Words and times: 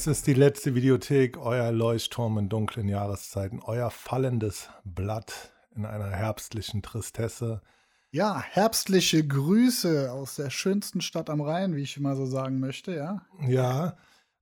Es 0.00 0.06
ist 0.06 0.26
die 0.26 0.32
letzte 0.32 0.74
Videothek, 0.74 1.36
euer 1.36 1.70
Leuchtturm 1.72 2.38
in 2.38 2.48
dunklen 2.48 2.88
Jahreszeiten, 2.88 3.60
euer 3.62 3.90
fallendes 3.90 4.70
Blatt 4.82 5.52
in 5.76 5.84
einer 5.84 6.08
herbstlichen 6.08 6.80
Tristesse. 6.80 7.60
Ja, 8.10 8.40
herbstliche 8.40 9.26
Grüße 9.26 10.10
aus 10.10 10.36
der 10.36 10.48
schönsten 10.48 11.02
Stadt 11.02 11.28
am 11.28 11.42
Rhein, 11.42 11.76
wie 11.76 11.82
ich 11.82 11.98
immer 11.98 12.16
so 12.16 12.24
sagen 12.24 12.60
möchte, 12.60 12.96
ja. 12.96 13.26
Ja, 13.46 13.98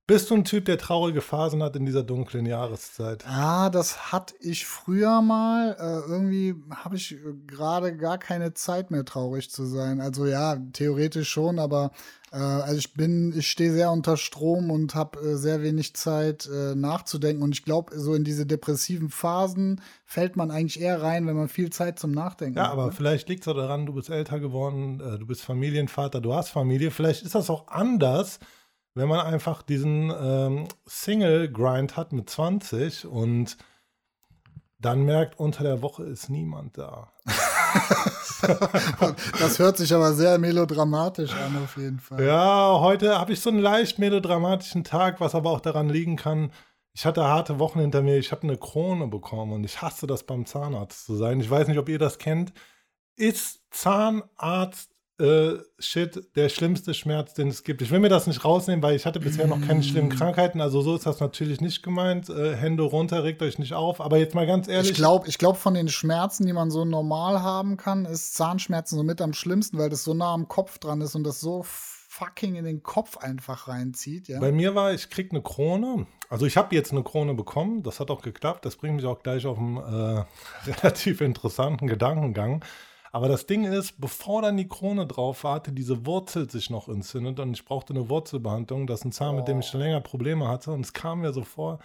bist 0.09 0.31
du 0.31 0.35
ein 0.35 0.43
Typ, 0.43 0.65
der 0.65 0.79
traurige 0.79 1.21
Phasen 1.21 1.61
hat 1.61 1.75
in 1.75 1.85
dieser 1.85 2.01
dunklen 2.01 2.47
Jahreszeit? 2.47 3.23
Ah, 3.27 3.69
das 3.69 4.11
hatte 4.11 4.33
ich 4.39 4.65
früher 4.65 5.21
mal. 5.21 5.77
Äh, 5.79 6.11
irgendwie 6.11 6.55
habe 6.71 6.95
ich 6.95 7.15
gerade 7.45 7.95
gar 7.95 8.17
keine 8.17 8.55
Zeit 8.55 8.89
mehr, 8.89 9.05
traurig 9.05 9.51
zu 9.51 9.65
sein. 9.65 10.01
Also 10.01 10.25
ja, 10.25 10.57
theoretisch 10.73 11.29
schon, 11.29 11.59
aber 11.59 11.91
äh, 12.31 12.37
also 12.37 12.77
ich 12.79 12.95
bin, 12.95 13.37
ich 13.37 13.51
stehe 13.51 13.71
sehr 13.71 13.91
unter 13.91 14.17
Strom 14.17 14.71
und 14.71 14.95
habe 14.95 15.19
äh, 15.19 15.35
sehr 15.35 15.61
wenig 15.61 15.93
Zeit 15.93 16.49
äh, 16.51 16.73
nachzudenken. 16.73 17.43
Und 17.43 17.51
ich 17.53 17.63
glaube, 17.63 17.97
so 17.99 18.15
in 18.15 18.23
diese 18.23 18.47
depressiven 18.47 19.09
Phasen 19.09 19.79
fällt 20.05 20.35
man 20.35 20.49
eigentlich 20.49 20.81
eher 20.81 21.03
rein, 21.03 21.27
wenn 21.27 21.35
man 21.35 21.49
viel 21.49 21.69
Zeit 21.69 21.99
zum 21.99 22.11
Nachdenken 22.13 22.57
Ja, 22.57 22.65
hat. 22.65 22.71
aber 22.71 22.85
ne? 22.87 22.91
vielleicht 22.93 23.29
liegt 23.29 23.43
es 23.43 23.47
auch 23.47 23.55
daran, 23.55 23.85
du 23.85 23.93
bist 23.93 24.09
älter 24.09 24.39
geworden, 24.39 24.99
äh, 25.01 25.19
du 25.19 25.27
bist 25.27 25.43
Familienvater, 25.43 26.19
du 26.19 26.33
hast 26.33 26.49
Familie. 26.49 26.89
Vielleicht 26.89 27.23
ist 27.23 27.35
das 27.35 27.51
auch 27.51 27.67
anders, 27.67 28.39
wenn 28.95 29.07
man 29.07 29.25
einfach 29.25 29.61
diesen 29.61 30.11
ähm, 30.11 30.67
Single-Grind 30.85 31.95
hat 31.97 32.13
mit 32.13 32.29
20 32.29 33.05
und 33.05 33.57
dann 34.79 35.03
merkt, 35.03 35.39
unter 35.39 35.63
der 35.63 35.81
Woche 35.81 36.03
ist 36.03 36.29
niemand 36.29 36.77
da. 36.77 37.11
Das 39.37 39.59
hört 39.59 39.75
sich 39.75 39.93
aber 39.93 40.13
sehr 40.13 40.37
melodramatisch 40.37 41.33
an, 41.33 41.61
auf 41.61 41.75
jeden 41.75 41.99
Fall. 41.99 42.23
Ja, 42.23 42.79
heute 42.79 43.19
habe 43.19 43.33
ich 43.33 43.41
so 43.41 43.49
einen 43.49 43.59
leicht 43.59 43.99
melodramatischen 43.99 44.85
Tag, 44.85 45.19
was 45.19 45.35
aber 45.35 45.49
auch 45.49 45.59
daran 45.59 45.89
liegen 45.89 46.15
kann, 46.15 46.49
ich 46.99 47.05
hatte 47.05 47.23
harte 47.23 47.59
Wochen 47.59 47.79
hinter 47.79 48.01
mir, 48.01 48.17
ich 48.17 48.33
habe 48.33 48.43
eine 48.43 48.57
Krone 48.57 49.07
bekommen 49.07 49.53
und 49.53 49.63
ich 49.63 49.81
hasse 49.81 50.07
das 50.07 50.23
beim 50.23 50.45
Zahnarzt 50.45 51.05
zu 51.05 51.15
sein. 51.15 51.39
Ich 51.39 51.49
weiß 51.49 51.67
nicht, 51.69 51.77
ob 51.77 51.87
ihr 51.87 51.99
das 51.99 52.17
kennt. 52.17 52.51
Ist 53.15 53.61
Zahnarzt 53.71 54.88
äh, 55.19 55.59
Shit 55.79 56.35
der 56.35 56.49
schlimmste 56.49 56.93
Schmerz, 56.93 57.33
den 57.33 57.47
es 57.47 57.63
gibt? 57.63 57.81
Ich 57.81 57.91
will 57.91 57.99
mir 57.99 58.09
das 58.09 58.27
nicht 58.27 58.43
rausnehmen, 58.43 58.81
weil 58.83 58.95
ich 58.95 59.05
hatte 59.05 59.19
bisher 59.19 59.47
noch 59.47 59.61
keine 59.61 59.83
schlimmen 59.83 60.09
Krankheiten. 60.09 60.61
Also 60.61 60.81
so 60.81 60.95
ist 60.95 61.05
das 61.05 61.19
natürlich 61.19 61.61
nicht 61.61 61.83
gemeint. 61.83 62.29
Äh, 62.29 62.55
Hände 62.55 62.83
runter, 62.83 63.23
regt 63.23 63.41
euch 63.41 63.59
nicht 63.59 63.73
auf. 63.73 64.01
Aber 64.01 64.17
jetzt 64.17 64.35
mal 64.35 64.47
ganz 64.47 64.67
ehrlich. 64.67 64.91
Ich 64.91 64.97
glaube, 64.97 65.27
ich 65.27 65.37
glaub, 65.37 65.57
von 65.57 65.73
den 65.73 65.89
Schmerzen, 65.89 66.45
die 66.45 66.53
man 66.53 66.71
so 66.71 66.85
normal 66.85 67.41
haben 67.41 67.77
kann, 67.77 68.05
ist 68.05 68.33
Zahnschmerzen 68.35 68.97
so 68.97 69.03
mit 69.03 69.21
am 69.21 69.33
schlimmsten, 69.33 69.77
weil 69.77 69.89
das 69.89 70.03
so 70.03 70.13
nah 70.13 70.33
am 70.33 70.47
Kopf 70.47 70.79
dran 70.79 71.01
ist 71.01 71.15
und 71.15 71.23
das 71.23 71.39
so 71.39 71.63
fucking 71.63 72.55
in 72.55 72.65
den 72.65 72.83
Kopf 72.83 73.17
einfach 73.17 73.67
reinzieht. 73.67 74.27
Ja? 74.27 74.39
Bei 74.39 74.51
mir 74.51 74.75
war, 74.75 74.93
ich 74.93 75.09
krieg 75.09 75.31
eine 75.31 75.41
Krone. 75.41 76.07
Also 76.27 76.45
ich 76.45 76.57
habe 76.57 76.75
jetzt 76.75 76.91
eine 76.91 77.03
Krone 77.03 77.33
bekommen. 77.33 77.83
Das 77.83 77.99
hat 77.99 78.11
auch 78.11 78.21
geklappt. 78.21 78.65
Das 78.65 78.75
bringt 78.75 78.95
mich 78.95 79.05
auch 79.05 79.21
gleich 79.21 79.45
auf 79.45 79.57
einen 79.57 79.77
äh, 79.77 80.23
relativ 80.71 81.21
interessanten 81.21 81.87
Gedankengang. 81.87 82.63
Aber 83.11 83.27
das 83.27 83.45
Ding 83.45 83.65
ist, 83.65 83.99
bevor 83.99 84.41
dann 84.41 84.57
die 84.57 84.67
Krone 84.67 85.07
drauf 85.07 85.43
war, 85.43 85.55
hatte 85.55 85.71
diese 85.71 86.05
Wurzel 86.05 86.49
sich 86.49 86.69
noch 86.69 86.87
entzündet 86.87 87.39
und 87.39 87.53
ich 87.53 87.65
brauchte 87.65 87.93
eine 87.93 88.09
Wurzelbehandlung. 88.09 88.85
Das 88.85 88.99
ist 88.99 89.05
ein 89.05 89.11
Zahn, 89.11 89.35
mit 89.35 89.47
dem 89.47 89.59
ich 89.59 89.67
schon 89.67 89.81
länger 89.81 90.01
Probleme 90.01 90.47
hatte. 90.47 90.71
Und 90.71 90.81
es 90.81 90.93
kam 90.93 91.21
mir 91.21 91.33
so 91.33 91.43
vor, 91.43 91.79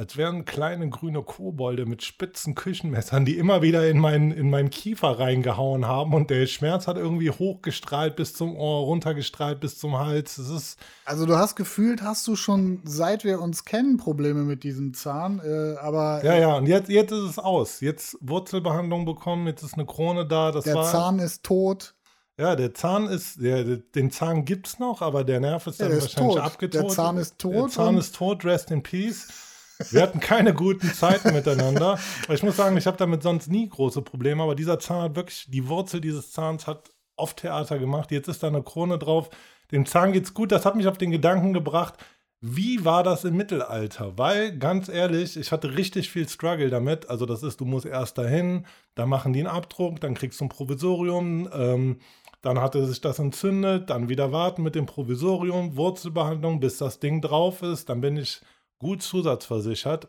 als 0.00 0.16
wären 0.16 0.46
kleine 0.46 0.88
grüne 0.88 1.22
Kobolde 1.22 1.84
mit 1.84 2.02
spitzen 2.02 2.54
Küchenmessern, 2.54 3.26
die 3.26 3.36
immer 3.36 3.60
wieder 3.60 3.86
in 3.86 3.98
meinen, 3.98 4.32
in 4.32 4.48
meinen 4.48 4.70
Kiefer 4.70 5.18
reingehauen 5.18 5.86
haben. 5.86 6.14
Und 6.14 6.30
der 6.30 6.46
Schmerz 6.46 6.86
hat 6.86 6.96
irgendwie 6.96 7.30
hochgestrahlt 7.30 8.16
bis 8.16 8.32
zum 8.32 8.56
Ohr, 8.56 8.86
runtergestrahlt 8.86 9.60
bis 9.60 9.78
zum 9.78 9.98
Hals. 9.98 10.38
Es 10.38 10.48
ist 10.48 10.78
Also 11.04 11.26
du 11.26 11.36
hast 11.36 11.54
gefühlt, 11.54 12.00
hast 12.00 12.26
du 12.26 12.34
schon, 12.34 12.80
seit 12.84 13.24
wir 13.24 13.42
uns 13.42 13.66
kennen, 13.66 13.98
Probleme 13.98 14.44
mit 14.44 14.64
diesem 14.64 14.94
Zahn, 14.94 15.38
äh, 15.44 15.76
aber 15.78 16.24
Ja, 16.24 16.34
ja, 16.34 16.56
und 16.56 16.64
jetzt, 16.64 16.88
jetzt 16.88 17.12
ist 17.12 17.32
es 17.32 17.38
aus. 17.38 17.82
Jetzt 17.82 18.16
Wurzelbehandlung 18.22 19.04
bekommen, 19.04 19.48
jetzt 19.48 19.62
ist 19.62 19.74
eine 19.74 19.84
Krone 19.84 20.26
da. 20.26 20.50
Das 20.50 20.64
der 20.64 20.76
war, 20.76 20.90
Zahn 20.90 21.18
ist 21.18 21.42
tot. 21.42 21.94
Ja, 22.38 22.56
der 22.56 22.72
Zahn 22.72 23.04
ist, 23.04 23.42
der, 23.42 23.64
den 23.64 24.10
Zahn 24.10 24.46
gibt's 24.46 24.78
noch, 24.78 25.02
aber 25.02 25.24
der 25.24 25.40
Nerv 25.40 25.66
ist 25.66 25.78
Ja, 25.78 25.90
dann 25.90 26.00
wahrscheinlich 26.00 26.40
abgetot. 26.40 26.84
Der 26.84 26.88
Zahn 26.88 27.18
ist 27.18 27.38
tot 27.38 27.54
Der 27.54 27.68
Zahn 27.68 27.98
ist 27.98 28.14
tot, 28.14 28.46
rest 28.46 28.70
in 28.70 28.82
peace. 28.82 29.49
Wir 29.90 30.02
hatten 30.02 30.20
keine 30.20 30.54
guten 30.54 30.92
Zeiten 30.92 31.32
miteinander. 31.32 31.98
Ich 32.28 32.42
muss 32.42 32.56
sagen, 32.56 32.76
ich 32.76 32.86
habe 32.86 32.96
damit 32.96 33.22
sonst 33.22 33.50
nie 33.50 33.68
große 33.68 34.02
Probleme, 34.02 34.42
aber 34.42 34.54
dieser 34.54 34.78
Zahn 34.78 35.02
hat 35.02 35.16
wirklich, 35.16 35.46
die 35.48 35.68
Wurzel 35.68 36.00
dieses 36.00 36.32
Zahns 36.32 36.66
hat 36.66 36.90
oft 37.16 37.38
Theater 37.38 37.78
gemacht. 37.78 38.10
Jetzt 38.10 38.28
ist 38.28 38.42
da 38.42 38.48
eine 38.48 38.62
Krone 38.62 38.98
drauf. 38.98 39.30
Dem 39.72 39.86
Zahn 39.86 40.12
geht's 40.12 40.34
gut. 40.34 40.52
Das 40.52 40.66
hat 40.66 40.76
mich 40.76 40.88
auf 40.88 40.98
den 40.98 41.10
Gedanken 41.10 41.52
gebracht, 41.52 41.94
wie 42.42 42.86
war 42.86 43.02
das 43.02 43.24
im 43.24 43.36
Mittelalter? 43.36 44.16
Weil, 44.16 44.56
ganz 44.56 44.88
ehrlich, 44.88 45.36
ich 45.36 45.52
hatte 45.52 45.76
richtig 45.76 46.10
viel 46.10 46.26
Struggle 46.26 46.70
damit. 46.70 47.10
Also, 47.10 47.26
das 47.26 47.42
ist, 47.42 47.60
du 47.60 47.66
musst 47.66 47.84
erst 47.84 48.16
dahin, 48.16 48.64
dann 48.94 49.10
machen 49.10 49.34
die 49.34 49.40
einen 49.40 49.48
Abdruck, 49.48 50.00
dann 50.00 50.14
kriegst 50.14 50.40
du 50.40 50.46
ein 50.46 50.48
Provisorium, 50.48 51.50
ähm, 51.52 51.98
dann 52.40 52.58
hatte 52.58 52.86
sich 52.86 53.02
das 53.02 53.18
entzündet, 53.18 53.90
dann 53.90 54.08
wieder 54.08 54.32
warten 54.32 54.62
mit 54.62 54.74
dem 54.74 54.86
Provisorium, 54.86 55.76
Wurzelbehandlung, 55.76 56.60
bis 56.60 56.78
das 56.78 56.98
Ding 56.98 57.20
drauf 57.20 57.62
ist. 57.62 57.90
Dann 57.90 58.00
bin 58.00 58.16
ich 58.16 58.40
gut 58.80 59.02
zusatzversichert. 59.02 60.08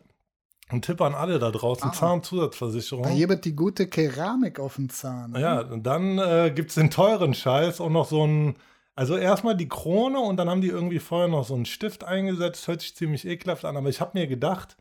Ein 0.68 0.82
Tipp 0.82 1.00
an 1.00 1.14
alle 1.14 1.38
da 1.38 1.50
draußen: 1.50 1.90
Ah. 1.90 1.92
Zahnzusatzversicherung. 1.92 3.04
Da 3.04 3.14
gibt 3.14 3.44
die 3.44 3.54
gute 3.54 3.86
Keramik 3.86 4.58
auf 4.58 4.76
dem 4.76 4.88
Zahn. 4.88 5.34
Ja, 5.38 5.60
und 5.60 5.84
dann 5.84 6.18
äh, 6.18 6.50
gibt 6.52 6.70
es 6.70 6.74
den 6.74 6.90
teuren 6.90 7.34
Scheiß 7.34 7.78
und 7.78 7.92
noch 7.92 8.08
so 8.08 8.26
ein. 8.26 8.56
Also 8.94 9.16
erstmal 9.16 9.56
die 9.56 9.68
Krone 9.68 10.18
und 10.20 10.36
dann 10.36 10.50
haben 10.50 10.60
die 10.60 10.68
irgendwie 10.68 10.98
vorher 10.98 11.28
noch 11.28 11.46
so 11.46 11.54
einen 11.54 11.64
Stift 11.64 12.04
eingesetzt. 12.04 12.68
Hört 12.68 12.82
sich 12.82 12.94
ziemlich 12.94 13.26
ekelhaft 13.26 13.64
an, 13.64 13.76
aber 13.76 13.88
ich 13.88 14.02
habe 14.02 14.18
mir 14.18 14.26
gedacht, 14.26 14.76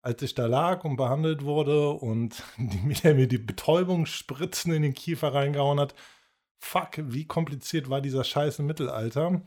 als 0.00 0.22
ich 0.22 0.34
da 0.34 0.46
lag 0.46 0.84
und 0.84 0.96
behandelt 0.96 1.44
wurde 1.44 1.90
und 1.90 2.42
die, 2.58 2.94
der 2.94 3.14
mir 3.14 3.28
die 3.28 3.38
Betäubungsspritzen 3.38 4.72
in 4.72 4.82
den 4.82 4.94
Kiefer 4.94 5.34
reingehauen 5.34 5.78
hat, 5.78 5.94
fuck, 6.58 6.92
wie 6.96 7.26
kompliziert 7.26 7.90
war 7.90 8.00
dieser 8.00 8.24
Scheiß 8.24 8.60
im 8.60 8.66
Mittelalter. 8.66 9.42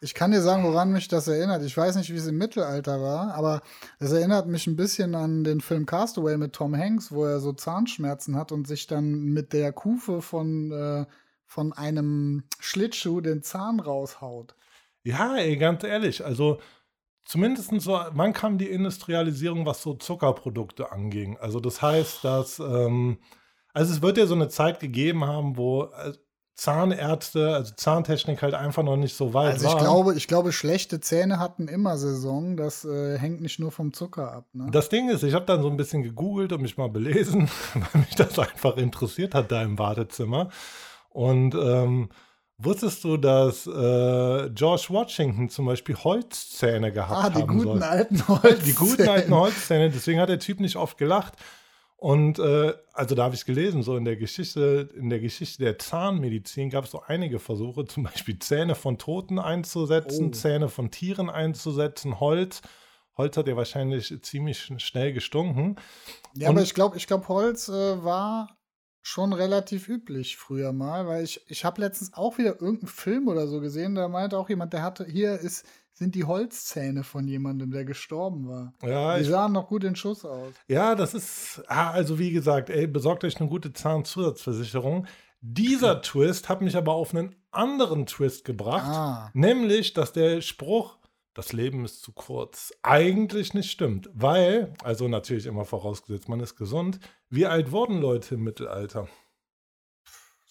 Ich 0.00 0.14
kann 0.14 0.30
dir 0.30 0.42
sagen, 0.42 0.62
woran 0.62 0.92
mich 0.92 1.08
das 1.08 1.26
erinnert. 1.26 1.64
Ich 1.64 1.76
weiß 1.76 1.96
nicht, 1.96 2.12
wie 2.12 2.16
es 2.16 2.28
im 2.28 2.38
Mittelalter 2.38 3.00
war, 3.00 3.34
aber 3.34 3.62
es 3.98 4.12
erinnert 4.12 4.46
mich 4.46 4.68
ein 4.68 4.76
bisschen 4.76 5.16
an 5.16 5.42
den 5.42 5.60
Film 5.60 5.86
Castaway 5.86 6.36
mit 6.36 6.52
Tom 6.52 6.76
Hanks, 6.76 7.10
wo 7.10 7.24
er 7.24 7.40
so 7.40 7.52
Zahnschmerzen 7.52 8.36
hat 8.36 8.52
und 8.52 8.68
sich 8.68 8.86
dann 8.86 9.24
mit 9.24 9.52
der 9.52 9.72
Kufe 9.72 10.22
von, 10.22 10.70
äh, 10.70 11.06
von 11.46 11.72
einem 11.72 12.44
Schlittschuh 12.60 13.20
den 13.20 13.42
Zahn 13.42 13.80
raushaut. 13.80 14.54
Ja, 15.02 15.36
ey, 15.36 15.56
ganz 15.56 15.82
ehrlich, 15.82 16.24
also 16.24 16.60
zumindest 17.24 17.70
so, 17.80 18.00
wann 18.12 18.32
kam 18.32 18.56
die 18.58 18.70
Industrialisierung, 18.70 19.66
was 19.66 19.82
so 19.82 19.94
Zuckerprodukte 19.94 20.92
anging? 20.92 21.38
Also 21.38 21.58
das 21.58 21.82
heißt, 21.82 22.24
dass, 22.24 22.60
ähm, 22.60 23.18
also 23.74 23.92
es 23.92 24.00
wird 24.00 24.16
ja 24.16 24.26
so 24.26 24.34
eine 24.34 24.48
Zeit 24.48 24.78
gegeben 24.78 25.24
haben, 25.24 25.56
wo 25.56 25.84
äh, 25.84 26.12
Zahnärzte, 26.58 27.54
also 27.54 27.72
Zahntechnik 27.76 28.42
halt 28.42 28.54
einfach 28.54 28.82
noch 28.82 28.96
nicht 28.96 29.16
so 29.16 29.32
weit 29.32 29.52
Also 29.54 29.68
ich 29.68 29.74
war. 29.74 29.80
glaube, 29.80 30.14
ich 30.16 30.26
glaube, 30.26 30.50
schlechte 30.50 30.98
Zähne 31.00 31.38
hatten 31.38 31.68
immer 31.68 31.96
Saison. 31.96 32.56
Das 32.56 32.84
äh, 32.84 33.16
hängt 33.16 33.40
nicht 33.40 33.60
nur 33.60 33.70
vom 33.70 33.92
Zucker 33.92 34.32
ab. 34.32 34.46
Ne? 34.52 34.66
Das 34.72 34.88
Ding 34.88 35.08
ist, 35.08 35.22
ich 35.22 35.34
habe 35.34 35.46
dann 35.46 35.62
so 35.62 35.70
ein 35.70 35.76
bisschen 35.76 36.02
gegoogelt 36.02 36.52
und 36.52 36.62
mich 36.62 36.76
mal 36.76 36.88
belesen, 36.88 37.48
weil 37.74 38.00
mich 38.00 38.16
das 38.16 38.40
einfach 38.40 38.76
interessiert 38.76 39.36
hat 39.36 39.52
da 39.52 39.62
im 39.62 39.78
Wartezimmer. 39.78 40.48
Und 41.10 41.54
ähm, 41.54 42.08
wusstest 42.58 43.04
du, 43.04 43.18
dass 43.18 43.68
äh, 43.68 44.50
George 44.50 44.86
Washington 44.88 45.48
zum 45.50 45.64
Beispiel 45.66 45.94
Holzzähne 45.94 46.90
gehabt 46.90 47.24
ah, 47.24 47.30
die 47.30 47.42
haben 47.42 47.56
guten 47.56 47.78
soll? 47.78 47.82
alten 47.84 48.26
Holz. 48.26 48.64
Die 48.64 48.74
guten 48.74 49.08
alten 49.08 49.32
Holzzähne, 49.32 49.90
deswegen 49.90 50.18
hat 50.18 50.28
der 50.28 50.40
Typ 50.40 50.58
nicht 50.58 50.74
oft 50.74 50.98
gelacht. 50.98 51.34
Und 52.00 52.38
äh, 52.38 52.74
also 52.92 53.16
da 53.16 53.24
habe 53.24 53.34
ich 53.34 53.44
gelesen, 53.44 53.82
so 53.82 53.96
in 53.96 54.04
der 54.04 54.16
Geschichte, 54.16 54.88
in 54.94 55.10
der 55.10 55.18
Geschichte 55.18 55.64
der 55.64 55.78
Zahnmedizin 55.78 56.70
gab 56.70 56.84
es 56.84 56.92
so 56.92 57.02
einige 57.04 57.40
Versuche, 57.40 57.86
zum 57.86 58.04
Beispiel 58.04 58.38
Zähne 58.38 58.76
von 58.76 58.98
Toten 58.98 59.40
einzusetzen, 59.40 60.28
Oh. 60.28 60.30
Zähne 60.30 60.68
von 60.68 60.92
Tieren 60.92 61.28
einzusetzen, 61.28 62.20
Holz. 62.20 62.62
Holz 63.16 63.36
hat 63.36 63.48
ja 63.48 63.56
wahrscheinlich 63.56 64.14
ziemlich 64.22 64.58
schn- 64.60 64.78
schnell 64.78 65.12
gestunken. 65.12 65.74
Ja, 66.34 66.48
Und- 66.50 66.54
aber 66.56 66.62
ich 66.62 66.72
glaube, 66.74 66.96
ich 66.96 67.08
glaub, 67.08 67.26
Holz 67.26 67.68
äh, 67.68 68.04
war 68.04 68.56
schon 69.02 69.32
relativ 69.32 69.88
üblich 69.88 70.36
früher 70.36 70.72
mal, 70.72 71.08
weil 71.08 71.24
ich, 71.24 71.40
ich 71.48 71.64
habe 71.64 71.80
letztens 71.80 72.14
auch 72.14 72.38
wieder 72.38 72.60
irgendeinen 72.60 72.88
Film 72.88 73.26
oder 73.26 73.48
so 73.48 73.60
gesehen, 73.60 73.96
da 73.96 74.06
meinte 74.06 74.38
auch 74.38 74.48
jemand, 74.48 74.72
der 74.72 74.82
hatte, 74.82 75.04
hier 75.04 75.32
ist, 75.40 75.66
sind 75.98 76.14
die 76.14 76.24
Holzzähne 76.24 77.02
von 77.04 77.26
jemandem, 77.28 77.70
der 77.70 77.84
gestorben 77.84 78.48
war. 78.48 78.72
Ja, 78.82 79.18
Die 79.18 79.24
sahen 79.24 79.52
noch 79.52 79.68
gut 79.68 79.84
in 79.84 79.96
Schuss 79.96 80.24
aus. 80.24 80.54
ja 80.68 80.94
das 80.94 81.14
ist, 81.14 81.62
ah, 81.68 81.90
also 81.90 82.18
wie 82.18 82.30
gesagt, 82.30 82.70
ey, 82.70 82.86
besorgt 82.86 83.24
euch 83.24 83.38
eine 83.40 83.48
gute 83.48 83.72
Zahnzusatzversicherung. 83.72 85.06
Dieser 85.40 86.00
Twist 86.02 86.48
hat 86.48 86.62
mich 86.62 86.76
aber 86.76 86.92
auf 86.94 87.14
einen 87.14 87.34
anderen 87.50 88.06
Twist 88.06 88.44
gebracht. 88.44 88.86
Ah, 88.86 89.30
Nämlich, 89.34 89.92
dass 89.94 90.12
der 90.12 90.40
Spruch, 90.40 90.98
das 91.34 91.52
Leben 91.52 91.84
ist 91.84 92.02
zu 92.02 92.12
kurz, 92.12 92.72
eigentlich 92.82 93.54
nicht 93.54 93.70
stimmt. 93.70 94.08
Weil, 94.12 94.74
also 94.82 95.08
natürlich 95.08 95.46
immer 95.46 95.64
vorausgesetzt, 95.64 96.28
man 96.28 96.40
ist 96.40 96.56
gesund. 96.56 96.98
Wie 97.30 97.46
alt 97.46 97.70
wurden 97.72 98.00
Leute 98.00 98.34
im 98.36 98.42
Mittelalter? 98.44 99.08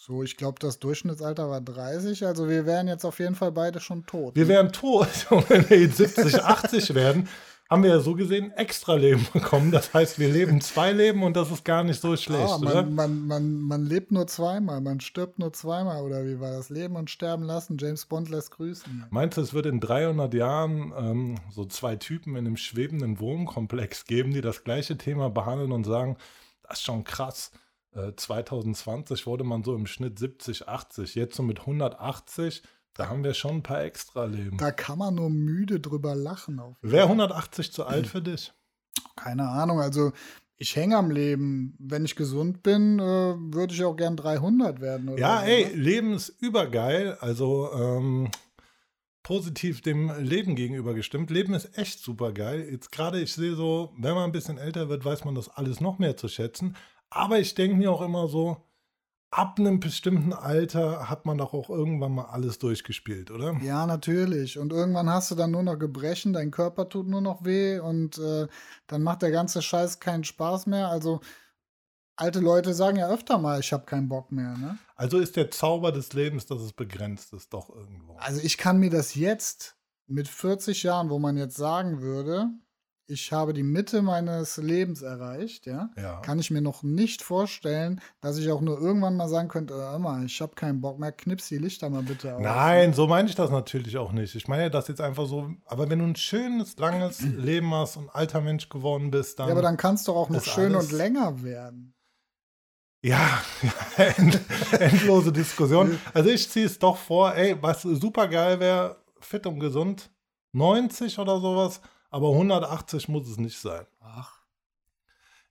So, 0.07 0.24
ich 0.24 0.38
glaube, 0.38 0.57
das 0.59 0.80
Durchschnittsalter 0.80 1.50
war 1.50 1.59
30, 1.59 2.25
also 2.25 2.48
wir 2.48 2.65
wären 2.65 2.88
jetzt 2.88 3.04
auf 3.04 3.19
jeden 3.19 3.36
Fall 3.36 3.51
beide 3.51 3.81
schon 3.81 4.06
tot. 4.06 4.38
Wir 4.38 4.44
ne? 4.44 4.50
wären 4.50 4.71
tot. 4.71 5.09
Und 5.30 5.50
wenn 5.50 5.69
wir 5.69 5.81
jetzt 5.81 5.98
70, 5.98 6.45
80 6.45 6.95
werden, 6.95 7.27
haben 7.69 7.83
wir 7.83 7.89
ja 7.89 8.00
so 8.00 8.15
gesehen 8.15 8.51
extra 8.51 8.94
Leben 8.95 9.27
bekommen. 9.33 9.69
Das 9.69 9.94
heißt, 9.94 10.18
wir 10.18 10.30
leben 10.30 10.62
zwei 10.62 10.94
Leben 10.94 11.24
und 11.24 11.36
das 11.36 11.51
ist 11.51 11.65
gar 11.65 11.83
nicht 11.83 12.00
so 12.00 12.15
schlecht, 12.15 12.48
Ah, 12.48 12.56
oder? 12.56 12.83
man, 12.83 12.95
man, 12.95 13.27
man, 13.27 13.59
man 13.59 13.86
lebt 13.86 14.13
nur 14.13 14.25
zweimal, 14.27 14.80
man 14.80 15.01
stirbt 15.01 15.39
nur 15.39 15.51
zweimal, 15.51 16.01
oder 16.01 16.25
wie 16.25 16.39
war 16.39 16.51
das? 16.51 16.69
Leben 16.69 16.95
und 16.95 17.09
sterben 17.09 17.44
lassen, 17.44 17.75
James 17.77 18.06
Bond 18.06 18.30
lässt 18.30 18.51
grüßen. 18.51 19.07
Meinst 19.09 19.36
du, 19.36 19.42
es 19.42 19.54
wird 19.54 19.65
in 19.65 19.81
300 19.81 20.33
Jahren 20.33 20.94
ähm, 20.98 21.36
so 21.51 21.65
zwei 21.65 21.98
Typen 21.98 22.38
in 22.38 22.48
einem 22.48 22.56
schwebenden 22.56 23.19
Wohnkomplex 23.19 24.06
geben, 24.06 24.31
die 24.31 24.39
das 24.39 24.63
gleiche 24.63 24.98
Thema 24.98 25.30
behandeln 25.30 25.74
und 25.74 25.83
sagen, 25.83 26.15
das 26.63 26.77
ist 26.77 26.86
schon 26.86 27.04
krass. 27.04 27.51
Äh, 27.92 28.13
2020 28.16 29.25
wurde 29.25 29.44
man 29.44 29.63
so 29.63 29.75
im 29.75 29.88
Schnitt 29.88 30.19
70, 30.19 30.68
80. 30.68 31.16
Jetzt 31.16 31.36
so 31.36 31.44
mit 31.44 31.62
180, 31.62 32.63
da 32.94 33.10
haben 33.10 33.24
wir 33.24 33.34
schon 33.34 33.57
ein 33.57 33.63
paar 33.63 33.84
extra 33.84 34.25
Leben. 34.25 34.57
Da 34.57 34.72
kann 34.72 34.98
man 34.98 35.16
nur 35.16 35.30
müde 35.30 35.80
drüber 35.80 36.16
lachen. 36.16 36.60
Wäre 36.81 37.06
180 37.06 37.72
zu 37.72 37.86
alt 37.86 38.07
für 38.07 38.22
dich? 38.22 38.54
Keine 39.16 39.48
Ahnung, 39.48 39.80
also 39.80 40.12
ich 40.57 40.75
hänge 40.75 40.98
am 40.98 41.12
Leben. 41.12 41.75
Wenn 41.80 42.06
ich 42.06 42.16
gesund 42.16 42.63
bin, 42.63 43.00
äh, 43.00 43.04
würde 43.04 43.74
ich 43.74 43.84
auch 43.84 43.95
gern 43.95 44.18
300 44.18 44.81
werden. 44.81 45.16
Ja, 45.18 45.42
so, 45.42 45.45
ey, 45.45 45.66
ne? 45.66 45.74
Leben 45.74 46.13
ist 46.13 46.30
übergeil. 46.30 47.18
Also 47.19 47.72
ähm, 47.74 48.31
positiv 49.22 49.81
dem 49.81 50.12
Leben 50.19 50.56
gegenüber 50.56 50.94
gestimmt. 50.94 51.30
Leben 51.30 51.54
ist 51.54 51.78
echt 51.78 52.00
supergeil. 52.00 52.68
Jetzt 52.72 52.92
gerade, 52.92 53.22
ich 53.22 53.33
sehe 53.33 53.56
so, 53.56 53.94
wenn 53.98 54.16
man 54.16 54.24
ein 54.24 54.31
bisschen 54.31 54.57
älter 54.57 54.90
wird, 54.90 55.06
weiß 55.06 55.25
man 55.25 55.36
das 55.36 55.50
alles 55.50 55.80
noch 55.80 56.00
mehr 56.00 56.18
zu 56.18 56.28
schätzen. 56.28 56.75
Aber 57.09 57.39
ich 57.39 57.56
denke 57.56 57.77
mir 57.77 57.92
auch 57.92 58.01
immer 58.01 58.27
so, 58.27 58.57
ab 59.31 59.59
einem 59.59 59.80
bestimmten 59.80 60.33
Alter 60.33 61.09
hat 61.09 61.25
man 61.25 61.38
doch 61.38 61.54
auch 61.54 61.69
irgendwann 61.69 62.13
mal 62.13 62.25
alles 62.25 62.59
durchgespielt, 62.59 63.31
oder? 63.31 63.57
Ja, 63.62 63.86
natürlich. 63.86 64.57
Und 64.57 64.71
irgendwann 64.71 65.09
hast 65.09 65.31
du 65.31 65.36
dann 65.36 65.51
nur 65.51 65.63
noch 65.63 65.77
Gebrechen, 65.77 66.33
dein 66.33 66.51
Körper 66.51 66.89
tut 66.89 67.07
nur 67.07 67.21
noch 67.21 67.44
weh 67.44 67.80
und 67.80 68.18
äh, 68.18 68.48
dann 68.88 69.04
macht 69.04 69.21
der 69.21 69.31
ganze 69.31 69.62
Scheiß 69.62 70.00
keinen 70.00 70.24
Spaß 70.24 70.68
mehr. 70.68 70.89
Also 70.89 71.21
alte 72.15 72.39
Leute 72.39 72.74
sagen 72.74 72.98
ja 72.98 73.09
öfter 73.09 73.38
mal, 73.38 73.59
ich 73.59 73.71
habe 73.74 73.86
keinen 73.86 74.09
Bock 74.09 74.31
mehr. 74.31 74.57
Ne? 74.57 74.77
Also 74.95 75.19
ist 75.19 75.36
der 75.36 75.51
Zauber 75.51 75.92
des 75.92 76.13
Lebens, 76.13 76.45
dass 76.45 76.62
es 76.62 76.74
begrenzt 76.74 77.33
ist, 77.33 77.54
doch 77.54 77.69
irgendwo. 77.69 78.15
Also 78.18 78.42
ich 78.42 78.57
kann 78.57 78.80
mir 78.80 78.89
das 78.89 79.15
jetzt 79.15 79.77
mit 80.07 80.27
40 80.27 80.83
Jahren, 80.83 81.09
wo 81.09 81.19
man 81.19 81.38
jetzt 81.38 81.57
sagen 81.57 82.01
würde, 82.01 82.50
ich 83.09 83.31
habe 83.31 83.54
die 83.54 83.63
Mitte 83.63 84.01
meines 84.01 84.57
Lebens 84.57 85.01
erreicht, 85.01 85.65
ja, 85.65 85.89
Ja. 85.98 86.19
kann 86.21 86.39
ich 86.39 86.51
mir 86.51 86.62
noch 86.62 86.83
nicht 86.83 87.21
vorstellen, 87.21 88.01
dass 88.21 88.38
ich 88.38 88.51
auch 88.51 88.59
nur 88.62 88.80
irgendwann 88.80 89.15
mal 89.15 89.30
sagen 89.30 89.48
könnte, 89.48 89.74
hör 89.75 89.98
mal, 89.98 90.25
ich 90.25 90.42
habe 90.42 90.56
keinen 90.56 90.81
Bock 90.81 91.00
mehr, 91.00 91.13
knips 91.13 91.48
die 91.48 91.57
Lichter 91.57 91.89
mal 91.89 92.04
bitte 92.04 92.36
aus. 92.36 92.42
Nein, 92.44 92.94
so 92.94 93.07
meine 93.07 93.30
ich 93.30 93.36
das 93.36 93.50
natürlich 93.50 93.98
auch 93.98 94.12
nicht. 94.12 94.36
Ich 94.36 94.48
meine 94.50 94.63
ja 94.63 94.69
das 94.69 94.89
jetzt 94.89 95.00
einfach 95.01 95.25
so, 95.25 95.50
aber 95.65 95.89
wenn 95.89 96.00
du 96.00 96.06
ein 96.06 96.15
schönes, 96.18 96.77
langes 96.77 97.21
Leben 97.38 97.74
hast 97.74 97.95
und 97.95 98.09
alter 98.09 98.42
Mensch 98.42 98.68
geworden 98.68 99.09
bist, 99.09 99.39
dann. 99.39 99.48
Ja, 99.48 99.54
aber 99.54 99.62
dann 99.62 99.77
kann 99.77 99.95
es 99.95 100.04
doch 100.04 100.15
auch 100.15 100.30
noch 100.30 100.44
schön 100.44 100.75
und 100.75 100.92
länger 100.92 101.44
werden. 101.44 101.94
Ja, 103.04 103.42
end, 103.98 104.39
endlose 104.80 105.31
Diskussion. 105.31 105.98
Also 106.13 106.30
ich 106.30 106.50
ziehe 106.50 106.65
es 106.65 106.77
doch 106.77 106.98
vor, 106.98 107.36
ey, 107.36 107.56
was 107.62 107.83
super 107.83 108.27
geil 108.27 108.59
wäre, 108.59 108.98
fit 109.19 109.45
und 109.45 109.59
gesund, 109.59 110.09
90 110.54 111.19
oder 111.19 111.39
sowas, 111.39 111.80
aber 112.09 112.30
180 112.30 113.09
muss 113.09 113.27
es 113.27 113.38
nicht 113.38 113.57
sein. 113.57 113.86
Ach. 114.00 114.42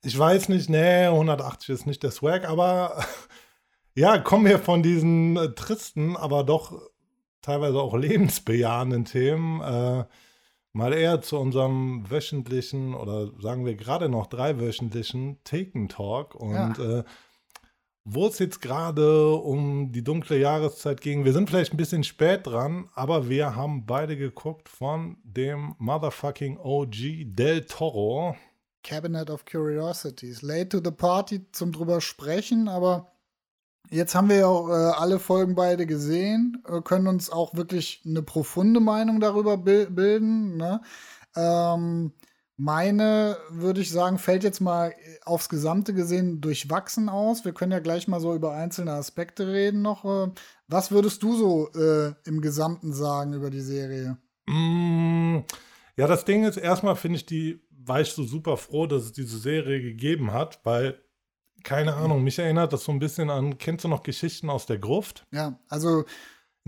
Ich 0.03 0.17
weiß 0.19 0.49
nicht, 0.51 0.69
nee, 0.69 1.07
180 1.07 1.71
ist 1.71 1.87
nicht 1.87 2.03
der 2.03 2.11
Swag, 2.11 2.49
aber 2.49 3.05
ja, 3.95 4.19
kommen 4.19 4.47
wir 4.47 4.59
von 4.59 4.83
diesen 4.83 5.37
äh, 5.37 5.55
tristen, 5.55 6.17
aber 6.17 6.45
doch 6.45 6.81
teilweise 7.43 7.81
auch 7.81 7.95
lebensbejahenden 7.95 9.05
Themen 9.05 9.61
äh, 9.61 10.05
mal 10.73 10.93
eher 10.93 11.23
zu 11.23 11.39
unserem 11.39 12.11
wöchentlichen 12.11 12.95
oder 12.95 13.31
sagen 13.41 13.65
wir 13.65 13.77
gerade 13.77 14.09
noch 14.09 14.27
dreiwöchentlichen 14.27 15.43
Taken-Talk 15.45 16.35
und 16.35 16.79
äh, 16.79 17.05
wo 18.09 18.29
es 18.29 18.39
jetzt 18.39 18.63
gerade 18.63 19.35
um 19.35 19.91
die 19.91 20.05
dunkle 20.05 20.39
Jahreszeit 20.39 21.01
ging. 21.01 21.25
Wir 21.25 21.33
sind 21.33 21.51
vielleicht 21.51 21.75
ein 21.75 21.77
bisschen 21.77 22.05
spät 22.05 22.47
dran, 22.47 22.89
aber 22.95 23.29
wir 23.29 23.57
haben 23.57 23.85
beide 23.85 24.17
geguckt 24.17 24.69
von 24.69 25.17
dem 25.25 25.75
motherfucking 25.79 26.57
OG 26.57 27.35
Del 27.35 27.65
Toro. 27.65 28.37
Cabinet 28.85 29.29
of 29.29 29.45
Curiosities. 29.45 30.43
Late 30.43 30.69
to 30.69 30.81
the 30.83 30.93
party 30.93 31.51
zum 31.51 31.73
drüber 31.73 32.01
sprechen, 32.01 32.69
aber 32.69 33.11
jetzt 33.91 34.15
haben 34.15 34.29
wir 34.29 34.37
ja 34.37 34.47
auch 34.47 34.69
äh, 34.69 34.73
alle 34.73 35.19
Folgen 35.19 35.57
beide 35.57 35.85
gesehen, 35.85 36.63
äh, 36.69 36.81
können 36.83 37.09
uns 37.09 37.29
auch 37.29 37.57
wirklich 37.57 38.03
eine 38.07 38.23
profunde 38.23 38.79
Meinung 38.79 39.19
darüber 39.19 39.57
bil 39.57 39.91
bilden. 39.91 40.57
Ne? 40.57 40.81
Ähm, 41.35 42.13
meine, 42.57 43.37
würde 43.51 43.81
ich 43.81 43.91
sagen, 43.91 44.19
fällt 44.19 44.43
jetzt 44.43 44.61
mal 44.61 44.95
aufs 45.25 45.49
Gesamte 45.49 45.93
gesehen 45.93 46.41
durchwachsen 46.41 47.09
aus. 47.09 47.45
Wir 47.45 47.53
können 47.53 47.73
ja 47.73 47.81
gleich 47.81 48.09
mal 48.09 48.21
so 48.21 48.35
über 48.35 48.53
einzelne 48.53 48.93
Aspekte 48.93 49.47
reden 49.47 49.83
noch. 49.83 50.05
Äh, 50.05 50.33
Was 50.69 50.91
würdest 50.91 51.23
du 51.23 51.37
so 51.37 51.71
äh, 51.75 52.15
im 52.25 52.41
Gesamten 52.41 52.93
sagen 52.93 53.35
über 53.35 53.51
die 53.51 53.61
Serie? 53.61 54.17
Mm, 54.47 55.41
ja, 55.97 56.07
das 56.07 56.25
Ding 56.25 56.45
ist, 56.45 56.57
erstmal 56.57 56.97
finde 56.97 57.17
ich 57.19 57.27
die, 57.27 57.61
war 57.71 58.01
ich 58.01 58.09
so 58.09 58.25
super 58.25 58.57
froh, 58.57 58.87
dass 58.87 59.05
es 59.05 59.13
diese 59.13 59.39
Serie 59.39 59.83
gegeben 59.83 60.33
hat, 60.33 60.61
weil, 60.65 60.99
keine 61.63 61.95
Ahnung, 61.95 62.25
mich 62.25 62.39
erinnert 62.39 62.73
das 62.73 62.85
so 62.85 62.93
ein 62.93 62.99
bisschen 62.99 63.29
an, 63.29 63.59
kennst 63.59 63.85
du 63.85 63.89
noch 63.89 64.03
Geschichten 64.03 64.49
aus 64.49 64.67
der 64.67 64.79
Gruft? 64.79 65.27
Ja, 65.31 65.59
also 65.69 66.05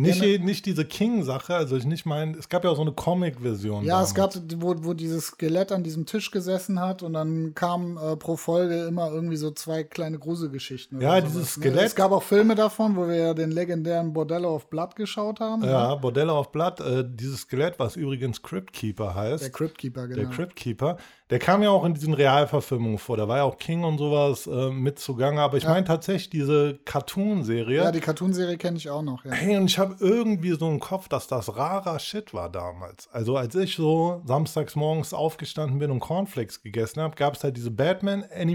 Nicht, 0.01 0.21
Ja, 0.23 0.39
ne- 0.39 0.45
nicht 0.45 0.65
diese 0.65 0.85
King-Sache, 0.85 1.57
also 1.57 1.77
ich 1.77 1.85
nicht 1.85 2.07
meine, 2.07 2.37
es 2.39 2.49
gab 2.49 2.63
ja 2.63 2.71
auch 2.71 2.77
so 2.77 2.83
eine 2.83 2.93
Comic-Version. 2.93 3.85
Ja, 3.85 4.01
es 4.03 4.15
damals. 4.15 4.35
gab, 4.49 4.63
wo, 4.63 4.75
wo 4.85 4.95
dieses 4.95 5.27
Skelett 5.27 5.73
an 5.73 5.83
diesem 5.83 6.07
Tisch 6.07 6.31
gesessen 6.31 6.81
hat 6.81 7.03
und 7.03 7.15
dann 7.15 7.53
kamen 7.55 7.97
äh, 7.97 8.17
pro 8.17 8.37
Folge 8.37 8.85
immer 8.87 9.11
irgendwie 9.11 9.37
so 9.37 9.51
zwei 9.51 9.83
kleine 9.83 10.19
Gruselgeschichten. 10.19 11.01
Ja, 11.01 11.21
dieses 11.21 11.55
Skelett- 11.57 11.75
Ne? 11.75 11.83
Es 11.83 11.95
gab 11.97 12.13
auch 12.13 12.23
Filme 12.23 12.55
davon, 12.55 12.95
wo 12.97 13.09
wir 13.09 13.17
ja 13.17 13.35
den 13.35 13.51
legendären 13.51 14.13
Bordello 14.13 14.55
of 14.55 14.71
Blood 14.71 14.95
geschaut 14.95 15.41
haben. 15.41 15.65
Ja, 15.65 15.95
ne? 15.95 16.01
Bordelle 16.01 16.33
auf 16.33 16.53
Blatt, 16.53 16.79
äh, 16.81 17.05
dieses 17.05 17.41
Skelett, 17.41 17.79
was 17.79 17.97
übrigens 17.97 18.41
Crypt 18.41 18.73
Keeper 18.73 19.17
heißt. 19.17 19.43
Der 19.43 19.51
Cryptkeeper, 19.51 20.07
genau. 20.07 20.21
Der 20.23 20.31
Crypt 20.31 20.55
Keeper, 20.55 20.97
der 21.31 21.39
kam 21.39 21.63
ja 21.63 21.71
auch 21.71 21.85
in 21.85 21.93
diesen 21.95 22.15
Realverfilmungen 22.15 22.99
vor. 22.99 23.17
Da 23.19 23.29
war 23.29 23.37
ja 23.39 23.43
auch 23.45 23.59
King 23.59 23.85
und 23.85 23.99
sowas 23.99 24.47
äh, 24.47 24.71
mit 24.71 24.99
zugange. 24.99 25.41
Aber 25.43 25.57
ich 25.59 25.65
Ja. 25.65 25.71
meine 25.71 25.85
tatsächlich 25.85 26.31
diese 26.31 26.79
Cartoon-Serie. 26.87 27.77
ja, 27.85 27.93
die 27.93 28.01
Cartoonserie 28.01 28.57
kenne 28.57 28.79
ich 28.79 28.89
auch 28.89 29.03
noch. 29.03 29.25
Ja. 29.25 29.33
Hey, 29.33 29.57
und 29.59 29.67
ich 29.67 29.79
habe 29.79 29.97
irgendwie 30.01 30.53
so 30.53 30.69
im 30.71 30.81
Kopf, 30.81 31.09
dass 31.09 31.27
das 31.27 31.55
rarer 31.57 31.99
Shit 31.99 32.33
war 32.33 32.49
damals. 32.51 33.09
Also 33.13 33.37
als 33.37 33.55
ich 33.55 33.77
so 33.77 34.23
samstags 34.25 34.75
morgens 34.77 35.13
aufgestanden 35.13 35.79
bin 35.79 35.91
und 35.91 36.01
Cornflakes 36.01 36.63
gegessen 36.63 37.03
habe, 37.03 37.15
gab 37.17 37.35
es 37.35 37.45
halt 37.45 37.57
diese 37.57 37.71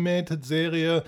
Batman-Animated-Serie, 0.04 1.04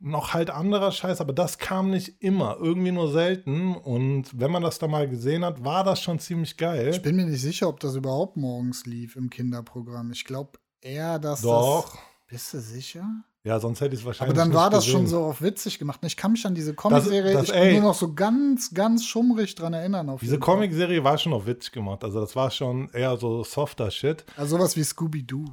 noch 0.00 0.34
halt 0.34 0.50
anderer 0.50 0.92
Scheiß, 0.92 1.20
aber 1.22 1.32
das 1.32 1.58
kam 1.58 1.90
nicht 1.90 2.20
immer, 2.22 2.56
irgendwie 2.60 2.92
nur 2.92 3.10
selten. 3.10 3.74
Und 3.74 4.38
wenn 4.38 4.50
man 4.50 4.62
das 4.62 4.78
da 4.78 4.88
mal 4.88 5.08
gesehen 5.08 5.44
hat, 5.44 5.64
war 5.64 5.84
das 5.84 6.00
schon 6.02 6.18
ziemlich 6.18 6.56
geil. 6.56 6.88
Ich 6.90 7.00
bin 7.02 7.16
mir 7.16 7.24
nicht 7.24 7.40
sicher, 7.40 7.68
ob 7.68 7.80
das 7.80 7.94
überhaupt 7.94 8.36
morgens 8.36 8.84
lief 8.84 9.16
im 9.16 9.30
Kinderprogramm. 9.30 10.10
Ich 10.12 10.24
glaube 10.24 10.58
eher, 10.86 11.18
dass 11.18 11.42
Doch. 11.42 11.90
das. 11.90 11.98
Bist 12.28 12.54
du 12.54 12.60
sicher? 12.60 13.04
Ja, 13.44 13.60
sonst 13.60 13.80
hätte 13.80 13.94
ich 13.94 14.00
es 14.00 14.04
Aber 14.04 14.08
wahrscheinlich 14.08 14.36
dann 14.36 14.48
nicht 14.48 14.56
war 14.56 14.70
das 14.70 14.84
schon 14.84 15.02
gesehen. 15.02 15.18
so 15.18 15.24
auf 15.24 15.40
witzig 15.40 15.78
gemacht. 15.78 16.00
Ich 16.02 16.16
kann 16.16 16.32
mich 16.32 16.44
an 16.44 16.56
diese 16.56 16.74
Comicserie, 16.74 17.40
ich 17.40 17.52
bin 17.52 17.74
nur 17.74 17.82
noch 17.90 17.94
so 17.94 18.12
ganz, 18.12 18.74
ganz 18.74 19.04
schummrig 19.04 19.54
dran 19.54 19.72
erinnern. 19.72 20.08
Auf 20.08 20.20
Diese. 20.20 20.40
Comic-Serie 20.40 21.04
war 21.04 21.16
schon 21.16 21.32
auf 21.32 21.46
witzig 21.46 21.70
gemacht. 21.70 22.02
Also 22.02 22.20
das 22.20 22.34
war 22.34 22.50
schon 22.50 22.90
eher 22.90 23.16
so 23.16 23.44
softer 23.44 23.92
Shit. 23.92 24.24
Also 24.36 24.56
sowas 24.56 24.76
wie 24.76 24.82
Scooby-Doo. 24.82 25.44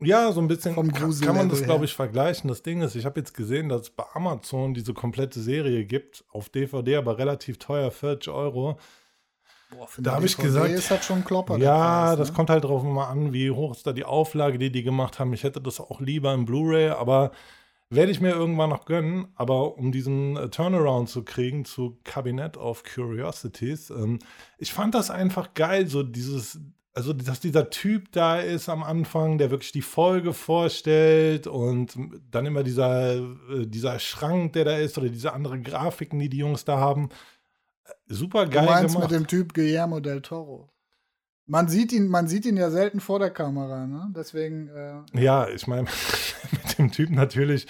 Ja, 0.00 0.32
so 0.32 0.40
ein 0.40 0.48
bisschen 0.48 0.74
Vom 0.74 0.90
kann, 0.90 1.16
kann 1.20 1.36
man 1.36 1.48
das, 1.50 1.62
glaube 1.62 1.84
ich, 1.84 1.94
vergleichen. 1.94 2.48
Das 2.48 2.62
Ding 2.62 2.80
ist, 2.80 2.94
ich 2.96 3.04
habe 3.04 3.20
jetzt 3.20 3.34
gesehen, 3.34 3.68
dass 3.68 3.82
es 3.82 3.90
bei 3.90 4.04
Amazon 4.14 4.72
diese 4.72 4.94
komplette 4.94 5.40
Serie 5.40 5.84
gibt, 5.84 6.24
auf 6.32 6.48
DVD, 6.48 6.96
aber 6.96 7.18
relativ 7.18 7.58
teuer, 7.58 7.90
40 7.90 8.32
Euro. 8.32 8.78
Boah, 9.72 9.88
Da 9.98 10.10
eine 10.10 10.16
hab 10.18 10.24
ich 10.24 10.36
gesagt, 10.36 10.70
ist 10.70 10.90
das 10.90 11.04
schon 11.04 11.24
Klopper. 11.24 11.58
ja, 11.58 12.06
Preis, 12.06 12.18
das 12.18 12.28
ne? 12.28 12.34
kommt 12.34 12.50
halt 12.50 12.64
drauf 12.64 12.82
mal 12.82 13.06
an, 13.06 13.32
wie 13.32 13.50
hoch 13.50 13.72
ist 13.74 13.86
da 13.86 13.92
die 13.92 14.04
Auflage, 14.04 14.58
die 14.58 14.70
die 14.70 14.82
gemacht 14.82 15.18
haben. 15.18 15.32
Ich 15.32 15.42
hätte 15.42 15.60
das 15.60 15.80
auch 15.80 16.00
lieber 16.00 16.32
in 16.34 16.44
Blu-ray, 16.44 16.90
aber 16.90 17.32
werde 17.94 18.10
ich 18.10 18.20
mir 18.20 18.30
irgendwann 18.30 18.70
noch 18.70 18.84
gönnen. 18.86 19.28
Aber 19.34 19.76
um 19.76 19.92
diesen 19.92 20.36
äh, 20.36 20.48
Turnaround 20.48 21.08
zu 21.08 21.24
kriegen 21.24 21.64
zu 21.64 21.98
Cabinet 22.04 22.56
of 22.56 22.82
Curiosities, 22.84 23.90
ähm, 23.90 24.18
ich 24.58 24.72
fand 24.72 24.94
das 24.94 25.10
einfach 25.10 25.54
geil, 25.54 25.86
so 25.86 26.02
dieses, 26.02 26.58
also 26.94 27.12
dass 27.12 27.40
dieser 27.40 27.70
Typ 27.70 28.10
da 28.12 28.38
ist 28.38 28.68
am 28.68 28.82
Anfang, 28.82 29.38
der 29.38 29.50
wirklich 29.50 29.72
die 29.72 29.82
Folge 29.82 30.32
vorstellt 30.32 31.46
und 31.46 31.96
dann 32.30 32.46
immer 32.46 32.62
dieser, 32.62 33.16
äh, 33.16 33.66
dieser 33.66 33.98
Schrank, 33.98 34.54
der 34.54 34.64
da 34.64 34.76
ist 34.76 34.96
oder 34.98 35.08
diese 35.08 35.32
andere 35.32 35.60
Grafiken, 35.60 36.18
die 36.18 36.28
die 36.30 36.38
Jungs 36.38 36.64
da 36.64 36.78
haben. 36.78 37.10
Super 38.06 38.44
Du 38.46 38.50
geil 38.52 38.66
meinst 38.66 38.94
gemacht. 38.94 39.10
mit 39.10 39.20
dem 39.20 39.26
Typ 39.26 39.54
Guillermo 39.54 40.00
del 40.00 40.22
Toro. 40.22 40.68
Man 41.46 41.68
sieht 41.68 41.92
ihn, 41.92 42.08
man 42.08 42.28
sieht 42.28 42.46
ihn 42.46 42.56
ja 42.56 42.70
selten 42.70 43.00
vor 43.00 43.18
der 43.18 43.30
Kamera, 43.30 43.86
ne? 43.86 44.12
Deswegen. 44.16 44.68
Äh, 44.68 45.20
Ja, 45.20 45.48
ich 45.48 45.66
meine, 45.66 45.88
mit 46.52 46.78
dem 46.78 46.92
Typ 46.92 47.10
natürlich 47.10 47.66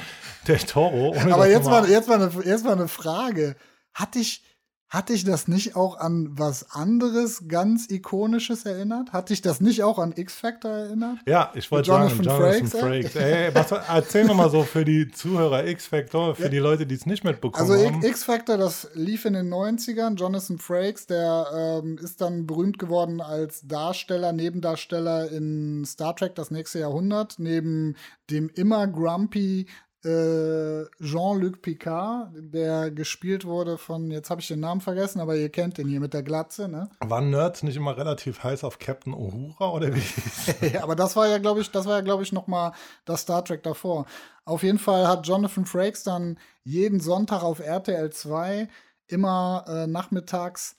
der 0.46 0.58
Toro. 0.58 1.14
aber 1.30 1.48
jetzt 1.48 1.66
mal- 1.66 1.88
jetzt, 1.88 2.08
mal 2.08 2.22
eine, 2.22 2.44
jetzt 2.44 2.64
mal 2.64 2.72
eine 2.72 2.88
Frage. 2.88 3.56
hatte 3.94 4.18
ich, 4.18 4.44
hatte 4.92 5.14
ich 5.14 5.24
das 5.24 5.48
nicht 5.48 5.74
auch 5.74 5.98
an 5.98 6.28
was 6.32 6.70
anderes 6.72 7.48
ganz 7.48 7.88
Ikonisches 7.90 8.66
erinnert? 8.66 9.10
Hatte 9.10 9.32
ich 9.32 9.40
das 9.40 9.62
nicht 9.62 9.82
auch 9.82 9.98
an 9.98 10.12
X-Factor 10.14 10.70
erinnert? 10.70 11.16
Ja, 11.26 11.50
ich 11.54 11.70
wollte 11.70 11.86
sagen, 11.86 12.10
Jonathan 12.14 12.38
Frakes, 12.38 12.72
Frakes. 12.72 13.16
Ey, 13.16 13.54
was, 13.54 13.72
erzähl 13.72 14.26
nochmal 14.26 14.50
so 14.50 14.64
für 14.64 14.84
die 14.84 15.10
Zuhörer 15.10 15.66
X-Factor, 15.66 16.34
für 16.34 16.42
Ja. 16.42 16.48
die 16.50 16.58
Leute, 16.58 16.86
die 16.86 16.94
es 16.94 17.06
nicht 17.06 17.24
mitbekommen 17.24 17.70
Also 17.70 17.82
haben. 17.86 18.02
X-Factor, 18.02 18.58
das 18.58 18.90
lief 18.92 19.24
in 19.24 19.32
den 19.32 19.48
90ern. 19.48 20.16
Jonathan 20.16 20.58
Frakes, 20.58 21.06
der 21.06 21.80
ähm, 21.82 21.96
ist 21.96 22.20
dann 22.20 22.46
berühmt 22.46 22.78
geworden 22.78 23.22
als 23.22 23.66
Darsteller, 23.66 24.32
Nebendarsteller 24.34 25.30
in 25.30 25.86
Star 25.86 26.14
Trek 26.14 26.34
Das 26.34 26.50
nächste 26.50 26.80
Jahrhundert, 26.80 27.36
neben 27.38 27.96
dem 28.28 28.50
immer 28.54 28.86
grumpy 28.86 29.68
äh, 30.04 30.84
Jean-Luc 31.00 31.62
Picard, 31.62 32.30
der 32.34 32.90
gespielt 32.90 33.44
wurde 33.44 33.78
von, 33.78 34.10
jetzt 34.10 34.30
habe 34.30 34.40
ich 34.40 34.48
den 34.48 34.60
Namen 34.60 34.80
vergessen, 34.80 35.20
aber 35.20 35.36
ihr 35.36 35.48
kennt 35.48 35.78
den 35.78 35.88
hier 35.88 36.00
mit 36.00 36.12
der 36.12 36.22
Glatze, 36.22 36.68
ne? 36.68 36.90
Waren 37.00 37.30
Nerds 37.30 37.62
nicht 37.62 37.76
immer 37.76 37.96
relativ 37.96 38.42
heiß 38.42 38.64
auf 38.64 38.78
Captain 38.78 39.14
Uhura 39.14 39.70
oder 39.70 39.94
wie 39.94 40.76
aber 40.82 40.96
das 40.96 41.14
war 41.14 41.28
ja, 41.28 41.38
glaube 41.38 41.60
ich, 41.60 41.70
das 41.70 41.86
war 41.86 41.96
ja, 41.96 42.00
glaube 42.00 42.22
ich, 42.22 42.32
noch 42.32 42.46
mal 42.46 42.72
das 43.04 43.22
Star 43.22 43.44
Trek 43.44 43.62
davor. 43.62 44.06
Auf 44.44 44.62
jeden 44.62 44.78
Fall 44.78 45.06
hat 45.06 45.26
Jonathan 45.26 45.66
Frakes 45.66 46.02
dann 46.02 46.38
jeden 46.64 47.00
Sonntag 47.00 47.42
auf 47.42 47.60
RTL 47.60 48.10
2 48.10 48.68
immer 49.06 49.64
äh, 49.68 49.86
nachmittags 49.86 50.76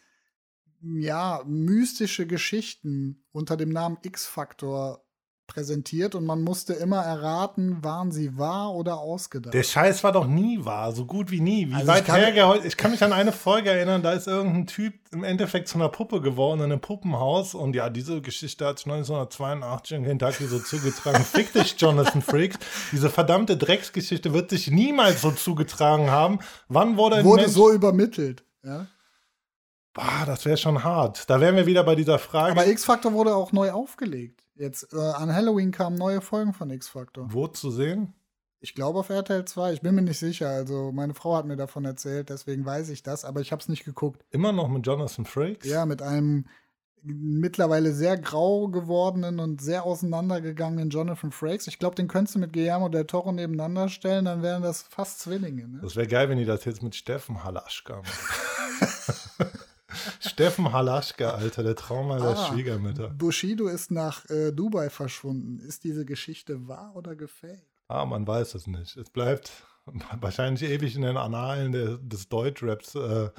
ja 0.81 1.41
mystische 1.45 2.27
Geschichten 2.27 3.23
unter 3.31 3.55
dem 3.55 3.69
Namen 3.69 3.97
X-Faktor 4.01 5.02
präsentiert 5.47 6.15
und 6.15 6.25
man 6.25 6.41
musste 6.41 6.73
immer 6.73 7.01
erraten, 7.03 7.83
waren 7.83 8.11
sie 8.11 8.37
wahr 8.37 8.73
oder 8.73 8.97
ausgedacht. 8.99 9.53
Der 9.53 9.63
Scheiß 9.63 10.03
war 10.03 10.11
doch 10.11 10.25
nie 10.25 10.63
wahr, 10.63 10.93
so 10.93 11.05
gut 11.05 11.31
wie 11.31 11.41
nie. 11.41 11.69
Wie 11.69 11.73
Also 11.75 11.87
weit 11.87 12.01
ich 12.01 12.05
kann- 12.07 12.19
hergeholt. 12.21 12.65
Ich 12.65 12.77
kann 12.77 12.91
mich 12.91 13.03
an 13.03 13.11
eine 13.13 13.31
Folge 13.31 13.69
erinnern, 13.69 14.01
da 14.01 14.13
ist 14.13 14.27
irgendein 14.27 14.67
Typ 14.67 14.93
im 15.11 15.23
Endeffekt 15.23 15.67
zu 15.67 15.75
einer 15.75 15.89
Puppe 15.89 16.21
geworden 16.21 16.59
in 16.61 16.71
einem 16.71 16.79
Puppenhaus. 16.81 17.53
Und 17.55 17.75
ja, 17.75 17.89
diese 17.89 18.21
Geschichte 18.21 18.65
hat 18.65 18.79
sich 18.79 18.87
1982 18.87 19.97
in 19.97 20.03
Kentucky 20.05 20.45
so 20.47 20.59
zugetragen. 20.59 21.23
Fick 21.23 21.53
dich, 21.53 21.75
Jonathan 21.77 22.21
Freaks. 22.21 22.57
Diese 22.91 23.09
verdammte 23.09 23.57
Drecksgeschichte 23.57 24.33
wird 24.33 24.49
sich 24.49 24.71
niemals 24.71 25.21
so 25.21 25.31
zugetragen 25.31 26.09
haben. 26.09 26.39
Wann 26.67 26.97
wurde 26.97 27.17
ein 27.17 27.25
Wurde 27.25 27.43
Mensch 27.43 27.53
so 27.53 27.71
übermittelt. 27.71 28.43
Ja? 28.63 28.87
Boah, 29.93 30.23
das 30.25 30.45
wäre 30.45 30.57
schon 30.57 30.83
hart. 30.83 31.29
Da 31.29 31.39
wären 31.39 31.55
wir 31.55 31.67
wieder 31.67 31.83
bei 31.83 31.93
dieser 31.95 32.17
Frage. 32.17 32.53
Aber 32.53 32.65
X-Factor 32.65 33.13
wurde 33.13 33.35
auch 33.35 33.51
neu 33.51 33.71
aufgelegt. 33.71 34.42
Jetzt 34.55 34.93
äh, 34.93 34.97
an 34.97 35.33
Halloween 35.33 35.71
kamen 35.71 35.97
neue 35.97 36.21
Folgen 36.21 36.53
von 36.53 36.69
X-Factor. 36.69 37.27
wo 37.33 37.47
zu 37.47 37.71
sehen? 37.71 38.13
Ich 38.59 38.75
glaube 38.75 38.99
auf 38.99 39.09
RTL 39.09 39.43
2, 39.43 39.73
ich 39.73 39.81
bin 39.81 39.93
mir 39.93 40.03
nicht 40.03 40.19
sicher. 40.19 40.47
Also 40.47 40.91
meine 40.93 41.13
Frau 41.13 41.35
hat 41.35 41.45
mir 41.45 41.57
davon 41.57 41.83
erzählt, 41.83 42.29
deswegen 42.29 42.65
weiß 42.65 42.89
ich 42.89 43.03
das, 43.03 43.25
aber 43.25 43.41
ich 43.41 43.51
habe 43.51 43.61
es 43.61 43.67
nicht 43.67 43.83
geguckt. 43.83 44.23
Immer 44.31 44.53
noch 44.53 44.69
mit 44.69 44.87
Jonathan 44.87 45.25
Frakes? 45.25 45.69
Ja, 45.69 45.85
mit 45.85 46.01
einem 46.01 46.45
mittlerweile 47.03 47.91
sehr 47.91 48.17
grau 48.17 48.69
gewordenen 48.69 49.39
und 49.39 49.61
sehr 49.61 49.83
auseinandergegangenen 49.83 50.89
Jonathan 50.89 51.33
Frakes. 51.33 51.67
Ich 51.67 51.77
glaube, 51.77 51.95
den 51.95 52.07
könntest 52.07 52.35
du 52.35 52.39
mit 52.39 52.53
Guillermo 52.53 52.87
del 52.87 53.05
Toro 53.05 53.33
nebeneinander 53.33 53.89
stellen, 53.89 54.25
dann 54.25 54.41
wären 54.41 54.63
das 54.63 54.83
fast 54.83 55.19
Zwillinge. 55.19 55.67
Ne? 55.67 55.79
Das 55.81 55.97
wäre 55.97 56.07
geil, 56.07 56.29
wenn 56.29 56.37
die 56.37 56.45
das 56.45 56.63
jetzt 56.63 56.81
mit 56.81 56.95
Steffen 56.95 57.43
Halaschka 57.43 57.97
machen. 57.97 59.49
Steffen 60.19 60.71
Halaschka, 60.71 61.31
Alter, 61.31 61.63
der 61.63 61.75
Traum 61.75 62.07
meiner 62.09 62.37
Ah. 62.37 62.47
Schwiegermütter. 62.47 63.09
Bushido 63.09 63.67
ist 63.67 63.91
nach 63.91 64.29
äh, 64.29 64.51
Dubai 64.51 64.89
verschwunden. 64.89 65.59
Ist 65.59 65.83
diese 65.83 66.05
Geschichte 66.05 66.67
wahr 66.67 66.93
oder 66.95 67.15
gefaked? 67.15 67.61
Ah, 67.87 68.05
man 68.05 68.25
weiß 68.27 68.55
es 68.55 68.67
nicht. 68.67 68.95
Es 68.97 69.09
bleibt 69.09 69.51
wahrscheinlich 70.21 70.63
ewig 70.69 70.95
in 70.95 71.01
den 71.03 71.17
Annalen 71.17 71.71
der, 71.71 71.97
des 71.97 72.29
Deutschraps 72.29 72.95
äh, 72.95 73.29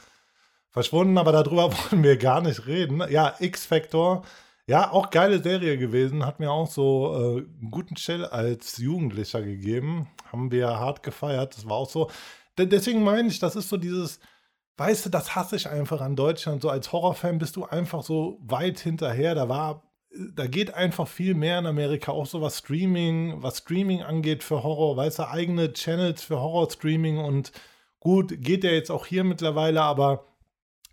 verschwunden, 0.70 1.18
aber 1.18 1.32
darüber 1.32 1.73
wollen 1.90 2.02
wir 2.02 2.16
gar 2.16 2.40
nicht 2.40 2.66
reden. 2.66 3.02
Ja, 3.11 3.34
X-Factor, 3.38 4.25
ja, 4.66 4.90
auch 4.90 5.11
geile 5.11 5.42
Serie 5.42 5.76
gewesen, 5.78 6.25
hat 6.25 6.40
mir 6.40 6.50
auch 6.50 6.70
so 6.70 7.14
äh, 7.14 7.38
einen 7.61 7.70
guten 7.70 7.94
Chill 7.96 8.25
als 8.25 8.78
Jugendlicher 8.78 9.42
gegeben. 9.42 10.08
Haben 10.32 10.50
wir 10.50 10.68
hart 10.68 11.02
gefeiert, 11.02 11.56
das 11.56 11.66
war 11.68 11.76
auch 11.76 11.90
so. 11.90 12.11
De- 12.58 12.66
Deswegen 12.66 13.02
meine 13.04 13.28
ich, 13.28 13.38
das 13.38 13.56
ist 13.56 13.68
so 13.68 13.76
dieses, 13.76 14.20
weißt 14.76 15.07
du, 15.07 15.11
das 15.11 15.35
hasse 15.35 15.57
ich 15.57 15.69
einfach 15.69 16.00
an 16.00 16.16
Deutschland. 16.16 16.62
So 16.62 16.69
als 16.69 16.93
Horrorfan 16.93 17.38
bist 17.38 17.57
du 17.57 17.64
einfach 17.64 18.02
so 18.02 18.38
weit 18.43 18.81
hinterher. 18.81 19.35
Da 19.35 19.49
war, 19.49 19.83
da 20.35 20.47
geht 20.47 20.75
einfach 20.75 21.09
viel 21.09 21.35
mehr 21.35 21.59
in 21.59 21.66
Amerika, 21.66 22.12
auch 22.12 22.26
so 22.26 22.40
was 22.40 22.59
Streaming, 22.59 23.43
was 23.43 23.59
Streaming 23.59 24.02
angeht 24.02 24.43
für 24.43 24.62
Horror, 24.62 24.97
weißt 24.97 25.21
du, 25.21 25.28
eigene 25.28 25.73
Channels 25.73 26.23
für 26.23 26.40
Horror-Streaming 26.40 27.19
und 27.19 27.52
gut, 28.00 28.35
geht 28.38 28.64
ja 28.64 28.71
jetzt 28.71 28.90
auch 28.90 29.07
hier 29.07 29.25
mittlerweile, 29.25 29.83
aber 29.83 30.26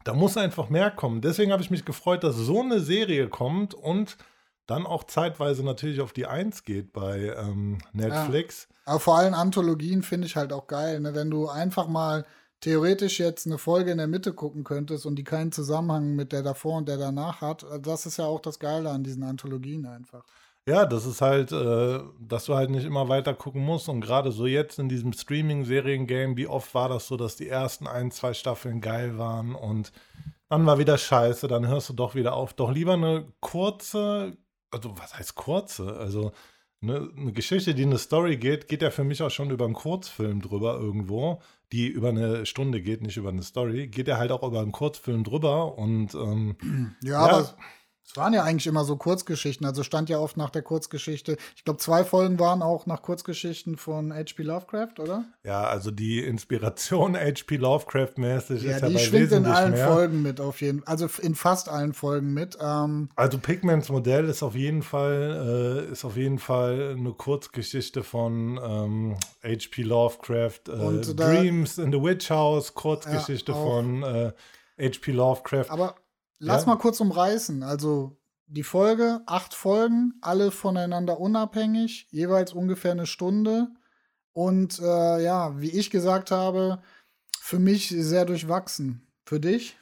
da 0.04 0.14
muss 0.14 0.38
einfach 0.38 0.70
mehr 0.70 0.90
kommen. 0.92 1.22
Deswegen 1.22 1.52
habe 1.52 1.62
ich 1.62 1.70
mich 1.70 1.86
gefreut, 1.86 2.24
dass 2.24 2.36
so 2.36 2.62
eine 2.62 2.80
Serie 2.80 3.28
kommt 3.28 3.74
und 3.74 4.18
dann 4.66 4.86
auch 4.86 5.04
zeitweise 5.04 5.64
natürlich 5.64 6.02
auf 6.02 6.14
die 6.14 6.26
Eins 6.26 6.64
geht 6.64 6.94
bei 6.94 7.36
ähm, 7.38 7.80
Netflix. 7.94 8.68
Aber 8.86 9.00
vor 9.00 9.18
allem 9.18 9.34
Anthologien 9.34 10.02
finde 10.02 10.28
ich 10.28 10.36
halt 10.36 10.54
auch 10.54 10.68
geil, 10.68 11.00
ne? 11.00 11.14
wenn 11.14 11.30
du 11.30 11.50
einfach 11.50 11.88
mal 11.88 12.26
theoretisch 12.62 13.20
jetzt 13.20 13.46
eine 13.46 13.58
Folge 13.58 13.92
in 13.92 13.98
der 13.98 14.08
Mitte 14.08 14.34
gucken 14.34 14.64
könntest 14.64 15.06
und 15.06 15.16
die 15.16 15.24
keinen 15.24 15.52
Zusammenhang 15.52 16.16
mit 16.16 16.32
der 16.32 16.44
davor 16.44 16.78
und 16.78 16.88
der 16.88 16.98
danach 16.98 17.42
hat. 17.42 17.66
Das 17.82 18.06
ist 18.06 18.18
ja 18.18 18.26
auch 18.26 18.40
das 18.40 18.60
Geile 18.60 18.90
an 18.90 19.04
diesen 19.04 19.24
Anthologien 19.24 19.86
einfach. 19.86 20.24
Ja, 20.68 20.86
das 20.86 21.08
ist 21.08 21.22
halt, 21.22 21.52
äh, 21.52 22.00
dass 22.20 22.46
du 22.46 22.56
halt 22.56 22.70
nicht 22.70 22.86
immer 22.86 23.10
weiter 23.10 23.34
gucken 23.34 23.66
musst. 23.66 23.90
Und 23.90 24.02
gerade 24.02 24.32
so 24.32 24.46
jetzt 24.46 24.78
in 24.78 24.90
diesem 24.90 25.12
Streaming-Serien-Game, 25.12 26.38
wie 26.38 26.46
oft 26.46 26.74
war 26.76 26.88
das 26.88 27.08
so, 27.08 27.18
dass 27.18 27.36
die 27.36 27.50
ersten 27.50 27.88
ein, 27.88 28.12
zwei 28.12 28.34
Staffeln 28.34 28.80
geil 28.80 29.18
waren 29.18 29.56
und 29.56 29.92
dann 30.50 30.66
war 30.66 30.78
wieder 30.78 30.98
scheiße, 30.98 31.48
dann 31.48 31.68
hörst 31.68 31.90
du 31.90 31.94
doch 31.94 32.14
wieder 32.14 32.34
auf. 32.36 32.54
Doch 32.54 32.72
lieber 32.72 32.94
eine 32.94 33.26
kurze, 33.40 34.38
also 34.70 34.98
was 34.98 35.18
heißt 35.18 35.36
kurze? 35.36 35.96
Also 35.98 36.34
eine, 36.82 37.10
eine 37.18 37.32
Geschichte, 37.32 37.74
die 37.74 37.84
eine 37.84 37.98
Story 37.98 38.38
geht, 38.38 38.68
geht 38.68 38.82
ja 38.82 38.92
für 38.92 39.04
mich 39.04 39.24
auch 39.24 39.32
schon 39.32 39.50
über 39.50 39.66
einen 39.66 39.74
Kurzfilm 39.74 40.42
drüber 40.42 40.78
irgendwo, 40.78 41.42
die 41.72 41.88
über 41.88 42.10
eine 42.10 42.46
Stunde 42.46 42.82
geht, 42.82 43.02
nicht 43.02 43.18
über 43.18 43.30
eine 43.30 43.44
Story, 43.44 43.88
geht 43.88 44.08
ja 44.08 44.18
halt 44.18 44.32
auch 44.32 44.44
über 44.44 44.60
einen 44.62 44.72
Kurzfilm 44.72 45.24
drüber 45.24 45.78
und 45.78 46.14
ähm, 46.16 46.56
Ja, 47.04 47.12
Ja. 47.12 47.20
aber 47.20 47.50
es, 48.06 48.18
waren 48.18 48.34
ja 48.34 48.44
eigentlich 48.44 48.68
immer 48.68 48.84
so 48.84 48.96
Kurzgeschichten. 48.98 49.66
Also 49.66 49.84
stand 49.84 50.10
ja 50.10 50.18
oft 50.20 50.36
nach 50.38 50.50
der 50.50 50.62
Kurzgeschichte. 50.62 51.38
Ich 51.56 51.64
glaube, 51.64 51.80
zwei 51.80 52.04
Folgen 52.04 52.40
waren 52.40 52.62
auch 52.62 52.86
nach 52.86 53.02
Kurzgeschichten 53.02 53.78
von 53.78 54.14
H.P. 54.14 54.44
Lovecraft, 54.44 55.00
oder? 55.00 55.24
ja, 55.44 55.64
also 55.64 55.92
die 55.92 56.20
Inspiration 56.20 57.16
H.P. 57.18 57.58
Lovecraft-mäßig 57.58 58.64
Ja, 58.64 58.76
ist 58.76 58.82
ja 58.82 58.90
die 58.90 59.00
schwingt 59.00 59.32
in 59.32 59.46
allen 59.46 59.72
mehr. 59.72 59.88
Folgen 59.88 60.22
mit, 60.22 60.40
auf 60.42 60.62
jeden 60.62 60.86
Also 60.88 61.08
in 61.22 61.36
fast 61.36 61.70
allen 61.70 61.94
Folgen 61.94 62.34
mit. 62.34 62.58
Ähm, 62.62 63.10
Also 63.16 63.38
Pigments 63.38 63.90
Modell 63.90 64.26
ist 64.26 64.44
auf 64.44 64.56
jeden 64.56 64.84
Fall 64.84 65.86
äh, 65.88 65.92
ist 65.92 66.04
auf 66.06 66.18
jeden 66.18 66.40
Fall 66.40 66.96
eine 66.98 67.12
Kurzgeschichte 67.14 68.04
von 68.04 68.60
ähm, 68.64 69.18
H.P. 69.44 69.84
Lovecraft. 69.84 70.62
Äh, 70.68 70.72
Und 70.72 71.20
da- 71.20 71.34
Dreams 71.34 71.78
in 71.78 71.92
the 71.92 72.02
Witch 72.02 72.30
House, 72.30 72.74
Kurzgeschichte 72.74 73.52
Ja, 73.52 73.58
von 73.58 74.04
äh, 74.04 74.32
H.P. 74.80 75.12
Lovecraft. 75.12 75.70
Aber 75.70 75.96
lass 76.42 76.64
Ja. 76.64 76.70
mal 76.70 76.78
kurz 76.78 77.00
umreißen. 77.00 77.64
Also 77.64 78.18
die 78.48 78.64
Folge, 78.64 79.22
acht 79.28 79.54
Folgen, 79.54 80.14
alle 80.22 80.52
voneinander 80.52 81.20
unabhängig, 81.20 82.08
jeweils 82.12 82.52
ungefähr 82.54 82.92
eine 82.92 83.06
Stunde. 83.06 83.70
Und 84.34 84.80
äh, 84.80 85.24
ja, 85.24 85.60
wie 85.60 85.70
ich 85.72 85.90
gesagt 85.90 86.32
habe, 86.32 86.82
für 87.40 87.60
mich 87.60 87.90
sehr 87.90 88.26
durchwachsen. 88.26 89.08
Für 89.26 89.40
dich? 89.40 89.78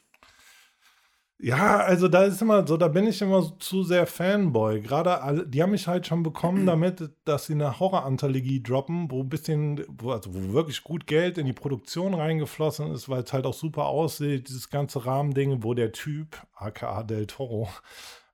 Ja, 1.42 1.78
also 1.78 2.08
da 2.08 2.24
ist 2.24 2.42
immer 2.42 2.66
so, 2.66 2.76
da 2.76 2.88
bin 2.88 3.06
ich 3.06 3.22
immer 3.22 3.58
zu 3.58 3.82
sehr 3.82 4.06
Fanboy. 4.06 4.82
Gerade, 4.82 5.46
die 5.46 5.62
haben 5.62 5.70
mich 5.70 5.86
halt 5.86 6.06
schon 6.06 6.22
bekommen 6.22 6.66
damit, 6.66 7.10
dass 7.24 7.46
sie 7.46 7.54
eine 7.54 7.80
Horror-Anthologie 7.80 8.62
droppen, 8.62 9.10
wo 9.10 9.22
ein 9.22 9.28
bisschen, 9.30 9.82
wo, 9.88 10.10
also 10.10 10.34
wo 10.34 10.52
wirklich 10.52 10.84
gut 10.84 11.06
Geld 11.06 11.38
in 11.38 11.46
die 11.46 11.54
Produktion 11.54 12.12
reingeflossen 12.12 12.92
ist, 12.92 13.08
weil 13.08 13.22
es 13.22 13.32
halt 13.32 13.46
auch 13.46 13.54
super 13.54 13.86
aussieht, 13.86 14.48
dieses 14.48 14.68
ganze 14.68 15.06
Rahmending, 15.06 15.62
wo 15.64 15.72
der 15.72 15.92
Typ, 15.92 16.36
aka 16.54 17.04
Del 17.04 17.26
Toro, 17.26 17.68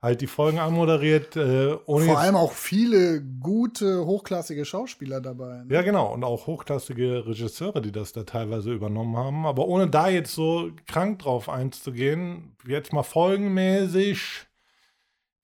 halt 0.03 0.21
die 0.21 0.27
Folgen 0.27 0.59
anmoderiert, 0.59 1.37
äh, 1.37 1.77
ohne 1.87 2.05
Vor 2.05 2.19
allem 2.19 2.37
auch 2.37 2.53
viele 2.53 3.23
gute, 3.23 4.05
hochklassige 4.05 4.65
Schauspieler 4.65 5.21
dabei. 5.21 5.65
Ne? 5.65 5.75
Ja, 5.75 5.83
genau. 5.83 6.13
Und 6.13 6.25
auch 6.25 6.47
hochklassige 6.47 7.27
Regisseure, 7.27 7.81
die 7.81 7.93
das 7.93 8.13
da 8.13 8.25
teilweise 8.25 8.73
übernommen 8.73 9.17
haben. 9.17 9.47
Aber 9.47 9.67
ohne 9.67 9.89
da 9.89 10.09
jetzt 10.09 10.35
so 10.35 10.71
krank 10.87 11.21
drauf 11.21 11.49
einzugehen, 11.49 12.57
jetzt 12.67 12.93
mal 12.93 13.03
folgenmäßig. 13.03 14.47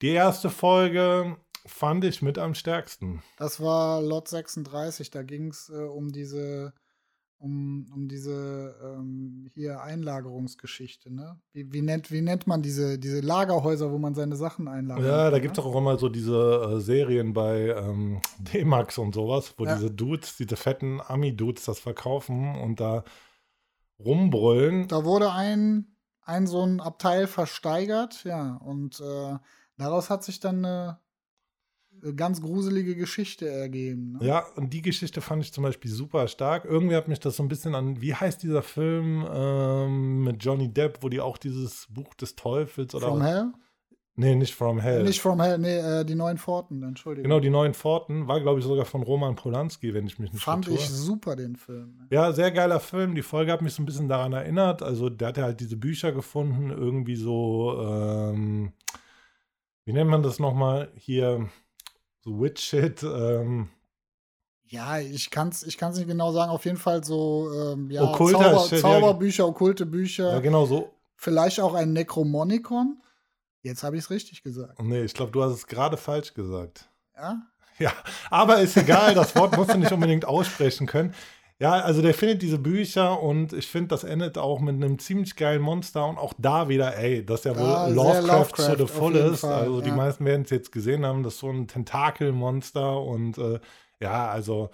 Die 0.01 0.09
erste 0.09 0.49
Folge 0.49 1.37
fand 1.65 2.03
ich 2.03 2.21
mit 2.21 2.37
am 2.37 2.55
stärksten. 2.55 3.23
Das 3.37 3.61
war 3.61 4.01
Lot 4.01 4.27
36, 4.27 5.11
da 5.11 5.23
ging 5.23 5.47
es 5.47 5.69
äh, 5.69 5.77
um 5.77 6.11
diese, 6.11 6.73
um, 7.43 7.85
um 7.93 8.07
diese 8.07 8.73
ähm, 8.81 9.49
hier 9.53 9.81
Einlagerungsgeschichte, 9.81 11.13
ne? 11.13 11.37
Wie, 11.51 11.71
wie, 11.73 11.81
nennt, 11.81 12.09
wie 12.09 12.21
nennt 12.21 12.47
man 12.47 12.61
diese, 12.61 12.97
diese 12.97 13.19
Lagerhäuser, 13.19 13.91
wo 13.91 13.97
man 13.97 14.15
seine 14.15 14.37
Sachen 14.37 14.69
einlagert? 14.69 15.05
Ja, 15.05 15.29
da 15.29 15.39
gibt 15.39 15.57
es 15.57 15.63
auch 15.63 15.75
immer 15.75 15.97
so 15.97 16.07
diese 16.07 16.71
äh, 16.77 16.79
Serien 16.79 17.33
bei 17.33 17.75
ähm, 17.75 18.21
D-Max 18.53 18.97
und 18.97 19.13
sowas, 19.13 19.53
wo 19.57 19.65
Ja. 19.65 19.75
diese 19.75 19.91
Dudes, 19.91 20.37
diese 20.37 20.55
fetten 20.55 21.01
Ami-Dudes 21.01 21.65
das 21.65 21.79
verkaufen 21.79 22.55
und 22.55 22.79
da 22.79 23.03
rumbrüllen. 23.99 24.87
Da 24.87 25.03
wurde 25.03 25.31
ein, 25.33 25.97
ein 26.21 26.47
so 26.47 26.63
ein 26.65 26.79
Abteil 26.79 27.27
versteigert, 27.27 28.23
ja, 28.23 28.55
und 28.63 29.01
äh, 29.01 29.37
daraus 29.77 30.09
hat 30.09 30.23
sich 30.23 30.39
dann 30.39 30.63
eine 30.63 30.99
ganz 32.15 32.41
gruselige 32.41 32.95
Geschichte 32.95 33.47
ergeben. 33.47 34.17
Ne? 34.19 34.27
Ja, 34.27 34.45
und 34.55 34.73
die 34.73 34.81
Geschichte 34.81 35.21
fand 35.21 35.43
ich 35.43 35.53
zum 35.53 35.63
Beispiel 35.63 35.89
super 35.89 36.27
stark. 36.27 36.65
Irgendwie 36.65 36.95
hat 36.95 37.07
mich 37.07 37.19
das 37.19 37.37
so 37.37 37.43
ein 37.43 37.47
bisschen 37.47 37.75
an, 37.75 38.01
wie 38.01 38.13
heißt 38.13 38.43
dieser 38.43 38.61
Film 38.61 39.25
ähm, 39.31 40.23
mit 40.23 40.43
Johnny 40.43 40.67
Depp, 40.73 40.99
wo 41.01 41.09
die 41.09 41.21
auch 41.21 41.37
dieses 41.37 41.87
Buch 41.89 42.13
des 42.15 42.35
Teufels 42.35 42.93
oder. 42.93 43.07
From 43.07 43.21
Hell? 43.21 43.53
Nee, 44.15 44.35
nicht 44.35 44.53
From 44.53 44.79
Hell. 44.79 45.03
Nicht 45.03 45.21
From 45.21 45.41
Hell, 45.41 45.57
nee, 45.57 45.77
äh, 45.77 46.05
die 46.05 46.13
neuen 46.13 46.37
Pforten, 46.37 46.83
Entschuldigung. 46.83 47.23
Genau, 47.23 47.39
die 47.39 47.49
neuen 47.49 47.73
Pforten 47.73 48.27
war, 48.27 48.39
glaube 48.41 48.59
ich, 48.59 48.65
sogar 48.65 48.85
von 48.85 49.01
Roman 49.01 49.35
Polanski, 49.35 49.93
wenn 49.95 50.05
ich 50.05 50.19
mich 50.19 50.31
nicht 50.31 50.43
Fand 50.43 50.67
ich 50.67 50.87
super, 50.87 51.35
den 51.35 51.55
Film. 51.55 52.07
Ja, 52.11 52.31
sehr 52.31 52.51
geiler 52.51 52.79
Film. 52.79 53.15
Die 53.15 53.23
Folge 53.23 53.51
hat 53.51 53.63
mich 53.63 53.73
so 53.73 53.81
ein 53.81 53.87
bisschen 53.87 54.07
daran 54.07 54.33
erinnert. 54.33 54.83
Also, 54.83 55.09
der 55.09 55.29
hat 55.29 55.37
ja 55.37 55.45
halt 55.45 55.59
diese 55.59 55.77
Bücher 55.77 56.11
gefunden, 56.11 56.69
irgendwie 56.69 57.15
so, 57.15 57.75
ähm, 57.81 58.73
wie 59.85 59.93
nennt 59.93 60.11
man 60.11 60.21
das 60.21 60.37
nochmal? 60.37 60.91
Hier, 60.95 61.49
so 62.23 62.39
Witch-Shit. 62.39 63.03
Ähm, 63.03 63.69
ja, 64.65 64.99
ich 64.99 65.29
kann 65.29 65.49
es 65.49 65.63
ich 65.63 65.77
kann's 65.77 65.97
nicht 65.97 66.07
genau 66.07 66.31
sagen. 66.31 66.51
Auf 66.51 66.65
jeden 66.65 66.77
Fall 66.77 67.03
so 67.03 67.51
ähm, 67.53 67.91
ja, 67.91 68.01
Zauber, 68.13 68.65
Shit, 68.67 68.79
Zauberbücher, 68.79 69.47
okkulte 69.47 69.85
Bücher. 69.85 70.31
Ja, 70.31 70.39
genau 70.39 70.65
so. 70.65 70.93
Vielleicht 71.15 71.59
auch 71.59 71.73
ein 71.73 71.93
Necromonicon. 71.93 73.01
Jetzt 73.61 73.83
habe 73.83 73.95
ich 73.97 74.03
es 74.03 74.09
richtig 74.09 74.43
gesagt. 74.43 74.81
Nee, 74.81 75.03
ich 75.03 75.13
glaube, 75.13 75.31
du 75.31 75.43
hast 75.43 75.53
es 75.53 75.67
gerade 75.67 75.95
falsch 75.95 76.33
gesagt. 76.33 76.89
Ja? 77.15 77.41
Ja, 77.79 77.93
aber 78.29 78.59
ist 78.59 78.77
egal, 78.77 79.15
das 79.15 79.35
Wort 79.35 79.57
musst 79.57 79.73
du 79.73 79.77
nicht 79.77 79.91
unbedingt 79.91 80.25
aussprechen 80.25 80.85
können. 80.85 81.13
Ja, 81.63 81.75
also 81.75 82.01
der 82.01 82.13
findet 82.13 82.41
diese 82.41 82.59
Bücher 82.59 83.21
und 83.21 83.53
ich 83.53 83.67
finde, 83.67 83.87
das 83.87 84.03
endet 84.03 84.37
auch 84.37 84.59
mit 84.59 84.75
einem 84.75 84.99
ziemlich 84.99 85.37
geilen 85.37 85.61
Monster 85.61 86.05
und 86.05 86.17
auch 86.17 86.33
da 86.37 86.67
wieder, 86.67 86.97
ey, 86.97 87.25
dass 87.25 87.45
ja 87.45 87.55
wohl 87.55 87.63
ah, 87.63 87.87
Lovecraft, 87.87 88.27
Lovecraft 88.27 88.75
to 88.75 88.85
the 88.85 88.93
fullest. 88.93 89.41
Fall, 89.41 89.53
also 89.53 89.79
ja. 89.79 89.85
die 89.85 89.91
meisten 89.91 90.25
werden 90.25 90.41
es 90.41 90.49
jetzt 90.49 90.73
gesehen 90.73 91.05
haben, 91.05 91.23
das 91.23 91.35
ist 91.35 91.39
so 91.39 91.49
ein 91.49 91.69
Tentakelmonster 91.69 93.01
und 93.01 93.37
äh, 93.37 93.61
ja, 94.01 94.27
also 94.27 94.71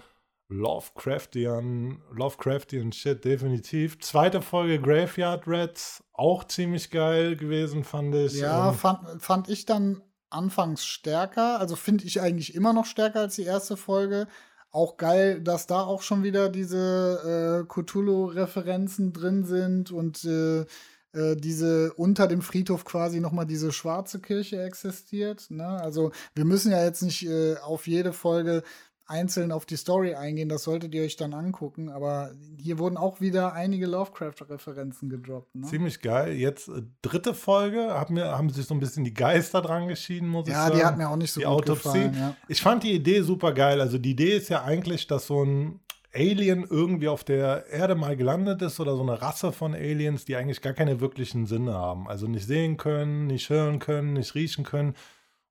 Lovecraftian, 0.48 2.02
Lovecraftian 2.12 2.92
Shit, 2.92 3.24
definitiv. 3.24 4.00
Zweite 4.00 4.42
Folge 4.42 4.82
Graveyard 4.82 5.44
Rats, 5.46 6.04
auch 6.14 6.44
ziemlich 6.46 6.90
geil 6.90 7.36
gewesen, 7.36 7.84
fand 7.84 8.16
ich. 8.16 8.34
Ja, 8.34 8.74
fand, 8.74 9.22
fand 9.22 9.48
ich 9.48 9.68
dann 9.68 10.02
anfangs 10.32 10.86
stärker. 10.86 11.60
Also 11.60 11.76
finde 11.76 12.06
ich 12.06 12.20
eigentlich 12.20 12.56
immer 12.56 12.74
noch 12.74 12.88
stärker 12.88 13.20
als 13.20 13.36
die 13.36 13.44
erste 13.44 13.78
Folge. 13.78 14.28
Auch 14.72 14.98
geil, 14.98 15.42
dass 15.42 15.68
da 15.68 15.82
auch 15.82 16.02
schon 16.02 16.24
wieder 16.24 16.50
diese 16.50 17.66
äh, 17.66 17.68
Cthulhu-Referenzen 17.68 19.14
drin 19.14 19.44
sind 19.44 19.92
und 19.92 20.24
äh, 20.26 20.66
äh, 21.14 21.36
diese 21.36 21.92
unter 21.94 22.28
dem 22.28 22.44
Friedhof 22.44 22.86
quasi 22.86 23.20
nochmal 23.20 23.48
diese 23.48 23.72
schwarze 23.72 24.20
Kirche 24.20 24.62
existiert. 24.62 25.50
Ne? 25.50 25.68
Also 25.68 26.12
wir 26.36 26.46
müssen 26.46 26.72
ja 26.72 26.84
jetzt 26.84 27.02
nicht 27.02 27.26
äh, 27.26 27.56
auf 27.58 27.88
jede 27.88 28.14
Folge 28.14 28.62
einzeln 29.10 29.52
auf 29.52 29.66
die 29.66 29.76
Story 29.76 30.14
eingehen, 30.14 30.50
das 30.50 30.64
solltet 30.64 30.94
ihr 30.94 31.04
euch 31.04 31.16
dann 31.16 31.34
angucken. 31.34 31.90
Aber 31.90 32.32
hier 32.58 32.78
wurden 32.78 32.98
auch 32.98 33.20
wieder 33.20 33.54
einige 33.54 33.88
Lovecraft-Referenzen 33.88 35.10
gedroppt. 35.10 35.56
Ne? 35.56 35.68
Ziemlich 35.68 36.02
geil. 36.02 36.34
Jetzt 36.34 36.70
äh, 36.70 36.84
dritte 37.02 37.34
Folge, 37.34 37.90
haben, 37.90 38.14
mir, 38.14 38.38
haben 38.38 38.50
sich 38.50 38.66
so 38.66 38.74
ein 38.74 38.80
bisschen 38.80 39.04
die 39.04 39.14
Geister 39.14 39.62
dran 39.62 39.88
geschieden, 39.88 40.30
muss 40.30 40.48
ja, 40.48 40.54
ich 40.54 40.58
sagen. 40.58 40.72
Ja, 40.72 40.80
die 40.80 40.86
hat 40.86 40.98
mir 40.98 41.10
auch 41.10 41.16
nicht 41.16 41.32
so 41.32 41.40
die 41.40 41.46
gut 41.46 41.56
Autopsie. 41.56 42.04
gefallen. 42.04 42.16
Ja. 42.16 42.36
Ich 42.48 42.62
fand 42.62 42.84
die 42.84 42.94
Idee 42.94 43.22
super 43.22 43.54
geil. 43.54 43.82
Also 43.82 43.98
die 43.98 44.12
Idee 44.12 44.38
ist 44.38 44.50
ja 44.50 44.64
eigentlich, 44.64 45.08
dass 45.08 45.28
so 45.28 45.44
ein 45.44 45.80
Alien 46.14 46.66
irgendwie 46.68 47.08
auf 47.08 47.24
der 47.24 47.68
Erde 47.68 47.96
mal 47.96 48.16
gelandet 48.16 48.62
ist 48.62 48.80
oder 48.80 48.96
so 48.96 49.02
eine 49.02 49.22
Rasse 49.22 49.52
von 49.52 49.74
Aliens, 49.74 50.26
die 50.26 50.36
eigentlich 50.36 50.62
gar 50.62 50.74
keine 50.74 51.02
wirklichen 51.02 51.46
Sinne 51.46 51.74
haben. 51.74 52.08
Also 52.08 52.28
nicht 52.28 52.48
sehen 52.48 52.78
können, 52.78 53.28
nicht 53.28 53.50
hören 53.50 53.80
können, 53.80 54.14
nicht 54.14 54.36
riechen 54.36 54.64
können 54.64 54.96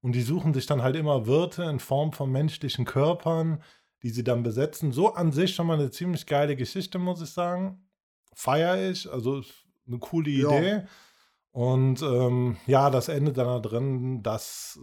und 0.01 0.13
die 0.13 0.23
suchen 0.23 0.55
sich 0.55 0.67
dann 0.67 0.83
halt 0.83 0.97
immer 0.97 1.27
Wirte 1.27 1.65
in 1.65 1.81
Form 1.81 2.13
von 2.13 2.31
menschlichen 2.31 2.85
Körpern, 2.85 3.63
die 4.03 4.11
sie 4.11 4.25
dann 4.25 4.43
besetzen. 4.43 4.93
So 4.93 5.15
an 5.15 5.33
sich 5.33 5.55
schon 5.55 5.67
mal 5.67 5.79
eine 5.79 5.91
ziemlich 5.91 6.27
geile 6.27 6.57
Geschichte, 6.57 6.99
muss 6.99 7.21
ich 7.21 7.31
sagen. 7.31 7.89
Feier 8.35 8.91
ich, 8.91 9.11
also 9.11 9.43
eine 9.87 9.99
coole 9.99 10.31
Idee. 10.31 10.69
Ja. 10.69 10.85
Und 11.51 12.03
ähm, 12.03 12.57
ja, 12.67 12.91
das 12.91 13.09
endet 13.09 13.39
dann 13.39 13.47
da 13.47 13.59
drin, 13.59 14.23
dass 14.23 14.79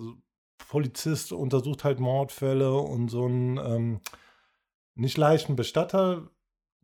Polizist 0.58 1.32
untersucht 1.32 1.84
halt 1.84 2.00
Mordfälle 2.00 2.76
und 2.76 3.08
so 3.08 3.28
ein 3.28 3.58
ähm, 3.58 4.02
nicht 4.96 5.18
leichten 5.18 5.56
Bestatter, 5.56 6.30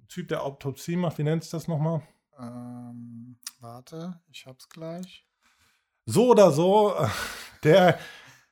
Typ, 0.08 0.28
der 0.28 0.44
Autopsie 0.44 0.98
macht, 0.98 1.17
wie 1.17 1.24
nennt 1.24 1.44
sich 1.44 1.52
das 1.52 1.70
nochmal? 1.70 2.02
Ähm, 2.38 3.38
warte, 3.62 4.20
ich 4.30 4.46
hab's 4.46 4.67
gleich. 4.67 5.26
So 6.12 6.32
oder 6.32 6.52
so, 6.52 6.93
der 7.63 7.97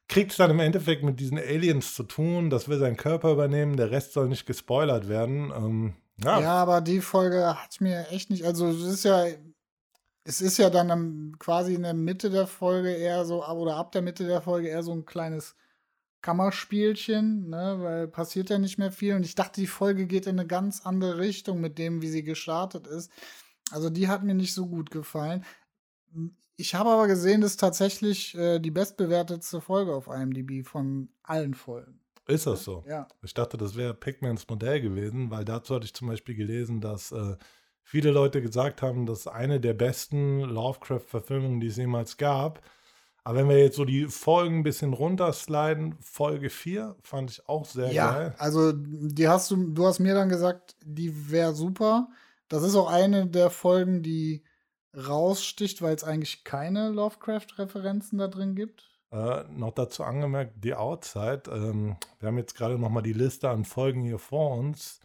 kriegt 0.08 0.32
es 0.32 0.38
dann 0.38 0.52
im 0.52 0.60
Endeffekt 0.60 1.04
mit 1.04 1.20
diesen 1.20 1.38
Aliens 1.38 1.94
zu 1.94 2.04
tun, 2.04 2.50
das 2.50 2.68
will 2.68 2.80
sein 2.80 2.98
Körper 2.98 3.32
übernehmen, 3.32 3.78
der 3.78 3.92
Rest 3.92 4.14
soll 4.14 4.28
nicht 4.28 4.46
gespoilert 4.46 5.08
werden. 5.08 5.52
Ähm, 5.56 5.94
ja. 6.24 6.40
ja. 6.40 6.52
aber 6.54 6.82
die 6.82 7.02
Folge 7.02 7.46
hat 7.46 7.80
mir 7.80 8.08
echt 8.10 8.30
nicht, 8.30 8.46
also 8.46 8.68
es 8.68 8.82
ist 8.82 9.04
ja, 9.04 9.26
es 10.24 10.42
ist 10.42 10.58
ja 10.58 10.70
dann 10.70 11.36
quasi 11.38 11.76
in 11.76 11.84
der 11.84 11.94
Mitte 11.94 12.30
der 12.30 12.48
Folge 12.48 12.92
eher 12.92 13.26
so, 13.26 13.46
oder 13.46 13.76
ab 13.76 13.92
der 13.92 14.02
Mitte 14.02 14.26
der 14.26 14.42
Folge 14.42 14.70
eher 14.70 14.84
so 14.84 14.94
ein 14.94 15.06
kleines 15.06 15.56
Kammerspielchen, 16.22 17.50
ne, 17.50 17.78
weil 17.80 18.08
passiert 18.08 18.50
ja 18.50 18.58
nicht 18.58 18.78
mehr 18.78 18.92
viel 18.92 19.16
und 19.16 19.26
ich 19.26 19.36
dachte, 19.36 19.62
die 19.62 19.68
Folge 19.68 20.08
geht 20.08 20.28
in 20.28 20.40
eine 20.40 20.48
ganz 20.48 20.86
andere 20.86 21.18
Richtung 21.20 21.62
mit 21.62 21.78
dem, 21.78 22.02
wie 22.02 22.10
sie 22.10 22.24
gestartet 22.24 22.88
ist. 22.88 23.12
Also 23.72 23.90
die 23.90 24.08
hat 24.08 24.24
mir 24.24 24.34
nicht 24.34 24.54
so 24.54 24.68
gut 24.68 24.92
gefallen. 24.92 25.46
Ich 26.60 26.76
habe 26.76 26.90
aber 26.90 27.08
gesehen, 27.08 27.40
das 27.40 27.52
ist 27.52 27.62
tatsächlich 27.62 28.36
äh, 28.36 28.60
die 28.60 28.70
bestbewertetste 28.70 29.62
Folge 29.62 29.96
auf 29.96 30.08
IMDb 30.08 30.68
von 30.68 31.08
allen 31.24 31.54
Folgen. 31.54 32.02
Ist 32.28 32.48
das 32.48 32.66
so? 32.66 32.84
Ja. 32.86 33.08
Ich 33.24 33.34
dachte, 33.34 33.56
das 33.56 33.78
wäre 33.78 33.94
Pac-Mans 33.94 34.46
Modell 34.50 34.82
gewesen, 34.82 35.32
weil 35.32 35.46
dazu 35.46 35.74
hatte 35.74 35.86
ich 35.86 35.94
zum 35.94 36.10
Beispiel 36.10 36.36
gelesen, 36.36 36.82
dass 36.82 37.14
äh, 37.14 37.38
viele 37.82 38.12
Leute 38.12 38.42
gesagt 38.42 38.82
haben, 38.82 39.06
das 39.06 39.20
ist 39.20 39.28
eine 39.28 39.62
der 39.62 39.74
besten 39.74 40.42
Lovecraft-Verfilmungen, 40.42 41.62
die 41.62 41.68
es 41.68 41.78
jemals 41.78 42.18
gab. 42.18 42.62
Aber 43.24 43.40
wenn 43.40 43.48
wir 43.48 43.60
jetzt 43.60 43.78
so 43.78 43.86
die 43.86 44.08
Folgen 44.08 44.58
ein 44.58 44.64
bisschen 44.64 44.92
runtersliden, 44.92 45.96
Folge 46.02 46.50
4 46.50 46.98
fand 47.02 47.32
ich 47.32 47.48
auch 47.48 47.64
sehr 47.64 47.94
ja, 47.94 48.12
geil. 48.12 48.36
Also, 48.38 48.74
die 48.74 49.30
hast 49.30 49.50
du, 49.50 49.72
du 49.72 49.86
hast 49.86 50.00
mir 50.00 50.14
dann 50.14 50.28
gesagt, 50.28 50.76
die 50.84 51.32
wäre 51.32 51.54
super. 51.54 52.10
Das 52.50 52.64
ist 52.64 52.76
auch 52.76 52.92
eine 52.92 53.28
der 53.28 53.50
Folgen, 53.50 54.04
die 54.04 54.44
raussticht, 54.96 55.82
weil 55.82 55.96
es 55.96 56.04
eigentlich 56.04 56.44
keine 56.44 56.90
Lovecraft-Referenzen 56.90 58.18
da 58.18 58.28
drin 58.28 58.56
gibt? 58.56 58.90
Äh, 59.12 59.44
noch 59.52 59.74
dazu 59.74 60.04
angemerkt, 60.04 60.64
die 60.64 60.76
Outside. 60.76 61.44
Ähm, 61.52 61.98
wir 62.20 62.28
haben 62.28 62.38
jetzt 62.38 62.56
gerade 62.56 62.78
noch 62.78 62.90
mal 62.90 63.02
die 63.02 63.14
Liste 63.14 63.50
an 63.50 63.66
Folgen 63.66 64.04
hier 64.04 64.20
vor 64.20 64.56
uns. 64.58 65.00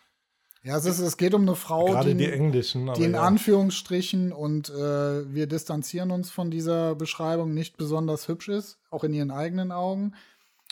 Ja, 0.63 0.79
es, 0.79 0.87
ist, 0.87 0.99
es 0.99 1.19
geht 1.19 1.35
um 1.35 1.43
eine 1.43 1.57
Frau, 1.57 1.87
gerade 1.87 2.15
die, 2.15 2.25
die 2.25 2.33
englischen, 2.33 2.91
die 2.95 3.05
in 3.05 3.13
ja. 3.13 3.23
Anführungsstrichen 3.23 4.33
und 4.33 4.71
äh, 4.71 5.33
wir 5.33 5.47
distanzieren 5.47 6.11
uns 6.11 6.31
von 6.31 6.51
dieser 6.51 6.95
Beschreibung 6.95 7.53
nicht 7.53 7.77
besonders 7.77 8.29
hübsch 8.29 8.49
ist, 8.49 8.79
auch 8.91 9.05
in 9.05 9.13
ihren 9.13 9.31
eigenen 9.31 9.73
Augen. 9.73 10.15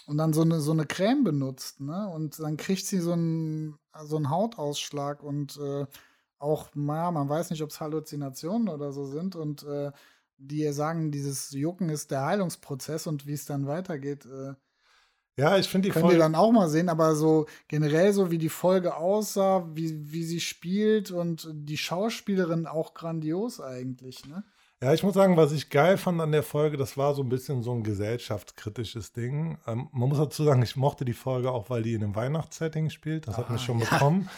Und 0.07 0.17
dann 0.17 0.33
so 0.33 0.43
eine, 0.43 0.61
so 0.61 0.73
eine 0.73 0.87
Creme 0.87 1.25
benutzt, 1.25 1.81
ne? 1.81 2.09
Und 2.09 2.41
dann 2.41 2.57
kriegt 2.57 2.87
sie 2.87 2.99
so 2.99 3.13
einen, 3.13 3.79
so 4.03 4.17
einen 4.17 4.31
Hautausschlag 4.31 5.23
und 5.23 5.59
äh, 5.59 5.87
auch, 6.43 6.69
ja, 6.75 7.11
man 7.11 7.29
weiß 7.29 7.51
nicht, 7.51 7.63
ob 7.63 7.71
es 7.71 7.81
Halluzinationen 7.81 8.69
oder 8.69 8.93
so 8.93 9.05
sind 9.05 9.37
und 9.37 9.63
äh, 9.63 9.93
die 10.39 10.71
sagen, 10.73 11.11
dieses 11.13 11.53
Jucken 11.53 11.89
ist 11.89 12.11
der 12.11 12.25
Heilungsprozess 12.27 13.07
und 13.07 13.27
wie 13.27 13.35
es 13.35 13.45
dann 13.45 13.67
weitergeht. 13.67 14.27
Äh, 14.27 14.55
ja, 15.37 15.57
ich 15.57 15.69
finde 15.69 15.89
die 15.89 15.93
Folge. 15.93 16.11
wir 16.11 16.19
dann 16.19 16.35
auch 16.35 16.53
mal 16.53 16.69
sehen, 16.69 16.89
aber 16.89 17.15
so 17.15 17.47
generell 17.69 18.13
so 18.13 18.31
wie 18.31 18.39
die 18.39 18.51
Folge 18.51 18.97
aussah, 18.97 19.67
wie, 19.73 20.13
wie 20.13 20.25
sie 20.25 20.41
spielt 20.41 21.11
und 21.11 21.49
die 21.53 21.79
Schauspielerin 21.79 22.67
auch 22.67 22.93
grandios 22.93 23.61
eigentlich, 23.61 24.27
ne? 24.27 24.45
Ja, 24.83 24.93
ich 24.93 25.05
muss 25.05 25.15
sagen, 25.15 25.37
was 25.37 25.53
ich 25.53 25.71
geil 25.71 25.97
fand 25.97 26.21
an 26.21 26.33
der 26.33 26.43
Folge, 26.43 26.77
das 26.77 26.97
war 26.97 27.15
so 27.15 27.23
ein 27.23 27.29
bisschen 27.29 27.63
so 27.63 27.73
ein 27.73 27.85
gesellschaftskritisches 27.85 29.13
Ding. 29.13 29.57
Ähm, 29.65 29.89
man 29.93 30.09
muss 30.09 30.19
dazu 30.19 30.43
sagen, 30.43 30.61
ich 30.61 30.75
mochte 30.75 31.05
die 31.05 31.13
Folge 31.13 31.53
auch, 31.53 31.71
weil 31.71 31.85
die 31.85 31.95
in 31.95 32.03
einem 32.03 32.17
Weihnachtssetting 32.17 32.91
spielt. 32.91 33.29
Das 33.29 33.37
ah, 33.37 33.39
hat 33.39 33.51
mich 33.51 33.63
schon 33.63 33.79
ja. 33.79 33.85
bekommen. 33.89 34.29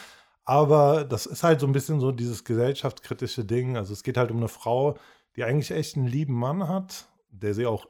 Aber 0.45 1.03
das 1.03 1.25
ist 1.25 1.43
halt 1.43 1.59
so 1.59 1.67
ein 1.67 1.73
bisschen 1.73 1.99
so 1.99 2.11
dieses 2.11 2.43
gesellschaftskritische 2.43 3.45
Ding. 3.45 3.77
Also 3.77 3.93
es 3.93 4.03
geht 4.03 4.17
halt 4.17 4.31
um 4.31 4.37
eine 4.37 4.47
Frau, 4.47 4.97
die 5.35 5.43
eigentlich 5.43 5.71
echt 5.71 5.97
einen 5.97 6.07
lieben 6.07 6.35
Mann 6.35 6.67
hat, 6.67 7.07
der 7.29 7.53
sie 7.53 7.65
auch 7.65 7.87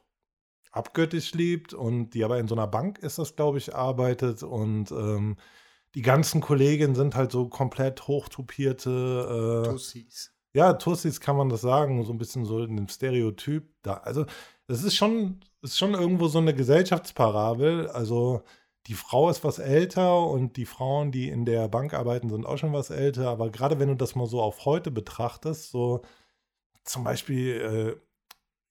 abgöttisch 0.72 1.34
liebt 1.34 1.74
und 1.74 2.12
die 2.12 2.24
aber 2.24 2.40
in 2.40 2.48
so 2.48 2.56
einer 2.56 2.68
Bank 2.68 3.00
ist 3.00 3.18
das, 3.18 3.36
glaube 3.36 3.58
ich, 3.58 3.76
arbeitet 3.76 4.44
und 4.44 4.92
ähm, 4.92 5.38
die 5.96 6.02
ganzen 6.02 6.42
Kolleginnen 6.42 6.96
sind 6.96 7.16
halt 7.16 7.32
so 7.32 7.48
komplett 7.48 8.08
hochtupierte 8.08 9.64
äh, 9.66 9.70
Tussis. 9.72 10.34
Ja, 10.54 10.74
Tussis 10.74 11.22
kann 11.22 11.38
man 11.38 11.50
das 11.50 11.62
sagen, 11.62 12.04
so 12.04 12.12
ein 12.12 12.18
bisschen 12.18 12.46
so 12.46 12.64
in 12.64 12.76
dem 12.76 12.90
Stereotyp 12.90 13.70
da. 13.82 13.96
Also, 13.96 14.26
das 14.68 14.84
ist 14.84 14.96
schon, 14.96 15.42
ist 15.62 15.78
schon 15.78 15.94
irgendwo 15.94 16.28
so 16.28 16.40
eine 16.40 16.54
Gesellschaftsparabel. 16.54 17.88
Also, 17.88 18.44
die 18.88 18.94
Frau 18.94 19.30
ist 19.30 19.44
was 19.44 19.60
älter 19.60 20.26
und 20.28 20.58
die 20.58 20.66
Frauen, 20.66 21.12
die 21.12 21.30
in 21.30 21.46
der 21.46 21.68
Bank 21.68 21.94
arbeiten, 21.94 22.30
sind 22.30 22.46
auch 22.46 22.58
schon 22.58 22.74
was 22.74 22.92
älter. 22.92 23.30
Aber 23.30 23.50
gerade 23.50 23.80
wenn 23.80 23.90
du 23.90 23.96
das 23.96 24.16
mal 24.16 24.28
so 24.28 24.42
auf 24.42 24.66
heute 24.66 24.92
betrachtest, 24.92 25.72
so 25.72 26.02
zum 26.84 27.04
Beispiel 27.04 27.98
äh, 27.98 28.06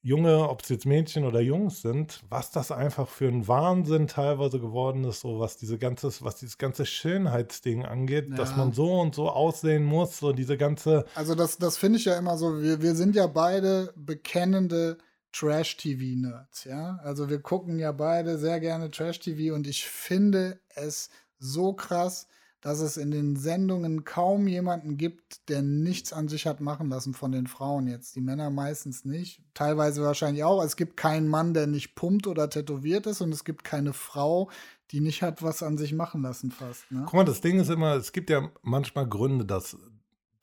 Junge, 0.06 0.50
ob 0.50 0.62
es 0.62 0.68
jetzt 0.68 0.84
Mädchen 0.84 1.24
oder 1.24 1.40
Jungs 1.40 1.80
sind, 1.80 2.20
was 2.28 2.50
das 2.50 2.70
einfach 2.70 3.08
für 3.08 3.26
ein 3.26 3.48
Wahnsinn 3.48 4.06
teilweise 4.06 4.60
geworden 4.60 5.02
ist, 5.04 5.20
so 5.20 5.40
was 5.40 5.56
diese 5.56 5.78
ganze, 5.78 6.12
was 6.20 6.36
dieses 6.36 6.58
ganze 6.58 6.84
Schönheitsding 6.84 7.86
angeht, 7.86 8.28
ja. 8.28 8.36
dass 8.36 8.54
man 8.54 8.72
so 8.72 9.00
und 9.00 9.14
so 9.14 9.30
aussehen 9.30 9.82
muss, 9.82 10.18
so 10.18 10.32
diese 10.32 10.58
ganze. 10.58 11.06
Also 11.14 11.34
das, 11.34 11.56
das 11.56 11.78
finde 11.78 11.98
ich 11.98 12.04
ja 12.04 12.18
immer 12.18 12.36
so, 12.36 12.60
wir, 12.60 12.82
wir 12.82 12.94
sind 12.94 13.16
ja 13.16 13.26
beide 13.26 13.94
bekennende 13.96 14.98
Trash-TV-Nerds, 15.34 16.64
ja. 16.64 17.00
Also 17.02 17.28
wir 17.28 17.40
gucken 17.40 17.78
ja 17.78 17.92
beide 17.92 18.38
sehr 18.38 18.60
gerne 18.60 18.90
Trash-TV 18.90 19.54
und 19.54 19.66
ich 19.66 19.84
finde 19.84 20.60
es 20.74 21.10
so 21.38 21.72
krass, 21.72 22.28
dass 22.60 22.80
es 22.80 22.96
in 22.96 23.10
den 23.10 23.36
Sendungen 23.36 24.04
kaum 24.04 24.46
jemanden 24.46 24.96
gibt, 24.96 25.50
der 25.50 25.60
nichts 25.60 26.14
an 26.14 26.28
sich 26.28 26.46
hat 26.46 26.60
machen 26.60 26.88
lassen 26.88 27.12
von 27.12 27.30
den 27.30 27.46
Frauen 27.46 27.88
jetzt. 27.88 28.16
Die 28.16 28.22
Männer 28.22 28.48
meistens 28.48 29.04
nicht. 29.04 29.42
Teilweise 29.52 30.02
wahrscheinlich 30.02 30.44
auch. 30.44 30.64
Es 30.64 30.76
gibt 30.76 30.96
keinen 30.96 31.28
Mann, 31.28 31.52
der 31.52 31.66
nicht 31.66 31.94
pumpt 31.94 32.26
oder 32.26 32.48
tätowiert 32.48 33.06
ist 33.06 33.20
und 33.20 33.34
es 33.34 33.44
gibt 33.44 33.64
keine 33.64 33.92
Frau, 33.92 34.50
die 34.92 35.00
nicht 35.00 35.22
hat 35.22 35.42
was 35.42 35.62
an 35.62 35.76
sich 35.76 35.92
machen 35.92 36.22
lassen 36.22 36.50
fast. 36.50 36.90
Ne? 36.90 37.02
Guck 37.04 37.14
mal, 37.14 37.24
das 37.24 37.42
Ding 37.42 37.60
ist 37.60 37.68
immer, 37.68 37.96
es 37.96 38.12
gibt 38.12 38.30
ja 38.30 38.50
manchmal 38.62 39.06
Gründe, 39.06 39.44
dass 39.44 39.76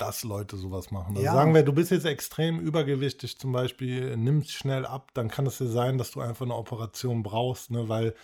dass 0.01 0.23
Leute 0.23 0.57
sowas 0.57 0.89
machen. 0.89 1.15
Also 1.15 1.25
ja. 1.25 1.33
Sagen 1.33 1.53
wir, 1.53 1.63
du 1.63 1.73
bist 1.73 1.91
jetzt 1.91 2.05
extrem 2.05 2.59
übergewichtig 2.59 3.37
zum 3.37 3.51
Beispiel, 3.51 4.17
nimmst 4.17 4.51
schnell 4.51 4.85
ab, 4.85 5.11
dann 5.13 5.29
kann 5.29 5.45
es 5.45 5.59
ja 5.59 5.67
sein, 5.67 5.97
dass 5.97 6.11
du 6.11 6.21
einfach 6.21 6.45
eine 6.45 6.55
Operation 6.55 7.21
brauchst, 7.21 7.69
ne, 7.69 7.87
weil 7.87 8.15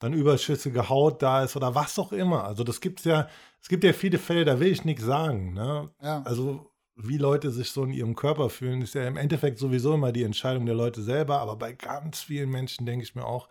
dann 0.00 0.12
überschüssige 0.12 0.88
Haut 0.88 1.22
da 1.22 1.44
ist 1.44 1.56
oder 1.56 1.74
was 1.74 1.98
auch 1.98 2.12
immer. 2.12 2.44
Also 2.44 2.64
das 2.64 2.80
gibt's 2.80 3.04
ja, 3.04 3.28
es 3.60 3.68
gibt 3.68 3.84
ja 3.84 3.92
viele 3.92 4.18
Fälle, 4.18 4.44
da 4.44 4.58
will 4.58 4.72
ich 4.72 4.84
nichts 4.84 5.04
sagen. 5.04 5.52
Ne? 5.52 5.90
Ja. 6.02 6.22
Also 6.22 6.70
wie 6.96 7.18
Leute 7.18 7.50
sich 7.50 7.70
so 7.70 7.84
in 7.84 7.92
ihrem 7.92 8.16
Körper 8.16 8.50
fühlen, 8.50 8.82
ist 8.82 8.94
ja 8.94 9.06
im 9.06 9.16
Endeffekt 9.16 9.58
sowieso 9.58 9.94
immer 9.94 10.12
die 10.12 10.24
Entscheidung 10.24 10.66
der 10.66 10.74
Leute 10.74 11.02
selber. 11.02 11.40
Aber 11.40 11.56
bei 11.56 11.72
ganz 11.72 12.22
vielen 12.22 12.50
Menschen 12.50 12.86
denke 12.86 13.04
ich 13.04 13.14
mir 13.14 13.24
auch, 13.24 13.48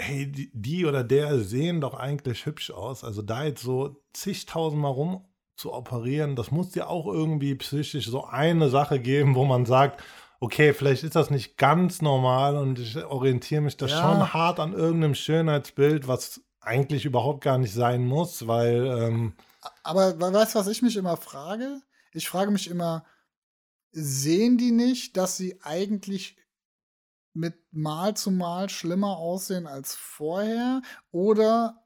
hey, 0.00 0.30
die, 0.30 0.50
die, 0.52 0.86
oder 0.86 1.04
der 1.04 1.38
sehen 1.38 1.80
doch 1.80 1.94
eigentlich 1.94 2.44
hübsch 2.44 2.70
aus. 2.72 3.04
Also 3.04 3.22
da 3.22 3.44
jetzt 3.44 3.62
so 3.62 4.02
zigtausendmal 4.12 4.92
rum 4.92 5.24
zu 5.56 5.72
operieren, 5.72 6.36
das 6.36 6.50
muss 6.50 6.74
ja 6.74 6.86
auch 6.86 7.06
irgendwie 7.06 7.54
psychisch 7.54 8.08
so 8.08 8.24
eine 8.24 8.68
Sache 8.68 8.98
geben, 8.98 9.34
wo 9.34 9.44
man 9.44 9.66
sagt, 9.66 10.02
okay, 10.40 10.74
vielleicht 10.74 11.04
ist 11.04 11.14
das 11.14 11.30
nicht 11.30 11.56
ganz 11.56 12.02
normal 12.02 12.56
und 12.56 12.78
ich 12.78 12.96
orientiere 13.04 13.60
mich 13.60 13.76
da 13.76 13.86
ja. 13.86 14.00
schon 14.00 14.32
hart 14.32 14.58
an 14.58 14.72
irgendeinem 14.72 15.14
Schönheitsbild, 15.14 16.08
was 16.08 16.40
eigentlich 16.60 17.04
überhaupt 17.04 17.42
gar 17.42 17.58
nicht 17.58 17.72
sein 17.72 18.04
muss, 18.04 18.46
weil. 18.46 18.86
Ähm 18.86 19.34
Aber 19.82 20.18
weißt 20.18 20.54
du, 20.54 20.58
was 20.58 20.66
ich 20.66 20.82
mich 20.82 20.96
immer 20.96 21.16
frage? 21.16 21.80
Ich 22.12 22.28
frage 22.28 22.50
mich 22.50 22.68
immer, 22.68 23.04
sehen 23.92 24.58
die 24.58 24.72
nicht, 24.72 25.16
dass 25.16 25.36
sie 25.36 25.60
eigentlich 25.62 26.36
mit 27.34 27.54
Mal 27.70 28.16
zu 28.16 28.30
Mal 28.30 28.68
schlimmer 28.68 29.16
aussehen 29.18 29.66
als 29.66 29.94
vorher? 29.94 30.82
Oder 31.10 31.81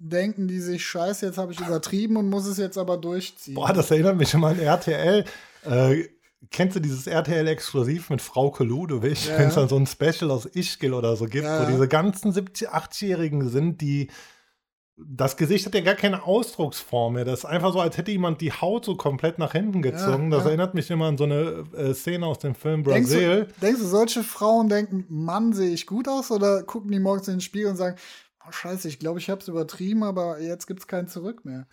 denken 0.00 0.48
die 0.48 0.60
sich, 0.60 0.84
scheiße, 0.84 1.26
jetzt 1.26 1.38
habe 1.38 1.52
ich 1.52 1.60
übertrieben 1.60 2.16
und 2.16 2.28
muss 2.28 2.46
es 2.46 2.56
jetzt 2.56 2.78
aber 2.78 2.96
durchziehen? 2.96 3.54
Boah, 3.54 3.72
das 3.72 3.90
erinnert 3.90 4.16
mich 4.16 4.32
immer 4.34 4.48
an 4.48 4.58
RTL. 4.58 5.24
Äh, 5.64 6.04
kennst 6.50 6.76
du 6.76 6.80
dieses 6.80 7.06
RTL-Exklusiv 7.06 8.08
mit 8.10 8.22
Frau 8.22 8.54
Ludewig, 8.58 9.26
ja. 9.26 9.38
wenn 9.38 9.48
es 9.48 9.54
dann 9.54 9.68
so 9.68 9.76
ein 9.76 9.86
Special 9.86 10.30
aus 10.30 10.46
Ischgl 10.46 10.94
oder 10.94 11.16
so 11.16 11.26
gibt, 11.26 11.44
ja. 11.44 11.62
wo 11.62 11.70
diese 11.70 11.86
ganzen 11.86 12.32
70-, 12.32 12.68
8-Jährigen 12.68 13.48
sind, 13.48 13.80
die 13.82 14.08
das 15.02 15.38
Gesicht 15.38 15.64
hat 15.64 15.74
ja 15.74 15.80
gar 15.80 15.94
keine 15.94 16.24
Ausdrucksform 16.24 17.14
mehr. 17.14 17.24
Das 17.24 17.40
ist 17.40 17.44
einfach 17.46 17.72
so, 17.72 17.80
als 17.80 17.96
hätte 17.96 18.10
jemand 18.10 18.42
die 18.42 18.52
Haut 18.52 18.84
so 18.84 18.96
komplett 18.96 19.38
nach 19.38 19.52
hinten 19.52 19.80
gezogen. 19.80 20.30
Ja, 20.30 20.36
das 20.36 20.46
erinnert 20.46 20.74
mich 20.74 20.90
immer 20.90 21.06
an 21.06 21.16
so 21.16 21.24
eine 21.24 21.64
äh, 21.74 21.94
Szene 21.94 22.26
aus 22.26 22.38
dem 22.38 22.54
Film 22.54 22.82
Brasil. 22.82 23.46
Denkst 23.46 23.54
du, 23.54 23.60
denkst 23.66 23.80
du, 23.80 23.86
solche 23.86 24.22
Frauen 24.22 24.68
denken, 24.68 25.06
Mann, 25.08 25.54
sehe 25.54 25.70
ich 25.70 25.86
gut 25.86 26.06
aus? 26.06 26.30
Oder 26.30 26.64
gucken 26.64 26.90
die 26.90 27.00
morgens 27.00 27.28
in 27.28 27.36
den 27.36 27.40
Spiegel 27.40 27.70
und 27.70 27.76
sagen, 27.76 27.96
oh, 28.46 28.52
scheiße, 28.52 28.88
ich 28.88 28.98
glaube, 28.98 29.18
ich 29.18 29.30
habe 29.30 29.40
es 29.40 29.48
übertrieben, 29.48 30.02
aber 30.02 30.40
jetzt 30.40 30.66
gibt 30.66 30.80
es 30.80 30.86
kein 30.86 31.08
Zurück 31.08 31.44
mehr 31.44 31.66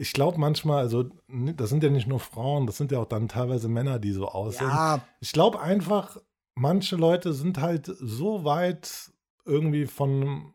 ich 0.00 0.14
glaube 0.14 0.38
manchmal, 0.38 0.78
also 0.78 1.10
das 1.28 1.68
sind 1.68 1.84
ja 1.84 1.90
nicht 1.90 2.06
nur 2.06 2.20
Frauen, 2.20 2.66
das 2.66 2.78
sind 2.78 2.90
ja 2.90 3.00
auch 3.00 3.06
dann 3.06 3.28
teilweise 3.28 3.68
Männer, 3.68 3.98
die 3.98 4.12
so 4.12 4.28
aussehen. 4.28 4.66
Ja. 4.66 5.02
Ich 5.20 5.32
glaube 5.32 5.60
einfach, 5.60 6.16
manche 6.54 6.96
Leute 6.96 7.34
sind 7.34 7.60
halt 7.60 7.84
so 7.84 8.44
weit 8.44 9.12
irgendwie 9.44 9.86
von, 9.86 10.54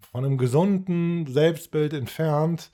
von 0.00 0.24
einem 0.24 0.36
gesunden 0.36 1.28
Selbstbild 1.28 1.92
entfernt. 1.92 2.72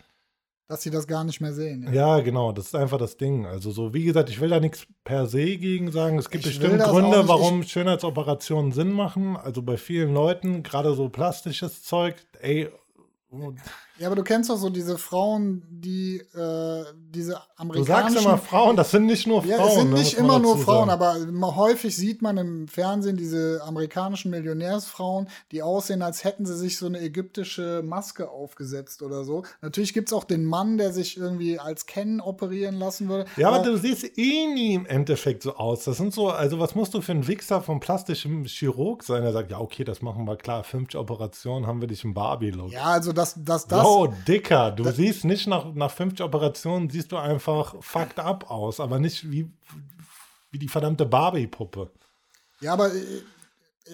Dass 0.69 0.83
sie 0.83 0.91
das 0.91 1.07
gar 1.07 1.25
nicht 1.25 1.41
mehr 1.41 1.55
sehen. 1.55 1.83
Ja. 1.85 2.19
ja. 2.19 2.21
genau, 2.21 2.53
das 2.53 2.67
ist 2.67 2.75
einfach 2.75 2.99
das 2.99 3.17
Ding. 3.17 3.47
Also 3.47 3.71
so, 3.71 3.95
wie 3.95 4.05
gesagt, 4.05 4.29
ich 4.29 4.41
will 4.41 4.51
da 4.51 4.61
nichts 4.61 4.87
per 5.03 5.27
se 5.27 5.57
gegen 5.57 5.91
sagen. 5.91 6.19
Es 6.19 6.29
gibt 6.29 6.45
ich 6.45 6.59
bestimmt 6.59 6.83
Gründe, 6.83 7.27
warum 7.27 7.63
Schönheitsoperationen 7.63 8.73
Sinn 8.73 8.93
machen. 8.93 9.37
Also 9.37 9.63
bei 9.63 9.79
vielen 9.79 10.13
Leuten, 10.13 10.63
gerade 10.63 10.95
so 10.95 11.09
plastisches 11.09 11.83
Zeug, 11.83 12.17
ey, 12.41 12.69
ja, 13.99 14.07
aber 14.07 14.17
du 14.17 14.23
kennst 14.23 14.49
doch 14.49 14.57
so 14.57 14.71
diese 14.71 14.97
Frauen, 14.97 15.63
die 15.69 16.19
äh, 16.19 16.85
diese 17.11 17.41
amerikanischen. 17.57 18.15
Du 18.15 18.21
sagst 18.21 18.25
immer 18.25 18.39
Frauen, 18.39 18.77
das 18.77 18.91
sind 18.93 19.07
nicht 19.07 19.27
nur 19.27 19.43
Frauen. 19.43 19.51
Ja, 19.51 19.67
es 19.67 19.75
sind 19.75 19.93
nicht 19.93 20.15
immer 20.15 20.39
nur 20.39 20.57
Frauen, 20.57 20.89
sagen. 20.89 21.43
aber 21.43 21.57
häufig 21.57 21.97
sieht 21.97 22.23
man 22.23 22.37
im 22.37 22.69
Fernsehen 22.69 23.17
diese 23.17 23.61
amerikanischen 23.65 24.31
Millionärsfrauen, 24.31 25.29
die 25.51 25.63
aussehen, 25.63 26.03
als 26.03 26.23
hätten 26.23 26.47
sie 26.47 26.57
sich 26.57 26.79
so 26.79 26.87
eine 26.87 27.01
ägyptische 27.01 27.83
Maske 27.85 28.31
aufgesetzt 28.31 29.03
oder 29.03 29.25
so. 29.25 29.43
Natürlich 29.63 29.95
gibt 29.95 30.11
es 30.11 30.13
auch 30.13 30.25
den 30.25 30.45
Mann, 30.45 30.79
der 30.79 30.93
sich 30.93 31.17
irgendwie 31.17 31.59
als 31.59 31.87
Ken 31.87 32.21
operieren 32.21 32.79
lassen 32.79 33.09
würde. 33.09 33.25
Ja, 33.37 33.49
aber, 33.49 33.59
aber, 33.59 33.71
du 33.71 33.77
siehst 33.79 34.17
eh 34.17 34.47
nie 34.47 34.75
im 34.75 34.87
Endeffekt 34.87 35.43
so 35.43 35.57
aus. 35.57 35.85
Das 35.85 35.97
sind 35.97 36.15
so, 36.15 36.29
also 36.29 36.61
was 36.61 36.77
musst 36.77 36.95
du 36.95 37.01
für 37.01 37.13
ein 37.13 37.27
Wichser 37.27 37.63
vom 37.63 37.81
plastischen 37.81 38.45
Chirurg 38.45 39.03
sein, 39.03 39.23
der 39.23 39.33
sagt, 39.33 39.51
ja, 39.51 39.59
okay, 39.59 39.83
das 39.83 40.03
machen 40.03 40.25
wir 40.25 40.37
klar, 40.37 40.63
50 40.63 41.01
Operationen 41.01 41.67
haben 41.67 41.81
wir 41.81 41.89
dich 41.89 42.05
im 42.05 42.15
Barbie-Look. 42.15 42.71
Ja, 42.71 42.85
also 42.85 43.13
das, 43.13 43.35
das, 43.37 43.67
das. 43.67 43.88
Oh, 43.89 44.07
Dicker, 44.27 44.73
du 44.73 44.83
das 44.83 44.97
siehst 44.97 45.25
nicht 45.25 45.47
nach, 45.47 45.73
nach 45.75 45.91
50 45.91 46.25
Operationen, 46.25 46.91
siehst 46.91 47.13
du 47.13 47.17
einfach 47.17 47.75
fucked 47.81 48.19
up 48.19 48.51
aus, 48.51 48.81
aber 48.81 48.99
nicht 48.99 49.31
wie, 49.31 49.51
wie 50.51 50.59
die 50.59 50.69
verdammte 50.69 51.07
Barbie-Puppe. 51.07 51.91
Ja, 52.61 52.73
aber 52.73 52.95
äh, 52.95 53.23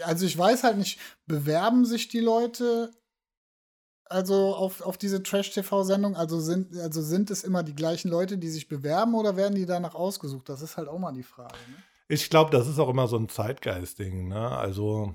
also 0.04 0.26
ich 0.26 0.36
weiß 0.36 0.64
halt 0.64 0.78
nicht, 0.78 0.98
bewerben 1.26 1.84
sich 1.84 2.08
die 2.08 2.20
Leute 2.20 2.90
also 4.06 4.54
auf, 4.54 4.80
auf 4.82 4.98
diese 4.98 5.22
Trash-TV-Sendung? 5.22 6.16
Also 6.16 6.40
sind, 6.40 6.76
also 6.76 7.02
sind 7.02 7.30
es 7.30 7.42
immer 7.44 7.62
die 7.62 7.74
gleichen 7.74 8.10
Leute, 8.10 8.38
die 8.38 8.48
sich 8.48 8.68
bewerben 8.68 9.14
oder 9.14 9.36
werden 9.36 9.54
die 9.54 9.66
danach 9.66 9.94
ausgesucht? 9.94 10.48
Das 10.48 10.62
ist 10.62 10.76
halt 10.76 10.88
auch 10.88 10.98
mal 10.98 11.12
die 11.12 11.22
Frage. 11.22 11.54
Ne? 11.54 11.76
Ich 12.08 12.28
glaube, 12.30 12.50
das 12.50 12.68
ist 12.68 12.78
auch 12.78 12.88
immer 12.88 13.08
so 13.08 13.16
ein 13.16 13.28
Zeitgeist-Ding. 13.28 14.28
Ne? 14.28 14.50
Also 14.50 15.14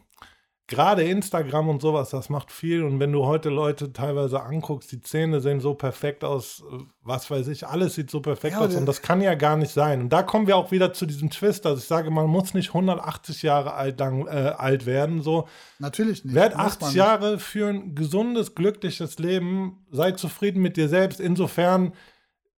gerade 0.69 1.03
Instagram 1.03 1.67
und 1.67 1.81
sowas, 1.81 2.11
das 2.11 2.29
macht 2.29 2.51
viel. 2.51 2.83
Und 2.83 2.99
wenn 2.99 3.11
du 3.11 3.25
heute 3.25 3.49
Leute 3.49 3.91
teilweise 3.91 4.41
anguckst, 4.41 4.91
die 4.91 5.01
Zähne 5.01 5.41
sehen 5.41 5.59
so 5.59 5.73
perfekt 5.73 6.23
aus, 6.23 6.63
was 7.03 7.29
weiß 7.29 7.47
ich, 7.49 7.67
alles 7.67 7.95
sieht 7.95 8.09
so 8.09 8.21
perfekt 8.21 8.55
ja, 8.55 8.61
aus. 8.61 8.75
Und 8.75 8.85
das 8.85 9.01
kann 9.01 9.21
ja 9.21 9.35
gar 9.35 9.57
nicht 9.57 9.71
sein. 9.73 10.01
Und 10.01 10.09
da 10.09 10.23
kommen 10.23 10.47
wir 10.47 10.55
auch 10.55 10.71
wieder 10.71 10.93
zu 10.93 11.05
diesem 11.05 11.29
Twist, 11.29 11.65
dass 11.65 11.79
ich 11.79 11.85
sage, 11.85 12.11
man 12.11 12.27
muss 12.27 12.53
nicht 12.53 12.69
180 12.69 13.43
Jahre 13.43 13.73
alt, 13.73 13.99
lang, 13.99 14.27
äh, 14.27 14.53
alt 14.57 14.85
werden. 14.85 15.21
So. 15.21 15.47
Natürlich 15.79 16.23
nicht. 16.23 16.35
Werd 16.35 16.55
80 16.55 16.93
Jahre 16.93 17.39
für 17.39 17.67
ein 17.67 17.95
gesundes, 17.95 18.55
glückliches 18.55 19.19
Leben. 19.19 19.85
Sei 19.91 20.11
zufrieden 20.11 20.61
mit 20.61 20.77
dir 20.77 20.87
selbst. 20.87 21.19
Insofern 21.19 21.93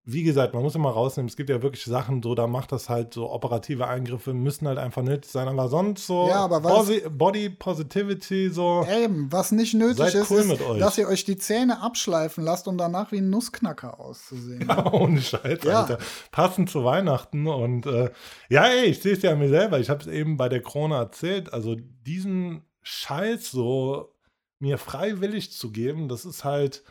wie 0.04 0.24
gesagt, 0.24 0.52
man 0.52 0.64
muss 0.64 0.74
immer 0.74 0.90
rausnehmen, 0.90 1.28
es 1.28 1.36
gibt 1.36 1.48
ja 1.48 1.62
wirklich 1.62 1.84
Sachen, 1.84 2.22
so 2.22 2.34
da 2.34 2.48
macht 2.48 2.72
das 2.72 2.88
halt 2.88 3.14
so 3.14 3.30
operative 3.30 3.86
Eingriffe, 3.86 4.34
müssen 4.34 4.66
halt 4.66 4.78
einfach 4.78 5.02
nötig 5.02 5.30
sein, 5.30 5.46
aber 5.46 5.68
sonst 5.68 6.08
so 6.08 6.26
ja, 6.26 6.40
aber 6.40 6.60
Posi 6.60 7.04
Body 7.08 7.50
Positivity, 7.50 8.50
so. 8.50 8.84
Eben, 8.90 9.30
was 9.30 9.52
nicht 9.52 9.74
nötig 9.74 10.12
ist, 10.12 10.28
cool 10.28 10.40
ist 10.40 10.60
dass 10.80 10.98
ihr 10.98 11.06
euch 11.06 11.24
die 11.24 11.36
Zähne 11.36 11.80
abschleifen 11.82 12.42
lasst, 12.42 12.66
um 12.66 12.76
danach 12.76 13.12
wie 13.12 13.18
ein 13.18 13.30
Nussknacker 13.30 14.00
auszusehen. 14.00 14.66
Ja, 14.68 14.84
ohne 14.92 15.20
Scheiß, 15.20 15.60
ja. 15.62 15.82
Alter. 15.82 15.98
Passend 16.32 16.68
zu 16.68 16.84
Weihnachten 16.84 17.46
und 17.46 17.86
äh, 17.86 18.10
ja, 18.48 18.64
ey, 18.64 18.86
ich 18.86 19.02
sehe 19.02 19.12
es 19.12 19.22
ja 19.22 19.30
an 19.30 19.38
mir 19.38 19.50
selber, 19.50 19.78
ich 19.78 19.88
habe 19.88 20.00
es 20.00 20.08
eben 20.08 20.36
bei 20.36 20.48
der 20.48 20.62
Krone 20.62 20.96
erzählt, 20.96 21.52
also 21.52 21.76
diesen 21.76 22.64
Scheiß 22.82 23.52
so 23.52 24.16
mir 24.58 24.78
freiwillig 24.78 25.52
zu 25.52 25.70
geben, 25.70 26.08
das 26.08 26.24
ist 26.24 26.42
halt 26.42 26.82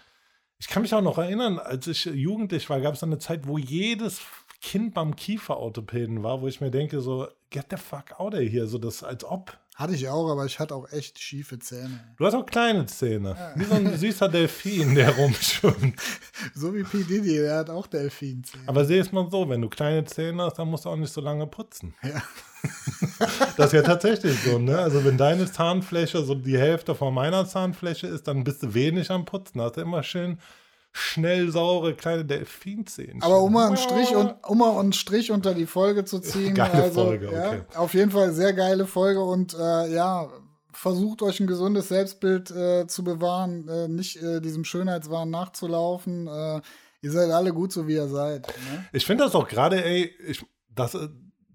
ich 0.61 0.67
kann 0.67 0.83
mich 0.83 0.93
auch 0.93 1.01
noch 1.01 1.17
erinnern, 1.17 1.57
als 1.57 1.87
ich 1.87 2.05
jugendlich 2.05 2.69
war, 2.69 2.79
gab 2.81 2.93
es 2.93 3.01
eine 3.01 3.17
Zeit, 3.17 3.47
wo 3.47 3.57
jedes 3.57 4.21
Kind 4.61 4.93
beim 4.93 5.15
Kieferorthopäden 5.15 6.21
war, 6.21 6.41
wo 6.41 6.47
ich 6.47 6.61
mir 6.61 6.69
denke, 6.69 7.01
so, 7.01 7.27
get 7.49 7.65
the 7.71 7.77
fuck 7.77 8.19
out 8.19 8.35
of 8.35 8.41
here, 8.41 8.67
so 8.67 8.77
das 8.77 9.03
als 9.03 9.23
ob. 9.23 9.57
Hatte 9.81 9.95
ich 9.95 10.07
auch, 10.07 10.29
aber 10.29 10.45
ich 10.45 10.59
hatte 10.59 10.75
auch 10.75 10.87
echt 10.91 11.17
schiefe 11.17 11.57
Zähne. 11.57 11.99
Du 12.15 12.23
hast 12.23 12.35
auch 12.35 12.45
kleine 12.45 12.85
Zähne. 12.85 13.35
Wie 13.55 13.63
so 13.63 13.73
ein 13.73 13.97
süßer 13.97 14.29
Delfin, 14.29 14.93
der 14.93 15.09
rumschwimmt. 15.17 15.99
So 16.53 16.75
wie 16.75 16.83
P. 16.83 17.03
Diddy, 17.03 17.39
der 17.39 17.57
hat 17.57 17.71
auch 17.71 17.87
Delfinzähne. 17.87 18.65
Aber 18.67 18.85
sehe 18.85 19.01
es 19.01 19.11
mal 19.11 19.27
so, 19.31 19.49
wenn 19.49 19.59
du 19.59 19.69
kleine 19.69 20.05
Zähne 20.05 20.43
hast, 20.43 20.59
dann 20.59 20.67
musst 20.67 20.85
du 20.85 20.89
auch 20.89 20.95
nicht 20.95 21.11
so 21.11 21.19
lange 21.19 21.47
putzen. 21.47 21.95
Ja. 22.03 22.21
Das 23.57 23.67
ist 23.67 23.73
ja 23.73 23.81
tatsächlich 23.81 24.37
so, 24.39 24.59
ne? 24.59 24.77
Also 24.77 25.03
wenn 25.03 25.17
deine 25.17 25.51
Zahnfläche 25.51 26.23
so 26.23 26.35
die 26.35 26.57
Hälfte 26.57 26.93
von 26.93 27.11
meiner 27.11 27.47
Zahnfläche 27.47 28.05
ist, 28.05 28.27
dann 28.27 28.43
bist 28.43 28.61
du 28.61 28.73
wenig 28.75 29.09
am 29.09 29.25
Putzen. 29.25 29.61
Hast 29.61 29.77
du 29.77 29.81
immer 29.81 30.03
schön 30.03 30.37
schnell 30.91 31.51
saure 31.51 31.93
kleine 31.95 32.25
Delfinzähne. 32.25 33.21
Aber 33.21 33.41
um 33.41 33.53
mal 33.53 33.67
einen 33.67 33.77
Strich, 33.77 34.15
und, 34.15 34.35
um 34.45 34.57
mal 34.57 34.77
einen 34.79 34.93
Strich 34.93 35.31
unter 35.31 35.53
die 35.53 35.65
Folge 35.65 36.05
zu 36.05 36.19
ziehen. 36.19 36.53
Geile 36.53 36.83
also, 36.83 37.05
Folge, 37.05 37.31
ja, 37.31 37.47
okay. 37.47 37.61
Auf 37.75 37.93
jeden 37.93 38.11
Fall 38.11 38.33
sehr 38.33 38.53
geile 38.53 38.85
Folge 38.85 39.23
und 39.23 39.53
äh, 39.53 39.93
ja, 39.93 40.29
versucht 40.73 41.21
euch 41.21 41.39
ein 41.39 41.47
gesundes 41.47 41.87
Selbstbild 41.89 42.51
äh, 42.51 42.87
zu 42.87 43.03
bewahren, 43.03 43.67
äh, 43.67 43.87
nicht 43.87 44.21
äh, 44.21 44.41
diesem 44.41 44.63
Schönheitswahn 44.63 45.29
nachzulaufen. 45.29 46.27
Äh, 46.27 46.61
ihr 47.01 47.11
seid 47.11 47.31
alle 47.31 47.53
gut, 47.53 47.71
so 47.71 47.87
wie 47.87 47.95
ihr 47.95 48.07
seid. 48.07 48.47
Ne? 48.47 48.85
Ich 48.91 49.05
finde 49.05 49.23
das 49.23 49.35
auch 49.35 49.47
gerade, 49.47 49.83
ey, 49.83 50.13
ich, 50.27 50.45
das, 50.73 50.95
äh, 50.95 51.07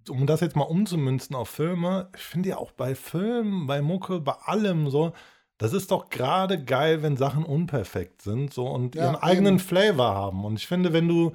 um 0.08 0.26
das 0.26 0.40
jetzt 0.40 0.56
mal 0.56 0.64
umzumünzen 0.64 1.34
auf 1.36 1.48
Filme, 1.48 2.10
ich 2.16 2.22
finde 2.22 2.50
ja 2.50 2.56
auch 2.58 2.72
bei 2.72 2.94
Filmen, 2.94 3.66
bei 3.66 3.82
Mucke, 3.82 4.20
bei 4.20 4.34
allem 4.44 4.90
so, 4.90 5.12
das 5.58 5.72
ist 5.72 5.90
doch 5.90 6.10
gerade 6.10 6.62
geil, 6.62 7.02
wenn 7.02 7.16
Sachen 7.16 7.44
unperfekt 7.44 8.22
sind 8.22 8.52
so 8.52 8.66
und 8.68 8.94
Ja, 8.94 9.04
ihren 9.04 9.16
eigenen 9.16 9.54
eben. 9.54 9.58
Flavor 9.58 10.14
haben. 10.14 10.44
Und 10.44 10.56
ich 10.56 10.66
finde, 10.66 10.92
wenn 10.92 11.08
du 11.08 11.32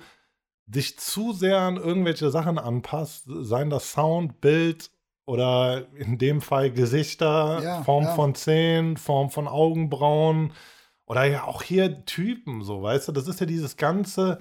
dich 0.65 0.97
zu 0.99 1.33
sehr 1.33 1.59
an 1.59 1.77
irgendwelche 1.77 2.29
Sachen 2.29 2.57
anpasst, 2.57 3.25
seien 3.27 3.69
das 3.69 3.91
Sound, 3.91 4.39
Bild 4.41 4.91
oder 5.25 5.87
in 5.95 6.17
dem 6.17 6.41
Fall 6.41 6.71
Gesichter, 6.71 7.61
Ja, 7.63 7.83
Form 7.83 8.03
ja. 8.05 8.15
von 8.15 8.35
Zähnen, 8.35 8.97
Form 8.97 9.29
von 9.31 9.47
Augenbrauen 9.47 10.53
oder 11.05 11.25
ja 11.25 11.43
auch 11.45 11.61
hier 11.63 12.05
Typen, 12.05 12.63
so, 12.63 12.81
weißt 12.81 13.09
du, 13.09 13.11
das 13.11 13.27
ist 13.27 13.39
ja 13.39 13.45
dieses 13.45 13.75
ganze, 13.75 14.39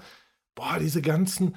boah, 0.55 0.77
diese 0.79 1.01
ganzen 1.01 1.55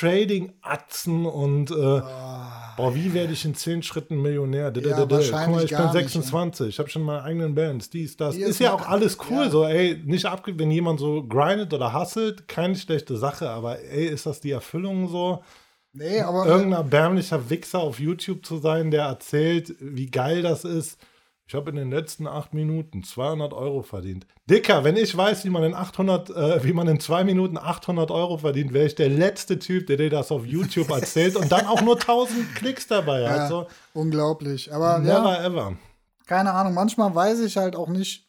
Trading-Atzen 0.00 1.26
und 1.26 1.70
äh, 1.70 1.74
boah, 1.74 2.94
wie 2.94 3.14
werde 3.14 3.32
ich 3.32 3.44
in 3.44 3.54
zehn 3.54 3.82
Schritten 3.82 4.20
Millionär? 4.20 4.70
D- 4.70 4.80
d- 4.80 4.88
Ja, 4.90 4.96
d- 4.96 5.00
Guck 5.02 5.10
mal, 5.10 5.16
wahrscheinlich 5.18 5.64
ich 5.64 5.70
bin 5.70 5.78
gar 5.78 5.94
nicht, 5.94 6.10
26, 6.10 6.68
ich 6.68 6.78
habe 6.78 6.88
schon 6.88 7.02
meine 7.02 7.22
eigenen 7.22 7.54
Bands, 7.54 7.90
dies, 7.90 8.16
das. 8.16 8.36
Ist 8.36 8.48
ist 8.48 8.60
ja 8.60 8.72
auch 8.74 8.86
alles 8.88 9.18
cool, 9.30 9.44
ja. 9.44 9.50
so, 9.50 9.64
ey, 9.64 10.00
nicht 10.04 10.26
abge, 10.26 10.58
wenn 10.58 10.70
jemand 10.70 11.00
so 11.00 11.22
grindet 11.26 11.72
oder 11.72 11.92
hustelt, 11.92 12.48
keine 12.48 12.74
schlechte 12.76 13.16
Sache, 13.16 13.50
aber 13.50 13.80
ey, 13.80 14.06
ist 14.06 14.26
das 14.26 14.40
die 14.40 14.50
Erfüllung 14.50 15.08
so? 15.08 15.42
Nee, 15.92 16.20
aber 16.20 16.44
irgendein 16.46 16.72
erbärmlicher 16.72 17.48
Wichser 17.50 17.78
auf 17.78 18.00
YouTube 18.00 18.44
zu 18.44 18.58
sein, 18.58 18.90
der 18.90 19.04
erzählt, 19.04 19.74
wie 19.78 20.10
geil 20.10 20.42
das 20.42 20.64
ist. 20.64 20.98
Ich 21.46 21.54
habe 21.54 21.68
in 21.70 21.76
den 21.76 21.90
letzten 21.90 22.26
acht 22.26 22.54
Minuten 22.54 23.02
200 23.04 23.52
Euro 23.52 23.82
verdient. 23.82 24.26
Dicker, 24.48 24.82
wenn 24.82 24.96
ich 24.96 25.14
weiß, 25.14 25.44
wie 25.44 25.50
man 25.50 25.62
in 25.62 25.74
800, 25.74 26.30
äh, 26.30 26.64
wie 26.64 26.72
man 26.72 26.88
in 26.88 27.00
zwei 27.00 27.22
Minuten 27.22 27.58
800 27.58 28.10
Euro 28.10 28.38
verdient, 28.38 28.72
wäre 28.72 28.86
ich 28.86 28.94
der 28.94 29.10
letzte 29.10 29.58
Typ, 29.58 29.86
der 29.86 29.98
dir 29.98 30.08
das 30.10 30.32
auf 30.32 30.46
YouTube 30.46 30.88
erzählt 30.90 31.36
und 31.36 31.52
dann 31.52 31.66
auch 31.66 31.82
nur 31.82 31.96
1000 31.96 32.54
Klicks 32.54 32.86
dabei 32.86 33.28
hat. 33.28 33.36
ja, 33.36 33.48
So, 33.48 33.66
unglaublich. 33.92 34.72
Aber 34.72 34.98
never 34.98 35.34
ja, 35.34 35.44
ever. 35.44 35.76
keine 36.26 36.52
Ahnung, 36.52 36.72
manchmal 36.72 37.14
weiß 37.14 37.40
ich 37.40 37.58
halt 37.58 37.76
auch 37.76 37.88
nicht, 37.88 38.26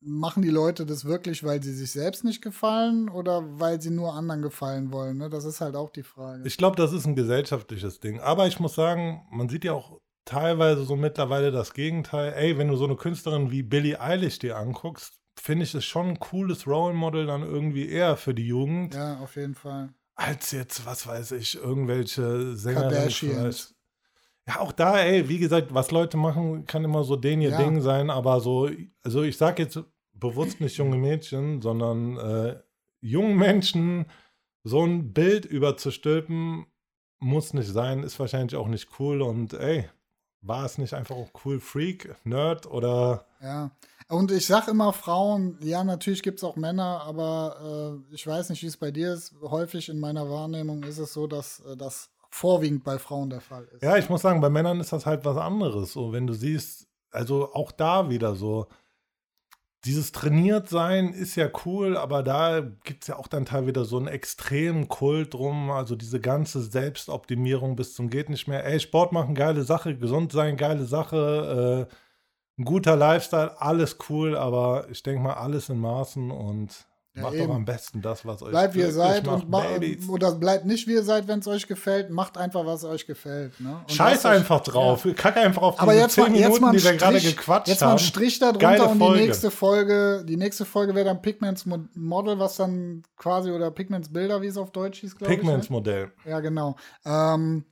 machen 0.00 0.42
die 0.42 0.50
Leute 0.50 0.86
das 0.86 1.06
wirklich, 1.06 1.42
weil 1.42 1.62
sie 1.62 1.72
sich 1.72 1.90
selbst 1.90 2.24
nicht 2.24 2.42
gefallen 2.42 3.08
oder 3.08 3.42
weil 3.58 3.80
sie 3.80 3.90
nur 3.90 4.14
anderen 4.14 4.42
gefallen 4.42 4.92
wollen? 4.92 5.16
Ne? 5.16 5.28
Das 5.30 5.44
ist 5.44 5.60
halt 5.60 5.74
auch 5.74 5.90
die 5.90 6.02
Frage. 6.02 6.46
Ich 6.46 6.56
glaube, 6.56 6.76
das 6.76 6.92
ist 6.92 7.06
ein 7.06 7.16
gesellschaftliches 7.16 7.98
Ding. 8.00 8.20
Aber 8.20 8.46
ich 8.46 8.60
muss 8.60 8.74
sagen, 8.74 9.26
man 9.32 9.48
sieht 9.48 9.64
ja 9.64 9.72
auch 9.72 9.98
teilweise 10.24 10.84
so 10.84 10.96
mittlerweile 10.96 11.50
das 11.50 11.74
Gegenteil. 11.74 12.32
Ey, 12.34 12.58
wenn 12.58 12.68
du 12.68 12.76
so 12.76 12.84
eine 12.84 12.96
Künstlerin 12.96 13.50
wie 13.50 13.62
Billie 13.62 14.00
Eilish 14.00 14.38
dir 14.38 14.56
anguckst, 14.56 15.20
finde 15.38 15.64
ich 15.64 15.74
es 15.74 15.84
schon 15.84 16.10
ein 16.10 16.20
cooles 16.20 16.66
Role 16.66 16.94
Model 16.94 17.26
dann 17.26 17.42
irgendwie 17.42 17.88
eher 17.88 18.16
für 18.16 18.34
die 18.34 18.46
Jugend, 18.46 18.94
ja, 18.94 19.18
auf 19.18 19.36
jeden 19.36 19.54
Fall. 19.54 19.90
als 20.14 20.52
jetzt, 20.52 20.86
was 20.86 21.06
weiß 21.06 21.32
ich, 21.32 21.56
irgendwelche 21.56 22.56
Sängerinnen 22.56 22.92
Kardashians. 22.92 23.74
Ja, 24.46 24.60
auch 24.60 24.72
da, 24.72 24.98
ey, 25.00 25.28
wie 25.28 25.38
gesagt, 25.38 25.72
was 25.72 25.90
Leute 25.90 26.16
machen, 26.16 26.66
kann 26.66 26.84
immer 26.84 27.02
so 27.04 27.16
den 27.16 27.40
ihr 27.40 27.50
Ja. 27.50 27.58
Ding 27.62 27.80
sein, 27.80 28.10
aber 28.10 28.40
so, 28.40 28.68
also 29.02 29.22
ich 29.22 29.36
sag 29.38 29.58
jetzt 29.58 29.80
bewusst 30.12 30.60
nicht 30.60 30.76
junge 30.76 30.96
Mädchen, 30.98 31.60
sondern 31.62 32.16
äh, 32.18 32.60
jungen 33.00 33.36
Menschen 33.36 34.06
so 34.62 34.84
ein 34.84 35.12
Bild 35.12 35.44
überzustülpen, 35.46 36.66
muss 37.18 37.54
nicht 37.54 37.68
sein, 37.68 38.02
ist 38.02 38.18
wahrscheinlich 38.20 38.54
auch 38.56 38.68
nicht 38.68 38.88
cool 38.98 39.22
und 39.22 39.54
ey, 39.54 39.88
war 40.46 40.64
es 40.64 40.78
nicht 40.78 40.94
einfach 40.94 41.16
auch 41.16 41.30
cool, 41.44 41.60
Freak, 41.60 42.14
Nerd 42.24 42.66
oder 42.66 43.24
Ja. 43.40 43.70
Und 44.08 44.30
ich 44.30 44.46
sag 44.46 44.68
immer 44.68 44.92
Frauen, 44.92 45.58
ja, 45.62 45.82
natürlich 45.82 46.22
gibt 46.22 46.38
es 46.38 46.44
auch 46.44 46.56
Männer, 46.56 47.02
aber 47.06 48.02
äh, 48.10 48.14
ich 48.14 48.26
weiß 48.26 48.50
nicht, 48.50 48.62
wie 48.62 48.66
es 48.66 48.76
bei 48.76 48.90
dir 48.90 49.14
ist. 49.14 49.34
Häufig 49.40 49.88
in 49.88 49.98
meiner 49.98 50.28
Wahrnehmung 50.28 50.82
ist 50.82 50.98
es 50.98 51.14
so, 51.14 51.26
dass 51.26 51.60
äh, 51.60 51.74
das 51.76 52.10
vorwiegend 52.28 52.84
bei 52.84 52.98
Frauen 52.98 53.30
der 53.30 53.40
Fall 53.40 53.64
ist. 53.72 53.82
Ja, 53.82 53.96
ich 53.96 54.10
muss 54.10 54.20
sagen, 54.20 54.40
bei 54.40 54.50
Männern 54.50 54.80
ist 54.80 54.92
das 54.92 55.06
halt 55.06 55.24
was 55.24 55.38
anderes. 55.38 55.92
So, 55.92 56.12
wenn 56.12 56.26
du 56.26 56.34
siehst, 56.34 56.86
also 57.10 57.54
auch 57.54 57.72
da 57.72 58.10
wieder 58.10 58.34
so, 58.34 58.66
dieses 59.84 60.12
trainiert 60.12 60.68
sein 60.68 61.12
ist 61.12 61.36
ja 61.36 61.48
cool, 61.66 61.96
aber 61.96 62.22
da 62.22 62.60
gibt 62.84 63.02
es 63.02 63.08
ja 63.08 63.16
auch 63.16 63.28
dann 63.28 63.44
teilweise 63.44 63.68
wieder 63.68 63.84
so 63.84 63.98
einen 63.98 64.08
extremen 64.08 64.88
Kult 64.88 65.34
drum. 65.34 65.70
Also 65.70 65.94
diese 65.94 66.20
ganze 66.20 66.62
Selbstoptimierung 66.62 67.76
bis 67.76 67.94
zum 67.94 68.08
geht 68.08 68.30
nicht 68.30 68.48
mehr. 68.48 68.64
Ey, 68.64 68.80
Sport 68.80 69.12
machen, 69.12 69.34
geile 69.34 69.62
Sache, 69.62 69.96
gesund 69.96 70.32
sein, 70.32 70.56
geile 70.56 70.84
Sache, 70.84 71.88
äh, 71.90 71.94
ein 72.58 72.64
guter 72.64 72.96
Lifestyle, 72.96 73.60
alles 73.60 73.98
cool, 74.08 74.36
aber 74.36 74.86
ich 74.90 75.02
denke 75.02 75.22
mal, 75.22 75.34
alles 75.34 75.68
in 75.68 75.78
Maßen 75.78 76.30
und 76.30 76.86
Ja, 77.16 77.22
macht 77.22 77.34
eben. 77.34 77.46
doch 77.46 77.54
am 77.54 77.64
besten 77.64 78.02
das, 78.02 78.26
was 78.26 78.42
euch 78.42 78.50
Bleibt 78.50 78.74
wie 78.74 78.80
ihr 78.80 78.90
seid 78.92 79.24
macht, 79.24 79.44
und 79.44 79.48
ma 79.50 79.60
Babys. 79.60 80.08
oder 80.08 80.32
bleibt 80.32 80.64
nicht 80.66 80.88
wie 80.88 80.94
ihr 80.94 81.04
seid, 81.04 81.28
wenn 81.28 81.38
es 81.38 81.46
euch 81.46 81.68
gefällt. 81.68 82.10
Macht 82.10 82.36
einfach, 82.36 82.66
was 82.66 82.82
euch 82.84 83.06
gefällt. 83.06 83.60
Ne? 83.60 83.76
Und 83.82 83.92
Scheiß 83.92 84.14
lasst 84.14 84.26
euch- 84.26 84.32
einfach 84.32 84.60
drauf. 84.60 85.06
Kack 85.14 85.36
einfach 85.36 85.62
auf 85.62 85.80
Aber 85.80 85.92
diese 85.92 86.02
jetzt 86.04 86.14
10 86.14 86.24
mal, 86.24 86.30
jetzt 86.34 86.42
Minuten, 86.44 86.62
mal 86.64 86.72
die 86.76 86.82
wir 86.84 86.92
gerade 86.96 87.18
Strich, 87.20 87.36
gequatscht 87.36 87.68
jetzt 87.68 87.80
mal 87.82 87.86
haben. 87.86 87.98
einen 87.98 88.06
Strich 88.06 88.38
darunter 88.40 88.58
Geile 88.58 88.84
und 88.88 88.98
Folge. 88.98 89.18
die 89.20 89.26
nächste 89.26 89.50
Folge, 89.52 90.24
die 90.26 90.36
nächste 90.36 90.64
Folge 90.64 90.94
wäre 90.96 91.04
dann 91.04 91.22
Pigments 91.22 91.66
Mo- 91.66 91.84
Model, 91.94 92.38
was 92.40 92.56
dann 92.56 93.04
quasi, 93.16 93.52
oder 93.52 93.70
Pigments 93.70 94.12
Bilder, 94.12 94.42
wie 94.42 94.48
es 94.48 94.56
auf 94.56 94.72
Deutsch 94.72 94.98
hieß, 94.98 95.14
glaube 95.16 95.32
ich. 95.32 95.38
Pigments 95.40 95.70
ne? 95.70 95.76
Modell. 95.76 96.12
Ja, 96.24 96.40
genau. 96.40 96.74
Ähm, 97.06 97.64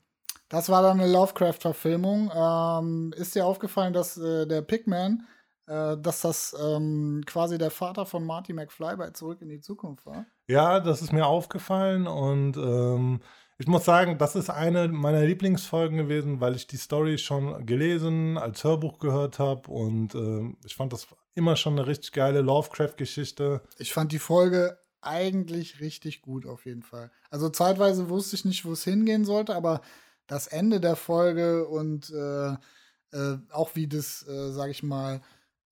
das 0.51 0.69
war 0.69 0.83
dann 0.83 1.01
eine 1.01 1.11
Lovecraft-Verfilmung. 1.11 2.31
Ähm, 2.33 3.13
ist 3.17 3.35
dir 3.35 3.45
aufgefallen, 3.45 3.93
dass 3.93 4.17
äh, 4.19 4.47
der 4.47 4.63
Pigman, 4.63 5.27
äh, 5.73 5.97
dass 5.97 6.21
das 6.21 6.55
ähm, 6.61 7.23
quasi 7.25 7.57
der 7.57 7.71
Vater 7.71 8.05
von 8.05 8.27
Marty 8.27 8.53
McFly 8.53 8.97
bei 8.97 9.11
Zurück 9.11 9.41
in 9.41 9.49
die 9.49 9.61
Zukunft 9.61 10.05
war? 10.05 10.27
Ja, 10.47 10.81
das 10.81 11.01
ist 11.01 11.13
mir 11.13 11.27
aufgefallen 11.27 12.07
und 12.07 12.59
ähm, 12.59 13.21
ich 13.57 13.67
muss 13.67 13.85
sagen, 13.85 14.19
das 14.19 14.37
ist 14.37 14.51
eine 14.51 14.89
meiner 14.89 15.23
Lieblingsfolgen 15.23 15.97
gewesen, 15.97 16.41
weil 16.41 16.57
ich 16.57 16.67
die 16.67 16.77
Story 16.77 17.17
schon 17.17 17.65
gelesen, 17.65 18.37
als 18.37 18.65
Hörbuch 18.65 18.99
gehört 18.99 19.39
habe 19.39 19.71
und 19.71 20.15
ähm, 20.15 20.59
ich 20.67 20.75
fand 20.75 20.93
das 20.93 21.07
immer 21.35 21.57
schon 21.57 21.79
eine 21.79 21.87
richtig 21.87 22.13
geile 22.13 22.43
Lovecraft-Geschichte. 22.43 23.63
Ich 23.79 23.95
fand 23.95 24.13
die 24.13 24.19
Folge 24.19 24.79
eigentlich 25.01 25.81
richtig 25.81 26.21
gut 26.21 26.45
auf 26.45 26.67
jeden 26.67 26.83
Fall. 26.83 27.11
Also 27.31 27.49
zeitweise 27.49 28.11
wusste 28.11 28.37
ich 28.37 28.45
nicht, 28.45 28.67
wo 28.67 28.73
es 28.73 28.85
hingehen 28.85 29.25
sollte, 29.25 29.55
aber 29.55 29.81
das 30.27 30.49
Ende 30.49 30.81
der 30.81 30.97
Folge 30.97 31.67
und 31.67 32.11
äh, 32.11 32.57
äh, 33.13 33.39
auch 33.53 33.75
wie 33.75 33.87
das, 33.87 34.27
äh, 34.29 34.51
sag 34.51 34.71
ich 34.71 34.83
mal, 34.83 35.23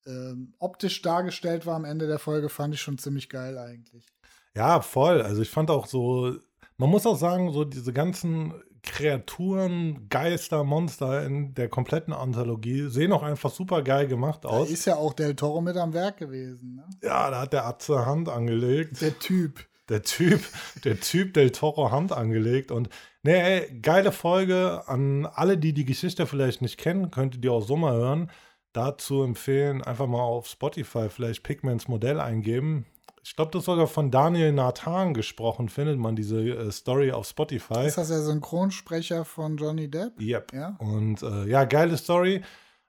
äh, 0.06 0.34
optisch 0.58 1.02
dargestellt 1.02 1.66
war 1.66 1.76
am 1.76 1.84
Ende 1.84 2.06
der 2.06 2.18
Folge, 2.18 2.48
fand 2.48 2.74
ich 2.74 2.80
schon 2.80 2.98
ziemlich 2.98 3.28
geil 3.28 3.58
eigentlich. 3.58 4.06
Ja, 4.54 4.80
voll. 4.80 5.22
Also 5.22 5.42
ich 5.42 5.50
fand 5.50 5.70
auch 5.70 5.86
so, 5.86 6.34
man 6.76 6.90
muss 6.90 7.06
auch 7.06 7.18
sagen, 7.18 7.52
so 7.52 7.64
diese 7.64 7.92
ganzen 7.92 8.54
Kreaturen, 8.82 10.08
Geister, 10.08 10.64
Monster 10.64 11.24
in 11.24 11.54
der 11.54 11.68
kompletten 11.68 12.12
Anthologie 12.14 12.88
sehen 12.88 13.12
auch 13.12 13.22
einfach 13.22 13.50
super 13.50 13.82
geil 13.82 14.06
gemacht 14.06 14.44
Da 14.44 14.48
aus. 14.48 14.70
ist 14.70 14.86
ja 14.86 14.96
auch 14.96 15.12
Del 15.12 15.34
Toro 15.36 15.60
mit 15.60 15.76
am 15.76 15.92
Werk 15.92 16.16
gewesen. 16.18 16.76
Ne? 16.76 16.84
Ja, 17.02 17.30
da 17.30 17.42
hat 17.42 17.52
der 17.52 17.66
Atze 17.66 18.06
Hand 18.06 18.28
angelegt. 18.28 19.00
Der 19.00 19.18
Typ. 19.18 19.66
Der 19.88 20.02
Typ, 20.02 20.40
der 20.84 21.00
Typ 21.00 21.34
Del 21.34 21.50
Toro 21.50 21.90
Hand 21.90 22.12
angelegt. 22.12 22.70
Und 22.70 22.88
ne, 23.22 23.42
ey, 23.42 23.80
geile 23.80 24.12
Folge 24.12 24.82
an 24.86 25.26
alle, 25.26 25.58
die 25.58 25.72
die 25.72 25.84
Geschichte 25.84 26.26
vielleicht 26.26 26.62
nicht 26.62 26.78
kennen, 26.78 27.10
könntet 27.10 27.44
ihr 27.44 27.52
auch 27.52 27.66
so 27.66 27.76
mal 27.76 27.94
hören. 27.94 28.30
Dazu 28.72 29.22
empfehlen, 29.22 29.82
einfach 29.82 30.06
mal 30.06 30.20
auf 30.22 30.46
Spotify 30.46 31.08
vielleicht 31.08 31.42
Pigments 31.42 31.88
Modell 31.88 32.20
eingeben. 32.20 32.86
Ich 33.22 33.36
glaube, 33.36 33.50
das 33.50 33.60
ist 33.62 33.66
sogar 33.66 33.86
von 33.86 34.10
Daniel 34.10 34.52
Nathan 34.52 35.12
gesprochen, 35.12 35.68
findet 35.68 35.98
man 35.98 36.16
diese 36.16 36.40
äh, 36.40 36.70
Story 36.72 37.12
auf 37.12 37.26
Spotify. 37.26 37.84
Ist 37.86 37.98
das 37.98 38.08
der 38.08 38.22
Synchronsprecher 38.22 39.24
von 39.24 39.56
Johnny 39.56 39.90
Depp? 39.90 40.18
Yep. 40.20 40.52
Ja. 40.54 40.76
Und 40.78 41.22
äh, 41.22 41.44
ja, 41.46 41.64
geile 41.64 41.96
Story. 41.98 42.42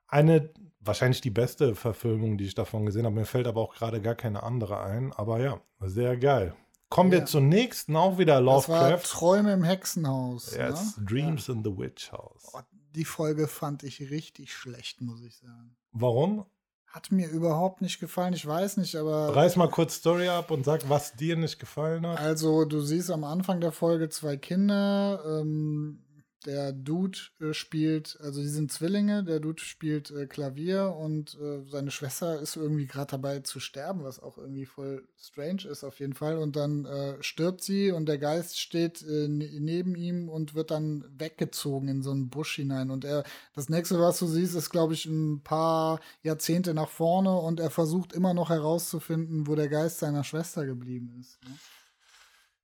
Eine, 0.07 0.49
wahrscheinlich 0.79 1.21
die 1.21 1.31
beste 1.31 1.75
Verfilmung, 1.75 2.37
die 2.37 2.45
ich 2.45 2.55
davon 2.55 2.85
gesehen 2.85 3.05
habe. 3.05 3.15
Mir 3.15 3.25
fällt 3.25 3.47
aber 3.47 3.61
auch 3.61 3.73
gerade 3.75 4.01
gar 4.01 4.15
keine 4.15 4.43
andere 4.43 4.79
ein. 4.81 5.11
Aber 5.13 5.39
ja, 5.41 5.59
sehr 5.81 6.15
geil. 6.17 6.53
Kommen 6.89 7.11
Ja. 7.11 7.19
wir 7.19 7.25
zur 7.25 7.41
nächsten, 7.41 7.95
auch 7.95 8.17
wieder 8.17 8.41
Das 8.41 8.69
war 8.69 8.89
Lovecraft. 8.91 9.09
Träume 9.09 9.53
im 9.53 9.63
Hexenhaus. 9.63 10.55
Yes, 10.55 10.97
Ne? 10.97 11.05
Dreams 11.05 11.49
in 11.49 11.63
the 11.63 11.77
Witch 11.77 12.11
House. 12.11 12.51
Oh, 12.53 12.59
die 12.95 13.06
Folge 13.06 13.47
fand 13.47 13.84
ich 13.84 13.99
richtig 14.12 14.54
schlecht, 14.54 15.01
muss 15.01 15.21
ich 15.21 15.36
sagen. 15.38 15.75
Warum? 15.91 16.45
Hat 16.88 17.12
mir 17.12 17.30
überhaupt 17.30 17.82
nicht 17.82 17.99
gefallen, 17.99 18.34
ich 18.34 18.45
weiß 18.45 18.77
nicht, 18.77 18.95
aber. 18.95 19.34
Reiß 19.34 19.56
mal 19.56 19.69
kurz 19.69 19.95
Story 19.95 20.27
ab 20.27 20.51
und 20.51 20.65
sag, 20.65 20.89
was 20.89 21.13
dir 21.15 21.38
nicht 21.38 21.58
gefallen 21.58 22.06
hat. 22.06 22.19
Also, 22.19 22.65
du 22.65 22.82
siehst 22.82 23.10
am 23.12 23.23
Anfang 23.23 23.62
der 23.62 23.71
Folge 23.71 24.10
zwei 24.10 24.36
Kinder. 24.36 25.23
Ähm, 25.25 26.04
der 26.45 26.71
Dude 26.71 27.17
äh, 27.39 27.54
spielt, 27.54 28.17
also 28.21 28.41
die 28.41 28.47
sind 28.47 28.71
Zwillinge, 28.71 29.23
der 29.23 29.39
Dude 29.39 29.62
spielt 29.62 30.10
äh, 30.12 30.25
Klavier 30.25 30.95
und 30.97 31.38
äh, 31.39 31.63
seine 31.67 31.91
Schwester 31.91 32.39
ist 32.39 32.56
irgendwie 32.56 32.88
gerade 32.88 33.12
dabei 33.12 33.39
zu 33.39 33.60
sterben, 33.60 34.04
was 34.04 34.19
auch 34.19 34.38
irgendwie 34.38 34.65
voll 34.65 35.08
strange 35.19 35.65
ist 35.69 35.84
auf 35.84 35.99
jeden 35.99 36.13
Fall. 36.13 36.38
Und 36.38 36.56
dann 36.56 36.86
äh, 36.86 37.21
stirbt 37.21 37.63
sie 37.63 37.91
und 37.91 38.08
der 38.08 38.17
Geist 38.17 38.60
steht 38.60 39.01
äh, 39.04 39.27
ne-, 39.27 39.60
neben 39.60 39.95
ihm 39.95 40.30
und 40.30 40.56
wird 40.56 40.71
dann 40.71 41.06
weggezogen 41.17 41.88
in 41.88 42.01
so 42.01 42.12
einen 42.12 42.30
Busch 42.30 42.56
hinein. 42.56 42.89
Und 42.89 43.06
er, 43.06 43.23
das 43.54 43.69
nächste, 43.69 43.99
was 43.99 44.19
du 44.19 44.25
siehst, 44.25 44.56
ist, 44.56 44.71
glaube 44.71 44.93
ich, 44.93 45.06
ein 45.06 45.41
paar 45.43 45.99
Jahrzehnte 46.23 46.73
nach 46.73 46.89
vorne 46.89 47.36
und 47.36 47.60
er 47.60 47.69
versucht 47.69 48.13
immer 48.13 48.34
noch 48.34 48.49
herauszufinden, 48.49 49.47
wo 49.47 49.56
der 49.56 49.69
Geist 49.69 49.99
seiner 49.99 50.23
Schwester 50.23 50.65
geblieben 50.65 51.15
ist. 51.19 51.43
Ne? 51.43 51.51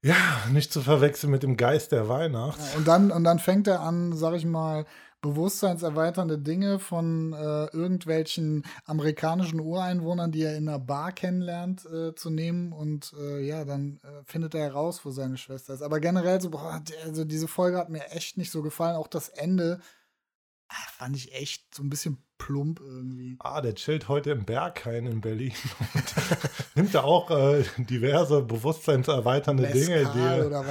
Ja, 0.08 0.42
nicht 0.54 0.72
zu 0.72 0.82
verwechseln 0.82 1.32
mit 1.32 1.44
dem 1.44 1.58
Geist 1.58 1.92
der 1.92 2.08
Weihnacht. 2.08 2.58
Und, 2.78 2.88
dann, 2.88 3.12
und 3.12 3.26
dann 3.26 3.40
fängt 3.40 3.68
er 3.68 3.82
an, 3.82 4.16
sag 4.16 4.36
ich 4.36 4.46
mal, 4.46 4.86
bewusstseinserweiternde 5.20 6.38
Dinge 6.38 6.80
von 6.80 7.34
äh, 7.34 7.66
irgendwelchen 7.76 8.64
amerikanischen 8.86 9.60
Ureinwohnern, 9.60 10.32
die 10.32 10.44
er 10.44 10.56
in 10.56 10.70
einer 10.70 10.80
Bar 10.80 11.12
kennenlernt, 11.12 11.86
äh, 11.88 12.16
zu 12.16 12.30
nehmen. 12.30 12.72
Und 12.72 13.14
äh, 13.20 13.46
ja, 13.46 13.66
dann 13.66 14.00
äh, 14.02 14.24
findet 14.24 14.56
er 14.56 14.62
heraus, 14.62 15.04
wo 15.04 15.12
seine 15.12 15.36
Schwester 15.36 15.74
ist. 15.74 15.82
Aber 15.82 16.00
generell 16.00 16.40
so, 16.40 16.52
boah, 16.52 16.82
also 17.04 17.26
diese 17.26 17.50
Folge 17.50 17.78
hat 17.78 17.90
mir 17.90 18.10
echt 18.12 18.38
nicht 18.38 18.52
so 18.52 18.62
gefallen. 18.62 18.96
Auch 18.96 19.08
das 19.08 19.28
Ende 19.28 19.82
ah, 20.70 20.88
fand 20.94 21.18
ich 21.18 21.36
echt 21.36 21.76
so 21.76 21.84
ein 21.84 21.90
bisschen 21.90 22.24
plump 22.38 22.80
irgendwie. 22.80 23.38
Ah, 23.40 23.62
der 23.62 23.76
chillt 23.76 24.08
heute 24.08 24.32
im 24.32 24.46
Berghain 24.46 25.06
in 25.06 25.22
Berlin 25.22 25.54
und 25.94 26.04
nimmt 26.76 26.94
da 26.94 27.04
auch 27.04 27.30
äh, 27.32 27.64
diverse 27.78 28.42
bewusstseinserweiternde 28.42 29.68
Dinge, 29.68 30.10
die 30.14 30.20
er, 30.20 30.64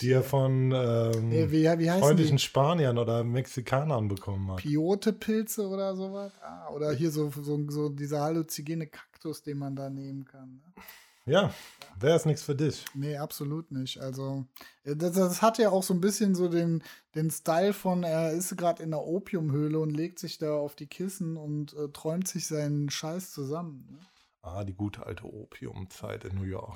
die 0.00 0.10
er 0.10 0.22
von 0.22 0.72
ähm, 0.72 1.28
nee, 1.28 1.50
wie, 1.50 1.64
wie 1.64 1.88
freundlichen 1.88 2.36
die? 2.36 2.42
Spaniern 2.42 2.98
oder 2.98 3.24
Mexikanern 3.24 4.08
bekommen 4.08 4.50
hat. 4.50 4.58
Piotepilze 4.58 5.66
oder 5.66 5.94
sowas? 5.94 6.32
Ah, 6.42 6.70
oder 6.70 6.92
hier 6.92 7.10
so, 7.10 7.30
so, 7.30 7.58
so 7.68 7.88
dieser 7.88 8.20
halluzinogene 8.20 8.86
Kaktus, 8.86 9.42
den 9.42 9.58
man 9.58 9.76
da 9.76 9.90
nehmen 9.90 10.24
kann. 10.24 10.60
Ne? 10.64 10.82
Ja, 11.24 11.54
wäre 12.00 12.16
es 12.16 12.26
nichts 12.26 12.42
für 12.42 12.56
dich. 12.56 12.84
Nee, 12.94 13.16
absolut 13.16 13.70
nicht. 13.70 14.00
Also, 14.00 14.44
äh, 14.84 14.96
das, 14.96 15.12
das, 15.12 15.40
hat 15.40 15.58
ja 15.58 15.70
auch 15.70 15.82
so 15.82 15.94
ein 15.94 16.00
bisschen 16.00 16.34
so 16.34 16.48
den, 16.48 16.82
den 17.14 17.30
Style 17.30 17.72
von, 17.72 18.02
er 18.02 18.32
ist 18.32 18.56
gerade 18.56 18.82
in 18.82 18.90
der 18.90 19.04
Opiumhöhle 19.04 19.78
und 19.78 19.90
legt 19.90 20.18
sich 20.18 20.38
da 20.38 20.54
auf 20.54 20.74
die 20.74 20.88
Kissen 20.88 21.36
und 21.36 21.74
äh, 21.74 21.88
träumt 21.92 22.26
sich 22.26 22.46
seinen 22.48 22.90
Scheiß 22.90 23.30
zusammen. 23.30 23.86
Ne? 23.90 23.98
Ah, 24.42 24.64
die 24.64 24.74
gute 24.74 25.06
alte 25.06 25.24
Opiumzeit 25.24 26.24
in 26.24 26.34
New 26.34 26.44
York. 26.44 26.74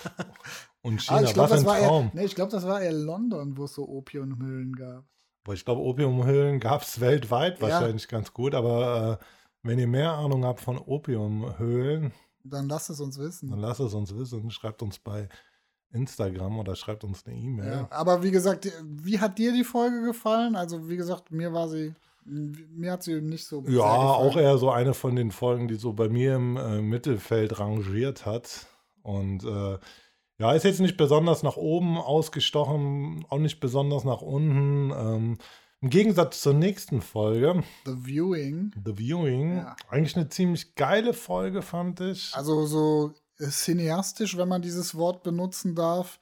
und 0.80 1.02
China, 1.02 1.18
ah, 1.18 1.22
ich 1.22 1.34
glaub, 1.34 1.50
was 1.50 1.60
ein 1.60 1.66
Traum. 1.66 2.06
Eher, 2.06 2.10
nee, 2.14 2.24
ich 2.24 2.34
glaube, 2.34 2.52
das 2.52 2.66
war 2.66 2.80
eher 2.80 2.92
London, 2.92 3.58
wo 3.58 3.64
es 3.64 3.74
so 3.74 3.86
Opiumhöhlen 3.86 4.74
gab. 4.74 5.04
Boah, 5.44 5.52
ich 5.52 5.66
glaube, 5.66 5.82
Opiumhöhlen 5.82 6.60
gab 6.60 6.82
es 6.82 7.00
weltweit 7.00 7.60
wahrscheinlich 7.60 8.04
ja. 8.04 8.08
ganz 8.08 8.32
gut, 8.32 8.54
aber 8.54 9.20
äh, 9.20 9.24
wenn 9.62 9.78
ihr 9.78 9.86
mehr 9.86 10.12
Ahnung 10.12 10.46
habt 10.46 10.60
von 10.60 10.78
Opiumhöhlen, 10.78 12.12
dann 12.44 12.68
lasst 12.68 12.90
es 12.90 13.00
uns 13.00 13.18
wissen. 13.18 13.50
Dann 13.50 13.60
lasst 13.60 13.80
es 13.80 13.94
uns 13.94 14.14
wissen. 14.14 14.50
Schreibt 14.50 14.82
uns 14.82 14.98
bei 14.98 15.28
Instagram 15.92 16.58
oder 16.58 16.76
schreibt 16.76 17.04
uns 17.04 17.26
eine 17.26 17.36
E-Mail. 17.36 17.72
Ja, 17.72 17.88
aber 17.90 18.22
wie 18.22 18.30
gesagt, 18.30 18.70
wie 18.84 19.18
hat 19.18 19.38
dir 19.38 19.52
die 19.52 19.64
Folge 19.64 20.02
gefallen? 20.02 20.56
Also, 20.56 20.88
wie 20.88 20.96
gesagt, 20.96 21.30
mir 21.30 21.52
war 21.52 21.68
sie. 21.68 21.94
Mir 22.24 22.92
hat 22.92 23.02
sie 23.02 23.14
eben 23.14 23.28
nicht 23.28 23.46
so. 23.46 23.64
Ja, 23.66 23.82
auch 23.82 24.36
eher 24.36 24.58
so 24.58 24.70
eine 24.70 24.94
von 24.94 25.16
den 25.16 25.30
Folgen, 25.30 25.68
die 25.68 25.76
so 25.76 25.92
bei 25.92 26.08
mir 26.08 26.36
im 26.36 26.56
äh, 26.56 26.80
Mittelfeld 26.80 27.58
rangiert 27.58 28.26
hat. 28.26 28.66
Und 29.02 29.42
äh, 29.44 29.78
ja, 30.38 30.52
ist 30.52 30.64
jetzt 30.64 30.80
nicht 30.80 30.96
besonders 30.96 31.42
nach 31.42 31.56
oben 31.56 31.98
ausgestochen, 31.98 33.24
auch 33.28 33.38
nicht 33.38 33.60
besonders 33.60 34.04
nach 34.04 34.22
unten. 34.22 34.90
Ähm, 34.90 35.38
im 35.80 35.90
Gegensatz 35.90 36.42
zur 36.42 36.54
nächsten 36.54 37.00
Folge. 37.00 37.62
The 37.86 37.96
Viewing. 38.04 38.72
The 38.84 38.96
Viewing. 38.96 39.56
Ja. 39.58 39.76
Eigentlich 39.88 40.16
eine 40.16 40.28
ziemlich 40.28 40.74
geile 40.74 41.14
Folge, 41.14 41.62
fand 41.62 42.00
ich. 42.00 42.34
Also 42.34 42.66
so 42.66 43.14
cineastisch, 43.38 44.36
wenn 44.36 44.48
man 44.48 44.62
dieses 44.62 44.94
Wort 44.94 45.22
benutzen 45.22 45.74
darf. 45.74 46.20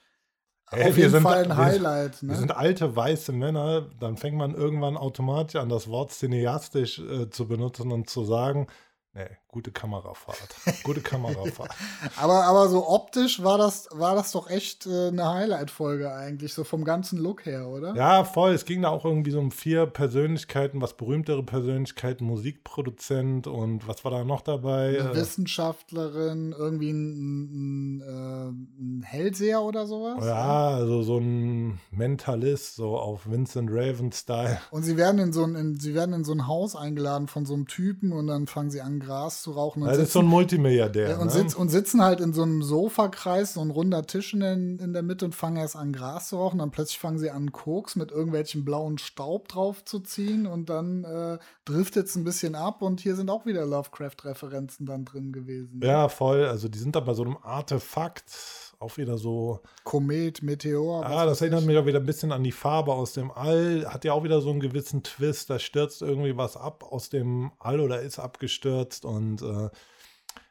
Ey, 0.71 0.91
Auf 0.91 0.99
jeden 0.99 1.11
sind, 1.11 1.23
Fall 1.23 1.45
ein 1.45 1.57
Highlight. 1.57 2.23
Wir, 2.23 2.27
ne? 2.27 2.35
wir 2.35 2.39
sind 2.39 2.57
alte 2.57 2.95
weiße 2.95 3.33
Männer. 3.33 3.91
Dann 3.99 4.17
fängt 4.17 4.37
man 4.37 4.55
irgendwann 4.55 4.97
automatisch 4.97 5.61
an, 5.61 5.69
das 5.69 5.89
Wort 5.89 6.13
cineastisch 6.13 6.99
äh, 6.99 7.31
zu 7.31 7.49
benutzen 7.49 7.91
und 7.91 8.11
zu 8.11 8.25
sagen, 8.25 8.69
Nee, 9.15 9.37
gute 9.49 9.73
Kamerafahrt. 9.73 10.55
Gute 10.83 11.01
Kamerafahrt. 11.01 11.71
aber, 12.17 12.45
aber 12.45 12.69
so 12.69 12.87
optisch 12.87 13.43
war 13.43 13.57
das, 13.57 13.89
war 13.93 14.15
das 14.15 14.33
doch 14.33 14.51
echt 14.51 14.87
äh, 14.87 15.09
eine 15.09 15.27
Highlight-Folge 15.27 16.13
eigentlich, 16.13 16.53
so 16.53 16.65
vom 16.65 16.85
ganzen 16.85 17.19
Look 17.19 17.47
her, 17.47 17.67
oder? 17.67 17.95
Ja, 17.95 18.25
voll. 18.25 18.53
Es 18.53 18.67
ging 18.67 18.83
da 18.83 18.91
auch 18.91 19.07
irgendwie 19.07 19.31
so 19.31 19.39
um 19.39 19.51
vier 19.51 19.87
Persönlichkeiten, 19.87 20.83
was 20.83 20.97
berühmtere 20.99 21.43
Persönlichkeiten, 21.43 22.27
Musikproduzent 22.27 23.47
und 23.47 23.89
was 23.89 24.05
war 24.05 24.11
da 24.11 24.23
noch 24.23 24.43
dabei? 24.43 25.01
Eine 25.01 25.15
Wissenschaftlerin, 25.15 26.55
irgendwie 26.57 26.91
ein, 26.91 27.99
ein, 27.99 28.01
äh, 28.03 28.83
ein 28.83 29.03
Hellseher 29.03 29.63
oder 29.63 29.87
sowas? 29.87 30.27
Ja, 30.27 30.69
also 30.69 31.03
so 31.03 31.19
ein 31.19 31.81
Mentalist, 31.91 32.77
so 32.77 32.99
auf 32.99 33.31
Vincent 33.31 33.71
Raven-Style. 33.73 34.61
Und 34.71 34.83
sie 34.83 34.99
werden 34.99 35.19
in 35.19 35.33
so 35.33 35.43
ein, 35.43 35.55
in, 35.55 35.81
sie 35.81 35.95
werden 35.95 36.15
in 36.15 36.25
so 36.25 36.33
ein 36.33 36.47
Haus 36.47 36.77
eingeladen 36.77 37.29
von 37.29 37.47
so 37.47 37.55
einem 37.55 37.67
Typen 37.67 38.13
und 38.13 38.27
dann 38.27 38.47
fangen 38.47 38.71
sie 38.71 38.83
an, 38.83 39.01
Gras 39.01 39.38
zu 39.43 39.53
rauchen. 39.53 39.83
Und 39.83 39.89
das 39.89 39.97
sitzen, 39.97 40.07
ist 40.07 40.13
so 40.13 40.19
ein 40.21 40.27
Multimilliardär. 40.27 41.19
Und, 41.21 41.27
ne? 41.27 41.33
sitz, 41.33 41.55
und, 41.55 41.69
sitzen 41.69 42.03
halt 42.03 42.21
in 42.21 42.33
so 42.33 42.43
einem 42.43 42.63
Sofakreis, 42.63 43.55
so 43.55 43.61
ein 43.61 43.71
runder 43.71 44.07
Tisch 44.07 44.35
in, 44.35 44.43
in 44.43 44.93
der 44.93 45.03
Mitte 45.03 45.25
und 45.25 45.35
fangen 45.35 45.57
erst 45.57 45.77
an, 45.77 45.93
Gras 45.93 46.29
zu 46.29 46.37
rauchen. 46.37 46.59
Dann 46.59 46.71
plötzlich 46.71 46.99
fangen 46.99 47.19
sie 47.19 47.31
an, 47.31 47.53
Koks 47.53 47.97
mit 47.97 48.11
irgendwelchen 48.11 48.65
blauen 48.65 48.99
Staub 48.99 49.49
drauf 49.49 49.85
zu 49.85 50.01
ziehen 50.01 50.47
und 50.47 50.69
dann 50.69 51.05
äh, 51.05 51.39
driftet 51.65 52.07
es 52.07 52.17
ein 52.17 52.25
bisschen 52.25 52.55
ab 52.55 52.83
und 52.83 53.01
hier 53.01 53.17
sind 53.17 53.31
auch 53.31 53.47
wieder 53.47 53.67
Lovecraft-Referenzen 53.67 54.87
dann 54.87 55.05
drin 55.05 55.33
gewesen. 55.33 55.81
Ja, 55.83 56.09
voll. 56.09 56.45
Also 56.45 56.69
die 56.69 56.79
sind 56.79 56.97
da 56.97 57.01
bei 57.01 57.15
so 57.15 57.25
einem 57.25 57.37
Artefakt 57.43 58.68
auch 58.79 58.97
wieder 58.97 59.19
so. 59.19 59.61
Komet, 59.85 60.43
Meteor. 60.43 61.05
Ah, 61.05 61.27
das 61.27 61.41
erinnert 61.41 61.65
mich 61.65 61.77
auch 61.77 61.87
wieder 61.87 62.01
ein 62.01 62.07
bisschen 62.07 62.33
an 62.33 62.45
die 62.45 62.53
Farbe 62.53 62.93
aus 62.93 63.13
dem 63.13 63.31
All. 63.31 63.87
Hat 63.87 64.05
ja 64.05 64.13
auch 64.13 64.25
wieder 64.25 64.41
so 64.41 64.51
einen 64.51 64.61
gewissen 64.61 65.03
Twist. 65.03 65.51
Da 65.51 65.59
stürzt 65.59 66.03
irgendwie 66.03 66.37
was 66.37 66.57
ab 66.57 66.85
aus 66.89 67.09
dem 67.11 67.53
All 67.59 67.81
oder 67.81 68.01
ist 68.01 68.19
abgestürzt. 68.19 69.05
Und 69.05 69.43
äh, 69.43 69.71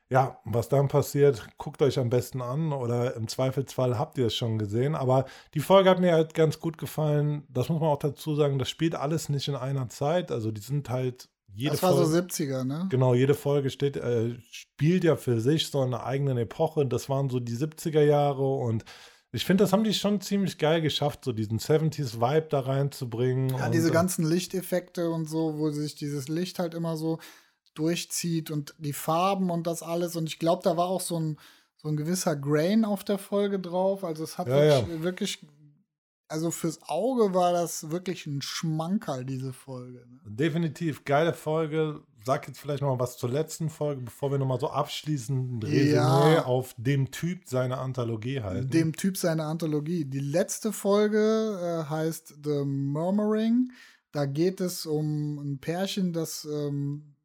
ja, 0.09 0.39
was 0.45 0.69
dann 0.69 0.87
passiert, 0.87 1.47
guckt 1.57 1.81
euch 1.81 1.99
am 1.99 2.09
besten 2.09 2.41
an 2.41 2.73
oder 2.73 3.15
im 3.15 3.27
Zweifelsfall 3.27 3.97
habt 3.97 4.17
ihr 4.17 4.27
es 4.27 4.35
schon 4.35 4.57
gesehen. 4.57 4.95
Aber 4.95 5.25
die 5.53 5.59
Folge 5.59 5.89
hat 5.89 5.99
mir 5.99 6.13
halt 6.13 6.33
ganz 6.33 6.59
gut 6.59 6.77
gefallen. 6.77 7.45
Das 7.49 7.69
muss 7.69 7.79
man 7.79 7.89
auch 7.89 7.99
dazu 7.99 8.35
sagen, 8.35 8.59
das 8.59 8.69
spielt 8.69 8.95
alles 8.95 9.29
nicht 9.29 9.47
in 9.47 9.55
einer 9.55 9.89
Zeit. 9.89 10.31
Also 10.31 10.51
die 10.51 10.61
sind 10.61 10.89
halt 10.89 11.29
jede 11.57 11.71
das 11.71 11.81
war 11.81 11.93
Folge, 11.93 12.11
so 12.11 12.17
70er, 12.17 12.63
ne? 12.63 12.87
Genau, 12.89 13.15
jede 13.15 13.33
Folge 13.33 13.71
steht, 13.71 13.97
äh, 13.97 14.35
spielt 14.51 15.03
ja 15.03 15.15
für 15.15 15.41
sich 15.41 15.69
so 15.69 15.81
eine 15.81 16.03
eigene 16.03 16.39
Epoche. 16.39 16.85
Das 16.85 17.09
waren 17.09 17.29
so 17.29 17.39
die 17.39 17.55
70er 17.57 18.03
Jahre 18.03 18.47
und 18.47 18.85
ich 19.31 19.43
finde, 19.43 19.63
das 19.63 19.73
haben 19.73 19.83
die 19.83 19.93
schon 19.93 20.21
ziemlich 20.21 20.59
geil 20.59 20.81
geschafft, 20.81 21.25
so 21.25 21.33
diesen 21.33 21.59
70s-Vibe 21.59 22.47
da 22.49 22.59
reinzubringen. 22.61 23.49
Ja, 23.49 23.69
diese 23.69 23.91
ganzen 23.91 24.23
Lichteffekte 24.23 25.09
und 25.09 25.27
so, 25.27 25.57
wo 25.57 25.71
sich 25.71 25.95
dieses 25.95 26.27
Licht 26.27 26.59
halt 26.59 26.75
immer 26.75 26.95
so 26.95 27.19
durchzieht 27.73 28.51
und 28.51 28.73
die 28.77 28.93
Farben 28.93 29.49
und 29.49 29.67
das 29.67 29.81
alles. 29.81 30.15
Und 30.15 30.27
ich 30.27 30.39
glaube, 30.39 30.61
da 30.63 30.77
war 30.77 30.87
auch 30.87 31.01
so 31.01 31.19
ein, 31.19 31.37
so 31.75 31.89
ein 31.89 31.97
gewisser 31.97 32.35
Grain 32.35 32.85
auf 32.85 33.03
der 33.03 33.17
Folge 33.17 33.59
drauf. 33.59 34.03
Also 34.03 34.23
es 34.23 34.37
hat 34.37 34.47
ja, 34.47 34.55
wirklich, 34.55 34.95
ja. 34.95 35.03
wirklich 35.03 35.39
also 36.29 36.51
fürs 36.51 36.79
Auge 36.83 37.33
war 37.33 37.53
das 37.53 37.89
wirklich 37.89 38.25
ein 38.25 38.41
Schmankerl, 38.41 39.25
diese 39.25 39.53
Folge. 39.53 39.99
Ne? 39.99 40.19
Definitiv, 40.25 41.05
geile 41.05 41.33
Folge. 41.33 42.01
Sag 42.25 42.47
jetzt 42.47 42.59
vielleicht 42.59 42.81
noch 42.81 42.89
mal 42.89 42.99
was 42.99 43.17
zur 43.17 43.29
letzten 43.29 43.69
Folge, 43.69 44.01
bevor 44.01 44.31
wir 44.31 44.37
noch 44.37 44.45
mal 44.45 44.59
so 44.59 44.69
abschließend 44.69 45.63
Resümee 45.63 45.93
ja. 45.93 46.43
auf 46.45 46.75
dem 46.77 47.11
Typ 47.11 47.43
seine 47.45 47.77
Anthologie 47.77 48.41
halten. 48.41 48.69
Dem 48.69 48.93
Typ 48.93 49.15
seine 49.15 49.45
Anthologie. 49.45 50.03
Die 50.03 50.19
letzte 50.19 50.73
Folge 50.73 51.85
äh, 51.87 51.89
heißt 51.89 52.39
The 52.43 52.65
Murmuring. 52.65 53.71
Da 54.11 54.25
geht 54.25 54.59
es 54.59 54.85
um 54.85 55.37
ein 55.39 55.59
Pärchen, 55.59 56.11
das 56.11 56.43
ähm, 56.45 57.15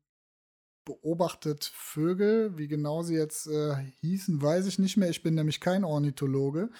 beobachtet 0.84 1.64
Vögel. 1.74 2.56
Wie 2.56 2.68
genau 2.68 3.02
sie 3.02 3.14
jetzt 3.14 3.48
äh, 3.48 3.74
hießen, 4.00 4.40
weiß 4.40 4.66
ich 4.66 4.78
nicht 4.78 4.96
mehr. 4.96 5.10
Ich 5.10 5.22
bin 5.22 5.34
nämlich 5.34 5.60
kein 5.60 5.84
Ornithologe. 5.84 6.70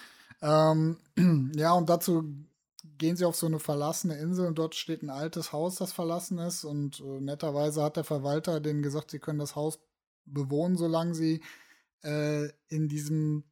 Ähm, 0.43 0.97
ja, 1.55 1.73
und 1.73 1.89
dazu 1.89 2.23
gehen 2.97 3.15
sie 3.15 3.25
auf 3.25 3.35
so 3.35 3.47
eine 3.47 3.59
verlassene 3.59 4.17
Insel 4.17 4.45
und 4.45 4.59
dort 4.59 4.75
steht 4.75 5.01
ein 5.01 5.09
altes 5.09 5.53
Haus, 5.53 5.77
das 5.77 5.93
verlassen 5.93 6.37
ist. 6.37 6.65
Und 6.65 6.99
äh, 6.99 7.21
netterweise 7.21 7.81
hat 7.81 7.95
der 7.95 8.03
Verwalter 8.03 8.59
denen 8.59 8.83
gesagt, 8.83 9.11
sie 9.11 9.19
können 9.19 9.39
das 9.39 9.55
Haus 9.55 9.79
bewohnen, 10.25 10.77
solange 10.77 11.15
sie 11.15 11.41
äh, 12.03 12.49
in 12.67 12.89
diesem 12.89 13.45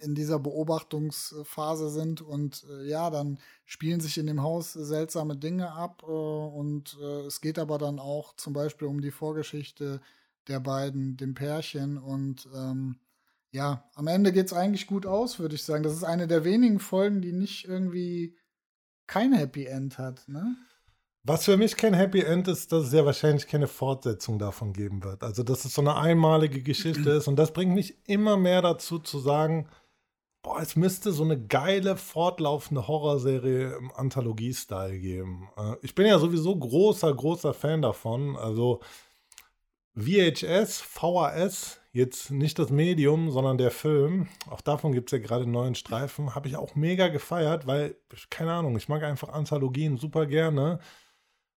in 0.00 0.14
dieser 0.14 0.38
Beobachtungsphase 0.38 1.88
sind 1.88 2.20
und 2.20 2.66
äh, 2.68 2.88
ja, 2.88 3.10
dann 3.10 3.38
spielen 3.64 4.00
sich 4.00 4.18
in 4.18 4.26
dem 4.26 4.42
Haus 4.42 4.72
seltsame 4.72 5.36
Dinge 5.36 5.72
ab 5.72 6.02
äh, 6.02 6.10
und 6.10 6.98
äh, 7.00 7.20
es 7.26 7.40
geht 7.40 7.58
aber 7.58 7.78
dann 7.78 7.98
auch 7.98 8.34
zum 8.36 8.52
Beispiel 8.52 8.88
um 8.88 9.00
die 9.00 9.12
Vorgeschichte 9.12 10.00
der 10.48 10.60
beiden, 10.60 11.16
dem 11.16 11.34
Pärchen 11.34 11.96
und 11.96 12.48
ähm, 12.54 12.96
ja, 13.54 13.88
am 13.94 14.08
Ende 14.08 14.32
geht 14.32 14.46
es 14.46 14.52
eigentlich 14.52 14.88
gut 14.88 15.06
aus, 15.06 15.38
würde 15.38 15.54
ich 15.54 15.62
sagen. 15.62 15.84
Das 15.84 15.92
ist 15.92 16.02
eine 16.02 16.26
der 16.26 16.44
wenigen 16.44 16.80
Folgen, 16.80 17.22
die 17.22 17.32
nicht 17.32 17.66
irgendwie 17.68 18.36
kein 19.06 19.32
Happy 19.32 19.66
End 19.66 19.96
hat, 19.96 20.26
ne? 20.26 20.56
Was 21.22 21.44
für 21.44 21.56
mich 21.56 21.76
kein 21.76 21.94
Happy 21.94 22.20
End 22.20 22.48
ist, 22.48 22.72
dass 22.72 22.88
es 22.88 22.92
ja 22.92 23.06
wahrscheinlich 23.06 23.46
keine 23.46 23.68
Fortsetzung 23.68 24.38
davon 24.38 24.72
geben 24.72 25.04
wird. 25.04 25.22
Also, 25.22 25.42
dass 25.42 25.64
es 25.64 25.72
so 25.72 25.80
eine 25.80 25.96
einmalige 25.96 26.62
Geschichte 26.62 27.10
ist. 27.12 27.28
Und 27.28 27.36
das 27.36 27.52
bringt 27.52 27.74
mich 27.74 27.96
immer 28.08 28.36
mehr 28.36 28.60
dazu 28.60 28.98
zu 28.98 29.20
sagen, 29.20 29.68
boah, 30.42 30.60
es 30.60 30.74
müsste 30.74 31.12
so 31.12 31.22
eine 31.22 31.40
geile, 31.40 31.96
fortlaufende 31.96 32.88
Horrorserie 32.88 33.76
im 33.76 33.92
Anthologie-Style 33.92 34.98
geben. 34.98 35.48
Äh, 35.56 35.76
ich 35.80 35.94
bin 35.94 36.06
ja 36.06 36.18
sowieso 36.18 36.56
großer, 36.56 37.14
großer 37.14 37.54
Fan 37.54 37.82
davon. 37.82 38.36
Also 38.36 38.80
VHS, 39.94 40.80
VHS, 40.80 41.80
jetzt 41.94 42.32
nicht 42.32 42.58
das 42.58 42.70
Medium, 42.70 43.30
sondern 43.30 43.56
der 43.56 43.70
Film. 43.70 44.26
Auch 44.50 44.60
davon 44.60 44.92
gibt 44.92 45.10
es 45.10 45.18
ja 45.18 45.24
gerade 45.24 45.44
einen 45.44 45.52
neuen 45.52 45.76
Streifen. 45.76 46.34
Habe 46.34 46.48
ich 46.48 46.56
auch 46.56 46.74
mega 46.74 47.06
gefeiert, 47.08 47.68
weil, 47.68 47.96
keine 48.30 48.52
Ahnung, 48.52 48.76
ich 48.76 48.88
mag 48.88 49.02
einfach 49.04 49.28
Anthologien 49.28 49.96
super 49.96 50.26
gerne. 50.26 50.80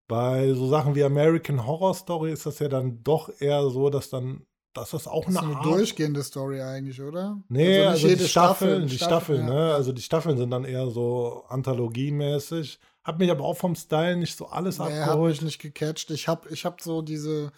Bei 0.08 0.54
so 0.54 0.68
Sachen 0.68 0.94
wie 0.94 1.04
American 1.04 1.66
Horror 1.66 1.96
Story 1.96 2.34
ist 2.34 2.46
das 2.46 2.60
ja 2.60 2.68
dann 2.68 3.02
doch 3.02 3.30
eher 3.40 3.70
so, 3.70 3.90
dass 3.90 4.10
dann 4.10 4.46
dass 4.74 4.90
das 4.90 5.08
auch 5.08 5.24
das 5.24 5.38
eine, 5.38 5.52
ist 5.52 5.56
eine 5.56 5.64
durchgehende 5.64 6.22
Story 6.22 6.62
eigentlich, 6.62 7.02
oder? 7.02 7.42
Nee, 7.48 7.80
also, 7.80 8.08
also 8.08 8.18
die 8.18 8.28
Staffeln, 8.28 8.90
Staffel, 8.90 8.90
die 8.90 8.98
Staffeln, 8.98 9.46
ne? 9.46 9.74
Also 9.74 9.94
die 9.94 10.02
Staffeln 10.02 10.38
sind 10.38 10.52
dann 10.52 10.66
eher 10.66 10.90
so 10.90 11.46
anthologiemäßig. 11.48 12.78
Hat 13.06 13.20
mich 13.20 13.32
aber 13.32 13.46
auch 13.46 13.56
vom 13.56 13.76
Style 13.76 14.18
nicht 14.18 14.36
so 14.36 14.48
alles 14.48 14.80
nee, 14.80 14.84
abgeholt. 14.84 15.36
Hat 15.36 15.42
mich 15.42 15.42
nicht 15.44 15.62
gecatcht. 15.62 16.12
Ich 16.12 16.28
habe 16.28 16.50
ich 16.50 16.66
hab 16.66 16.82
so 16.82 17.02
diese 17.02 17.54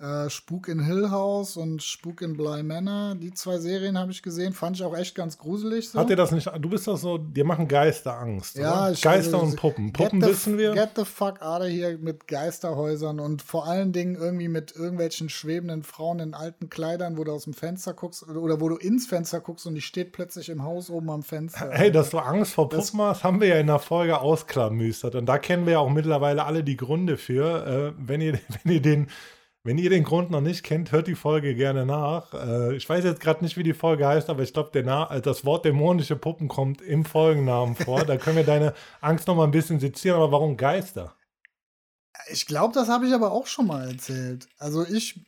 äh, 0.00 0.30
Spuk 0.30 0.68
in 0.68 0.80
Hill 0.80 1.10
House 1.10 1.56
und 1.56 1.82
Spuk 1.82 2.22
in 2.22 2.36
Bly 2.36 2.62
Manor. 2.62 3.16
Die 3.16 3.34
zwei 3.34 3.58
Serien 3.58 3.98
habe 3.98 4.12
ich 4.12 4.22
gesehen, 4.22 4.52
fand 4.52 4.76
ich 4.76 4.84
auch 4.84 4.96
echt 4.96 5.14
ganz 5.14 5.38
gruselig. 5.38 5.90
So. 5.90 5.98
Hat 5.98 6.08
dir 6.08 6.16
das 6.16 6.30
nicht, 6.30 6.48
du 6.58 6.68
bist 6.68 6.86
doch 6.86 6.96
so, 6.96 7.18
dir 7.18 7.44
machen 7.44 7.66
Geister 7.66 8.16
Angst. 8.16 8.56
Ja, 8.56 8.90
ich, 8.90 9.02
Geister 9.02 9.38
also, 9.38 9.46
und 9.46 9.56
Puppen. 9.56 9.92
Puppen 9.92 10.20
the, 10.20 10.28
wissen 10.28 10.56
wir. 10.56 10.72
Get 10.74 10.90
the 10.94 11.04
fuck 11.04 11.42
out 11.42 11.62
of 11.62 11.68
here 11.68 11.98
mit 11.98 12.28
Geisterhäusern 12.28 13.18
und 13.18 13.42
vor 13.42 13.66
allen 13.66 13.92
Dingen 13.92 14.14
irgendwie 14.14 14.48
mit 14.48 14.74
irgendwelchen 14.74 15.28
schwebenden 15.28 15.82
Frauen 15.82 16.20
in 16.20 16.34
alten 16.34 16.70
Kleidern, 16.70 17.18
wo 17.18 17.24
du 17.24 17.32
aus 17.32 17.44
dem 17.44 17.54
Fenster 17.54 17.92
guckst 17.92 18.28
oder 18.28 18.60
wo 18.60 18.68
du 18.68 18.76
ins 18.76 19.06
Fenster 19.06 19.40
guckst 19.40 19.66
und 19.66 19.74
die 19.74 19.80
steht 19.80 20.12
plötzlich 20.12 20.48
im 20.48 20.62
Haus 20.62 20.90
oben 20.90 21.10
am 21.10 21.22
Fenster. 21.24 21.70
Hey, 21.72 21.90
dass 21.90 22.10
du 22.10 22.18
Angst 22.18 22.52
vor 22.52 22.68
Puppen 22.68 23.00
hast, 23.00 23.24
haben 23.24 23.40
wir 23.40 23.48
ja 23.48 23.56
in 23.56 23.66
der 23.66 23.80
Folge 23.80 24.20
ausklamüstert. 24.20 25.16
Und 25.16 25.26
da 25.26 25.38
kennen 25.38 25.66
wir 25.66 25.72
ja 25.74 25.78
auch 25.80 25.90
mittlerweile 25.90 26.44
alle 26.44 26.62
die 26.62 26.76
Gründe 26.76 27.16
für. 27.16 27.66
Äh, 27.66 27.92
wenn, 27.98 28.20
ihr, 28.20 28.38
wenn 28.62 28.72
ihr 28.72 28.82
den 28.82 29.08
wenn 29.68 29.76
ihr 29.76 29.90
den 29.90 30.02
Grund 30.02 30.30
noch 30.30 30.40
nicht 30.40 30.62
kennt, 30.62 30.92
hört 30.92 31.08
die 31.08 31.14
Folge 31.14 31.54
gerne 31.54 31.84
nach. 31.84 32.32
Äh, 32.32 32.74
ich 32.74 32.88
weiß 32.88 33.04
jetzt 33.04 33.20
gerade 33.20 33.44
nicht, 33.44 33.58
wie 33.58 33.62
die 33.62 33.74
Folge 33.74 34.06
heißt, 34.06 34.30
aber 34.30 34.42
ich 34.42 34.54
glaube, 34.54 34.70
äh, 34.78 35.20
das 35.20 35.44
Wort 35.44 35.66
dämonische 35.66 36.16
Puppen 36.16 36.48
kommt 36.48 36.80
im 36.80 37.04
Folgennamen 37.04 37.76
vor. 37.76 38.02
da 38.06 38.16
können 38.16 38.36
wir 38.36 38.44
deine 38.44 38.72
Angst 39.02 39.28
noch 39.28 39.36
mal 39.36 39.44
ein 39.44 39.50
bisschen 39.50 39.78
sezieren. 39.78 40.16
Aber 40.16 40.32
warum 40.32 40.56
Geister? 40.56 41.14
Ich 42.32 42.46
glaube, 42.46 42.72
das 42.72 42.88
habe 42.88 43.06
ich 43.06 43.12
aber 43.12 43.30
auch 43.30 43.46
schon 43.46 43.66
mal 43.66 43.90
erzählt. 43.90 44.48
Also 44.56 44.86
ich, 44.86 45.20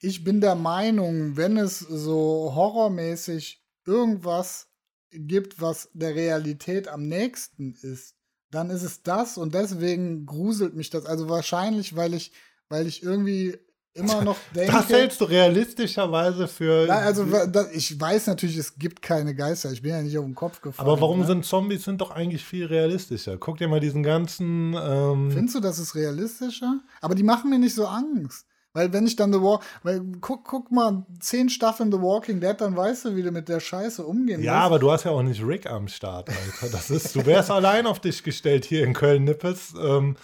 ich 0.00 0.24
bin 0.24 0.40
der 0.40 0.56
Meinung, 0.56 1.36
wenn 1.36 1.56
es 1.56 1.78
so 1.78 2.50
horrormäßig 2.52 3.62
irgendwas 3.86 4.66
gibt, 5.12 5.60
was 5.60 5.88
der 5.92 6.16
Realität 6.16 6.88
am 6.88 7.06
nächsten 7.06 7.74
ist, 7.80 8.16
dann 8.50 8.70
ist 8.70 8.82
es 8.82 9.04
das 9.04 9.38
und 9.38 9.54
deswegen 9.54 10.26
gruselt 10.26 10.74
mich 10.74 10.90
das. 10.90 11.06
Also 11.06 11.28
wahrscheinlich, 11.28 11.94
weil 11.94 12.12
ich 12.12 12.32
weil 12.68 12.86
ich 12.86 13.02
irgendwie 13.02 13.56
immer 13.94 14.22
noch 14.24 14.36
denke. 14.54 14.72
Das 14.72 14.88
hältst 14.88 15.20
du 15.20 15.24
realistischerweise 15.24 16.48
für. 16.48 16.86
Na, 16.86 16.96
also 16.98 17.26
ich 17.72 17.98
weiß 17.98 18.26
natürlich, 18.28 18.56
es 18.56 18.76
gibt 18.78 19.02
keine 19.02 19.34
Geister. 19.34 19.72
Ich 19.72 19.82
bin 19.82 19.92
ja 19.92 20.02
nicht 20.02 20.18
auf 20.18 20.24
den 20.24 20.34
Kopf 20.34 20.60
gefallen. 20.60 20.88
Aber 20.88 21.00
warum 21.00 21.20
ne? 21.20 21.26
sind 21.26 21.44
Zombies 21.44 21.84
sind 21.84 22.00
doch 22.00 22.10
eigentlich 22.10 22.44
viel 22.44 22.66
realistischer? 22.66 23.36
Guck 23.38 23.58
dir 23.58 23.68
mal 23.68 23.80
diesen 23.80 24.02
ganzen. 24.02 24.74
Ähm 24.74 25.30
Findest 25.30 25.56
du, 25.56 25.60
das 25.60 25.78
ist 25.78 25.94
realistischer? 25.94 26.80
Aber 27.00 27.14
die 27.14 27.22
machen 27.22 27.50
mir 27.50 27.58
nicht 27.58 27.74
so 27.74 27.86
Angst. 27.86 28.46
Weil 28.76 28.92
wenn 28.92 29.06
ich 29.06 29.16
dann 29.16 29.32
The 29.32 29.40
Walk, 29.40 29.62
weil 29.84 30.02
guck, 30.20 30.44
guck 30.44 30.70
mal, 30.70 31.06
zehn 31.18 31.48
Staffeln 31.48 31.90
The 31.90 31.98
Walking 31.98 32.40
Dead, 32.40 32.60
dann 32.60 32.76
weißt 32.76 33.06
du, 33.06 33.16
wie 33.16 33.22
du 33.22 33.30
mit 33.30 33.48
der 33.48 33.58
Scheiße 33.58 34.04
umgehen 34.04 34.42
Ja, 34.42 34.52
musst. 34.52 34.64
aber 34.66 34.78
du 34.78 34.92
hast 34.92 35.04
ja 35.04 35.12
auch 35.12 35.22
nicht 35.22 35.42
Rick 35.42 35.64
am 35.64 35.88
Start, 35.88 36.28
Alter. 36.28 36.70
Das 36.70 36.90
ist, 36.90 37.16
du 37.16 37.24
wärst 37.24 37.50
allein 37.50 37.86
auf 37.86 38.00
dich 38.00 38.22
gestellt 38.22 38.66
hier 38.66 38.84
in 38.84 38.92
Köln-Nippes. 38.92 39.72
Ähm, 39.82 40.16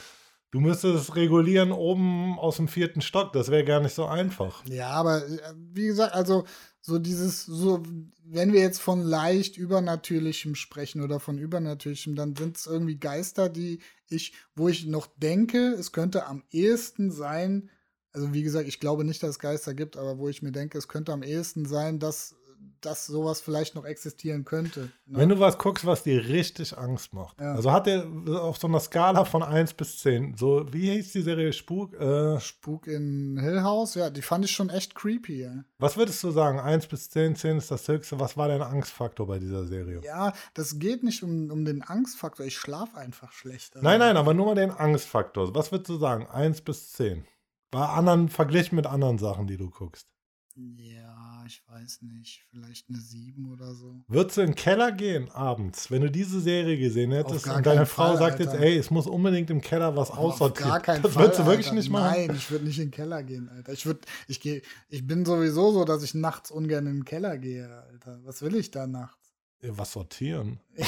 Du 0.52 0.60
müsstest 0.60 1.16
regulieren 1.16 1.72
oben 1.72 2.38
aus 2.38 2.56
dem 2.56 2.68
vierten 2.68 3.00
Stock. 3.00 3.32
Das 3.32 3.50
wäre 3.50 3.64
gar 3.64 3.80
nicht 3.80 3.94
so 3.94 4.04
einfach. 4.04 4.62
Ja, 4.66 4.90
aber 4.90 5.26
äh, 5.26 5.54
wie 5.72 5.86
gesagt, 5.86 6.14
also 6.14 6.44
so 6.82 6.98
dieses, 6.98 7.46
so, 7.46 7.82
wenn 8.22 8.52
wir 8.52 8.60
jetzt 8.60 8.80
von 8.80 9.00
leicht 9.00 9.56
Übernatürlichem 9.56 10.54
sprechen 10.54 11.00
oder 11.00 11.20
von 11.20 11.38
Übernatürlichem, 11.38 12.16
dann 12.16 12.36
sind 12.36 12.58
es 12.58 12.66
irgendwie 12.66 12.98
Geister, 12.98 13.48
die 13.48 13.78
ich, 14.10 14.34
wo 14.54 14.68
ich 14.68 14.84
noch 14.84 15.06
denke, 15.16 15.68
es 15.72 15.90
könnte 15.90 16.26
am 16.26 16.44
ehesten 16.50 17.10
sein, 17.10 17.70
also 18.12 18.34
wie 18.34 18.42
gesagt, 18.42 18.68
ich 18.68 18.78
glaube 18.78 19.04
nicht, 19.04 19.22
dass 19.22 19.30
es 19.30 19.38
Geister 19.38 19.72
gibt, 19.72 19.96
aber 19.96 20.18
wo 20.18 20.28
ich 20.28 20.42
mir 20.42 20.52
denke, 20.52 20.76
es 20.76 20.86
könnte 20.86 21.14
am 21.14 21.22
ehesten 21.22 21.64
sein, 21.64 21.98
dass 21.98 22.34
dass 22.80 23.06
sowas 23.06 23.40
vielleicht 23.40 23.74
noch 23.74 23.84
existieren 23.84 24.44
könnte. 24.44 24.90
Ne? 25.06 25.18
Wenn 25.18 25.28
du 25.28 25.38
was 25.38 25.56
guckst, 25.58 25.86
was 25.86 26.02
dir 26.02 26.28
richtig 26.28 26.76
Angst 26.76 27.14
macht. 27.14 27.40
Ja. 27.40 27.54
Also 27.54 27.72
hat 27.72 27.86
er 27.86 28.06
auf 28.42 28.58
so 28.58 28.66
einer 28.66 28.80
Skala 28.80 29.24
von 29.24 29.42
1 29.42 29.74
bis 29.74 29.98
10, 30.00 30.36
so, 30.36 30.66
wie 30.72 30.90
hieß 30.90 31.12
die 31.12 31.22
Serie 31.22 31.52
Spuk? 31.52 31.94
Äh, 31.94 32.40
Spuk 32.40 32.86
in 32.86 33.38
Hill 33.38 33.62
House, 33.62 33.94
ja, 33.94 34.10
die 34.10 34.22
fand 34.22 34.44
ich 34.44 34.50
schon 34.50 34.68
echt 34.68 34.94
creepy. 34.94 35.42
Ja. 35.42 35.64
Was 35.78 35.96
würdest 35.96 36.22
du 36.24 36.30
sagen? 36.30 36.58
1 36.58 36.86
bis 36.88 37.10
10, 37.10 37.36
10 37.36 37.58
ist 37.58 37.70
das 37.70 37.86
höchste. 37.86 38.18
Was 38.18 38.36
war 38.36 38.48
dein 38.48 38.62
Angstfaktor 38.62 39.26
bei 39.26 39.38
dieser 39.38 39.66
Serie? 39.66 40.00
Ja, 40.04 40.32
das 40.54 40.78
geht 40.78 41.02
nicht 41.04 41.22
um, 41.22 41.50
um 41.50 41.64
den 41.64 41.82
Angstfaktor. 41.82 42.44
Ich 42.44 42.56
schlafe 42.56 42.98
einfach 42.98 43.32
schlecht. 43.32 43.76
Also. 43.76 43.84
Nein, 43.84 44.00
nein, 44.00 44.16
aber 44.16 44.34
nur 44.34 44.46
mal 44.46 44.54
den 44.54 44.70
Angstfaktor. 44.70 45.54
Was 45.54 45.72
würdest 45.72 45.88
du 45.88 45.98
sagen? 45.98 46.26
1 46.26 46.62
bis 46.62 46.92
10. 46.92 47.24
Bei 47.70 47.86
anderen, 47.86 48.28
verglichen 48.28 48.76
mit 48.76 48.86
anderen 48.86 49.18
Sachen, 49.18 49.46
die 49.46 49.56
du 49.56 49.70
guckst. 49.70 50.11
Ja, 50.54 51.44
ich 51.46 51.62
weiß 51.66 52.02
nicht. 52.02 52.42
Vielleicht 52.50 52.88
eine 52.88 52.98
7 52.98 53.50
oder 53.50 53.74
so. 53.74 54.04
Würdest 54.06 54.36
du 54.36 54.42
in 54.42 54.46
den 54.48 54.54
Keller 54.54 54.92
gehen 54.92 55.30
abends, 55.30 55.90
wenn 55.90 56.02
du 56.02 56.10
diese 56.10 56.40
Serie 56.40 56.78
gesehen 56.78 57.12
hättest 57.12 57.46
und 57.46 57.64
deine 57.64 57.86
Frau 57.86 58.08
Fall, 58.08 58.18
sagt 58.18 58.40
Alter. 58.40 58.52
jetzt, 58.52 58.62
ey, 58.62 58.76
es 58.76 58.90
muss 58.90 59.06
unbedingt 59.06 59.48
im 59.50 59.60
Keller 59.60 59.96
was 59.96 60.10
aussortieren. 60.10 60.70
Gar 60.70 60.80
keinen 60.80 61.02
das 61.02 61.14
Fall, 61.14 61.24
würdest 61.24 61.40
du 61.40 61.46
wirklich 61.46 61.66
Alter. 61.66 61.76
nicht 61.76 61.90
machen? 61.90 62.16
Nein, 62.16 62.36
ich 62.36 62.50
würde 62.50 62.64
nicht 62.66 62.78
in 62.78 62.86
den 62.86 62.90
Keller 62.90 63.22
gehen, 63.22 63.48
Alter. 63.48 63.72
Ich, 63.72 63.86
würd, 63.86 64.04
ich, 64.28 64.40
geh, 64.40 64.62
ich 64.88 65.06
bin 65.06 65.24
sowieso 65.24 65.72
so, 65.72 65.84
dass 65.84 66.02
ich 66.02 66.14
nachts 66.14 66.50
ungern 66.50 66.86
in 66.86 66.96
den 66.96 67.04
Keller 67.04 67.38
gehe, 67.38 67.68
Alter. 67.68 68.20
Was 68.24 68.42
will 68.42 68.54
ich 68.56 68.70
da 68.70 68.86
nachts? 68.86 69.32
Was 69.62 69.92
sortieren? 69.92 70.60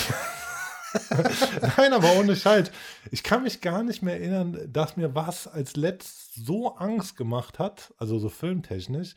Nein, 1.76 1.92
aber 1.92 2.12
ohne 2.18 2.36
Scheiß. 2.36 2.70
Ich 3.10 3.22
kann 3.22 3.42
mich 3.42 3.60
gar 3.60 3.82
nicht 3.82 4.02
mehr 4.02 4.14
erinnern, 4.14 4.58
dass 4.72 4.96
mir 4.96 5.14
was 5.14 5.46
als 5.46 5.76
letzt 5.76 6.34
so 6.34 6.76
Angst 6.76 7.16
gemacht 7.16 7.58
hat, 7.58 7.92
also 7.98 8.18
so 8.18 8.28
filmtechnisch, 8.28 9.14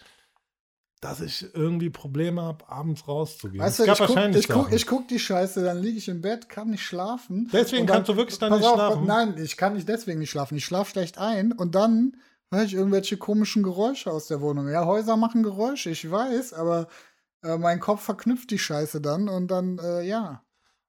dass 1.02 1.22
ich 1.22 1.54
irgendwie 1.54 1.90
Probleme 1.90 2.42
habe, 2.42 2.68
abends 2.70 3.08
rauszugehen. 3.08 3.64
Weißt 3.64 3.80
du, 3.80 3.84
ich 3.84 4.00
gucke 4.00 4.30
ich 4.38 4.48
guck, 4.48 4.72
ich 4.72 4.88
guck 4.88 5.08
die 5.08 5.20
Scheiße, 5.20 5.64
dann 5.64 5.80
liege 5.80 5.98
ich 5.98 6.08
im 6.08 6.22
Bett, 6.22 6.50
kann 6.50 6.72
nicht 6.72 6.84
schlafen. 6.84 7.50
Deswegen 7.54 7.86
dann, 7.86 7.98
kannst 7.98 8.10
du 8.10 8.16
wirklich 8.16 8.40
dann 8.40 8.54
nicht 8.54 8.66
auf, 8.66 8.74
schlafen? 8.74 9.06
Nein, 9.06 9.36
ich 9.38 9.58
kann 9.58 9.74
nicht 9.74 9.88
deswegen 9.88 10.20
nicht 10.20 10.32
schlafen. 10.32 10.58
Ich 10.58 10.66
schlafe 10.66 10.92
schlecht 10.92 11.20
ein 11.20 11.52
und 11.52 11.76
dann 11.76 12.18
höre 12.52 12.64
ich 12.64 12.74
irgendwelche 12.74 13.18
komischen 13.18 13.62
Geräusche 13.62 14.12
aus 14.12 14.28
der 14.28 14.42
Wohnung. 14.42 14.70
Ja, 14.70 14.86
Häuser 14.86 15.18
machen 15.18 15.44
Geräusche, 15.44 15.92
ich 15.92 16.10
weiß, 16.10 16.54
aber 16.54 16.88
äh, 17.44 17.58
mein 17.58 17.80
Kopf 17.80 18.02
verknüpft 18.02 18.50
die 18.50 18.60
Scheiße 18.60 19.00
dann 19.00 19.30
und 19.30 19.50
dann, 19.50 19.78
äh, 19.78 20.02
ja. 20.02 20.44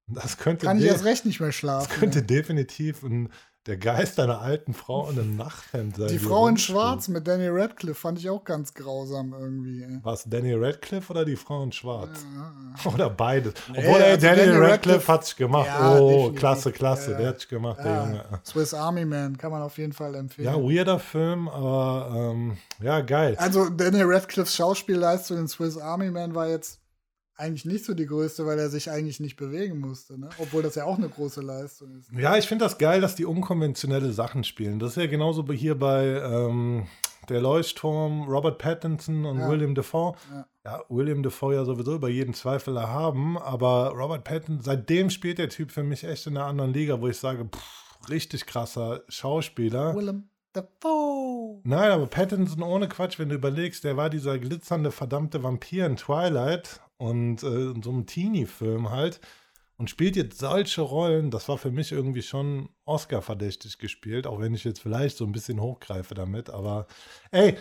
Das 0.06 0.38
könnte 0.38 0.64
kann 0.64 0.78
ich 0.78 0.84
erst 0.84 1.04
recht 1.04 1.26
nicht 1.26 1.38
mehr 1.40 1.52
schlafen. 1.52 1.86
Das 1.90 1.98
könnte 1.98 2.22
definitiv 2.22 3.02
ein 3.02 3.30
der 3.68 3.76
Geist 3.76 4.18
einer 4.18 4.40
alten 4.40 4.72
Frau 4.72 5.10
in 5.10 5.18
einem 5.18 5.36
Nachthemd. 5.36 5.98
Die 6.10 6.18
Frau 6.18 6.48
in 6.48 6.56
Schwarz 6.56 7.08
mit 7.08 7.28
Danny 7.28 7.48
Radcliffe 7.48 8.00
fand 8.00 8.18
ich 8.18 8.30
auch 8.30 8.42
ganz 8.42 8.72
grausam 8.72 9.34
irgendwie. 9.38 9.84
War 10.02 10.14
es 10.14 10.24
Danny 10.24 10.54
Radcliffe 10.54 11.12
oder 11.12 11.26
die 11.26 11.36
Frau 11.36 11.62
in 11.62 11.70
Schwarz? 11.70 12.24
Ja. 12.34 12.90
Oder 12.90 13.10
beides. 13.10 13.52
Nee, 13.70 13.78
Obwohl, 13.80 14.00
ey, 14.00 14.12
also 14.12 14.26
Danny, 14.26 14.38
Danny 14.38 14.50
Radcliffe, 14.52 14.70
Radcliffe 14.70 15.12
hat 15.12 15.26
sich 15.26 15.36
gemacht. 15.36 15.66
Ja, 15.66 15.98
oh, 15.98 16.08
definitiv. 16.08 16.38
klasse, 16.38 16.72
klasse. 16.72 17.12
Ja. 17.12 17.18
Der 17.18 17.28
hat 17.28 17.40
sich 17.40 17.48
gemacht, 17.48 17.78
der 17.84 18.04
Junge. 18.04 18.24
Swiss 18.44 18.72
Army 18.72 19.04
Man 19.04 19.36
kann 19.36 19.50
man 19.50 19.60
auf 19.60 19.76
jeden 19.76 19.92
Fall 19.92 20.14
empfehlen. 20.14 20.46
Ja, 20.46 20.56
weirder 20.56 20.98
Film, 20.98 21.48
aber 21.48 22.10
ähm, 22.16 22.56
ja, 22.80 23.02
geil. 23.02 23.36
Also 23.38 23.68
Danny 23.68 24.00
Radcliffes 24.02 24.56
Schauspielleistung 24.56 25.36
in 25.36 25.48
Swiss 25.48 25.76
Army 25.76 26.10
Man 26.10 26.34
war 26.34 26.48
jetzt 26.48 26.80
eigentlich 27.38 27.64
nicht 27.64 27.84
so 27.84 27.94
die 27.94 28.06
größte, 28.06 28.44
weil 28.44 28.58
er 28.58 28.68
sich 28.68 28.90
eigentlich 28.90 29.20
nicht 29.20 29.36
bewegen 29.36 29.78
musste, 29.78 30.18
ne? 30.18 30.28
Obwohl 30.38 30.62
das 30.62 30.74
ja 30.74 30.84
auch 30.84 30.98
eine 30.98 31.08
große 31.08 31.40
Leistung 31.40 31.96
ist. 31.96 32.10
Ja, 32.12 32.36
ich 32.36 32.46
finde 32.46 32.64
das 32.64 32.78
geil, 32.78 33.00
dass 33.00 33.14
die 33.14 33.24
unkonventionelle 33.24 34.12
Sachen 34.12 34.44
spielen. 34.44 34.78
Das 34.78 34.90
ist 34.90 34.96
ja 34.96 35.06
genauso 35.06 35.48
wie 35.48 35.56
hier 35.56 35.78
bei 35.78 36.04
ähm, 36.04 36.86
Der 37.28 37.40
Leuchtturm, 37.40 38.28
Robert 38.28 38.58
Pattinson 38.58 39.24
und 39.24 39.38
ja. 39.38 39.48
William 39.48 39.74
Dafoe. 39.74 40.14
Ja. 40.32 40.46
ja, 40.64 40.82
William 40.88 41.22
Defoe 41.22 41.54
ja 41.54 41.64
sowieso 41.64 41.94
über 41.94 42.08
jeden 42.08 42.34
Zweifel 42.34 42.76
erhaben, 42.76 43.38
aber 43.38 43.90
Robert 43.90 44.24
Pattinson, 44.24 44.62
seitdem 44.62 45.08
spielt 45.08 45.38
der 45.38 45.48
Typ 45.48 45.70
für 45.70 45.84
mich 45.84 46.02
echt 46.04 46.26
in 46.26 46.36
einer 46.36 46.46
anderen 46.46 46.72
Liga, 46.72 47.00
wo 47.00 47.06
ich 47.06 47.18
sage, 47.18 47.44
pff, 47.44 48.10
richtig 48.10 48.46
krasser 48.46 49.02
Schauspieler. 49.08 49.94
Willem 49.94 50.28
Dafoe. 50.52 51.60
Nein, 51.62 51.90
aber 51.90 52.06
Pattinson 52.06 52.62
ohne 52.62 52.88
Quatsch, 52.88 53.18
wenn 53.18 53.28
du 53.28 53.36
überlegst, 53.36 53.84
der 53.84 53.96
war 53.96 54.10
dieser 54.10 54.38
glitzernde, 54.38 54.90
verdammte 54.90 55.42
Vampir 55.42 55.86
in 55.86 55.96
Twilight 55.96 56.80
und 56.98 57.42
äh, 57.42 57.70
in 57.70 57.82
so 57.82 57.90
einem 57.90 58.06
Teenie-Film 58.06 58.90
halt 58.90 59.20
und 59.78 59.88
spielt 59.88 60.16
jetzt 60.16 60.38
solche 60.40 60.82
Rollen, 60.82 61.30
das 61.30 61.48
war 61.48 61.56
für 61.56 61.70
mich 61.70 61.92
irgendwie 61.92 62.22
schon 62.22 62.68
Oscar-verdächtig 62.84 63.78
gespielt, 63.78 64.26
auch 64.26 64.40
wenn 64.40 64.54
ich 64.54 64.64
jetzt 64.64 64.80
vielleicht 64.80 65.16
so 65.16 65.24
ein 65.24 65.32
bisschen 65.32 65.60
hochgreife 65.60 66.14
damit, 66.14 66.50
aber 66.50 66.86
ey, 67.30 67.56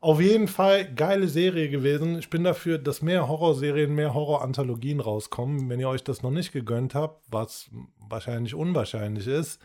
auf 0.00 0.20
jeden 0.20 0.48
Fall 0.48 0.92
geile 0.92 1.28
Serie 1.28 1.70
gewesen. 1.70 2.18
Ich 2.18 2.30
bin 2.30 2.44
dafür, 2.44 2.78
dass 2.78 3.00
mehr 3.00 3.28
Horrorserien, 3.28 3.94
mehr 3.94 4.12
Horror-Anthologien 4.12 5.00
rauskommen. 5.00 5.68
Wenn 5.68 5.80
ihr 5.80 5.88
euch 5.88 6.02
das 6.02 6.22
noch 6.22 6.32
nicht 6.32 6.52
gegönnt 6.52 6.94
habt, 6.94 7.24
was 7.30 7.70
wahrscheinlich 7.98 8.54
unwahrscheinlich 8.54 9.26
ist, 9.26 9.60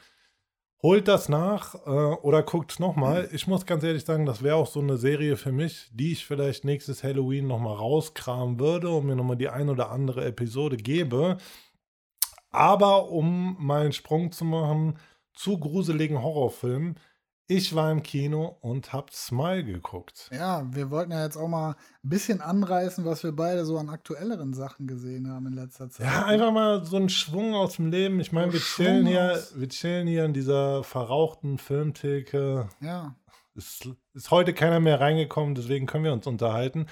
holt 0.83 1.07
das 1.07 1.29
nach 1.29 1.75
äh, 1.85 1.89
oder 1.89 2.43
guckt 2.43 2.79
nochmal. 2.79 3.29
Ich 3.31 3.47
muss 3.47 3.65
ganz 3.65 3.83
ehrlich 3.83 4.03
sagen, 4.03 4.25
das 4.25 4.43
wäre 4.43 4.57
auch 4.57 4.67
so 4.67 4.81
eine 4.81 4.97
Serie 4.97 5.37
für 5.37 5.53
mich, 5.53 5.89
die 5.93 6.11
ich 6.11 6.25
vielleicht 6.25 6.65
nächstes 6.65 7.03
Halloween 7.03 7.47
nochmal 7.47 7.75
rauskramen 7.75 8.59
würde 8.59 8.89
und 8.89 9.05
mir 9.07 9.15
nochmal 9.15 9.37
die 9.37 9.49
ein 9.49 9.69
oder 9.69 9.89
andere 9.89 10.25
Episode 10.25 10.75
gebe. 10.75 11.37
Aber 12.51 13.09
um 13.09 13.55
mal 13.59 13.83
einen 13.83 13.93
Sprung 13.93 14.31
zu 14.31 14.45
machen 14.45 14.99
zu 15.33 15.57
gruseligen 15.57 16.21
Horrorfilmen, 16.21 16.99
ich 17.47 17.75
war 17.75 17.91
im 17.91 18.03
Kino 18.03 18.57
und 18.61 18.93
hab 18.93 19.11
Smile 19.11 19.63
geguckt. 19.63 20.29
Ja, 20.33 20.65
wir 20.73 20.89
wollten 20.89 21.11
ja 21.11 21.23
jetzt 21.23 21.35
auch 21.35 21.47
mal 21.47 21.71
ein 21.71 22.09
bisschen 22.09 22.41
anreißen, 22.41 23.03
was 23.05 23.23
wir 23.23 23.33
beide 23.33 23.65
so 23.65 23.77
an 23.77 23.89
aktuelleren 23.89 24.53
Sachen 24.53 24.87
gesehen 24.87 25.29
haben 25.29 25.47
in 25.47 25.53
letzter 25.53 25.89
Zeit. 25.89 26.05
Ja, 26.05 26.25
einfach 26.25 26.51
mal 26.51 26.85
so 26.85 26.95
einen 26.95 27.09
Schwung 27.09 27.53
aus 27.53 27.75
dem 27.75 27.91
Leben. 27.91 28.19
Ich 28.19 28.31
meine, 28.31 28.53
wir 28.53 28.59
chillen 28.59 29.05
hier, 29.05 29.43
wir 29.55 29.69
chillen 29.69 30.07
hier 30.07 30.25
in 30.25 30.33
dieser 30.33 30.83
verrauchten 30.83 31.57
Filmtheke. 31.57 32.69
Ja. 32.79 33.15
Ist, 33.55 33.89
ist 34.13 34.31
heute 34.31 34.53
keiner 34.53 34.79
mehr 34.79 34.99
reingekommen, 34.99 35.53
deswegen 35.53 35.85
können 35.85 36.05
wir 36.05 36.13
uns 36.13 36.25
unterhalten. 36.25 36.87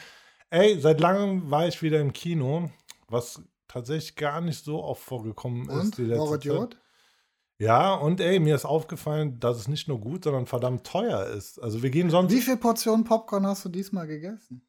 Ey, 0.50 0.80
seit 0.80 1.00
langem 1.00 1.50
war 1.50 1.68
ich 1.68 1.82
wieder 1.82 2.02
im 2.02 2.14
Kino, 2.14 2.70
was 3.08 3.42
tatsächlich 3.68 4.16
gar 4.16 4.42
nicht 4.42 4.64
so 4.64 4.84
oft 4.84 5.02
vorgekommen 5.02 5.70
Und? 5.70 5.84
ist 5.84 5.98
die 5.98 6.04
letzte 6.04 6.26
Moritz 6.26 6.44
Zeit. 6.44 6.81
Ja, 7.62 7.94
und 7.94 8.20
ey, 8.20 8.40
mir 8.40 8.56
ist 8.56 8.66
aufgefallen, 8.66 9.40
dass 9.40 9.56
es 9.56 9.68
nicht 9.68 9.88
nur 9.88 10.00
gut, 10.00 10.24
sondern 10.24 10.48
verdammt 10.48 10.84
teuer 10.84 11.28
ist. 11.28 11.62
Also 11.62 11.84
wir 11.84 11.92
gehen 11.92 12.10
sonst. 12.10 12.34
Wie 12.34 12.42
viele 12.42 12.58
Portionen 12.58 13.04
Popcorn 13.04 13.46
hast 13.46 13.64
du 13.64 13.70
diesmal 13.70 14.08
gegessen? 14.08 14.64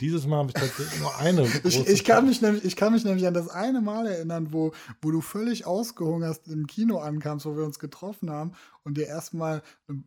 Dieses 0.00 0.28
Mal 0.28 0.36
habe 0.36 0.50
ich 0.50 0.54
tatsächlich 0.54 1.00
nur 1.00 1.16
eine. 1.16 1.42
Ich, 1.64 1.88
ich, 1.88 2.04
kann 2.04 2.24
mich 2.24 2.42
nämlich, 2.42 2.64
ich 2.64 2.76
kann 2.76 2.92
mich 2.92 3.04
nämlich 3.04 3.26
an 3.26 3.34
das 3.34 3.48
eine 3.48 3.80
Mal 3.80 4.06
erinnern, 4.06 4.52
wo, 4.52 4.70
wo 5.02 5.10
du 5.10 5.22
völlig 5.22 5.66
ausgehungert 5.66 6.46
im 6.46 6.68
Kino 6.68 6.98
ankamst, 6.98 7.46
wo 7.46 7.56
wir 7.56 7.64
uns 7.64 7.80
getroffen 7.80 8.30
haben 8.30 8.52
und 8.86 8.96
dir 8.96 9.06
erstmal 9.08 9.62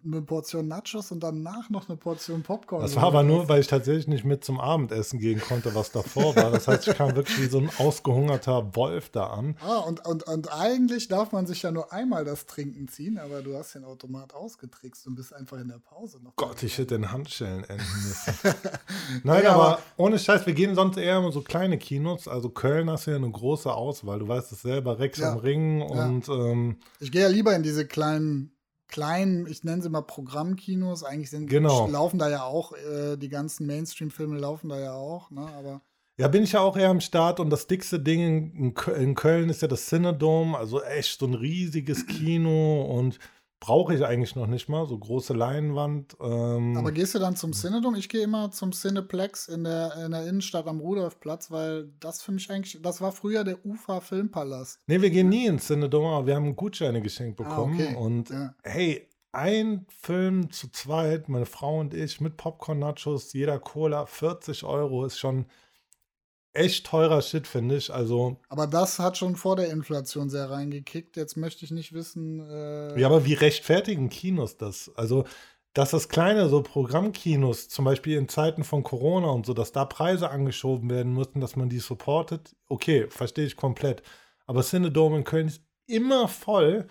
eine, 0.05 0.21
Portion 0.21 0.67
Nachos 0.69 1.11
und 1.11 1.19
danach 1.21 1.69
noch 1.69 1.89
eine 1.89 1.97
Portion 1.97 2.43
Popcorn. 2.43 2.81
Das 2.81 2.95
war 2.95 3.03
aber 3.03 3.23
nur, 3.23 3.49
weil 3.49 3.59
ich 3.59 3.67
tatsächlich 3.67 4.07
nicht 4.07 4.23
mit 4.23 4.45
zum 4.45 4.57
Abendessen 4.59 5.19
gehen 5.19 5.41
konnte, 5.41 5.75
was 5.75 5.91
davor 5.91 6.33
war. 6.37 6.49
Das 6.49 6.67
heißt, 6.69 6.87
ich 6.87 6.95
kam 6.95 7.13
wirklich 7.13 7.37
wie 7.41 7.47
so 7.47 7.59
ein 7.59 7.69
ausgehungerter 7.77 8.73
Wolf 8.77 9.09
da 9.09 9.27
an. 9.27 9.57
Ah, 9.61 9.79
und, 9.79 10.05
und, 10.05 10.23
und 10.23 10.53
eigentlich 10.53 11.09
darf 11.09 11.33
man 11.33 11.45
sich 11.45 11.61
ja 11.61 11.71
nur 11.71 11.91
einmal 11.91 12.23
das 12.23 12.45
Trinken 12.45 12.87
ziehen, 12.87 13.17
aber 13.19 13.41
du 13.41 13.57
hast 13.57 13.75
den 13.75 13.83
Automat 13.83 14.33
ausgetrickst 14.33 15.05
und 15.07 15.15
bist 15.15 15.33
einfach 15.33 15.57
in 15.59 15.67
der 15.67 15.79
Pause 15.79 16.19
noch. 16.23 16.35
Gott, 16.37 16.63
ich 16.63 16.77
hätte 16.77 16.95
in 16.95 17.11
Handschellen 17.11 17.65
enden 17.65 17.83
müssen. 18.07 18.33
Nein, 19.23 19.43
Ja, 19.43 19.55
aber, 19.55 19.63
aber- 19.67 19.79
ohne 19.97 20.17
Scheiß, 20.17 20.45
wir 20.45 20.53
gehen 20.53 20.73
sonst 20.75 20.95
eher 20.97 21.17
in 21.19 21.31
so 21.33 21.41
kleine 21.41 21.77
Kinos. 21.77 22.29
Also 22.29 22.49
Köln 22.49 22.89
hast 22.89 23.07
du 23.07 23.11
ja 23.11 23.17
eine 23.17 23.29
große 23.29 23.73
Auswahl. 23.73 24.19
Du 24.19 24.27
weißt 24.29 24.53
es 24.53 24.61
selber, 24.61 24.99
Rex 24.99 25.19
Ja. 25.19 25.33
am 25.33 25.39
Ring 25.39 25.81
und 25.81 26.29
ähm, 26.29 26.77
Ich 27.01 27.11
gehe 27.11 27.21
ja 27.23 27.27
lieber 27.27 27.53
in 27.55 27.63
diese 27.63 27.85
kleinen, 27.85 28.51
kleinen, 28.89 29.47
ich 29.47 29.63
nenne 29.63 29.81
sie 29.81 29.89
mal 29.89 30.01
Programmkinos. 30.01 31.03
Eigentlich 31.03 31.29
sind, 31.29 31.47
Genau. 31.47 31.87
laufen 31.87 32.19
da 32.19 32.29
ja 32.29 32.43
auch, 32.43 32.73
äh, 32.73 33.15
die 33.17 33.29
ganzen 33.29 33.65
Mainstream-Filme 33.67 34.37
laufen 34.37 34.69
da 34.69 34.79
ja 34.79 34.93
auch, 34.93 35.31
ne? 35.31 35.47
Aber 35.57 35.81
Ja, 36.17 36.27
bin 36.27 36.43
ich 36.43 36.51
ja 36.51 36.59
auch 36.59 36.75
eher 36.75 36.89
am 36.89 36.99
Start 36.99 37.39
und 37.39 37.49
das 37.49 37.67
dickste 37.67 37.99
Ding 37.99 38.19
in, 38.53 38.75
in 38.97 39.15
Köln 39.15 39.49
ist 39.49 39.61
ja 39.61 39.67
das 39.69 39.85
Cinedome, 39.87 40.57
also 40.57 40.81
echt 40.83 41.17
so 41.19 41.25
ein 41.25 41.33
riesiges 41.33 42.05
Kino 42.07 42.81
und 42.81 43.19
brauche 43.59 43.93
ich 43.93 44.05
eigentlich 44.05 44.35
noch 44.35 44.47
nicht 44.47 44.69
mal, 44.69 44.87
so 44.87 44.97
große 44.97 45.33
Leinwand. 45.33 46.15
Ähm, 46.21 46.77
Aber 46.77 46.91
gehst 46.91 47.13
du 47.15 47.19
dann 47.19 47.35
zum 47.35 47.51
Cinedom? 47.53 47.95
Ich 47.95 48.07
gehe 48.09 48.21
immer 48.23 48.51
zum 48.51 48.71
Cineplex 48.71 49.47
in 49.49 49.63
der, 49.65 49.93
in 50.05 50.11
der 50.11 50.25
Innenstadt 50.27 50.67
am 50.67 50.79
Rudolfplatz, 50.79 51.51
weil 51.51 51.89
das 51.99 52.21
für 52.21 52.31
mich 52.31 52.49
eigentlich, 52.49 52.81
das 52.81 53.01
war 53.01 53.11
früher 53.11 53.43
der 53.43 53.65
UFA 53.65 53.99
Filmpalast. 53.99 54.79
nee, 54.87 55.01
wir 55.01 55.09
gehen 55.09 55.29
nie 55.29 55.45
ins 55.47 55.67
Cinedome, 55.67 56.07
aber 56.07 56.27
wir 56.27 56.35
haben 56.35 56.55
Gutscheine 56.55 57.01
geschenkt 57.01 57.39
Ah, 57.41 57.43
bekommen 57.43 57.73
okay. 57.73 57.95
und 57.95 58.29
Ja. 58.29 58.53
hey, 58.63 59.07
ein 59.31 59.85
Film 59.89 60.51
zu 60.51 60.71
zweit, 60.71 61.29
meine 61.29 61.45
Frau 61.45 61.79
und 61.79 61.93
ich, 61.93 62.19
mit 62.21 62.37
Popcorn-Nachos, 62.37 63.33
jeder 63.33 63.59
Cola, 63.59 64.05
40 64.07 64.63
Euro 64.63 65.05
ist 65.05 65.19
schon 65.19 65.45
echt 66.53 66.85
teurer 66.85 67.21
Shit, 67.21 67.47
finde 67.47 67.75
ich. 67.75 67.93
Also, 67.93 68.37
Aber 68.49 68.67
das 68.67 68.99
hat 68.99 69.17
schon 69.17 69.35
vor 69.35 69.55
der 69.55 69.69
Inflation 69.71 70.29
sehr 70.29 70.49
reingekickt. 70.49 71.17
Jetzt 71.17 71.37
möchte 71.37 71.65
ich 71.65 71.71
nicht 71.71 71.93
wissen. 71.93 72.39
Äh, 72.49 72.99
Ja, 72.99 73.07
aber 73.07 73.25
wie 73.25 73.33
rechtfertigen 73.33 74.09
Kinos 74.09 74.57
das? 74.57 74.91
Also, 74.95 75.25
dass 75.73 75.91
das 75.91 76.09
kleine 76.09 76.49
so 76.49 76.63
Programmkinos, 76.63 77.69
zum 77.69 77.85
Beispiel 77.85 78.17
in 78.17 78.27
Zeiten 78.27 78.63
von 78.63 78.83
Corona 78.83 79.27
und 79.29 79.45
so, 79.45 79.53
dass 79.53 79.71
da 79.71 79.85
Preise 79.85 80.29
angeschoben 80.31 80.89
werden 80.89 81.13
mussten, 81.13 81.39
dass 81.41 81.55
man 81.55 81.69
die 81.69 81.79
supportet, 81.79 82.55
okay, 82.67 83.07
verstehe 83.09 83.45
ich 83.45 83.55
komplett. 83.55 84.01
Aber 84.47 84.63
Cinedome 84.63 85.17
in 85.17 85.23
Köln 85.23 85.47
ist 85.47 85.61
immer 85.85 86.27
voll. 86.27 86.87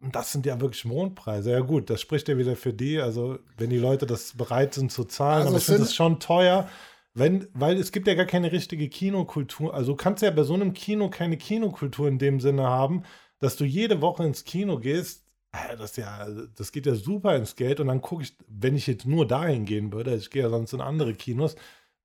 Und 0.00 0.14
das 0.14 0.32
sind 0.32 0.44
ja 0.46 0.60
wirklich 0.60 0.84
Mondpreise. 0.84 1.50
Ja, 1.50 1.60
gut, 1.60 1.88
das 1.90 2.00
spricht 2.00 2.28
ja 2.28 2.36
wieder 2.36 2.56
für 2.56 2.72
die. 2.72 3.00
Also, 3.00 3.38
wenn 3.56 3.70
die 3.70 3.78
Leute 3.78 4.06
das 4.06 4.36
bereit 4.36 4.74
sind 4.74 4.92
zu 4.92 5.04
zahlen, 5.04 5.38
Also 5.46 5.48
aber 5.48 5.58
ich 5.58 5.64
finde 5.64 5.82
es 5.82 5.94
schon 5.94 6.20
teuer. 6.20 6.68
Wenn, 7.14 7.48
weil 7.54 7.78
es 7.78 7.92
gibt 7.92 8.08
ja 8.08 8.14
gar 8.14 8.26
keine 8.26 8.50
richtige 8.52 8.88
Kinokultur. 8.88 9.72
Also 9.74 9.92
du 9.92 9.96
kannst 9.96 10.22
ja 10.22 10.30
bei 10.32 10.42
so 10.42 10.54
einem 10.54 10.72
Kino 10.74 11.10
keine 11.10 11.36
Kinokultur 11.36 12.08
in 12.08 12.18
dem 12.18 12.40
Sinne 12.40 12.64
haben, 12.64 13.04
dass 13.38 13.56
du 13.56 13.64
jede 13.64 14.00
Woche 14.00 14.24
ins 14.24 14.44
Kino 14.44 14.78
gehst. 14.80 15.24
äh, 15.52 15.76
Das, 15.76 15.96
ja, 15.96 16.26
das 16.56 16.72
geht 16.72 16.86
ja 16.86 16.94
super 16.96 17.36
ins 17.36 17.54
Geld. 17.56 17.78
Und 17.80 17.86
dann 17.88 18.00
gucke 18.02 18.24
ich, 18.24 18.36
wenn 18.48 18.74
ich 18.76 18.86
jetzt 18.88 19.06
nur 19.06 19.26
dahin 19.28 19.64
gehen 19.64 19.92
würde, 19.92 20.14
ich 20.16 20.30
gehe 20.30 20.42
ja 20.42 20.50
sonst 20.50 20.72
in 20.72 20.80
andere 20.80 21.14
Kinos, 21.14 21.54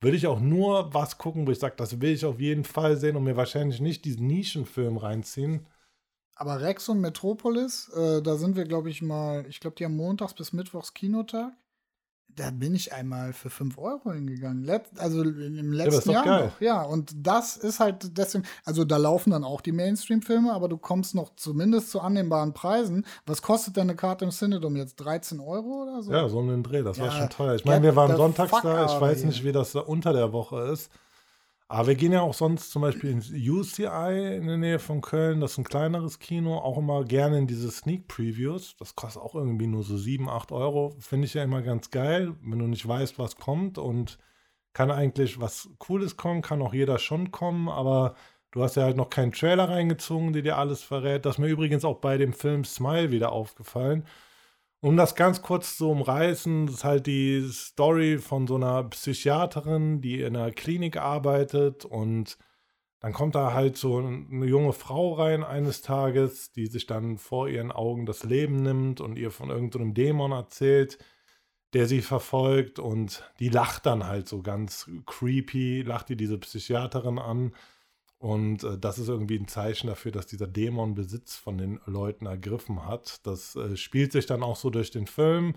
würde 0.01 0.15
ich 0.17 0.27
auch 0.27 0.39
nur 0.39 0.93
was 0.93 1.17
gucken, 1.17 1.47
wo 1.47 1.51
ich 1.51 1.59
sage, 1.59 1.75
das 1.77 1.99
will 2.01 2.11
ich 2.11 2.25
auf 2.25 2.39
jeden 2.39 2.63
Fall 2.63 2.95
sehen 2.97 3.15
und 3.15 3.23
mir 3.23 3.35
wahrscheinlich 3.35 3.81
nicht 3.81 4.05
diesen 4.05 4.27
Nischenfilm 4.27 4.97
reinziehen. 4.97 5.67
Aber 6.35 6.61
Rex 6.61 6.89
und 6.89 7.01
Metropolis, 7.01 7.89
äh, 7.89 8.21
da 8.23 8.35
sind 8.37 8.55
wir, 8.55 8.63
glaube 8.65 8.89
ich, 8.89 9.01
mal, 9.01 9.45
ich 9.47 9.59
glaube, 9.59 9.75
die 9.75 9.85
haben 9.85 9.95
montags 9.97 10.33
bis 10.33 10.53
mittwochs 10.53 10.93
Kinotag. 10.93 11.53
Da 12.35 12.51
bin 12.51 12.73
ich 12.73 12.93
einmal 12.93 13.33
für 13.33 13.49
5 13.49 13.77
Euro 13.77 14.13
hingegangen. 14.13 14.63
Let, 14.63 14.83
also 14.97 15.23
im 15.23 15.73
letzten 15.73 16.09
doch 16.09 16.13
Jahr 16.13 16.25
geil. 16.25 16.45
noch. 16.45 16.61
Ja, 16.61 16.83
und 16.83 17.13
das 17.15 17.57
ist 17.57 17.79
halt 17.79 18.17
deswegen, 18.17 18.45
also 18.63 18.85
da 18.85 18.97
laufen 18.97 19.31
dann 19.31 19.43
auch 19.43 19.61
die 19.61 19.71
Mainstream-Filme, 19.71 20.53
aber 20.53 20.69
du 20.69 20.77
kommst 20.77 21.15
noch 21.15 21.35
zumindest 21.35 21.91
zu 21.91 21.99
annehmbaren 21.99 22.53
Preisen. 22.53 23.05
Was 23.25 23.41
kostet 23.41 23.75
denn 23.75 23.89
eine 23.89 23.95
Karte 23.95 24.25
im 24.25 24.31
Cinedom 24.31 24.75
jetzt? 24.77 24.95
13 24.97 25.39
Euro 25.39 25.83
oder 25.83 26.01
so? 26.01 26.11
Ja, 26.11 26.29
so 26.29 26.39
einen 26.39 26.63
Dreh, 26.63 26.83
das 26.83 26.97
war 26.99 27.07
Ja, 27.07 27.11
schon 27.11 27.29
teuer. 27.29 27.55
Ich 27.55 27.65
meine, 27.65 27.83
wir 27.83 27.95
waren 27.95 28.15
sonntags 28.15 28.51
da, 28.61 28.85
ich 28.85 29.01
weiß 29.01 29.23
nicht, 29.25 29.43
wie 29.43 29.51
das 29.51 29.73
da 29.73 29.81
unter 29.81 30.13
der 30.13 30.31
Woche 30.31 30.61
ist. 30.71 30.89
Aber 31.71 31.87
wir 31.87 31.95
gehen 31.95 32.11
ja 32.11 32.21
auch 32.21 32.33
sonst 32.33 32.71
zum 32.71 32.81
Beispiel 32.81 33.11
ins 33.11 33.29
UCI 33.31 34.37
in 34.37 34.47
der 34.47 34.57
Nähe 34.57 34.79
von 34.79 35.01
Köln, 35.01 35.39
das 35.39 35.51
ist 35.51 35.59
ein 35.59 35.63
kleineres 35.65 36.17
Kino, 36.17 36.57
auch 36.57 36.79
immer 36.79 37.03
gerne 37.05 37.37
in 37.37 37.45
diese 37.45 37.69
Sneak 37.69 38.07
Previews. 38.07 38.75
Das 38.77 38.95
kostet 38.95 39.21
auch 39.21 39.35
irgendwie 39.35 39.67
nur 39.67 39.83
so 39.83 39.95
7, 39.95 40.29
8 40.29 40.51
Euro. 40.51 40.95
Finde 40.99 41.27
ich 41.27 41.35
ja 41.35 41.43
immer 41.43 41.61
ganz 41.61 41.91
geil, 41.91 42.35
wenn 42.41 42.57
du 42.57 42.65
nicht 42.65 42.87
weißt, 42.87 43.19
was 43.19 43.35
kommt 43.35 43.77
und 43.77 44.17
kann 44.73 44.89
eigentlich 44.89 45.39
was 45.39 45.69
Cooles 45.77 46.17
kommen, 46.17 46.41
kann 46.41 46.61
auch 46.63 46.73
jeder 46.73 46.97
schon 46.97 47.31
kommen, 47.31 47.69
aber 47.69 48.15
du 48.51 48.63
hast 48.63 48.75
ja 48.75 48.83
halt 48.83 48.97
noch 48.97 49.09
keinen 49.11 49.31
Trailer 49.31 49.69
reingezogen, 49.69 50.33
der 50.33 50.41
dir 50.41 50.57
alles 50.57 50.81
verrät. 50.83 51.25
Das 51.25 51.35
ist 51.35 51.39
mir 51.39 51.49
übrigens 51.49 51.85
auch 51.85 51.99
bei 51.99 52.17
dem 52.17 52.33
Film 52.33 52.65
Smile 52.65 53.11
wieder 53.11 53.31
aufgefallen. 53.31 54.05
Um 54.81 54.95
das 54.95 55.15
ganz 55.15 55.41
kurz 55.41 55.75
zu 55.75 55.89
umreißen, 55.91 56.67
das 56.67 56.75
ist 56.75 56.83
halt 56.85 57.05
die 57.05 57.45
Story 57.51 58.17
von 58.17 58.47
so 58.47 58.55
einer 58.55 58.83
Psychiaterin, 58.85 59.99
die 59.99 60.21
in 60.21 60.37
einer 60.37 60.51
Klinik 60.51 60.95
arbeitet 60.95 61.83
und 61.83 62.37
dann 63.01 63.13
kommt 63.13 63.35
da 63.35 63.53
halt 63.53 63.77
so 63.77 63.97
eine 63.97 64.45
junge 64.45 64.73
Frau 64.73 65.13
rein 65.13 65.43
eines 65.43 65.81
Tages, 65.81 66.51
die 66.51 66.67
sich 66.67 66.85
dann 66.85 67.17
vor 67.17 67.49
ihren 67.49 67.71
Augen 67.71 68.05
das 68.05 68.23
Leben 68.23 68.57
nimmt 68.57 69.01
und 69.01 69.17
ihr 69.17 69.31
von 69.31 69.49
irgendeinem 69.49 69.93
Dämon 69.93 70.31
erzählt, 70.31 70.97
der 71.73 71.87
sie 71.87 72.01
verfolgt 72.01 72.79
und 72.79 73.23
die 73.39 73.49
lacht 73.49 73.85
dann 73.85 74.07
halt 74.07 74.27
so 74.27 74.41
ganz 74.41 74.89
creepy, 75.05 75.81
lacht 75.81 76.09
die 76.09 76.17
diese 76.17 76.37
Psychiaterin 76.37 77.19
an 77.19 77.53
und 78.19 78.63
äh, 78.65 78.77
das 78.77 78.99
ist 78.99 79.07
irgendwie 79.07 79.37
ein 79.39 79.47
Zeichen 79.47 79.87
dafür, 79.87 80.11
dass 80.11 80.27
dieser 80.27 80.47
Dämon 80.47 80.93
Besitz 80.93 81.35
von 81.35 81.57
den 81.57 81.79
Leuten 81.85 82.25
ergriffen 82.25 82.85
hat. 82.85 83.25
Das 83.25 83.55
äh, 83.55 83.77
spielt 83.77 84.11
sich 84.11 84.25
dann 84.25 84.43
auch 84.43 84.57
so 84.57 84.69
durch 84.69 84.91
den 84.91 85.07
Film. 85.07 85.55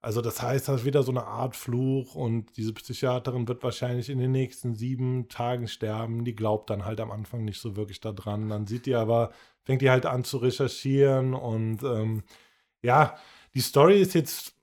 Also 0.00 0.20
das 0.20 0.42
heißt, 0.42 0.68
das 0.68 0.80
ist 0.80 0.86
wieder 0.86 1.02
so 1.02 1.12
eine 1.12 1.24
Art 1.26 1.56
Fluch 1.56 2.14
und 2.14 2.56
diese 2.56 2.74
Psychiaterin 2.74 3.48
wird 3.48 3.62
wahrscheinlich 3.62 4.10
in 4.10 4.18
den 4.18 4.32
nächsten 4.32 4.74
sieben 4.74 5.28
Tagen 5.28 5.68
sterben. 5.68 6.24
Die 6.24 6.34
glaubt 6.34 6.70
dann 6.70 6.84
halt 6.84 7.00
am 7.00 7.10
Anfang 7.10 7.44
nicht 7.44 7.60
so 7.60 7.76
wirklich 7.76 8.00
daran. 8.00 8.48
Dann 8.48 8.66
sieht 8.66 8.86
die 8.86 8.94
aber, 8.94 9.32
fängt 9.62 9.82
die 9.82 9.90
halt 9.90 10.06
an 10.06 10.24
zu 10.24 10.38
recherchieren 10.38 11.34
und 11.34 11.82
ähm, 11.82 12.22
ja, 12.82 13.16
die 13.54 13.60
Story 13.60 14.00
ist 14.00 14.14
jetzt 14.14 14.53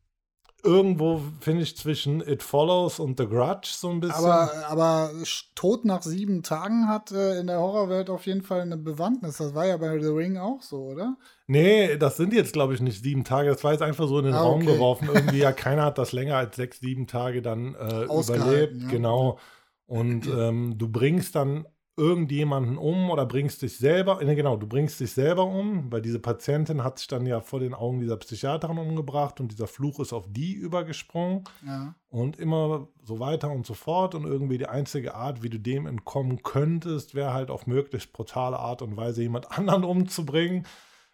irgendwo, 0.63 1.21
finde 1.39 1.63
ich, 1.63 1.77
zwischen 1.77 2.21
It 2.21 2.43
Follows 2.43 2.99
und 2.99 3.19
The 3.19 3.27
Grudge 3.27 3.69
so 3.71 3.89
ein 3.89 3.99
bisschen. 3.99 4.25
Aber, 4.25 4.51
aber 4.67 5.11
Tod 5.55 5.85
nach 5.85 6.01
sieben 6.01 6.43
Tagen 6.43 6.87
hat 6.87 7.11
äh, 7.11 7.39
in 7.39 7.47
der 7.47 7.59
Horrorwelt 7.59 8.09
auf 8.09 8.25
jeden 8.25 8.41
Fall 8.41 8.61
eine 8.61 8.77
Bewandtnis. 8.77 9.37
Das 9.37 9.53
war 9.55 9.65
ja 9.65 9.77
bei 9.77 9.99
The 9.99 10.07
Ring 10.07 10.37
auch 10.37 10.61
so, 10.61 10.83
oder? 10.83 11.17
Nee, 11.47 11.97
das 11.97 12.17
sind 12.17 12.33
jetzt, 12.33 12.53
glaube 12.53 12.73
ich, 12.73 12.81
nicht 12.81 13.03
sieben 13.03 13.23
Tage. 13.23 13.49
Das 13.49 13.63
war 13.63 13.71
jetzt 13.71 13.81
einfach 13.81 14.07
so 14.07 14.19
in 14.19 14.25
den 14.25 14.33
ah, 14.33 14.41
Raum 14.41 14.61
okay. 14.61 14.73
geworfen. 14.73 15.09
Irgendwie, 15.13 15.39
ja, 15.39 15.51
keiner 15.51 15.83
hat 15.83 15.97
das 15.97 16.11
länger 16.11 16.37
als 16.37 16.55
sechs, 16.55 16.79
sieben 16.79 17.07
Tage 17.07 17.41
dann 17.41 17.75
äh, 17.75 18.03
überlebt. 18.03 18.81
Ja. 18.81 18.87
Genau. 18.89 19.39
Und 19.85 20.27
ähm, 20.27 20.77
du 20.77 20.87
bringst 20.87 21.35
dann 21.35 21.65
irgendjemanden 22.01 22.79
um 22.79 23.11
oder 23.11 23.27
bringst 23.27 23.61
dich 23.61 23.77
selber, 23.77 24.23
ne, 24.23 24.35
genau, 24.35 24.57
du 24.57 24.65
bringst 24.65 24.99
dich 24.99 25.11
selber 25.11 25.45
um, 25.45 25.91
weil 25.91 26.01
diese 26.01 26.17
Patientin 26.17 26.83
hat 26.83 26.97
sich 26.97 27.07
dann 27.07 27.27
ja 27.27 27.41
vor 27.41 27.59
den 27.59 27.75
Augen 27.75 27.99
dieser 27.99 28.17
Psychiaterin 28.17 28.79
umgebracht 28.79 29.39
und 29.39 29.51
dieser 29.51 29.67
Fluch 29.67 29.99
ist 29.99 30.11
auf 30.11 30.25
die 30.27 30.53
übergesprungen 30.53 31.43
ja. 31.63 31.93
und 32.09 32.39
immer 32.39 32.87
so 33.03 33.19
weiter 33.19 33.51
und 33.51 33.67
so 33.67 33.75
fort 33.75 34.15
und 34.15 34.25
irgendwie 34.25 34.57
die 34.57 34.65
einzige 34.65 35.13
Art, 35.13 35.43
wie 35.43 35.51
du 35.51 35.59
dem 35.59 35.85
entkommen 35.85 36.41
könntest, 36.41 37.13
wäre 37.13 37.33
halt 37.33 37.51
auf 37.51 37.67
möglichst 37.67 38.13
brutale 38.13 38.57
Art 38.57 38.81
und 38.81 38.97
Weise 38.97 39.21
jemand 39.21 39.51
anderen 39.57 39.83
umzubringen. 39.83 40.65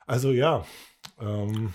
Also 0.05 0.31
ja. 0.31 0.65
Ähm, 1.19 1.73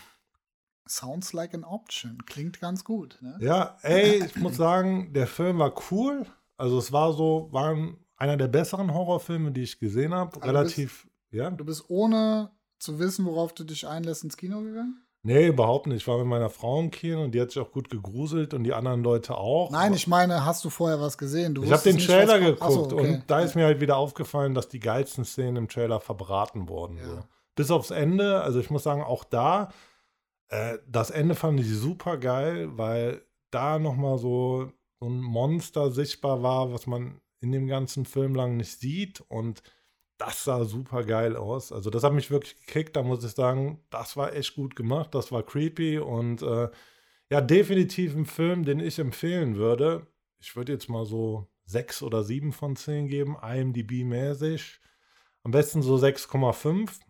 Sounds 0.88 1.34
like 1.34 1.52
an 1.52 1.64
option. 1.64 2.24
Klingt 2.24 2.60
ganz 2.60 2.82
gut. 2.82 3.18
Ne? 3.20 3.36
Ja, 3.40 3.76
ey, 3.82 4.24
ich 4.24 4.36
muss 4.36 4.56
sagen, 4.56 5.12
der 5.12 5.26
Film 5.26 5.58
war 5.58 5.74
cool. 5.90 6.24
Also 6.56 6.78
es 6.78 6.92
war 6.92 7.12
so, 7.12 7.48
waren 7.52 7.98
einer 8.22 8.36
der 8.36 8.46
besseren 8.46 8.94
Horrorfilme, 8.94 9.50
die 9.50 9.62
ich 9.62 9.80
gesehen 9.80 10.14
habe. 10.14 10.40
Relativ, 10.44 11.02
bist, 11.02 11.14
ja. 11.32 11.50
Du 11.50 11.64
bist 11.64 11.84
ohne 11.88 12.52
zu 12.78 13.00
wissen, 13.00 13.24
worauf 13.24 13.52
du 13.52 13.64
dich 13.64 13.86
einlässt, 13.86 14.22
ins 14.22 14.36
Kino 14.36 14.60
gegangen? 14.62 15.04
Nee, 15.24 15.48
überhaupt 15.48 15.88
nicht. 15.88 16.02
Ich 16.02 16.08
war 16.08 16.18
mit 16.18 16.26
meiner 16.26 16.50
Frau 16.50 16.80
im 16.80 16.90
Kino 16.92 17.24
und 17.24 17.32
die 17.32 17.40
hat 17.40 17.50
sich 17.50 17.60
auch 17.60 17.72
gut 17.72 17.90
gegruselt 17.90 18.54
und 18.54 18.62
die 18.62 18.72
anderen 18.72 19.02
Leute 19.02 19.36
auch. 19.36 19.70
Nein, 19.70 19.92
ich 19.92 20.06
meine, 20.06 20.44
hast 20.44 20.64
du 20.64 20.70
vorher 20.70 21.00
was 21.00 21.18
gesehen? 21.18 21.54
Du 21.54 21.64
ich 21.64 21.72
habe 21.72 21.82
den 21.82 21.96
nicht, 21.96 22.08
Trailer 22.08 22.38
geguckt 22.38 22.72
so, 22.72 22.84
okay. 22.84 23.14
und 23.14 23.24
da 23.26 23.40
ist 23.40 23.56
mir 23.56 23.64
halt 23.64 23.80
wieder 23.80 23.96
aufgefallen, 23.96 24.54
dass 24.54 24.68
die 24.68 24.80
geilsten 24.80 25.24
Szenen 25.24 25.56
im 25.56 25.68
Trailer 25.68 26.00
verbraten 26.00 26.68
wurden. 26.68 26.98
Ja. 26.98 27.04
So. 27.04 27.18
Bis 27.56 27.70
aufs 27.70 27.90
Ende, 27.90 28.40
also 28.40 28.60
ich 28.60 28.70
muss 28.70 28.84
sagen, 28.84 29.02
auch 29.02 29.24
da, 29.24 29.70
äh, 30.48 30.78
das 30.88 31.10
Ende 31.10 31.34
fand 31.34 31.58
ich 31.58 31.68
super 31.68 32.18
geil, 32.18 32.70
weil 32.76 33.22
da 33.50 33.78
nochmal 33.78 34.18
so, 34.18 34.72
so 35.00 35.08
ein 35.08 35.20
Monster 35.20 35.90
sichtbar 35.90 36.42
war, 36.42 36.72
was 36.72 36.86
man 36.86 37.20
in 37.42 37.52
dem 37.52 37.66
ganzen 37.66 38.04
Film 38.04 38.34
lang 38.34 38.56
nicht 38.56 38.78
sieht. 38.78 39.20
Und 39.28 39.62
das 40.18 40.44
sah 40.44 40.64
super 40.64 41.04
geil 41.04 41.36
aus. 41.36 41.72
Also 41.72 41.90
das 41.90 42.04
hat 42.04 42.12
mich 42.12 42.30
wirklich 42.30 42.56
gekickt. 42.64 42.96
Da 42.96 43.02
muss 43.02 43.24
ich 43.24 43.32
sagen, 43.32 43.80
das 43.90 44.16
war 44.16 44.34
echt 44.34 44.54
gut 44.54 44.76
gemacht. 44.76 45.14
Das 45.14 45.32
war 45.32 45.42
creepy 45.42 45.98
und 45.98 46.42
äh, 46.42 46.68
ja, 47.30 47.40
definitiv 47.40 48.14
ein 48.14 48.26
Film, 48.26 48.64
den 48.64 48.78
ich 48.78 48.98
empfehlen 48.98 49.56
würde. 49.56 50.06
Ich 50.38 50.54
würde 50.54 50.72
jetzt 50.72 50.88
mal 50.88 51.06
so 51.06 51.48
sechs 51.64 52.02
oder 52.02 52.22
sieben 52.24 52.52
von 52.52 52.76
zehn 52.76 53.08
geben, 53.08 53.36
IMDb-mäßig. 53.36 54.80
Am 55.44 55.50
besten 55.50 55.82
so 55.82 55.96
6,5. 55.96 57.00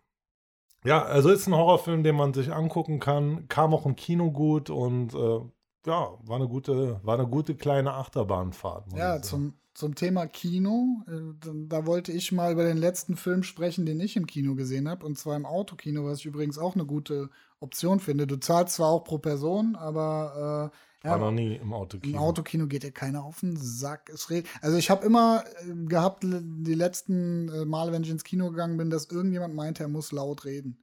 Ja, 0.84 1.02
also 1.02 1.30
ist 1.30 1.46
ein 1.46 1.54
Horrorfilm, 1.54 2.02
den 2.02 2.16
man 2.16 2.32
sich 2.32 2.52
angucken 2.52 2.98
kann. 2.98 3.46
Kam 3.48 3.74
auch 3.74 3.86
im 3.86 3.94
Kino 3.94 4.30
gut 4.30 4.70
und 4.70 5.14
äh, 5.14 5.40
ja, 5.86 6.18
war 6.22 6.36
eine 6.36 6.48
gute, 6.48 7.00
war 7.04 7.18
eine 7.18 7.28
gute 7.28 7.54
kleine 7.54 7.92
Achterbahnfahrt. 7.94 8.92
Ja, 8.94 9.20
zum, 9.20 9.54
zum 9.74 9.94
Thema 9.94 10.26
Kino. 10.26 11.02
Äh, 11.08 11.48
da 11.68 11.86
wollte 11.86 12.12
ich 12.12 12.32
mal 12.32 12.52
über 12.52 12.64
den 12.64 12.76
letzten 12.76 13.16
Film 13.16 13.42
sprechen, 13.42 13.86
den 13.86 14.00
ich 14.00 14.16
im 14.16 14.26
Kino 14.26 14.54
gesehen 14.54 14.88
habe, 14.88 15.06
und 15.06 15.18
zwar 15.18 15.36
im 15.36 15.46
Autokino, 15.46 16.04
was 16.04 16.18
ich 16.18 16.26
übrigens 16.26 16.58
auch 16.58 16.74
eine 16.74 16.84
gute 16.84 17.30
Option 17.60 18.00
finde. 18.00 18.26
Du 18.26 18.36
zahlst 18.36 18.76
zwar 18.76 18.88
auch 18.88 19.04
pro 19.04 19.18
Person, 19.18 19.76
aber 19.76 20.70
äh, 20.72 20.76
ja, 21.04 21.10
war 21.12 21.18
noch 21.18 21.32
nie 21.32 21.56
im 21.56 21.72
Autokino. 21.72 22.16
Im 22.16 22.22
Autokino 22.22 22.66
geht 22.66 22.84
dir 22.84 22.92
keiner 22.92 23.24
auf 23.24 23.40
den 23.40 23.56
Sack. 23.56 24.10
Es 24.12 24.28
also 24.60 24.76
ich 24.76 24.90
habe 24.90 25.04
immer 25.04 25.44
äh, 25.60 25.86
gehabt, 25.86 26.24
die 26.24 26.74
letzten 26.74 27.48
äh, 27.48 27.64
Male, 27.64 27.92
wenn 27.92 28.04
ich 28.04 28.10
ins 28.10 28.24
Kino 28.24 28.50
gegangen 28.50 28.76
bin, 28.76 28.90
dass 28.90 29.06
irgendjemand 29.06 29.54
meinte, 29.54 29.82
er 29.82 29.88
muss 29.88 30.12
laut 30.12 30.44
reden. 30.44 30.78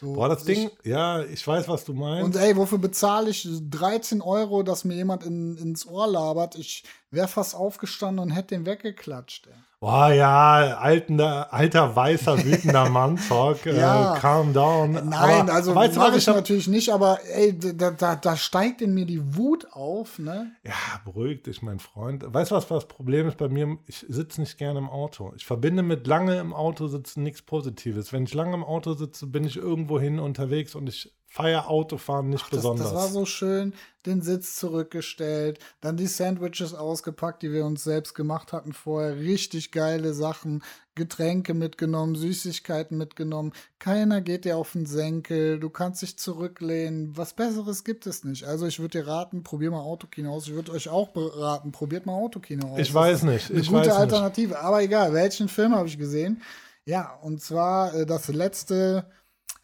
So, 0.00 0.12
Boah, 0.12 0.28
das 0.28 0.44
Ding, 0.44 0.70
ich, 0.82 0.86
ja, 0.86 1.24
ich 1.24 1.44
weiß, 1.44 1.66
was 1.68 1.84
du 1.84 1.92
meinst. 1.92 2.24
Und 2.24 2.36
ey, 2.36 2.56
wofür 2.56 2.78
bezahle 2.78 3.30
ich 3.30 3.48
13 3.68 4.22
Euro, 4.22 4.62
dass 4.62 4.84
mir 4.84 4.94
jemand 4.94 5.24
in, 5.24 5.56
ins 5.56 5.86
Ohr 5.86 6.06
labert? 6.06 6.54
Ich 6.54 6.84
wäre 7.10 7.26
fast 7.26 7.54
aufgestanden 7.54 8.20
und 8.20 8.30
hätte 8.30 8.54
den 8.54 8.64
weggeklatscht. 8.64 9.48
Ey. 9.48 9.54
Boah, 9.80 10.12
ja, 10.12 10.76
alter, 10.78 11.52
alter 11.52 11.94
weißer, 11.94 12.36
wütender 12.44 12.90
Mann, 12.90 13.16
Talk, 13.16 13.64
äh, 13.64 13.78
ja. 13.78 14.16
äh, 14.16 14.18
calm 14.18 14.52
down. 14.52 14.92
Nein, 14.92 15.12
aber, 15.12 15.52
also 15.52 15.72
weißt 15.72 15.94
du, 15.94 16.00
was 16.00 16.16
ich 16.16 16.26
natürlich 16.26 16.66
nicht, 16.66 16.92
aber 16.92 17.20
ey, 17.32 17.56
da, 17.56 17.92
da, 17.92 18.16
da 18.16 18.36
steigt 18.36 18.82
in 18.82 18.92
mir 18.92 19.06
die 19.06 19.36
Wut 19.36 19.68
auf, 19.72 20.18
ne? 20.18 20.50
Ja, 20.64 20.72
beruhigt 21.04 21.46
dich, 21.46 21.62
mein 21.62 21.78
Freund. 21.78 22.24
Weißt 22.26 22.50
du, 22.50 22.56
was 22.56 22.66
das 22.66 22.88
Problem 22.88 23.28
ist 23.28 23.36
bei 23.36 23.48
mir? 23.48 23.78
Ich 23.86 24.04
sitze 24.08 24.40
nicht 24.40 24.58
gerne 24.58 24.80
im 24.80 24.90
Auto. 24.90 25.32
Ich 25.36 25.46
verbinde 25.46 25.84
mit 25.84 26.08
lange 26.08 26.40
im 26.40 26.54
Auto 26.54 26.88
sitzen 26.88 27.22
nichts 27.22 27.42
Positives. 27.42 28.12
Wenn 28.12 28.24
ich 28.24 28.34
lange 28.34 28.54
im 28.54 28.64
Auto 28.64 28.94
sitze, 28.94 29.28
bin 29.28 29.44
ich 29.44 29.56
irgendwo 29.56 30.00
hin 30.00 30.18
unterwegs 30.18 30.74
und 30.74 30.88
ich 30.88 31.14
feier 31.28 31.68
Autofahren 31.68 32.30
nicht 32.30 32.44
Ach, 32.46 32.50
das, 32.50 32.58
besonders. 32.60 32.86
Das 32.86 32.94
war 32.94 33.08
so 33.08 33.26
schön, 33.26 33.74
den 34.06 34.22
Sitz 34.22 34.56
zurückgestellt, 34.56 35.58
dann 35.80 35.96
die 35.96 36.06
Sandwiches 36.06 36.74
ausgepackt, 36.74 37.42
die 37.42 37.52
wir 37.52 37.66
uns 37.66 37.84
selbst 37.84 38.14
gemacht 38.14 38.52
hatten 38.52 38.72
vorher. 38.72 39.16
Richtig 39.16 39.70
geile 39.70 40.14
Sachen, 40.14 40.62
Getränke 40.94 41.52
mitgenommen, 41.52 42.16
Süßigkeiten 42.16 42.96
mitgenommen. 42.96 43.52
Keiner 43.78 44.22
geht 44.22 44.46
dir 44.46 44.56
auf 44.56 44.72
den 44.72 44.86
Senkel, 44.86 45.60
du 45.60 45.68
kannst 45.68 46.00
dich 46.00 46.18
zurücklehnen. 46.18 47.16
Was 47.16 47.34
Besseres 47.34 47.84
gibt 47.84 48.06
es 48.06 48.24
nicht. 48.24 48.44
Also 48.44 48.66
ich 48.66 48.80
würde 48.80 49.02
dir 49.02 49.06
raten, 49.06 49.42
probier 49.42 49.70
mal 49.70 49.80
Autokino 49.80 50.32
aus. 50.32 50.48
Ich 50.48 50.54
würde 50.54 50.72
euch 50.72 50.88
auch 50.88 51.08
beraten, 51.08 51.72
probiert 51.72 52.06
mal 52.06 52.14
Autokino 52.14 52.68
aus. 52.72 52.78
Ich 52.78 52.92
weiß 52.92 53.24
nicht. 53.24 53.50
Eine 53.50 53.60
ich 53.60 53.68
gute 53.68 53.94
Alternative. 53.94 54.54
Nicht. 54.54 54.62
Aber 54.62 54.82
egal, 54.82 55.12
welchen 55.12 55.48
Film 55.48 55.74
habe 55.74 55.88
ich 55.88 55.98
gesehen? 55.98 56.42
Ja, 56.86 57.18
und 57.20 57.42
zwar 57.42 57.94
äh, 57.94 58.06
das 58.06 58.28
letzte 58.28 59.04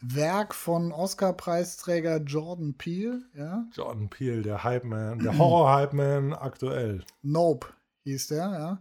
Werk 0.01 0.55
von 0.55 0.93
Oscar-Preisträger 0.93 2.19
Jordan 2.19 2.75
Peele. 2.77 3.23
Ja? 3.35 3.67
Jordan 3.73 4.11
Peele, 4.11 4.43
der 4.43 4.65
Hype 4.65 4.85
Man, 4.85 5.19
der 5.21 5.39
Horror-Hype 5.39 5.93
Man 5.93 6.33
aktuell. 6.33 7.05
Nope 7.23 7.69
hieß 8.05 8.29
der, 8.29 8.79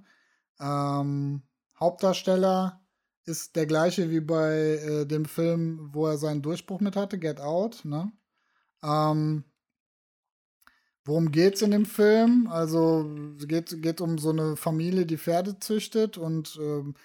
ja. 0.60 1.00
Ähm, 1.00 1.42
Hauptdarsteller 1.80 2.82
ist 3.26 3.56
der 3.56 3.66
gleiche 3.66 4.12
wie 4.12 4.20
bei 4.20 4.54
äh, 4.54 5.06
dem 5.06 5.26
Film, 5.26 5.90
wo 5.94 6.08
er 6.08 6.18
seinen 6.18 6.42
Durchbruch 6.42 6.82
mit 6.82 6.96
hatte, 6.96 7.18
Get 7.18 7.40
Out. 7.40 7.84
Ne? 7.86 8.12
Ähm, 8.84 9.46
worum 11.06 11.32
geht's 11.32 11.62
in 11.62 11.72
dem 11.72 11.86
Film? 11.86 12.48
Also 12.48 13.10
geht 13.46 13.82
geht 13.82 14.02
um 14.02 14.18
so 14.18 14.30
eine 14.30 14.56
Familie, 14.56 15.06
die 15.06 15.18
Pferde 15.18 15.60
züchtet 15.60 16.18
und 16.18 16.58
ähm, 16.62 16.96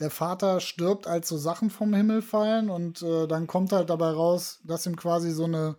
der 0.00 0.10
Vater 0.10 0.60
stirbt, 0.60 1.06
als 1.06 1.28
so 1.28 1.36
Sachen 1.36 1.70
vom 1.70 1.94
Himmel 1.94 2.22
fallen 2.22 2.68
und 2.68 3.02
äh, 3.02 3.26
dann 3.26 3.46
kommt 3.46 3.72
halt 3.72 3.90
dabei 3.90 4.10
raus, 4.10 4.60
dass 4.64 4.86
ihm 4.86 4.96
quasi 4.96 5.30
so 5.30 5.44
eine, 5.44 5.76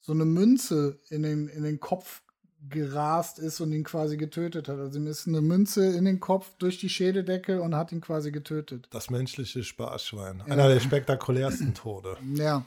so 0.00 0.12
eine 0.12 0.24
Münze 0.24 1.00
in 1.08 1.22
den, 1.22 1.48
in 1.48 1.64
den 1.64 1.80
Kopf 1.80 2.22
gerast 2.68 3.38
ist 3.38 3.60
und 3.60 3.72
ihn 3.72 3.84
quasi 3.84 4.16
getötet 4.16 4.68
hat. 4.68 4.78
Also 4.78 4.98
ihm 4.98 5.06
ist 5.06 5.26
eine 5.26 5.40
Münze 5.40 5.86
in 5.96 6.04
den 6.04 6.20
Kopf 6.20 6.54
durch 6.58 6.78
die 6.78 6.88
Schädeldecke 6.88 7.60
und 7.60 7.74
hat 7.74 7.92
ihn 7.92 8.00
quasi 8.00 8.30
getötet. 8.30 8.88
Das 8.90 9.10
menschliche 9.10 9.62
Sparschwein. 9.64 10.38
Ja. 10.38 10.52
Einer 10.52 10.68
der 10.68 10.80
spektakulärsten 10.80 11.74
Tode. 11.74 12.16
Ja. 12.34 12.66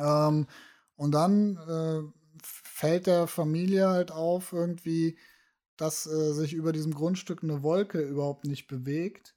Ähm, 0.00 0.46
und 0.96 1.12
dann 1.12 1.56
äh, 1.56 2.02
fällt 2.42 3.06
der 3.06 3.26
Familie 3.26 3.88
halt 3.88 4.12
auf 4.12 4.52
irgendwie, 4.52 5.18
dass 5.76 6.06
äh, 6.06 6.32
sich 6.32 6.54
über 6.54 6.72
diesem 6.72 6.94
Grundstück 6.94 7.42
eine 7.42 7.62
Wolke 7.62 8.00
überhaupt 8.00 8.44
nicht 8.44 8.66
bewegt 8.66 9.34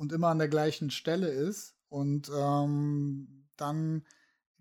und 0.00 0.12
immer 0.12 0.28
an 0.28 0.38
der 0.38 0.48
gleichen 0.48 0.90
Stelle 0.90 1.28
ist. 1.28 1.74
Und 1.90 2.30
ähm, 2.34 3.44
dann 3.56 4.06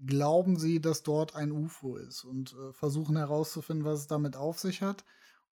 glauben 0.06 0.60
sie, 0.60 0.82
dass 0.82 1.02
dort 1.02 1.34
ein 1.34 1.54
UFO 1.54 1.96
ist 1.96 2.26
und 2.26 2.54
äh, 2.54 2.74
versuchen 2.74 3.16
herauszufinden, 3.16 3.86
was 3.86 4.02
es 4.02 4.08
damit 4.08 4.36
auf 4.36 4.60
sich 4.60 4.82
hat. 4.82 5.06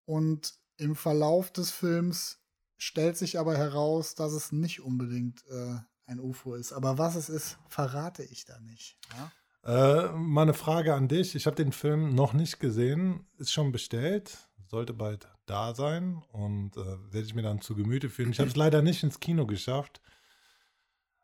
Und 0.03 0.55
im 0.75 0.93
Verlauf 0.93 1.51
des 1.53 1.71
Films 1.71 2.41
stellt 2.75 3.15
sich 3.15 3.39
aber 3.39 3.57
heraus, 3.57 4.13
dass 4.13 4.33
es 4.33 4.51
nicht 4.51 4.81
unbedingt 4.81 5.45
äh, 5.47 5.77
ein 6.05 6.19
UFO 6.19 6.55
ist. 6.55 6.73
Aber 6.73 6.97
was 6.97 7.15
es 7.15 7.29
ist, 7.29 7.57
verrate 7.69 8.23
ich 8.23 8.43
da 8.43 8.59
nicht. 8.59 8.97
Ja? 9.63 10.09
Äh, 10.09 10.11
mal 10.17 10.41
eine 10.41 10.53
Frage 10.53 10.95
an 10.95 11.07
dich. 11.07 11.33
Ich 11.33 11.45
habe 11.45 11.55
den 11.55 11.71
Film 11.71 12.13
noch 12.13 12.33
nicht 12.33 12.59
gesehen. 12.59 13.25
Ist 13.37 13.53
schon 13.53 13.71
bestellt. 13.71 14.49
Sollte 14.67 14.93
bald 14.93 15.29
da 15.49 15.73
sein 15.73 16.21
und 16.31 16.77
äh, 16.77 17.13
werde 17.13 17.25
ich 17.25 17.33
mir 17.33 17.41
dann 17.41 17.61
zu 17.61 17.75
Gemüte 17.75 18.09
führen. 18.09 18.31
Ich 18.31 18.39
habe 18.39 18.49
es 18.49 18.55
leider 18.55 18.81
nicht 18.81 19.03
ins 19.03 19.19
Kino 19.19 19.45
geschafft, 19.45 20.01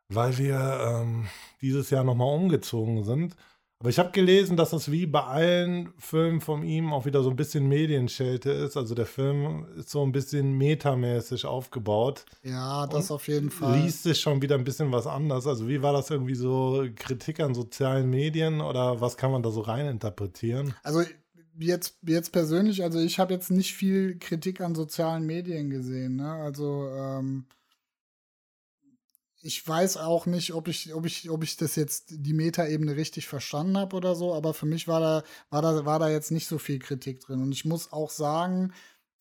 weil 0.10 0.38
wir 0.38 1.02
ähm, 1.02 1.28
dieses 1.62 1.90
Jahr 1.90 2.04
nochmal 2.04 2.34
umgezogen 2.34 3.04
sind. 3.04 3.36
Aber 3.84 3.90
ich 3.90 4.00
habe 4.00 4.12
gelesen, 4.12 4.56
dass 4.56 4.70
das 4.70 4.92
wie 4.92 5.06
bei 5.06 5.24
allen 5.24 5.94
Filmen 5.98 6.40
von 6.40 6.64
ihm 6.64 6.94
auch 6.94 7.06
wieder 7.06 7.22
so 7.22 7.30
ein 7.30 7.36
bisschen 7.36 7.68
Medienschelte 7.68 8.50
ist. 8.50 8.78
Also 8.78 8.96
der 8.96 9.06
Film 9.06 9.66
ist 9.76 9.90
so 9.90 10.02
ein 10.04 10.14
bisschen 10.14 10.58
metamäßig 10.58 11.46
aufgebaut. 11.46 12.24
Ja, 12.44 12.88
das 12.88 13.12
auf 13.12 13.28
jeden 13.28 13.52
Fall. 13.52 13.82
Liest 13.82 14.04
sich 14.04 14.22
schon 14.22 14.42
wieder 14.42 14.56
ein 14.56 14.64
bisschen 14.64 14.94
was 14.94 15.06
anders. 15.06 15.48
Also 15.48 15.68
wie 15.68 15.82
war 15.82 15.92
das 15.92 16.10
irgendwie 16.10 16.36
so 16.36 16.86
Kritik 16.96 17.42
an 17.42 17.54
sozialen 17.54 18.10
Medien 18.10 18.62
oder 18.62 19.02
was 19.02 19.18
kann 19.18 19.34
man 19.34 19.44
da 19.44 19.52
so 19.52 19.60
reininterpretieren? 19.60 20.74
Also 20.84 21.04
jetzt, 21.58 21.98
jetzt 22.02 22.32
persönlich, 22.32 22.84
also 22.84 23.00
ich 23.00 23.20
habe 23.20 23.34
jetzt 23.34 23.52
nicht 23.52 23.74
viel 23.74 24.18
Kritik 24.20 24.62
an 24.62 24.76
sozialen 24.76 25.26
Medien 25.26 25.70
gesehen. 25.70 26.18
Ne? 26.18 26.32
Also 26.32 26.90
ähm, 26.90 27.46
ich 29.42 29.68
weiß 29.68 29.98
auch 29.98 30.26
nicht, 30.26 30.54
ob 30.54 30.70
ich, 30.70 30.94
ob 30.94 31.06
ich, 31.06 31.30
ob 31.30 31.44
ich 31.44 31.58
das 31.58 31.76
jetzt 31.76 32.06
die 32.10 32.34
Metaebene 32.34 32.96
richtig 32.96 33.28
verstanden 33.28 33.78
habe 33.78 33.96
oder 33.96 34.16
so, 34.16 34.34
aber 34.34 34.54
für 34.54 34.66
mich 34.66 34.88
war 34.88 35.02
da, 35.02 35.24
war 35.50 35.62
da, 35.62 35.86
war 35.86 36.00
da 36.00 36.10
jetzt 36.10 36.32
nicht 36.32 36.48
so 36.48 36.58
viel 36.58 36.80
Kritik 36.80 37.20
drin. 37.20 37.42
Und 37.42 37.52
ich 37.52 37.66
muss 37.66 37.92
auch 37.92 38.10
sagen, 38.10 38.74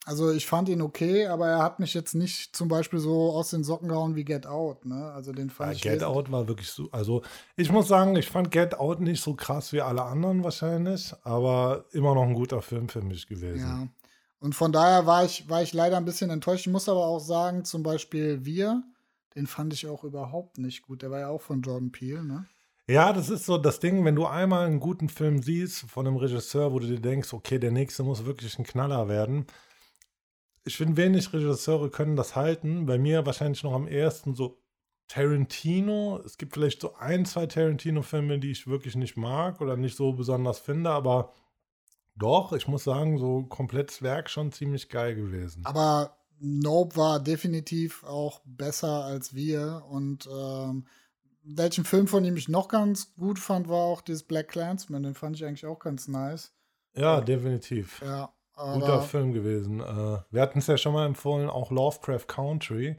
also 0.05 0.33
ich 0.33 0.47
fand 0.47 0.69
ihn 0.69 0.83
okay, 0.83 1.27
aber 1.27 1.49
er 1.49 1.63
hat 1.63 1.79
mich 1.79 1.95
jetzt 1.95 2.15
nicht 2.15 2.57
zum 2.57 2.69
Beispiel 2.69 2.99
so 2.99 3.33
aus 3.33 3.51
den 3.51 3.63
Socken 3.63 3.89
gehauen 3.89 4.17
wie 4.17 4.25
Get 4.25 4.47
Out, 4.47 4.85
ne? 4.85 5.13
Also 5.13 5.33
den 5.33 5.49
fand 5.49 5.71
ja, 5.71 5.77
ich. 5.77 5.83
Get 5.83 6.03
Out 6.03 6.33
war 6.33 6.49
wirklich 6.49 6.71
so. 6.71 6.89
Also 6.91 7.23
ich 7.57 7.71
muss 7.71 7.87
sagen, 7.87 8.17
ich 8.17 8.29
fand 8.29 8.51
Get 8.51 8.75
Out 8.75 9.01
nicht 9.01 9.23
so 9.23 9.35
krass 9.35 9.73
wie 9.73 9.81
alle 9.81 10.03
anderen 10.03 10.43
wahrscheinlich, 10.43 11.15
aber 11.23 11.85
immer 11.93 12.15
noch 12.15 12.25
ein 12.25 12.35
guter 12.35 12.63
Film 12.63 12.89
für 12.89 13.03
mich 13.03 13.29
gewesen. 13.29 13.61
Ja. 13.61 13.89
Und 14.41 14.57
von 14.57 14.73
daher 14.73 15.07
war 15.07 15.25
ich, 15.25 15.49
war 15.49 15.63
ich 15.63 15.73
leider 15.73 15.97
ein 15.97 16.05
bisschen 16.05 16.31
enttäuscht. 16.31 16.67
Ich 16.67 16.73
muss 16.73 16.89
aber 16.89 17.07
auch 17.07 17.21
sagen, 17.21 17.65
zum 17.65 17.85
Beispiel 17.85 18.45
Wir, 18.45 18.83
den 19.37 19.47
fand 19.47 19.73
ich 19.73 19.87
auch 19.87 20.03
überhaupt 20.03 20.59
nicht 20.59 20.83
gut. 20.83 21.03
Der 21.03 21.13
war 21.13 21.21
ja 21.21 21.29
auch 21.29 21.43
von 21.43 21.63
Jordan 21.63 21.93
Peele, 21.93 22.25
ne? 22.25 22.47
Ja, 22.89 23.13
das 23.13 23.31
ist 23.31 23.47
so 23.47 23.57
das 23.57 23.79
Ding, 23.79 24.05
wenn 24.05 24.17
du 24.17 24.27
einmal 24.27 24.67
einen 24.67 24.81
guten 24.81 25.09
Film 25.09 25.41
siehst 25.41 25.83
von 25.83 26.09
einem 26.09 26.17
Regisseur, 26.17 26.73
wo 26.73 26.81
du 26.81 26.89
dir 26.89 27.01
denkst, 27.01 27.33
okay, 27.33 27.61
der 27.61 27.71
nächste 27.71 28.03
muss 28.03 28.25
wirklich 28.25 28.59
ein 28.59 28.65
Knaller 28.65 29.09
werden. 29.09 29.47
Ich 30.65 30.77
finde, 30.77 30.97
wenig 30.97 31.33
Regisseure 31.33 31.91
können 31.91 32.17
das 32.17 32.37
halten. 32.37 32.87
Bei 32.87 32.99
mir 32.99 33.27
wahrscheinlich 33.27 33.63
noch 33.63 33.73
am 33.73 33.89
ersten 33.89 34.35
so 34.35 34.63
Tarantino. 35.09 36.21
Es 36.25 36.39
gibt 36.39 36.55
vielleicht 36.55 36.81
so 36.81 36.95
ein, 36.95 37.27
zwei 37.27 37.47
Tarantino-Filme, 37.47 38.39
die 38.39 38.53
ich 38.53 38.67
wirklich 38.67 38.95
nicht 38.97 39.17
mag 39.17 39.61
oder 39.61 39.77
nicht 39.77 39.97
so 39.97 40.13
besonders 40.13 40.59
finde, 40.59 40.91
aber 40.91 41.33
doch, 42.15 42.53
ich 42.53 42.69
muss 42.69 42.85
sagen, 42.85 43.19
so 43.19 43.45
komplettes 43.45 44.03
Werk 44.03 44.31
schon 44.31 44.53
ziemlich 44.53 44.89
geil 44.89 45.15
gewesen. 45.15 45.65
Aber 45.65 46.17
Nope 46.39 46.97
war 46.97 47.21
definitiv 47.21 48.05
auch 48.05 48.41
besser 48.45 49.05
als 49.05 49.35
wir. 49.35 49.85
Und 49.89 50.29
ähm, 50.31 50.87
welchen 51.43 51.85
Film 51.85 52.07
von 52.07 52.25
ihm 52.25 52.37
ich 52.37 52.49
noch 52.49 52.69
ganz 52.69 53.15
gut 53.15 53.39
fand, 53.39 53.69
war 53.69 53.85
auch 53.85 54.01
dieses 54.01 54.25
Black 54.25 54.49
Clansman. 54.49 55.03
Den 55.03 55.15
fand 55.15 55.37
ich 55.37 55.45
eigentlich 55.45 55.67
auch 55.67 55.79
ganz 55.79 56.09
nice. 56.09 56.53
Ja, 56.95 57.21
definitiv. 57.21 58.03
Ja, 58.05 58.33
Guter 58.57 59.03
Film 59.03 59.33
gewesen. 59.33 59.81
Äh, 59.81 60.19
wir 60.31 60.43
hatten 60.43 60.59
es 60.59 60.67
ja 60.67 60.77
schon 60.77 60.93
mal 60.93 61.07
empfohlen, 61.07 61.49
auch 61.49 61.71
Lovecraft 61.71 62.27
Country. 62.27 62.97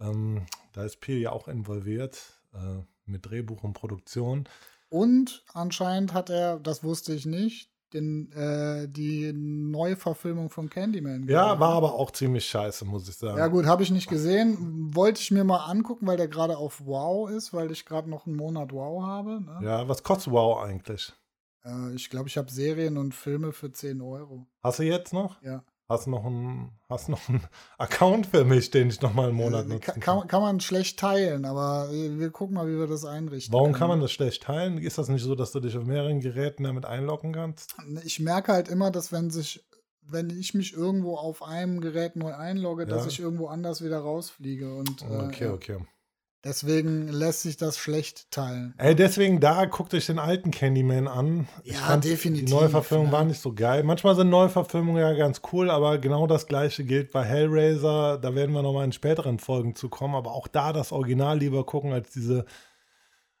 Ähm, 0.00 0.46
da 0.72 0.84
ist 0.84 1.00
Peel 1.00 1.18
ja 1.18 1.32
auch 1.32 1.48
involviert 1.48 2.40
äh, 2.54 2.82
mit 3.04 3.26
Drehbuch 3.26 3.62
und 3.62 3.74
Produktion. 3.74 4.48
Und 4.88 5.44
anscheinend 5.52 6.14
hat 6.14 6.30
er, 6.30 6.58
das 6.58 6.82
wusste 6.82 7.14
ich 7.14 7.26
nicht, 7.26 7.70
den, 7.92 8.30
äh, 8.32 8.88
die 8.88 9.32
Neuverfilmung 9.32 10.48
von 10.48 10.70
Candyman. 10.70 11.26
Ja, 11.28 11.58
war 11.58 11.74
aber 11.74 11.94
auch 11.94 12.10
ziemlich 12.12 12.46
scheiße, 12.46 12.84
muss 12.84 13.08
ich 13.08 13.16
sagen. 13.16 13.38
Ja, 13.38 13.48
gut, 13.48 13.66
habe 13.66 13.82
ich 13.82 13.90
nicht 13.90 14.08
gesehen. 14.08 14.94
Wollte 14.94 15.20
ich 15.20 15.30
mir 15.30 15.44
mal 15.44 15.64
angucken, 15.64 16.06
weil 16.06 16.16
der 16.16 16.28
gerade 16.28 16.56
auf 16.56 16.86
Wow 16.86 17.28
ist, 17.28 17.52
weil 17.52 17.70
ich 17.70 17.84
gerade 17.84 18.08
noch 18.08 18.26
einen 18.26 18.36
Monat 18.36 18.72
Wow 18.72 19.02
habe. 19.02 19.40
Ne? 19.40 19.60
Ja, 19.62 19.88
was 19.88 20.02
kostet 20.02 20.32
Wow 20.32 20.62
eigentlich? 20.62 21.12
Äh, 21.64 21.94
ich 21.94 22.10
glaube, 22.10 22.28
ich 22.28 22.36
habe 22.36 22.50
Serien 22.50 22.96
und 22.98 23.14
Filme 23.14 23.52
für 23.52 23.70
10 23.72 24.00
Euro. 24.00 24.46
Hast 24.62 24.78
du 24.78 24.82
jetzt 24.84 25.12
noch? 25.12 25.40
Ja. 25.42 25.64
Hast 25.88 26.06
noch 26.06 26.24
einen, 26.24 26.70
hast 26.88 27.08
noch 27.08 27.28
einen 27.28 27.42
Account 27.78 28.26
für 28.28 28.44
mich, 28.44 28.70
den 28.70 28.90
ich 28.90 29.00
noch 29.00 29.12
mal 29.12 29.28
einen 29.28 29.36
Monat 29.36 29.64
Äh, 29.66 29.68
nutzen 29.70 30.00
kann, 30.00 30.20
kann? 30.20 30.28
kann, 30.28 30.40
man 30.40 30.60
schlecht 30.60 31.00
teilen, 31.00 31.44
aber 31.44 31.88
wir 31.90 32.30
gucken 32.30 32.54
mal, 32.54 32.68
wie 32.68 32.78
wir 32.78 32.86
das 32.86 33.04
einrichten. 33.04 33.52
Warum 33.52 33.72
können. 33.72 33.78
kann 33.78 33.88
man 33.88 34.00
das 34.00 34.12
schlecht 34.12 34.44
teilen? 34.44 34.78
Ist 34.78 34.98
das 34.98 35.08
nicht 35.08 35.22
so, 35.24 35.34
dass 35.34 35.50
du 35.50 35.58
dich 35.58 35.76
auf 35.76 35.84
mehreren 35.84 36.20
Geräten 36.20 36.62
damit 36.62 36.86
einloggen 36.86 37.32
kannst? 37.32 37.74
Ich 38.04 38.20
merke 38.20 38.52
halt 38.52 38.68
immer, 38.68 38.92
dass 38.92 39.10
wenn 39.10 39.30
sich, 39.30 39.64
wenn 40.02 40.30
ich 40.30 40.54
mich 40.54 40.74
irgendwo 40.74 41.16
auf 41.16 41.42
einem 41.42 41.80
Gerät 41.80 42.14
neu 42.14 42.34
einlogge, 42.36 42.86
dass 42.86 43.02
Ja. 43.02 43.08
ich 43.08 43.18
irgendwo 43.18 43.48
anders 43.48 43.82
wieder 43.84 43.98
rausfliege. 43.98 44.72
Und 44.72 45.02
äh, 45.02 45.06
Okay, 45.26 45.44
ja. 45.46 45.52
okay. 45.52 45.78
Deswegen 46.44 47.08
lässt 47.08 47.42
sich 47.42 47.56
das 47.56 47.78
schlecht 47.78 48.30
teilen. 48.30 48.74
Ey, 48.78 48.94
deswegen 48.94 49.40
da, 49.40 49.64
guckt 49.66 49.92
euch 49.94 50.06
den 50.06 50.18
alten 50.18 50.50
Candyman 50.50 51.08
an. 51.08 51.48
Ich 51.64 51.74
Ja, 51.74 51.96
definitiv, 51.96 52.46
Die 52.46 52.52
Neuverfilmung 52.52 53.06
ne? 53.08 53.12
war 53.12 53.24
nicht 53.24 53.40
so 53.40 53.52
geil. 53.52 53.82
Manchmal 53.82 54.16
sind 54.16 54.30
Neuverfilmungen 54.30 55.00
ja 55.00 55.12
ganz 55.14 55.42
cool, 55.52 55.70
aber 55.70 55.98
genau 55.98 56.26
das 56.26 56.46
gleiche 56.46 56.84
gilt 56.84 57.12
bei 57.12 57.24
Hellraiser. 57.24 58.18
Da 58.18 58.34
werden 58.34 58.52
wir 58.52 58.62
nochmal 58.62 58.84
in 58.84 58.92
späteren 58.92 59.38
Folgen 59.38 59.74
zu 59.74 59.88
kommen. 59.88 60.14
Aber 60.14 60.32
auch 60.32 60.48
da 60.48 60.72
das 60.72 60.92
Original 60.92 61.38
lieber 61.38 61.64
gucken 61.64 61.92
als 61.92 62.10
diese 62.10 62.44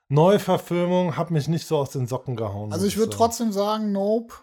Neuverfilmung. 0.08 1.16
Hat 1.16 1.30
mich 1.30 1.48
nicht 1.48 1.66
so 1.66 1.78
aus 1.78 1.90
den 1.90 2.06
Socken 2.06 2.36
gehauen. 2.36 2.72
Also 2.72 2.86
ich 2.86 2.96
würde 2.96 3.12
sagen. 3.12 3.18
trotzdem 3.18 3.52
sagen, 3.52 3.92
Nope. 3.92 4.34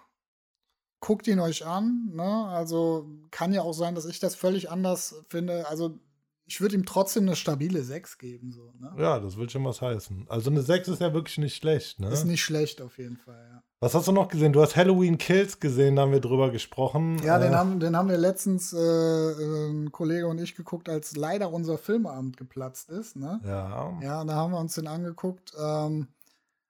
Guckt 0.99 1.28
ihn 1.28 1.39
euch 1.39 1.64
an. 1.64 2.10
Ne? 2.12 2.24
Also 2.47 3.08
kann 3.30 3.53
ja 3.53 3.62
auch 3.62 3.74
sein, 3.74 3.93
dass 3.93 4.05
ich 4.05 4.20
das 4.20 4.34
völlig 4.34 4.72
anders 4.72 5.24
finde. 5.30 5.68
Also 5.70 5.99
ich 6.47 6.61
würde 6.61 6.75
ihm 6.75 6.85
trotzdem 6.85 7.23
eine 7.23 7.35
stabile 7.35 7.83
6 7.83 8.17
geben. 8.17 8.51
So, 8.51 8.73
ne? 8.79 8.91
Ja, 8.97 9.19
das 9.19 9.37
will 9.37 9.49
schon 9.49 9.65
was 9.65 9.81
heißen. 9.81 10.25
Also 10.29 10.49
eine 10.49 10.61
6 10.61 10.87
ist 10.87 11.01
ja 11.01 11.13
wirklich 11.13 11.37
nicht 11.37 11.55
schlecht, 11.55 11.99
ne? 11.99 12.09
Ist 12.09 12.25
nicht 12.25 12.41
schlecht 12.43 12.81
auf 12.81 12.97
jeden 12.97 13.17
Fall, 13.17 13.47
ja. 13.51 13.63
Was 13.79 13.93
hast 13.93 14.07
du 14.07 14.11
noch 14.11 14.27
gesehen? 14.29 14.53
Du 14.53 14.61
hast 14.61 14.75
Halloween 14.75 15.19
Kills 15.19 15.59
gesehen, 15.59 15.97
da 15.97 16.01
haben 16.01 16.11
wir 16.11 16.19
drüber 16.19 16.49
gesprochen. 16.49 17.21
Ja, 17.23 17.37
den, 17.37 17.53
Äh, 17.53 17.55
haben, 17.55 17.79
den 17.79 17.95
haben 17.95 18.09
wir 18.09 18.17
letztens, 18.17 18.73
äh, 18.73 18.77
ein 18.79 19.91
Kollege 19.91 20.27
und 20.27 20.39
ich 20.41 20.55
geguckt, 20.55 20.89
als 20.89 21.15
leider 21.15 21.53
unser 21.53 21.77
Filmeabend 21.77 22.37
geplatzt 22.37 22.89
ist. 22.89 23.15
Ne? 23.15 23.39
Ja. 23.45 23.99
Ja, 24.01 24.23
da 24.23 24.33
haben 24.33 24.51
wir 24.53 24.59
uns 24.59 24.73
den 24.73 24.87
angeguckt. 24.87 25.53
Ähm, 25.61 26.07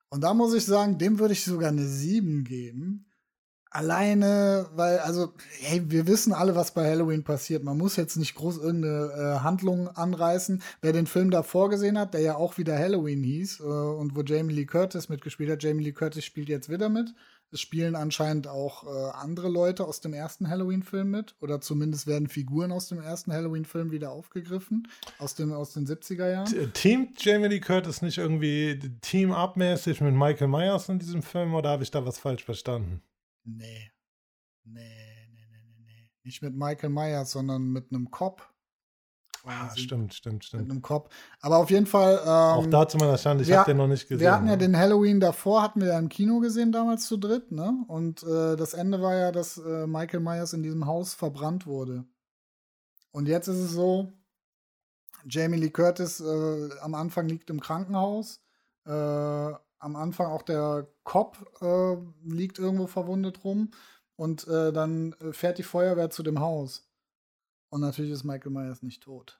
und 0.09 0.21
da 0.21 0.33
muss 0.33 0.53
ich 0.53 0.65
sagen, 0.65 0.97
dem 0.97 1.19
würde 1.19 1.33
ich 1.33 1.45
sogar 1.45 1.69
eine 1.69 1.85
7 1.85 2.43
geben. 2.43 3.05
Alleine, 3.77 4.65
weil, 4.73 4.97
also, 4.97 5.33
hey, 5.59 5.83
wir 5.85 6.07
wissen 6.07 6.33
alle, 6.33 6.55
was 6.55 6.73
bei 6.73 6.89
Halloween 6.89 7.23
passiert. 7.23 7.63
Man 7.63 7.77
muss 7.77 7.95
jetzt 7.95 8.15
nicht 8.17 8.33
groß 8.33 8.57
irgendeine 8.57 9.11
äh, 9.13 9.39
Handlung 9.43 9.87
anreißen. 9.89 10.63
Wer 10.81 10.93
den 10.93 11.05
Film 11.05 11.29
davor 11.29 11.69
gesehen 11.69 11.99
hat, 11.99 12.15
der 12.15 12.21
ja 12.21 12.35
auch 12.37 12.57
wieder 12.57 12.75
Halloween 12.75 13.21
hieß 13.21 13.59
äh, 13.59 13.63
und 13.63 14.15
wo 14.15 14.23
Jamie 14.23 14.55
Lee 14.55 14.65
Curtis 14.65 15.09
mitgespielt 15.09 15.51
hat, 15.51 15.61
Jamie 15.61 15.83
Lee 15.83 15.91
Curtis 15.91 16.25
spielt 16.25 16.49
jetzt 16.49 16.69
wieder 16.69 16.89
mit. 16.89 17.13
Es 17.51 17.61
spielen 17.61 17.95
anscheinend 17.95 18.47
auch 18.47 18.83
äh, 18.83 19.11
andere 19.11 19.47
Leute 19.47 19.85
aus 19.85 20.01
dem 20.01 20.13
ersten 20.13 20.49
Halloween-Film 20.49 21.11
mit. 21.11 21.35
Oder 21.39 21.61
zumindest 21.61 22.07
werden 22.07 22.29
Figuren 22.29 22.71
aus 22.71 22.89
dem 22.89 22.99
ersten 22.99 23.31
Halloween-Film 23.31 23.91
wieder 23.91 24.11
aufgegriffen. 24.11 24.87
Aus, 25.19 25.35
dem, 25.35 25.53
aus 25.53 25.73
den 25.73 25.85
70er 25.85 26.31
Jahren. 26.31 26.47
T- 26.47 26.65
Teamt 26.73 27.23
Jamie 27.23 27.47
Lee 27.47 27.59
Curtis 27.59 28.01
nicht 28.01 28.17
irgendwie 28.17 28.79
Team-up-mäßig 29.01 30.01
mit 30.01 30.15
Michael 30.15 30.47
Myers 30.47 30.89
in 30.89 30.97
diesem 30.97 31.21
Film 31.21 31.53
oder 31.53 31.69
habe 31.69 31.83
ich 31.83 31.91
da 31.91 32.03
was 32.03 32.17
falsch 32.17 32.43
verstanden? 32.43 33.03
Nee. 33.47 33.91
Nee, 34.65 34.81
nee, 35.33 35.45
nee, 35.49 35.61
nee, 35.63 35.83
nee. 35.85 36.09
Nicht 36.23 36.41
mit 36.41 36.53
Michael 36.55 36.89
Myers, 36.89 37.31
sondern 37.31 37.71
mit 37.71 37.91
einem 37.91 38.11
Cop. 38.11 38.41
Ah, 39.45 39.67
Quasi. 39.67 39.79
stimmt, 39.81 40.13
stimmt, 40.13 40.35
Mit 40.35 40.43
stimmt. 40.43 40.69
einem 40.71 40.81
Cop. 40.81 41.09
Aber 41.39 41.57
auf 41.59 41.69
jeden 41.69 41.85
Fall. 41.85 42.19
Ähm, 42.21 42.27
Auch 42.27 42.65
da 42.67 42.85
zu 42.87 42.97
meiner 42.97 43.17
Schande, 43.17 43.43
ich 43.45 43.51
habe 43.53 43.71
den 43.71 43.77
noch 43.77 43.87
nicht 43.87 44.03
gesehen. 44.09 44.19
Wir 44.19 44.33
hatten 44.33 44.47
ja 44.47 44.57
den 44.57 44.75
Halloween 44.75 45.21
davor, 45.21 45.61
hatten 45.63 45.79
wir 45.79 45.87
ja 45.89 45.99
im 45.99 46.09
Kino 46.09 46.39
gesehen, 46.39 46.73
damals 46.73 47.07
zu 47.07 47.15
dritt, 47.15 47.51
ne? 47.53 47.85
Und 47.87 48.23
äh, 48.23 48.57
das 48.57 48.73
Ende 48.73 49.01
war 49.01 49.15
ja, 49.15 49.31
dass 49.31 49.57
äh, 49.57 49.87
Michael 49.87 50.19
Myers 50.19 50.51
in 50.51 50.63
diesem 50.63 50.85
Haus 50.85 51.13
verbrannt 51.13 51.65
wurde. 51.65 52.03
Und 53.11 53.27
jetzt 53.29 53.47
ist 53.47 53.57
es 53.59 53.71
so, 53.71 54.11
Jamie 55.29 55.57
Lee 55.57 55.69
Curtis 55.69 56.19
äh, 56.19 56.69
am 56.81 56.93
Anfang 56.93 57.29
liegt 57.29 57.49
im 57.49 57.61
Krankenhaus. 57.61 58.41
Am 59.79 59.95
Anfang 59.95 60.27
auch 60.27 60.41
der 60.41 60.87
Cop 61.03 61.37
äh, 61.61 61.97
liegt 62.27 62.59
irgendwo 62.59 62.87
verwundet 62.87 63.43
rum. 63.43 63.71
Und 64.15 64.47
äh, 64.47 64.73
dann 64.73 65.13
äh, 65.21 65.31
fährt 65.31 65.59
die 65.59 65.63
Feuerwehr 65.63 66.09
zu 66.09 66.23
dem 66.23 66.39
Haus. 66.39 66.89
Und 67.69 67.81
natürlich 67.81 68.11
ist 68.11 68.23
Michael 68.23 68.51
Myers 68.51 68.81
nicht 68.81 69.03
tot. 69.03 69.39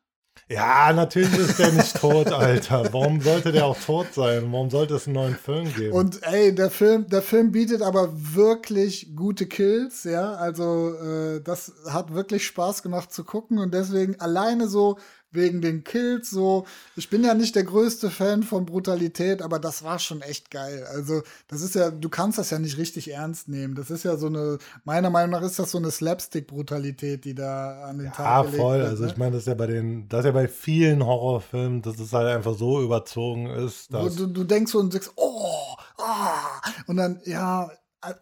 Ja, 0.49 0.93
natürlich 0.93 1.37
ist 1.37 1.59
der 1.59 1.71
nicht 1.71 1.97
tot, 1.97 2.31
Alter. 2.31 2.93
Warum 2.93 3.21
sollte 3.21 3.51
der 3.51 3.65
auch 3.65 3.77
tot 3.77 4.13
sein? 4.13 4.51
Warum 4.51 4.69
sollte 4.69 4.95
es 4.95 5.07
einen 5.07 5.15
neuen 5.15 5.35
Film 5.35 5.73
geben? 5.73 5.93
Und 5.93 6.23
ey, 6.23 6.53
der 6.53 6.69
Film, 6.69 7.07
der 7.07 7.21
Film 7.21 7.51
bietet 7.51 7.81
aber 7.81 8.09
wirklich 8.13 9.15
gute 9.15 9.45
Kills, 9.47 10.03
ja. 10.03 10.33
Also 10.33 10.93
äh, 10.95 11.41
das 11.41 11.73
hat 11.89 12.13
wirklich 12.13 12.45
Spaß 12.45 12.83
gemacht 12.83 13.11
zu 13.11 13.23
gucken 13.23 13.59
und 13.59 13.73
deswegen 13.73 14.19
alleine 14.19 14.67
so 14.67 14.97
wegen 15.31 15.61
den 15.61 15.83
Kills 15.83 16.29
so. 16.29 16.65
Ich 16.95 17.09
bin 17.09 17.23
ja 17.23 17.33
nicht 17.33 17.55
der 17.55 17.63
größte 17.63 18.09
Fan 18.09 18.43
von 18.43 18.65
Brutalität, 18.65 19.41
aber 19.41 19.59
das 19.59 19.83
war 19.83 19.99
schon 19.99 20.21
echt 20.21 20.51
geil. 20.51 20.85
Also 20.89 21.21
das 21.47 21.61
ist 21.61 21.75
ja, 21.75 21.91
du 21.91 22.09
kannst 22.09 22.37
das 22.37 22.49
ja 22.49 22.59
nicht 22.59 22.77
richtig 22.77 23.11
ernst 23.11 23.47
nehmen. 23.49 23.75
Das 23.75 23.89
ist 23.89 24.03
ja 24.03 24.17
so 24.17 24.27
eine, 24.27 24.57
meiner 24.83 25.09
Meinung 25.09 25.31
nach 25.31 25.41
ist 25.41 25.59
das 25.59 25.71
so 25.71 25.77
eine 25.77 25.91
Slapstick-Brutalität, 25.91 27.25
die 27.25 27.35
da 27.35 27.83
an 27.83 27.97
den 27.97 28.07
ja, 28.07 28.11
Tag 28.11 28.45
gelegt 28.45 28.61
voll. 28.61 28.79
wird. 28.79 28.89
Also 28.89 29.03
ne? 29.03 29.11
ich 29.11 29.17
meine, 29.17 29.31
das 29.31 29.41
ist 29.41 29.47
ja 29.47 29.55
bei 29.55 29.67
den, 29.67 30.07
das 30.09 30.19
ist 30.19 30.25
ja 30.25 30.31
bei 30.31 30.47
vielen 30.47 31.05
Horrorfilmen, 31.05 31.81
dass 31.81 31.99
es 31.99 32.13
halt 32.13 32.27
einfach 32.27 32.57
so 32.57 32.81
überzogen 32.81 33.47
ist, 33.47 33.93
dass 33.93 34.15
du, 34.15 34.27
du 34.27 34.43
denkst 34.43 34.71
so 34.71 34.79
und 34.79 34.93
sagst, 34.93 35.11
oh, 35.15 35.75
oh, 35.97 36.03
und 36.87 36.97
dann, 36.97 37.21
ja, 37.25 37.69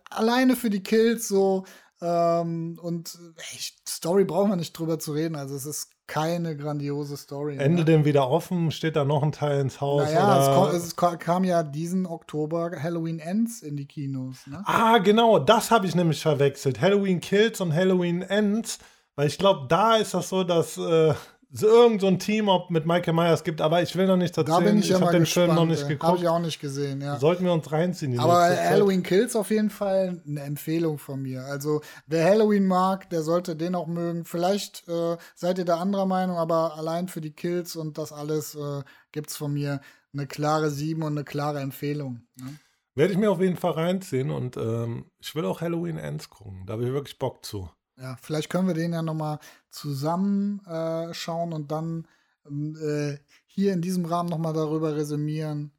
alleine 0.10 0.56
für 0.56 0.70
die 0.70 0.84
Kills 0.84 1.28
so, 1.28 1.66
ähm, 2.02 2.78
und 2.82 3.18
ey, 3.38 3.60
Story 3.88 4.26
brauchen 4.26 4.50
wir 4.50 4.56
nicht 4.56 4.74
drüber 4.74 5.00
zu 5.00 5.14
reden. 5.14 5.36
Also 5.36 5.56
es 5.56 5.66
ist 5.66 5.92
keine 6.08 6.56
grandiose 6.56 7.18
Story. 7.18 7.58
Ende 7.58 7.80
ne? 7.80 7.86
den 7.86 8.06
wieder 8.06 8.30
offen, 8.30 8.72
steht 8.72 8.96
da 8.96 9.06
noch 9.06 9.24
ein 9.24 9.32
Teil 9.32 9.62
ins 9.62 9.82
Haus? 9.82 10.04
Naja, 10.04 10.70
es, 10.72 10.84
es, 10.84 10.96
kam 10.96 11.44
ja 11.44 11.64
diesen 11.64 12.06
Oktober 12.06 12.72
Halloween 12.82 13.20
Ends 13.20 13.62
in 13.62 13.78
die 13.78 13.88
Kinos. 13.88 14.46
Ne? 14.46 14.62
Ah, 14.66 14.98
genau, 15.00 15.40
das 15.40 15.72
habe 15.72 15.88
ich 15.88 15.96
nämlich 15.96 16.22
verwechselt. 16.22 16.82
Halloween 16.82 17.22
Kills 17.22 17.62
und 17.62 17.74
Halloween 17.74 18.22
Ends. 18.22 18.80
Weil 19.16 19.28
ich 19.28 19.38
glaube, 19.38 19.68
da 19.70 19.96
ist 19.96 20.14
das 20.14 20.28
so, 20.28 20.44
dass 20.44 20.78
äh, 20.78 21.14
es 21.56 21.64
irgend 21.64 22.02
so 22.02 22.08
ein 22.08 22.20
Team 22.20 22.50
ob 22.50 22.70
mit 22.70 22.86
Michael 22.86 23.14
Myers 23.14 23.44
gibt, 23.44 23.62
aber 23.62 23.82
ich 23.82 23.96
will 23.96 24.08
noch 24.08 24.18
nicht 24.18 24.38
erzählen. 24.38 24.60
Da 24.60 24.66
bin 24.66 24.80
ich, 24.80 24.90
ich 24.90 24.94
habe 24.94 25.12
den 25.12 25.22
gespannt, 25.22 25.46
Film 25.46 25.56
noch 25.56 25.66
nicht 25.66 25.88
geguckt. 25.88 26.04
Habe 26.04 26.18
ich 26.18 26.28
auch 26.28 26.40
nicht 26.40 26.60
gesehen, 26.60 27.02
ja. 27.02 27.18
Sollten 27.18 27.46
wir 27.46 27.54
uns 27.54 27.72
reinziehen. 27.72 28.20
Aber 28.20 28.50
Halloween 28.50 29.04
Kills 29.04 29.36
auf 29.36 29.50
jeden 29.50 29.70
Fall 29.70 30.22
eine 30.28 30.42
Empfehlung 30.42 30.98
von 30.98 31.22
mir. 31.22 31.46
Also 31.46 31.82
wer 32.08 32.26
Halloween 32.26 32.66
mag, 32.66 33.10
der 33.10 33.22
sollte 33.24 33.56
den 33.56 33.76
auch 33.76 33.88
mögen. 33.88 34.26
Vielleicht 34.26 34.88
äh, 34.88 35.18
seid 35.36 35.58
ihr 35.58 35.66
da 35.66 35.78
anderer 35.78 36.06
Meinung, 36.06 36.38
aber 36.38 36.78
allein 36.78 37.08
für 37.08 37.22
die 37.22 37.32
Kills 37.32 37.76
und 37.76 37.98
das 37.98 38.12
alles 38.12 38.56
äh, 38.56 38.82
gibt 39.12 39.30
es 39.30 39.38
von 39.38 39.54
mir 39.54 39.82
eine 40.14 40.28
klare 40.28 40.70
7 40.70 41.02
und 41.04 41.14
eine 41.14 41.24
klare 41.24 41.60
Empfehlung. 41.60 42.22
Ne? 42.36 42.56
Werde 42.96 43.12
ich 43.12 43.20
mir 43.20 43.30
auf 43.30 43.42
jeden 43.42 43.58
Fall 43.58 43.72
reinziehen 43.72 44.32
und 44.32 44.56
ähm, 44.56 45.06
ich 45.20 45.36
will 45.36 45.46
auch 45.46 45.60
Halloween 45.60 45.98
Ends 45.98 46.30
gucken. 46.30 46.64
Da 46.66 46.74
habe 46.74 46.86
ich 46.86 46.94
wirklich 46.94 47.20
Bock 47.20 47.44
zu. 47.44 47.70
Ja, 47.98 48.18
vielleicht 48.22 48.50
können 48.50 48.68
wir 48.68 48.74
den 48.74 48.94
ja 48.94 49.02
nochmal 49.02 49.40
zusammen 49.70 50.62
äh, 50.66 51.14
und 51.54 51.72
dann 51.72 52.08
ähm, 52.46 52.76
äh, 52.76 53.18
hier 53.46 53.74
in 53.74 53.82
diesem 53.82 54.06
Rahmen 54.06 54.30
nochmal 54.30 54.54
darüber 54.54 54.96
resümieren, 54.96 55.72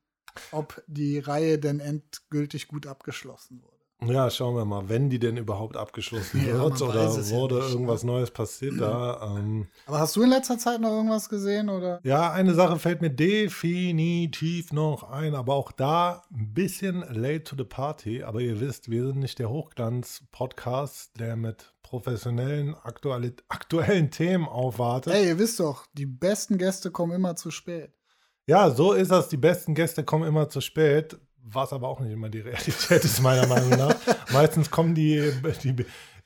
ob 0.51 0.83
die 0.87 1.19
Reihe 1.19 1.59
denn 1.59 1.81
endgültig 1.81 2.69
gut 2.69 2.87
abgeschlossen 2.87 3.63
wurde. 3.63 3.76
Ja, 4.05 4.29
schauen 4.29 4.55
wir 4.55 4.67
mal, 4.67 4.91
wenn 4.91 5.09
die 5.09 5.19
denn 5.19 5.39
überhaupt 5.39 5.77
abgeschlossen 5.77 6.41
ja, 6.47 6.59
wird 6.59 6.83
oder 6.83 7.11
wurde 7.31 7.59
ja 7.59 7.69
irgendwas 7.69 8.05
Neues 8.05 8.31
passiert 8.31 8.81
da. 8.81 9.17
Ähm. 9.37 9.67
Aber 9.87 9.99
hast 10.01 10.15
du 10.17 10.23
in 10.23 10.31
letzter 10.31 10.59
Zeit 10.59 10.81
noch 10.81 10.91
irgendwas 10.91 11.29
gesehen 11.29 11.69
oder? 11.69 12.01
Ja, 12.05 12.33
eine 12.33 12.55
Sache 12.55 12.79
fällt 12.79 13.01
mir 13.01 13.11
definitiv 13.11 14.73
noch 14.73 15.11
ein, 15.11 15.35
aber 15.35 15.55
auch 15.55 15.73
da 15.73 16.23
ein 16.31 16.53
bisschen 16.53 17.01
late 17.11 17.45
to 17.45 17.57
the 17.57 17.65
party. 17.65 18.23
Aber 18.23 18.41
ihr 18.41 18.61
wisst, 18.61 18.91
wir 18.91 19.07
sind 19.07 19.19
nicht 19.19 19.39
der 19.39 19.51
Hochglanz-Podcast, 19.51 21.19
der 21.19 21.37
mit 21.37 21.73
professionellen, 21.83 22.75
aktuelle, 22.75 23.35
aktuellen 23.49 24.11
Themen 24.11 24.47
aufwartet. 24.47 25.15
Ey, 25.15 25.29
ihr 25.29 25.39
wisst 25.39 25.61
doch, 25.61 25.87
die 25.95 26.07
besten 26.07 26.59
Gäste 26.59 26.91
kommen 26.91 27.13
immer 27.13 27.37
zu 27.37 27.51
spät. 27.51 27.93
Ja, 28.47 28.71
so 28.71 28.93
ist 28.93 29.11
das. 29.11 29.29
Die 29.29 29.37
besten 29.37 29.75
Gäste 29.75 30.05
kommen 30.05 30.27
immer 30.27 30.49
zu 30.49 30.61
spät, 30.61 31.19
was 31.53 31.73
aber 31.73 31.89
auch 31.89 32.01
nicht 32.01 32.13
immer 32.13 32.29
die 32.29 32.41
Realität 32.41 33.05
ist, 33.05 33.23
meiner 33.23 33.47
Meinung 33.47 33.71
nach. 33.71 33.95
Meistens 34.33 34.71
kommen 34.71 34.95
die, 34.95 35.33
die, 35.63 35.77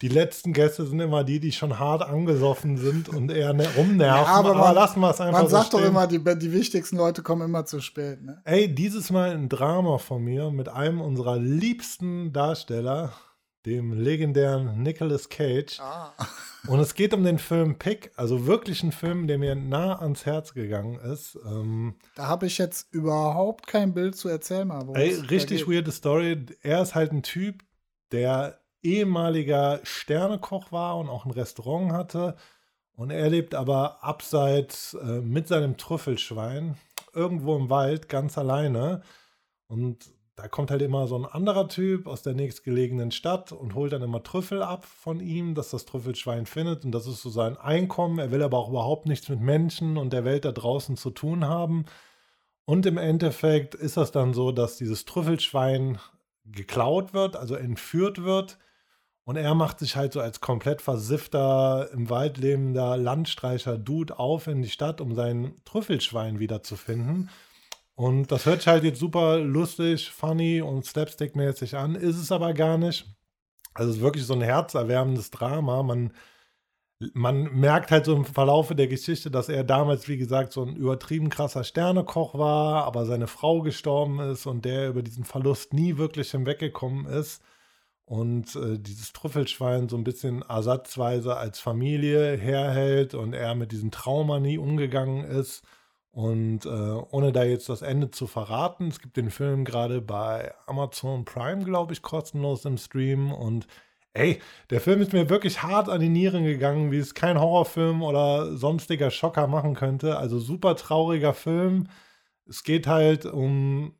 die 0.01 0.09
letzten 0.09 0.53
Gäste 0.53 0.87
sind 0.87 1.01
immer 1.01 1.25
die, 1.25 1.41
die 1.41 1.53
schon 1.53 1.79
hart 1.79 2.03
angesoffen 2.03 2.79
sind 2.79 3.09
und 3.09 3.31
eher 3.31 3.53
ne, 3.53 3.69
rumnerven. 3.77 4.25
Ja, 4.25 4.25
aber, 4.25 4.51
aber 4.51 4.59
man, 4.61 4.75
lassen 4.75 5.01
wir 5.01 5.11
es 5.11 5.21
einfach 5.21 5.41
Man 5.41 5.49
so 5.49 5.57
sagt 5.57 5.69
stehen. 5.69 5.81
doch 5.81 5.87
immer, 5.87 6.07
die, 6.07 6.19
die 6.19 6.53
wichtigsten 6.53 6.97
Leute 6.97 7.23
kommen 7.23 7.43
immer 7.43 7.67
zu 7.67 7.81
spät. 7.81 8.23
Ne? 8.23 8.41
Ey, 8.45 8.75
dieses 8.75 9.11
Mal 9.11 9.33
ein 9.33 9.49
Drama 9.49 9.99
von 9.99 10.25
mir 10.25 10.51
mit 10.51 10.69
einem 10.69 11.01
unserer 11.01 11.39
liebsten 11.39 12.33
Darsteller 12.33 13.13
dem 13.67 13.93
legendären 13.93 14.83
Nicolas 14.83 15.29
Cage. 15.29 15.79
Ah. 15.81 16.13
Und 16.67 16.81
es 16.81 16.95
geht 16.95 17.15
um 17.15 17.25
den 17.25 17.39
Film 17.39 17.79
Pick, 17.79 18.13
also 18.17 18.47
wirklich 18.47 18.83
ein 18.83 18.93
Film, 18.93 19.27
der 19.27 19.39
mir 19.39 19.55
nah 19.55 19.99
ans 20.01 20.27
Herz 20.27 20.55
gegangen 20.55 20.99
ist. 20.99 21.39
Ähm, 21.47 21.97
da 22.17 22.27
habe 22.27 22.47
ich 22.47 22.59
jetzt 22.59 22.93
überhaupt 22.93 23.67
kein 23.67 23.95
Bild 23.95 24.17
zu 24.17 24.29
erzählen. 24.29 24.71
Aber 24.71 24.97
ey, 24.97 25.15
richtig 25.15 25.69
weirde 25.69 25.93
Story. 25.93 26.47
Er 26.63 26.83
ist 26.83 26.95
halt 26.95 27.13
ein 27.13 27.23
Typ, 27.23 27.65
der 28.13 28.61
ehemaliger 28.83 29.81
Sternekoch 29.83 30.73
war 30.73 30.99
und 30.99 31.09
auch 31.09 31.25
ein 31.25 31.31
Restaurant 31.31 31.93
hatte. 31.93 32.37
Und 32.93 33.11
er 33.11 33.31
lebt 33.31 33.55
aber 33.55 34.05
abseits 34.05 34.95
äh, 34.95 35.21
mit 35.21 35.49
seinem 35.49 35.77
Trüffelschwein 35.77 36.77
irgendwo 37.15 37.57
im 37.57 37.71
Wald 37.71 38.09
ganz 38.09 38.37
alleine. 38.37 39.03
Und 39.67 40.13
da 40.41 40.49
kommt 40.49 40.71
halt 40.71 40.81
immer 40.81 41.07
so 41.07 41.17
ein 41.17 41.27
anderer 41.27 41.69
Typ 41.69 42.07
aus 42.07 42.23
der 42.23 42.33
nächstgelegenen 42.33 43.11
Stadt 43.11 43.53
und 43.53 43.75
holt 43.75 43.93
dann 43.93 44.03
immer 44.03 44.23
Trüffel 44.23 44.63
ab 44.63 44.87
von 44.87 45.21
ihm, 45.21 45.55
dass 45.55 45.69
das 45.71 45.85
Trüffelschwein 45.85 46.47
findet 46.47 46.85
und 46.85 46.93
das 46.93 47.07
ist 47.07 47.21
so 47.21 47.29
sein 47.29 47.59
Einkommen. 47.59 48.19
Er 48.19 48.31
will 48.31 48.43
aber 48.43 48.57
auch 48.57 48.71
überhaupt 48.71 49.05
nichts 49.07 49.29
mit 49.29 49.41
Menschen 49.41 49.99
und 49.99 50.15
der 50.15 50.25
Welt 50.25 50.47
da 50.47 50.53
draußen 50.53 50.97
zu 50.97 51.11
tun 51.11 51.45
haben. 51.45 51.85
Und 52.65 52.87
im 52.87 52.97
Endeffekt 52.97 53.75
ist 53.75 53.99
das 53.99 54.13
dann 54.13 54.33
so, 54.33 54.51
dass 54.51 54.77
dieses 54.77 55.05
Trüffelschwein 55.05 55.99
geklaut 56.47 57.13
wird, 57.13 57.37
also 57.37 57.55
entführt 57.55 58.23
wird. 58.25 58.59
Und 59.25 59.37
er 59.37 59.55
macht 59.55 59.79
sich 59.79 59.97
halt 59.97 60.15
so 60.15 60.21
als 60.21 60.41
komplett 60.41 60.81
versiffter, 60.81 61.91
im 61.93 62.09
Wald 62.09 62.39
lebender 62.39 62.97
Landstreicher 62.97 63.77
Dude 63.77 64.19
auf 64.19 64.47
in 64.47 64.63
die 64.63 64.71
Stadt, 64.71 65.03
um 65.03 65.15
sein 65.15 65.55
Trüffelschwein 65.67 66.39
wiederzufinden. 66.39 67.29
Und 68.01 68.33
das 68.33 68.47
hört 68.47 68.61
sich 68.61 68.67
halt 68.67 68.83
jetzt 68.83 68.99
super 68.99 69.37
lustig, 69.41 70.11
funny 70.11 70.63
und 70.63 70.87
slapstick-mäßig 70.87 71.77
an, 71.77 71.97
ist 71.97 72.17
es 72.17 72.33
aber 72.33 72.55
gar 72.55 72.79
nicht. 72.79 73.05
Also 73.75 73.91
es 73.91 73.99
ist 73.99 74.03
wirklich 74.03 74.25
so 74.25 74.33
ein 74.33 74.41
herzerwärmendes 74.41 75.31
Drama. 75.31 75.83
Man, 75.83 76.15
man 77.13 77.53
merkt 77.53 77.91
halt 77.91 78.07
so 78.07 78.17
im 78.17 78.25
Verlaufe 78.25 78.75
der 78.75 78.89
Geschichte, 78.89 79.31
dass 79.31 79.51
er 79.51 79.65
damals, 79.65 80.09
wie 80.09 80.17
gesagt, 80.17 80.55
so 80.55 80.65
ein 80.65 80.77
übertrieben 80.77 81.29
krasser 81.29 81.63
Sternekoch 81.63 82.33
war, 82.39 82.87
aber 82.87 83.05
seine 83.05 83.27
Frau 83.27 83.61
gestorben 83.61 84.19
ist 84.19 84.47
und 84.47 84.65
der 84.65 84.89
über 84.89 85.03
diesen 85.03 85.25
Verlust 85.25 85.75
nie 85.75 85.99
wirklich 85.99 86.31
hinweggekommen 86.31 87.05
ist. 87.05 87.43
Und 88.07 88.57
äh, 88.57 88.79
dieses 88.79 89.13
Trüffelschwein 89.13 89.91
so 89.91 89.99
ein 89.99 90.05
bisschen 90.05 90.41
ersatzweise 90.41 91.37
als 91.37 91.61
Familie 91.61 92.35
herhält 92.39 93.13
und 93.13 93.35
er 93.35 93.55
mit 93.55 93.73
diesem 93.73 93.91
Trauma 93.91 94.41
nie 94.41 94.57
umgegangen 94.57 95.23
ist. 95.25 95.63
Und 96.13 96.67
äh, 96.67 96.69
ohne 96.69 97.33
da 97.33 97.45
jetzt 97.45 97.69
das 97.69 97.83
Ende 97.83 98.11
zu 98.11 98.27
verraten, 98.27 98.89
es 98.89 99.01
gibt 99.01 99.17
den 99.17 99.31
Film 99.31 99.65
gerade 99.65 100.01
bei 100.01 100.53
Amazon 100.67 101.25
Prime, 101.25 101.65
glaube 101.65 101.93
ich, 101.93 102.03
kostenlos 102.03 102.65
im 102.65 102.79
Stream. 102.79 103.33
Und 103.33 103.69
ey, 104.13 104.41
der 104.71 104.81
Film 104.81 105.01
ist 105.03 105.13
mir 105.13 105.31
wirklich 105.31 105.63
hart 105.63 105.89
an 105.89 106.01
die 106.01 106.09
Nieren 106.09 106.45
gegangen, 106.45 106.91
wie 106.91 106.99
es 106.99 107.15
kein 107.15 107.39
Horrorfilm 107.41 108.03
oder 108.03 108.57
sonstiger 108.57 109.11
Schocker 109.11 109.47
machen 109.47 109.75
könnte. 109.75 110.17
Also 110.19 110.41
super 110.41 110.75
trauriger 110.77 111.35
Film. 111.35 111.89
Es 112.49 112.65
geht 112.65 112.89
halt 112.89 113.27
um 113.27 113.95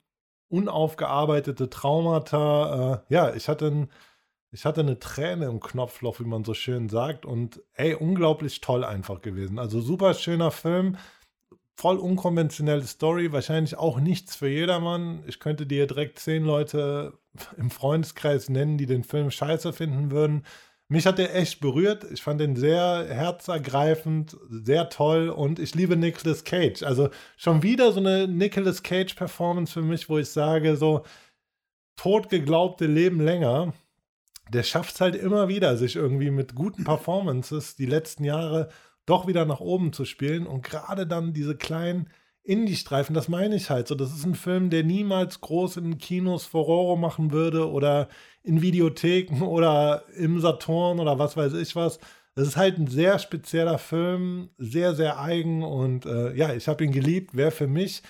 unaufgearbeitete 0.49 1.71
Traumata. 1.71 3.05
Äh, 3.09 3.15
ja, 3.15 3.35
ich 3.35 3.49
hatte 3.49 3.67
ein 3.69 3.91
ich 4.53 4.65
hatte 4.65 4.81
eine 4.81 4.99
Träne 4.99 5.47
im 5.47 5.61
Knopfloch, 5.61 6.19
wie 6.19 6.25
man 6.25 6.45
so 6.45 6.55
schön 6.55 6.89
sagt. 6.89 7.25
Und 7.25 7.63
ey, 7.75 7.95
unglaublich 7.95 8.61
toll 8.61 8.85
einfach 8.85 9.23
gewesen. 9.23 9.59
Also 9.59 9.81
super 9.81 10.15
schöner 10.15 10.51
Film 10.51 10.97
voll 11.77 11.97
unkonventionelle 11.97 12.85
Story, 12.85 13.33
wahrscheinlich 13.33 13.77
auch 13.77 14.01
nichts 14.01 14.37
für 14.37 14.49
jedermann. 14.49 15.23
Ich 15.27 15.41
könnte 15.41 15.67
dir 15.67 15.87
direkt 15.87 16.19
zehn 16.19 16.45
Leute 16.45 17.19
im 17.57 17.71
Freundeskreis 17.71 18.49
nennen, 18.49 18.79
die 18.79 18.87
den 18.87 19.05
Film 19.05 19.31
scheiße 19.31 19.73
finden 19.73 20.11
würden. 20.11 20.45
Mich 20.89 21.07
hat 21.07 21.19
der 21.19 21.37
echt 21.37 21.61
berührt. 21.61 22.05
Ich 22.11 22.21
fand 22.21 22.41
den 22.41 22.57
sehr 22.57 23.07
herzergreifend, 23.09 24.37
sehr 24.51 24.89
toll 24.89 25.29
und 25.29 25.61
ich 25.61 25.77
liebe 25.77 25.97
Nicolas 25.97 26.43
Cage. 26.43 26.83
Also 26.83 27.11
schon 27.37 27.63
wieder 27.63 27.93
so 27.93 28.01
eine 28.01 28.27
Nicolas 28.27 28.83
Cage-Performance 28.83 29.73
für 29.73 29.83
mich, 29.83 30.09
wo 30.09 30.19
ich 30.19 30.29
sage, 30.31 30.77
so 30.77 31.05
totgeglaubte 31.95 32.87
Leben 32.87 33.21
länger. 33.21 33.73
Der 34.53 34.65
schafft 34.65 34.97
es 34.97 35.01
halt 35.01 35.15
immer 35.15 35.47
wieder, 35.47 35.77
sich 35.77 35.95
irgendwie 35.95 36.33
mit 36.33 36.57
guten 36.57 36.83
Performances 36.83 37.77
die 37.77 37.87
letzten 37.87 38.25
Jahre 38.25 38.69
doch 39.07 39.27
wieder 39.27 39.45
nach 39.45 39.61
oben 39.61 39.93
zu 39.93 40.05
spielen. 40.05 40.47
Und 40.47 40.63
gerade 40.63 41.07
dann 41.07 41.33
diese 41.33 41.57
kleinen 41.57 42.09
Indie-Streifen, 42.43 43.15
das 43.15 43.29
meine 43.29 43.57
ich 43.57 43.71
halt 43.71 43.89
so. 43.89 43.95
Das 43.95 44.13
ist 44.13 44.25
ein 44.25 44.35
Film, 44.35 44.71
der 44.71 44.83
niemals 44.83 45.41
groß 45.41 45.77
in 45.79 45.99
Kinos 45.99 46.45
Furore 46.45 46.99
machen 46.99 47.33
würde 47.33 47.71
oder 47.71 48.09
in 48.43 48.63
Videotheken 48.63 49.43
oder 49.47 50.05
im 50.17 50.41
Saturn 50.41 51.01
oder 51.01 51.19
was 51.19 51.37
weiß 51.37 51.55
ich 51.55 51.77
was. 51.77 51.99
Das 52.35 52.47
ist 52.47 52.57
halt 52.57 52.79
ein 52.79 52.87
sehr 52.87 53.19
spezieller 53.19 53.79
Film, 53.79 54.51
sehr, 54.57 54.95
sehr 54.95 55.21
eigen 55.21 55.63
und 55.63 56.07
äh, 56.07 56.33
ja, 56.35 56.55
ich 56.55 56.69
habe 56.69 56.85
ihn 56.85 56.93
geliebt. 56.93 57.37
Wäre 57.37 57.51
für 57.51 57.67
mich 57.67 58.03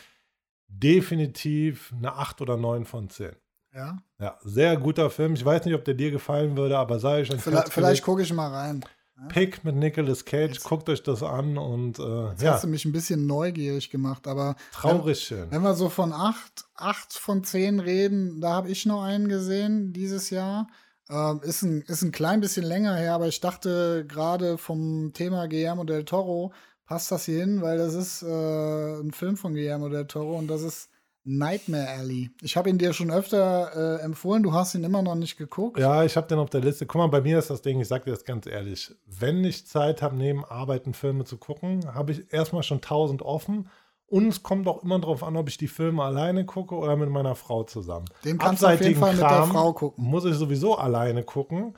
definitiv 0.68 1.93
eine 1.97 2.12
8 2.14 2.41
oder 2.43 2.57
9 2.57 2.84
von 2.84 3.09
10. 3.09 3.32
Ja? 3.74 3.99
Ja, 4.18 4.38
sehr 4.43 4.76
guter 4.76 5.11
Film. 5.11 5.34
Ich 5.34 5.45
weiß 5.45 5.64
nicht, 5.64 5.74
ob 5.74 5.84
der 5.84 5.95
dir 5.95 6.11
gefallen 6.11 6.57
würde, 6.57 6.78
aber 6.78 6.99
sei 6.99 7.22
ich 7.22 7.28
Vielleicht, 7.28 7.72
vielleicht 7.72 8.05
gucke 8.05 8.22
ich 8.22 8.32
mal 8.32 8.49
rein. 8.49 8.84
Pick 9.29 9.64
mit 9.64 9.77
Nicolas 9.77 10.25
Cage, 10.25 10.55
Jetzt. 10.55 10.64
guckt 10.64 10.89
euch 10.89 11.03
das 11.03 11.23
an 11.23 11.59
und 11.59 11.99
äh, 11.99 12.29
Jetzt 12.31 12.43
ja. 12.43 12.53
hast 12.55 12.64
du 12.64 12.68
mich 12.68 12.85
ein 12.85 12.93
bisschen 12.93 13.27
neugierig 13.27 13.91
gemacht, 13.91 14.27
aber 14.27 14.57
traurig 14.73 15.31
wenn, 15.31 15.39
schön. 15.39 15.51
Wenn 15.51 15.62
wir 15.62 15.75
so 15.75 15.89
von 15.89 16.12
acht, 16.12 16.64
acht 16.75 17.12
von 17.12 17.45
zehn 17.45 17.81
reden, 17.81 18.41
da 18.41 18.51
habe 18.53 18.71
ich 18.71 18.87
noch 18.87 19.03
einen 19.03 19.29
gesehen 19.29 19.93
dieses 19.93 20.31
Jahr. 20.31 20.68
Ähm, 21.09 21.41
ist, 21.43 21.62
ein, 21.62 21.83
ist 21.83 22.03
ein 22.03 22.12
klein 22.12 22.41
bisschen 22.41 22.64
länger 22.64 22.95
her, 22.95 23.14
aber 23.14 23.29
ich 23.29 23.41
dachte 23.41 24.05
gerade 24.07 24.59
vom 24.59 25.12
Thema 25.12 25.49
Guillermo 25.49 25.85
del 25.85 26.05
Toro 26.05 26.53
passt 26.87 27.12
das 27.12 27.25
hier 27.25 27.41
hin, 27.41 27.62
weil 27.62 27.79
das 27.79 27.95
ist 27.95 28.23
äh, 28.23 29.01
ein 29.01 29.12
Film 29.12 29.37
von 29.37 29.55
Guillermo 29.55 29.89
del 29.89 30.07
Toro 30.07 30.37
und 30.37 30.49
das 30.49 30.62
ist 30.62 30.89
Nightmare 31.25 31.89
Alley. 31.89 32.31
Ich 32.41 32.57
habe 32.57 32.71
ihn 32.71 32.79
dir 32.79 32.93
schon 32.93 33.11
öfter 33.11 33.99
äh, 33.99 34.03
empfohlen, 34.03 34.43
du 34.43 34.53
hast 34.53 34.75
ihn 34.75 34.85
immer 34.85 35.03
noch 35.03 35.14
nicht 35.14 35.37
geguckt. 35.37 35.79
Ja, 35.79 36.05
ich 36.05 36.16
habe 36.16 36.27
den 36.27 36.39
auf 36.39 36.51
der 36.51 36.61
Liste. 36.61 36.87
Guck 36.87 36.99
mal, 36.99 37.09
bei 37.09 37.21
mir 37.21 37.39
ist 37.39 37.51
das 37.51 37.62
Ding, 37.62 37.81
ich 37.81 37.89
sage 37.89 38.05
dir 38.05 38.12
das 38.12 38.25
ganz 38.25 38.47
ehrlich, 38.47 38.95
wenn 39.07 39.45
ich 39.45 39.66
Zeit 39.66 40.03
habe, 40.03 40.16
neben 40.16 40.45
Arbeiten 40.45 40.95
Filme 40.95 41.25
zu 41.25 41.37
gucken, 41.37 41.95
habe 41.95 42.12
ich 42.12 42.33
erstmal 42.33 42.62
schon 42.62 42.81
tausend 42.81 43.23
offen. 43.23 43.68
Und 44.07 44.27
es 44.27 44.43
kommt 44.43 44.66
auch 44.66 44.83
immer 44.83 44.99
darauf 44.99 45.23
an, 45.23 45.37
ob 45.37 45.49
ich 45.49 45.57
die 45.57 45.68
Filme 45.68 46.03
alleine 46.03 46.45
gucke 46.45 46.75
oder 46.75 46.97
mit 46.97 47.11
meiner 47.11 47.37
Frau 47.37 47.62
zusammen. 47.62 48.07
Den 48.25 48.39
kannst 48.39 48.62
du 48.62 48.66
auf 48.66 48.81
jeden 48.81 48.99
Fall 48.99 49.12
mit 49.12 49.23
der 49.23 49.45
Frau 49.45 49.73
gucken. 49.73 50.05
Muss 50.05 50.25
ich 50.25 50.35
sowieso 50.35 50.77
alleine 50.77 51.23
gucken. 51.23 51.75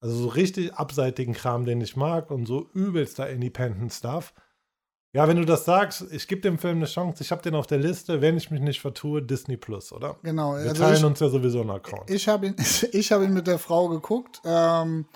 Also 0.00 0.16
so 0.16 0.28
richtig 0.28 0.74
abseitigen 0.74 1.32
Kram, 1.32 1.64
den 1.64 1.80
ich 1.80 1.96
mag 1.96 2.32
und 2.32 2.46
so 2.46 2.68
übelster 2.74 3.30
Independent 3.30 3.92
Stuff. 3.92 4.34
Ja, 5.16 5.26
wenn 5.26 5.38
du 5.38 5.46
das 5.46 5.64
sagst, 5.64 6.04
ich 6.12 6.28
gebe 6.28 6.42
dem 6.42 6.58
Film 6.58 6.76
eine 6.76 6.84
Chance. 6.84 7.22
Ich 7.22 7.30
habe 7.30 7.40
den 7.40 7.54
auf 7.54 7.66
der 7.66 7.78
Liste, 7.78 8.20
wenn 8.20 8.36
ich 8.36 8.50
mich 8.50 8.60
nicht 8.60 8.82
vertue, 8.82 9.22
Disney 9.22 9.56
Plus, 9.56 9.90
oder? 9.90 10.18
Genau. 10.22 10.56
Wir 10.56 10.68
also 10.68 10.82
teilen 10.82 10.96
ich, 10.98 11.04
uns 11.04 11.20
ja 11.20 11.30
sowieso 11.30 11.62
einen 11.62 11.70
Account. 11.70 12.10
Ich 12.10 12.28
habe 12.28 12.48
ihn, 12.48 12.56
ich 12.92 13.12
hab 13.12 13.22
ihn 13.22 13.32
mit 13.32 13.46
der 13.46 13.58
Frau 13.58 13.88
geguckt. 13.88 14.42
Ähm, 14.44 15.06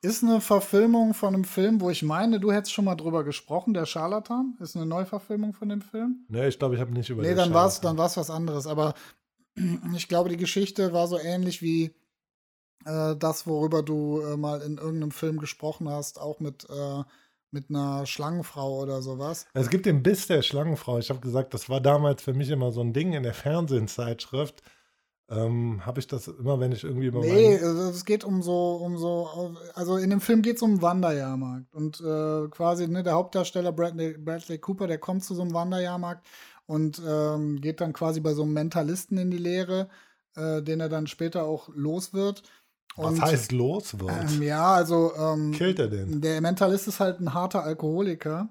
ist 0.00 0.24
eine 0.24 0.40
Verfilmung 0.40 1.12
von 1.12 1.34
einem 1.34 1.44
Film, 1.44 1.82
wo 1.82 1.90
ich 1.90 2.02
meine, 2.02 2.40
du 2.40 2.50
hättest 2.50 2.72
schon 2.72 2.86
mal 2.86 2.94
drüber 2.94 3.22
gesprochen, 3.22 3.74
der 3.74 3.84
Scharlatan. 3.84 4.56
Ist 4.60 4.76
eine 4.76 4.86
Neuverfilmung 4.86 5.52
von 5.52 5.68
dem 5.68 5.82
Film? 5.82 6.24
Nee, 6.28 6.48
ich 6.48 6.58
glaube, 6.58 6.76
ich 6.76 6.80
habe 6.80 6.92
nicht 6.92 7.10
über 7.10 7.20
Nee, 7.20 7.34
dann 7.34 7.52
war 7.52 7.66
es 7.66 7.82
dann 7.82 7.98
war's 7.98 8.16
was 8.16 8.30
anderes. 8.30 8.66
Aber 8.66 8.94
ich 9.94 10.08
glaube, 10.08 10.30
die 10.30 10.38
Geschichte 10.38 10.94
war 10.94 11.06
so 11.06 11.18
ähnlich 11.18 11.60
wie 11.60 11.94
äh, 12.86 13.14
das, 13.14 13.46
worüber 13.46 13.82
du 13.82 14.22
äh, 14.22 14.38
mal 14.38 14.62
in 14.62 14.78
irgendeinem 14.78 15.10
Film 15.10 15.36
gesprochen 15.36 15.90
hast, 15.90 16.18
auch 16.18 16.40
mit 16.40 16.66
äh, 16.70 17.02
mit 17.52 17.70
einer 17.70 18.06
Schlangenfrau 18.06 18.80
oder 18.80 19.02
sowas. 19.02 19.46
Es 19.54 19.70
gibt 19.70 19.86
den 19.86 20.02
Biss 20.02 20.26
der 20.26 20.42
Schlangenfrau. 20.42 20.98
Ich 20.98 21.10
habe 21.10 21.20
gesagt, 21.20 21.54
das 21.54 21.68
war 21.68 21.80
damals 21.80 22.22
für 22.22 22.34
mich 22.34 22.50
immer 22.50 22.72
so 22.72 22.80
ein 22.80 22.92
Ding 22.92 23.12
in 23.12 23.22
der 23.22 23.34
Fernsehzeitschrift. 23.34 24.62
Ähm, 25.30 25.86
habe 25.86 26.00
ich 26.00 26.08
das 26.08 26.26
immer, 26.26 26.58
wenn 26.58 26.72
ich 26.72 26.82
irgendwie 26.82 27.06
über 27.06 27.20
Nee, 27.20 27.54
also 27.54 27.90
es 27.90 28.04
geht 28.04 28.24
um 28.24 28.42
so, 28.42 28.72
um 28.82 28.98
so, 28.98 29.54
also 29.74 29.96
in 29.96 30.10
dem 30.10 30.20
Film 30.20 30.42
geht 30.42 30.56
es 30.56 30.62
um 30.62 30.70
einen 30.72 30.82
Wanderjahrmarkt. 30.82 31.72
Und 31.72 32.00
äh, 32.00 32.48
quasi, 32.48 32.88
ne, 32.88 33.04
der 33.04 33.12
Hauptdarsteller 33.12 33.70
Bradley, 33.70 34.18
Bradley 34.18 34.58
Cooper, 34.58 34.88
der 34.88 34.98
kommt 34.98 35.22
zu 35.22 35.36
so 35.36 35.42
einem 35.42 35.54
Wanderjahrmarkt 35.54 36.26
und 36.66 37.00
ähm, 37.06 37.60
geht 37.60 37.80
dann 37.80 37.92
quasi 37.92 38.20
bei 38.20 38.34
so 38.34 38.42
einem 38.42 38.54
Mentalisten 38.54 39.18
in 39.18 39.30
die 39.30 39.38
Lehre, 39.38 39.88
äh, 40.34 40.62
den 40.62 40.80
er 40.80 40.88
dann 40.88 41.06
später 41.06 41.44
auch 41.44 41.68
los 41.74 42.12
wird. 42.12 42.42
Was 42.96 43.20
heißt 43.20 43.52
los 43.52 43.98
wird? 43.98 44.32
Ähm, 44.32 44.42
ja, 44.42 44.74
also. 44.74 45.12
Ähm, 45.16 45.52
Killt 45.52 45.78
er 45.78 45.88
den? 45.88 46.20
Der 46.20 46.40
Mentalist 46.40 46.88
ist 46.88 47.00
halt 47.00 47.20
ein 47.20 47.34
harter 47.34 47.62
Alkoholiker. 47.62 48.48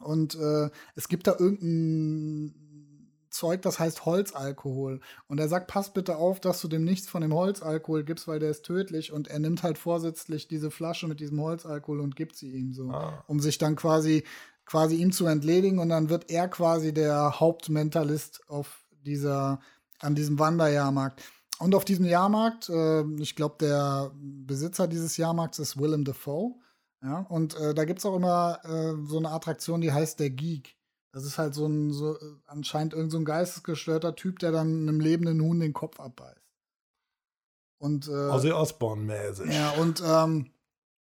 Und 0.00 0.34
äh, 0.34 0.70
es 0.94 1.08
gibt 1.08 1.26
da 1.26 1.36
irgendein 1.38 2.54
Zeug, 3.30 3.62
das 3.62 3.78
heißt 3.78 4.04
Holzalkohol. 4.04 5.00
Und 5.26 5.40
er 5.40 5.48
sagt, 5.48 5.66
pass 5.66 5.92
bitte 5.92 6.16
auf, 6.16 6.40
dass 6.40 6.60
du 6.60 6.68
dem 6.68 6.84
nichts 6.84 7.08
von 7.08 7.20
dem 7.20 7.34
Holzalkohol 7.34 8.04
gibst, 8.04 8.28
weil 8.28 8.38
der 8.38 8.50
ist 8.50 8.64
tödlich. 8.64 9.12
Und 9.12 9.28
er 9.28 9.40
nimmt 9.40 9.62
halt 9.62 9.76
vorsätzlich 9.76 10.46
diese 10.46 10.70
Flasche 10.70 11.08
mit 11.08 11.20
diesem 11.20 11.40
Holzalkohol 11.40 12.00
und 12.00 12.16
gibt 12.16 12.36
sie 12.36 12.52
ihm 12.52 12.72
so, 12.72 12.90
ah. 12.90 13.24
um 13.26 13.40
sich 13.40 13.58
dann 13.58 13.76
quasi, 13.76 14.24
quasi 14.66 14.96
ihm 14.96 15.10
zu 15.10 15.26
entledigen. 15.26 15.78
Und 15.78 15.88
dann 15.88 16.10
wird 16.10 16.30
er 16.30 16.48
quasi 16.48 16.94
der 16.94 17.40
Hauptmentalist 17.40 18.48
auf 18.48 18.84
dieser, 19.04 19.60
an 19.98 20.14
diesem 20.14 20.38
Wanderjahrmarkt. 20.38 21.22
Und 21.58 21.74
auf 21.74 21.84
diesem 21.84 22.04
Jahrmarkt, 22.04 22.68
äh, 22.68 23.04
ich 23.20 23.36
glaube, 23.36 23.56
der 23.60 24.10
Besitzer 24.14 24.88
dieses 24.88 25.16
Jahrmarkts 25.16 25.58
ist 25.58 25.78
Willem 25.78 26.04
Dafoe. 26.04 26.54
Ja, 27.02 27.26
und 27.28 27.54
äh, 27.56 27.74
da 27.74 27.84
gibt 27.84 27.98
es 27.98 28.06
auch 28.06 28.16
immer 28.16 28.58
äh, 28.64 28.94
so 29.06 29.18
eine 29.18 29.30
Attraktion, 29.30 29.80
die 29.80 29.92
heißt 29.92 30.18
der 30.20 30.30
Geek. 30.30 30.76
Das 31.12 31.24
ist 31.24 31.38
halt 31.38 31.54
so 31.54 31.66
ein, 31.66 31.92
so, 31.92 32.16
äh, 32.16 32.18
anscheinend 32.46 32.94
irgendein 32.94 33.20
so 33.20 33.24
geistesgestörter 33.24 34.16
Typ, 34.16 34.38
der 34.38 34.52
dann 34.52 34.88
einem 34.88 35.00
lebenden 35.00 35.40
Huhn 35.40 35.60
den 35.60 35.74
Kopf 35.74 36.00
abbeißt. 36.00 36.40
Und, 37.78 38.08
äh, 38.08 38.10
Ozzy 38.10 38.50
Osbourne-mäßig. 38.50 39.52
Ja, 39.52 39.72
und 39.72 40.02
ähm, 40.04 40.50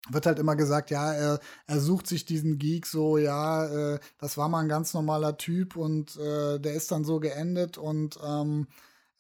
wird 0.10 0.26
halt 0.26 0.40
immer 0.40 0.56
gesagt, 0.56 0.92
ja, 0.92 1.12
er, 1.14 1.40
er 1.66 1.80
sucht 1.80 2.08
sich 2.08 2.26
diesen 2.26 2.58
Geek 2.60 2.86
so, 2.86 3.18
ja, 3.18 3.66
äh, 3.96 4.00
das 4.20 4.38
war 4.38 4.48
mal 4.50 4.60
ein 4.60 4.70
ganz 4.70 4.94
normaler 4.94 5.38
Typ 5.38 5.76
und 5.76 6.16
äh, 6.18 6.60
der 6.60 6.74
ist 6.74 6.92
dann 6.92 7.04
so 7.04 7.20
geendet 7.20 7.78
und 7.78 8.20
ähm, 8.24 8.68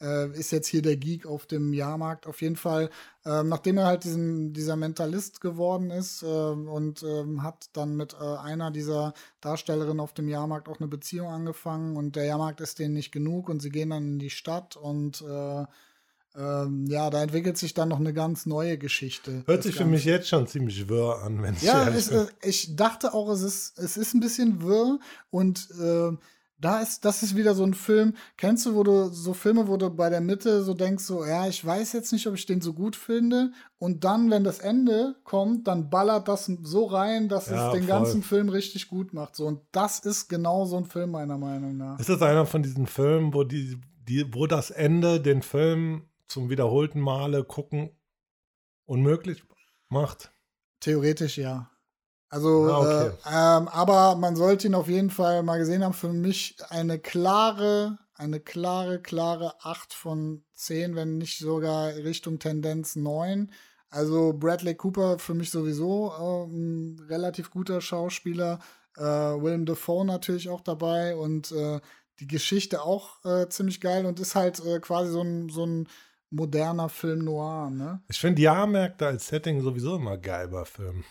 äh, 0.01 0.29
ist 0.37 0.51
jetzt 0.51 0.67
hier 0.67 0.81
der 0.81 0.97
Geek 0.97 1.25
auf 1.25 1.45
dem 1.45 1.73
Jahrmarkt. 1.73 2.27
Auf 2.27 2.41
jeden 2.41 2.55
Fall, 2.55 2.89
äh, 3.25 3.43
nachdem 3.43 3.77
er 3.77 3.85
halt 3.85 4.03
diesen, 4.03 4.53
dieser 4.53 4.75
Mentalist 4.75 5.41
geworden 5.41 5.89
ist 5.89 6.23
äh, 6.23 6.25
und 6.25 7.03
ähm, 7.03 7.43
hat 7.43 7.69
dann 7.73 7.95
mit 7.95 8.13
äh, 8.13 8.23
einer 8.23 8.71
dieser 8.71 9.13
Darstellerinnen 9.41 9.99
auf 9.99 10.13
dem 10.13 10.27
Jahrmarkt 10.27 10.69
auch 10.69 10.79
eine 10.79 10.87
Beziehung 10.87 11.27
angefangen 11.27 11.97
und 11.97 12.15
der 12.15 12.25
Jahrmarkt 12.25 12.61
ist 12.61 12.79
denen 12.79 12.93
nicht 12.93 13.11
genug 13.11 13.49
und 13.49 13.61
sie 13.61 13.69
gehen 13.69 13.89
dann 13.89 14.03
in 14.03 14.19
die 14.19 14.29
Stadt 14.29 14.75
und 14.75 15.21
äh, 15.21 15.65
ähm, 16.37 16.85
ja, 16.87 17.09
da 17.09 17.23
entwickelt 17.23 17.57
sich 17.57 17.73
dann 17.73 17.89
noch 17.89 17.99
eine 17.99 18.13
ganz 18.13 18.45
neue 18.45 18.77
Geschichte. 18.77 19.43
Hört 19.47 19.63
sich 19.63 19.75
für 19.75 19.85
mich 19.85 20.05
jetzt 20.05 20.29
schon 20.29 20.45
ziemlich 20.45 20.87
wirr 20.87 21.23
an, 21.23 21.41
wenn 21.41 21.55
es 21.55 21.63
Ja, 21.63 21.87
es, 21.89 22.11
ich 22.43 22.75
dachte 22.75 23.15
auch, 23.15 23.29
es 23.29 23.41
ist, 23.41 23.79
es 23.79 23.97
ist 23.97 24.13
ein 24.13 24.19
bisschen 24.19 24.61
wirr 24.61 24.99
und 25.31 25.67
äh, 25.81 26.15
da 26.59 26.79
ist, 26.79 27.05
das 27.05 27.21
ist 27.21 27.35
wieder 27.35 27.53
so 27.53 27.63
ein 27.63 27.75
Film. 27.75 28.15
Kennst 28.35 28.65
du, 28.65 28.73
wo 28.73 28.83
du 28.83 29.09
so 29.09 29.33
Filme, 29.33 29.67
wo 29.67 29.77
du 29.77 29.89
bei 29.89 30.09
der 30.09 30.21
Mitte 30.21 30.63
so 30.63 30.73
denkst, 30.73 31.03
so, 31.03 31.23
ja, 31.23 31.47
ich 31.47 31.63
weiß 31.63 31.93
jetzt 31.93 32.11
nicht, 32.11 32.25
ob 32.27 32.33
ich 32.33 32.45
den 32.45 32.61
so 32.61 32.73
gut 32.73 32.95
finde. 32.95 33.51
Und 33.77 34.03
dann, 34.03 34.31
wenn 34.31 34.43
das 34.43 34.59
Ende 34.59 35.15
kommt, 35.23 35.67
dann 35.67 35.89
ballert 35.89 36.27
das 36.27 36.45
so 36.45 36.85
rein, 36.85 37.29
dass 37.29 37.49
ja, 37.49 37.67
es 37.67 37.73
den 37.73 37.83
voll. 37.83 37.99
ganzen 37.99 38.23
Film 38.23 38.49
richtig 38.49 38.87
gut 38.87 39.13
macht. 39.13 39.35
So, 39.35 39.45
und 39.45 39.61
das 39.71 39.99
ist 39.99 40.29
genau 40.29 40.65
so 40.65 40.77
ein 40.77 40.85
Film, 40.85 41.11
meiner 41.11 41.37
Meinung 41.37 41.77
nach. 41.77 41.99
Ist 41.99 42.09
das 42.09 42.21
einer 42.23 42.45
von 42.47 42.63
diesen 42.63 42.87
Filmen, 42.87 43.33
wo 43.35 43.43
die, 43.43 43.79
die, 44.07 44.33
wo 44.33 44.47
das 44.47 44.71
Ende 44.71 45.21
den 45.21 45.43
Film 45.43 46.09
zum 46.27 46.49
wiederholten 46.49 46.99
Male 46.99 47.43
gucken 47.43 47.91
unmöglich 48.85 49.43
macht? 49.89 50.31
Theoretisch 50.79 51.37
ja. 51.37 51.69
Also, 52.29 52.69
ah, 52.69 52.79
okay. 52.79 53.07
äh, 53.25 53.57
ähm, 53.57 53.67
aber 53.69 54.15
man 54.15 54.35
sollte 54.35 54.67
ihn 54.67 54.75
auf 54.75 54.89
jeden 54.89 55.09
Fall 55.09 55.43
mal 55.43 55.57
gesehen 55.57 55.83
haben. 55.83 55.93
Für 55.93 56.11
mich 56.11 56.57
eine 56.69 56.99
klare, 56.99 57.97
eine 58.15 58.39
klare, 58.39 58.99
klare 59.01 59.53
8 59.63 59.93
von 59.93 60.43
10, 60.53 60.95
wenn 60.95 61.17
nicht 61.17 61.39
sogar 61.39 61.95
Richtung 61.95 62.39
Tendenz 62.39 62.95
9. 62.95 63.51
Also 63.89 64.33
Bradley 64.33 64.75
Cooper 64.75 65.19
für 65.19 65.33
mich 65.33 65.49
sowieso 65.51 66.11
äh, 66.11 66.51
ein 66.51 66.99
relativ 67.07 67.49
guter 67.51 67.79
Schauspieler. 67.79 68.59
Äh, 68.97 69.01
Willem 69.01 69.65
Dafoe 69.65 70.05
natürlich 70.05 70.49
auch 70.49 70.61
dabei 70.61 71.15
und 71.15 71.51
äh, 71.51 71.79
die 72.19 72.27
Geschichte 72.27 72.81
auch 72.81 73.23
äh, 73.23 73.47
ziemlich 73.47 73.79
geil 73.79 74.05
und 74.05 74.19
ist 74.19 74.35
halt 74.35 74.63
äh, 74.65 74.79
quasi 74.79 75.11
so 75.11 75.21
ein, 75.21 75.49
so 75.49 75.65
ein 75.65 75.87
moderner 76.29 76.89
Film 76.89 77.23
noir. 77.23 77.69
Ne? 77.69 78.01
Ich 78.09 78.19
finde 78.19 78.41
Jahrmärkte 78.41 79.07
als 79.07 79.27
Setting 79.27 79.61
sowieso 79.61 79.95
immer 79.95 80.17
geil 80.17 80.49
bei 80.49 80.65
Filmen. 80.65 81.05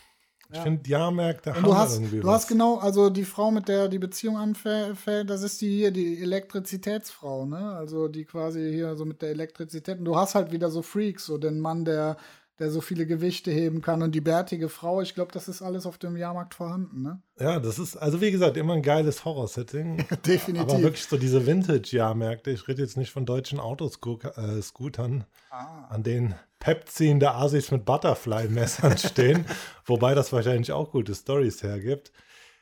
Ich 0.49 0.55
ja. 0.55 0.63
finde 0.63 0.89
Jahrmärkte 0.89 1.53
haben 1.55 1.63
du 1.63 1.75
hast, 1.75 1.95
irgendwie 1.95 2.19
Du 2.21 2.27
was. 2.27 2.35
hast 2.35 2.47
genau, 2.47 2.77
also 2.77 3.09
die 3.09 3.25
Frau, 3.25 3.51
mit 3.51 3.67
der 3.67 3.89
die 3.89 3.99
Beziehung 3.99 4.37
anfällt, 4.37 5.29
das 5.29 5.43
ist 5.43 5.59
die 5.61 5.75
hier, 5.75 5.91
die 5.91 6.21
Elektrizitätsfrau, 6.21 7.45
ne? 7.45 7.73
Also 7.73 8.07
die 8.07 8.23
quasi 8.23 8.71
hier 8.71 8.95
so 8.95 9.03
mit 9.05 9.21
der 9.21 9.29
Elektrizität. 9.31 9.99
Und 9.99 10.05
du 10.05 10.15
hast 10.15 10.35
halt 10.35 10.51
wieder 10.53 10.69
so 10.69 10.81
Freaks, 10.81 11.25
so 11.25 11.37
den 11.37 11.59
Mann, 11.59 11.83
der, 11.83 12.15
der 12.59 12.71
so 12.71 12.81
viele 12.81 13.05
Gewichte 13.05 13.51
heben 13.51 13.81
kann 13.81 14.01
und 14.01 14.15
die 14.15 14.21
bärtige 14.21 14.67
Frau. 14.69 15.01
Ich 15.01 15.13
glaube, 15.13 15.31
das 15.31 15.47
ist 15.47 15.61
alles 15.61 15.85
auf 15.85 15.97
dem 15.97 16.17
Jahrmarkt 16.17 16.55
vorhanden, 16.55 17.03
ne? 17.03 17.21
Ja, 17.39 17.59
das 17.59 17.77
ist, 17.77 17.95
also 17.95 18.19
wie 18.19 18.31
gesagt, 18.31 18.57
immer 18.57 18.73
ein 18.73 18.81
geiles 18.81 19.25
Horror-Setting. 19.25 20.05
Definitiv. 20.25 20.73
Aber 20.73 20.81
wirklich 20.81 21.05
so 21.05 21.17
diese 21.17 21.45
Vintage-Jahrmärkte. 21.45 22.49
Ich 22.49 22.67
rede 22.67 22.81
jetzt 22.81 22.97
nicht 22.97 23.11
von 23.11 23.27
deutschen 23.27 23.59
Autoscootern, 23.59 25.25
ah. 25.51 25.87
an 25.89 26.01
denen 26.01 26.33
Pepziehende 26.59 27.31
Asis 27.31 27.69
mit 27.69 27.85
Butterfly-Messern 27.85 28.97
stehen. 28.97 29.45
Wobei 29.85 30.15
das 30.15 30.33
wahrscheinlich 30.33 30.71
auch 30.71 30.91
gute 30.91 31.13
Stories 31.13 31.61
hergibt. 31.61 32.11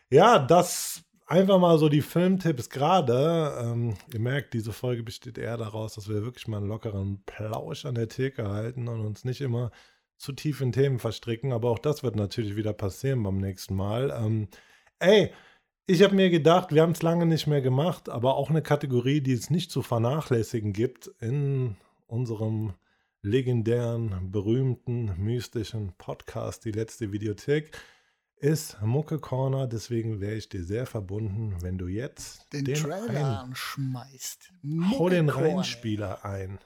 Ja, 0.10 0.40
das 0.40 1.05
einfach 1.26 1.60
mal 1.60 1.78
so 1.78 1.90
die 1.90 2.02
Filmtipps 2.02 2.70
gerade. 2.70 3.58
Ähm, 3.62 3.96
ihr 4.14 4.20
merkt, 4.20 4.54
diese 4.54 4.74
Folge 4.74 5.04
besteht 5.04 5.38
eher 5.38 5.58
daraus, 5.58 5.96
dass 5.96 6.10
wir 6.10 6.24
wirklich 6.24 6.48
mal 6.48 6.58
einen 6.58 6.68
lockeren 6.68 7.24
Plausch 7.26 7.86
an 7.86 7.96
der 7.96 8.08
Theke 8.08 8.50
halten 8.50 8.88
und 8.88 9.02
uns 9.02 9.26
nicht 9.26 9.42
immer 9.42 9.72
zu 10.18 10.32
tief 10.32 10.62
in 10.62 10.72
Themen 10.72 11.00
verstricken. 11.00 11.52
Aber 11.52 11.70
auch 11.72 11.80
das 11.80 12.04
wird 12.04 12.16
natürlich 12.16 12.56
wieder 12.56 12.74
passieren 12.74 13.24
beim 13.24 13.38
nächsten 13.38 13.76
Mal. 13.76 14.14
Ähm, 14.18 14.48
ey, 15.00 15.32
ich 15.88 16.02
habe 16.02 16.16
mir 16.16 16.30
gedacht, 16.30 16.74
wir 16.74 16.82
haben 16.82 16.94
es 16.94 17.04
lange 17.04 17.26
nicht 17.26 17.48
mehr 17.48 17.62
gemacht, 17.62 18.10
aber 18.10 18.36
auch 18.38 18.50
eine 18.50 18.62
Kategorie, 18.62 19.22
die 19.22 19.34
es 19.34 19.50
nicht 19.50 19.72
zu 19.72 19.82
vernachlässigen 19.82 20.74
gibt 20.74 21.08
in 21.20 21.76
unserem 22.08 22.74
legendären, 23.22 24.32
berühmten, 24.32 25.12
mystischen 25.18 25.94
Podcast, 25.98 26.66
die 26.66 26.72
letzte 26.72 27.12
Videothek, 27.12 27.72
ist 28.46 28.78
Mucke 28.82 29.18
Corner. 29.18 29.66
Deswegen 29.66 30.22
wäre 30.22 30.36
ich 30.36 30.48
dir 30.48 30.64
sehr 30.64 30.86
verbunden, 30.86 31.56
wenn 31.62 31.80
du 31.80 31.88
jetzt 31.88 32.46
den, 32.54 32.66
den 32.66 32.76
Trailer 32.76 33.42
anschmeißt. 33.42 34.54
Hau 34.92 35.10
den 35.10 35.30
Reinspieler 35.30 36.24
ein. 36.24 36.60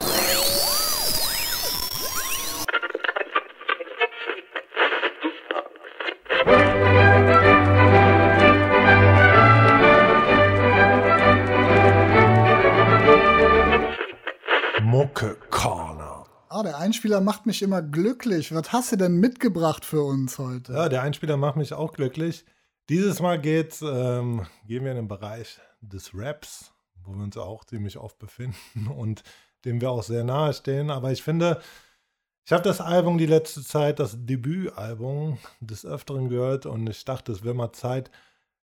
Ah, 16.60 16.64
der 16.64 16.78
Einspieler 16.78 17.22
macht 17.22 17.46
mich 17.46 17.62
immer 17.62 17.82
glücklich. 17.82 18.54
Was 18.54 18.74
hast 18.74 18.92
du 18.92 18.98
denn 18.98 19.16
mitgebracht 19.16 19.86
für 19.86 20.04
uns 20.04 20.38
heute? 20.40 20.74
Ja, 20.74 20.90
der 20.90 21.04
Einspieler 21.04 21.38
macht 21.38 21.56
mich 21.56 21.72
auch 21.72 21.94
glücklich. 21.94 22.44
Dieses 22.90 23.22
Mal 23.22 23.40
geht's, 23.40 23.82
ähm, 23.82 24.46
gehen 24.68 24.84
wir 24.84 24.92
in 24.92 24.98
den 24.98 25.08
Bereich 25.08 25.58
des 25.80 26.12
Raps, 26.14 26.74
wo 27.06 27.14
wir 27.14 27.24
uns 27.24 27.38
auch 27.38 27.64
ziemlich 27.64 27.96
oft 27.96 28.20
befinden 28.20 28.88
und 28.98 29.24
dem 29.64 29.80
wir 29.80 29.90
auch 29.90 30.04
sehr 30.04 30.26
nahe 30.26 30.54
stehen. 30.54 30.90
Aber 30.90 31.14
ich 31.14 31.24
finde, 31.24 31.62
ich 32.44 32.52
habe 32.52 32.64
das 32.64 32.82
Album 32.82 33.18
die 33.18 33.26
letzte 33.26 33.64
Zeit, 33.64 34.00
das 34.00 34.18
Debütalbum, 34.26 35.38
des 35.62 35.86
Öfteren 35.86 36.28
gehört 36.28 36.66
und 36.66 36.90
ich 36.90 37.06
dachte, 37.06 37.32
es 37.32 37.42
wäre 37.42 37.56
mal 37.56 37.72
Zeit, 37.72 38.12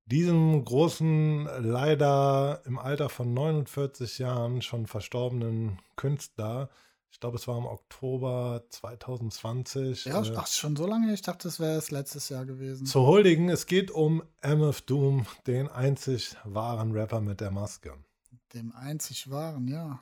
diesem 0.05 0.63
großen, 0.63 1.49
leider 1.61 2.61
im 2.67 2.79
Alter 2.79 3.09
von 3.09 3.33
49 3.33 4.19
Jahren 4.19 4.61
schon 4.61 4.87
verstorbenen 4.87 5.79
Künstler, 5.97 6.69
ich 7.11 7.21
glaube, 7.21 7.37
es 7.37 7.49
war 7.49 7.57
im 7.57 7.67
Oktober 7.67 8.65
2020. 8.69 10.05
Ja, 10.05 10.23
äh, 10.23 10.33
ach, 10.37 10.47
schon 10.47 10.77
so 10.77 10.87
lange? 10.87 11.13
Ich 11.15 11.23
dachte, 11.23 11.49
es 11.49 11.59
wäre 11.59 11.77
es 11.77 11.91
letztes 11.91 12.29
Jahr 12.29 12.45
gewesen. 12.45 12.87
Zu 12.87 13.07
huldigen, 13.07 13.49
es 13.49 13.67
geht 13.67 13.91
um 13.91 14.23
MF 14.43 14.83
Doom, 14.83 15.27
den 15.47 15.69
einzig 15.69 16.37
wahren 16.45 16.93
Rapper 16.93 17.21
mit 17.21 17.41
der 17.41 17.51
Maske. 17.51 17.95
Dem 18.55 18.73
einzig 18.73 19.31
wahren, 19.31 19.67
ja. 19.69 20.01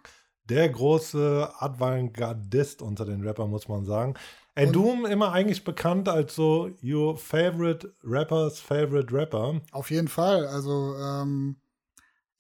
Der 0.48 0.68
große 0.68 1.50
Avantgardist 1.58 2.82
unter 2.82 3.06
den 3.06 3.26
Rappern, 3.26 3.48
muss 3.48 3.68
man 3.68 3.84
sagen. 3.84 4.14
Ey, 4.56 4.70
Doom 4.70 5.06
immer 5.06 5.32
eigentlich 5.32 5.64
bekannt 5.64 6.08
als 6.08 6.34
so 6.34 6.70
your 6.82 7.16
favorite 7.16 7.94
rappers 8.04 8.60
favorite 8.60 9.12
rapper. 9.12 9.60
Auf 9.72 9.90
jeden 9.90 10.08
Fall. 10.08 10.46
Also, 10.46 10.94
ähm, 10.96 11.56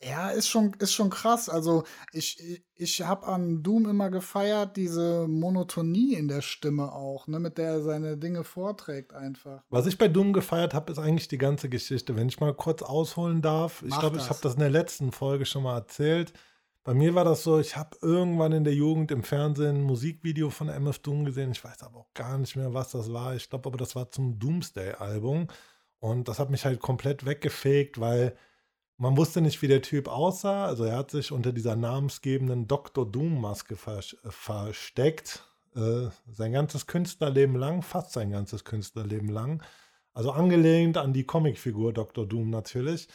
ja, 0.02 0.30
ist 0.30 0.48
schon, 0.48 0.74
ist 0.78 0.92
schon 0.92 1.10
krass. 1.10 1.48
Also, 1.48 1.84
ich, 2.12 2.62
ich 2.74 3.02
habe 3.02 3.26
an 3.26 3.62
Doom 3.62 3.88
immer 3.88 4.10
gefeiert, 4.10 4.76
diese 4.76 5.26
Monotonie 5.28 6.14
in 6.14 6.28
der 6.28 6.42
Stimme 6.42 6.92
auch, 6.92 7.26
ne, 7.26 7.38
mit 7.38 7.58
der 7.58 7.70
er 7.70 7.82
seine 7.82 8.16
Dinge 8.16 8.44
vorträgt 8.44 9.14
einfach. 9.14 9.62
Was 9.70 9.86
ich 9.86 9.96
bei 9.96 10.08
Doom 10.08 10.32
gefeiert 10.32 10.74
habe, 10.74 10.92
ist 10.92 10.98
eigentlich 10.98 11.28
die 11.28 11.38
ganze 11.38 11.68
Geschichte. 11.68 12.16
Wenn 12.16 12.28
ich 12.28 12.40
mal 12.40 12.54
kurz 12.54 12.82
ausholen 12.82 13.40
darf, 13.40 13.82
Mach 13.82 13.88
ich 13.88 14.00
glaube, 14.00 14.18
ich 14.18 14.28
habe 14.28 14.40
das 14.42 14.54
in 14.54 14.60
der 14.60 14.70
letzten 14.70 15.12
Folge 15.12 15.46
schon 15.46 15.62
mal 15.62 15.76
erzählt. 15.76 16.32
Bei 16.84 16.92
mir 16.92 17.14
war 17.14 17.24
das 17.24 17.42
so, 17.42 17.58
ich 17.58 17.76
habe 17.78 17.96
irgendwann 18.02 18.52
in 18.52 18.64
der 18.64 18.74
Jugend 18.74 19.10
im 19.10 19.22
Fernsehen 19.22 19.76
ein 19.76 19.82
Musikvideo 19.84 20.50
von 20.50 20.68
MF 20.68 20.98
Doom 20.98 21.24
gesehen. 21.24 21.52
Ich 21.52 21.64
weiß 21.64 21.82
aber 21.82 22.00
auch 22.00 22.12
gar 22.12 22.36
nicht 22.36 22.56
mehr, 22.56 22.74
was 22.74 22.90
das 22.90 23.10
war. 23.10 23.34
Ich 23.34 23.48
glaube 23.48 23.70
aber, 23.70 23.78
das 23.78 23.96
war 23.96 24.10
zum 24.10 24.38
Doomsday-Album. 24.38 25.46
Und 25.98 26.28
das 26.28 26.38
hat 26.38 26.50
mich 26.50 26.66
halt 26.66 26.80
komplett 26.80 27.24
weggefegt, 27.24 27.98
weil 27.98 28.36
man 28.96 29.16
wusste 29.16 29.40
nicht, 29.40 29.60
wie 29.62 29.68
der 29.68 29.82
Typ 29.82 30.08
aussah. 30.08 30.66
Also 30.66 30.84
er 30.84 30.96
hat 30.96 31.10
sich 31.10 31.32
unter 31.32 31.52
dieser 31.52 31.76
namensgebenden 31.76 32.68
Dr. 32.68 33.10
Doom-Maske 33.10 33.76
versteckt. 33.76 35.44
Äh, 35.74 36.08
sein 36.30 36.52
ganzes 36.52 36.86
Künstlerleben 36.86 37.56
lang, 37.56 37.82
fast 37.82 38.12
sein 38.12 38.30
ganzes 38.30 38.64
Künstlerleben 38.64 39.28
lang. 39.28 39.62
Also 40.12 40.30
angelehnt 40.30 40.96
an 40.96 41.12
die 41.12 41.24
Comicfigur 41.24 41.92
Dr. 41.92 42.26
Doom 42.26 42.50
natürlich. 42.50 43.08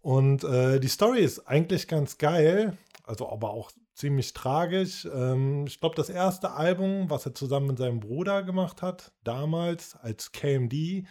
Und 0.00 0.44
äh, 0.44 0.80
die 0.80 0.88
Story 0.88 1.20
ist 1.20 1.46
eigentlich 1.46 1.86
ganz 1.86 2.18
geil 2.18 2.76
also 3.06 3.30
aber 3.30 3.50
auch 3.50 3.70
ziemlich 3.94 4.34
tragisch. 4.34 5.06
Ähm, 5.12 5.66
ich 5.66 5.80
glaube, 5.80 5.94
das 5.94 6.10
erste 6.10 6.50
Album, 6.50 7.08
was 7.08 7.24
er 7.24 7.34
zusammen 7.34 7.68
mit 7.68 7.78
seinem 7.78 8.00
Bruder 8.00 8.42
gemacht 8.42 8.82
hat, 8.82 9.12
damals 9.24 9.96
als 9.96 10.32
KMD, 10.32 11.06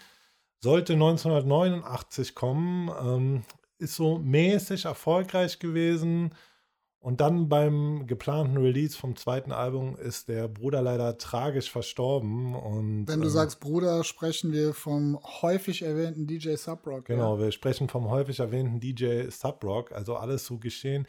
sollte 0.60 0.94
1989 0.94 2.36
kommen. 2.36 2.92
Ähm, 3.02 3.44
ist 3.78 3.96
so 3.96 4.18
mäßig 4.20 4.86
erfolgreich 4.86 5.60
gewesen. 5.60 6.34
Und 7.00 7.22
dann 7.22 7.50
beim 7.50 8.08
geplanten 8.08 8.58
Release 8.58 8.98
vom 8.98 9.16
zweiten 9.16 9.52
Album 9.52 9.96
ist 9.96 10.28
der 10.28 10.48
Bruder 10.48 10.82
leider 10.82 11.20
tragisch 11.20 11.70
verstorben. 11.70 12.56
Und, 12.56 13.08
Wenn 13.08 13.22
du 13.22 13.28
äh, 13.28 13.32
sagst 13.32 13.60
Bruder, 13.60 14.04
sprechen 14.04 14.52
wir 14.52 14.74
vom 14.74 15.20
häufig 15.42 15.84
erwähnten 15.84 16.26
DJ 16.26 16.56
Subrock. 16.56 17.06
Genau, 17.06 17.36
ja? 17.36 17.44
wir 17.44 17.52
sprechen 17.52 17.90
vom 17.90 18.10
häufig 18.10 18.40
erwähnten 18.40 18.80
DJ 18.80 19.30
Subrock. 19.30 19.92
Also 19.92 20.16
alles 20.16 20.48
so 20.48 20.58
geschehen 20.58 21.08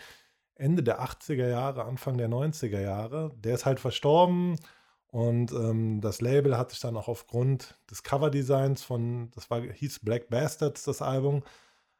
Ende 0.55 0.83
der 0.83 1.03
80er 1.03 1.49
Jahre, 1.49 1.85
Anfang 1.85 2.19
der 2.19 2.29
90er 2.29 2.81
Jahre. 2.81 3.33
Der 3.43 3.55
ist 3.55 3.65
halt 3.65 3.81
verstorben 3.81 4.57
und 5.09 5.53
ähm, 5.53 6.01
das 6.01 6.21
Label 6.21 6.59
hat 6.59 6.71
sich 6.71 6.81
dann 6.81 6.97
auch 6.97 7.09
aufgrund 7.09 7.79
des 7.91 8.03
Coverdesigns 8.03 8.83
von, 8.83 9.31
das 9.35 9.49
war, 9.51 9.63
hieß 9.63 10.01
Black 10.01 10.29
Bastards, 10.29 10.85
das 10.85 11.01
Album, 11.01 11.43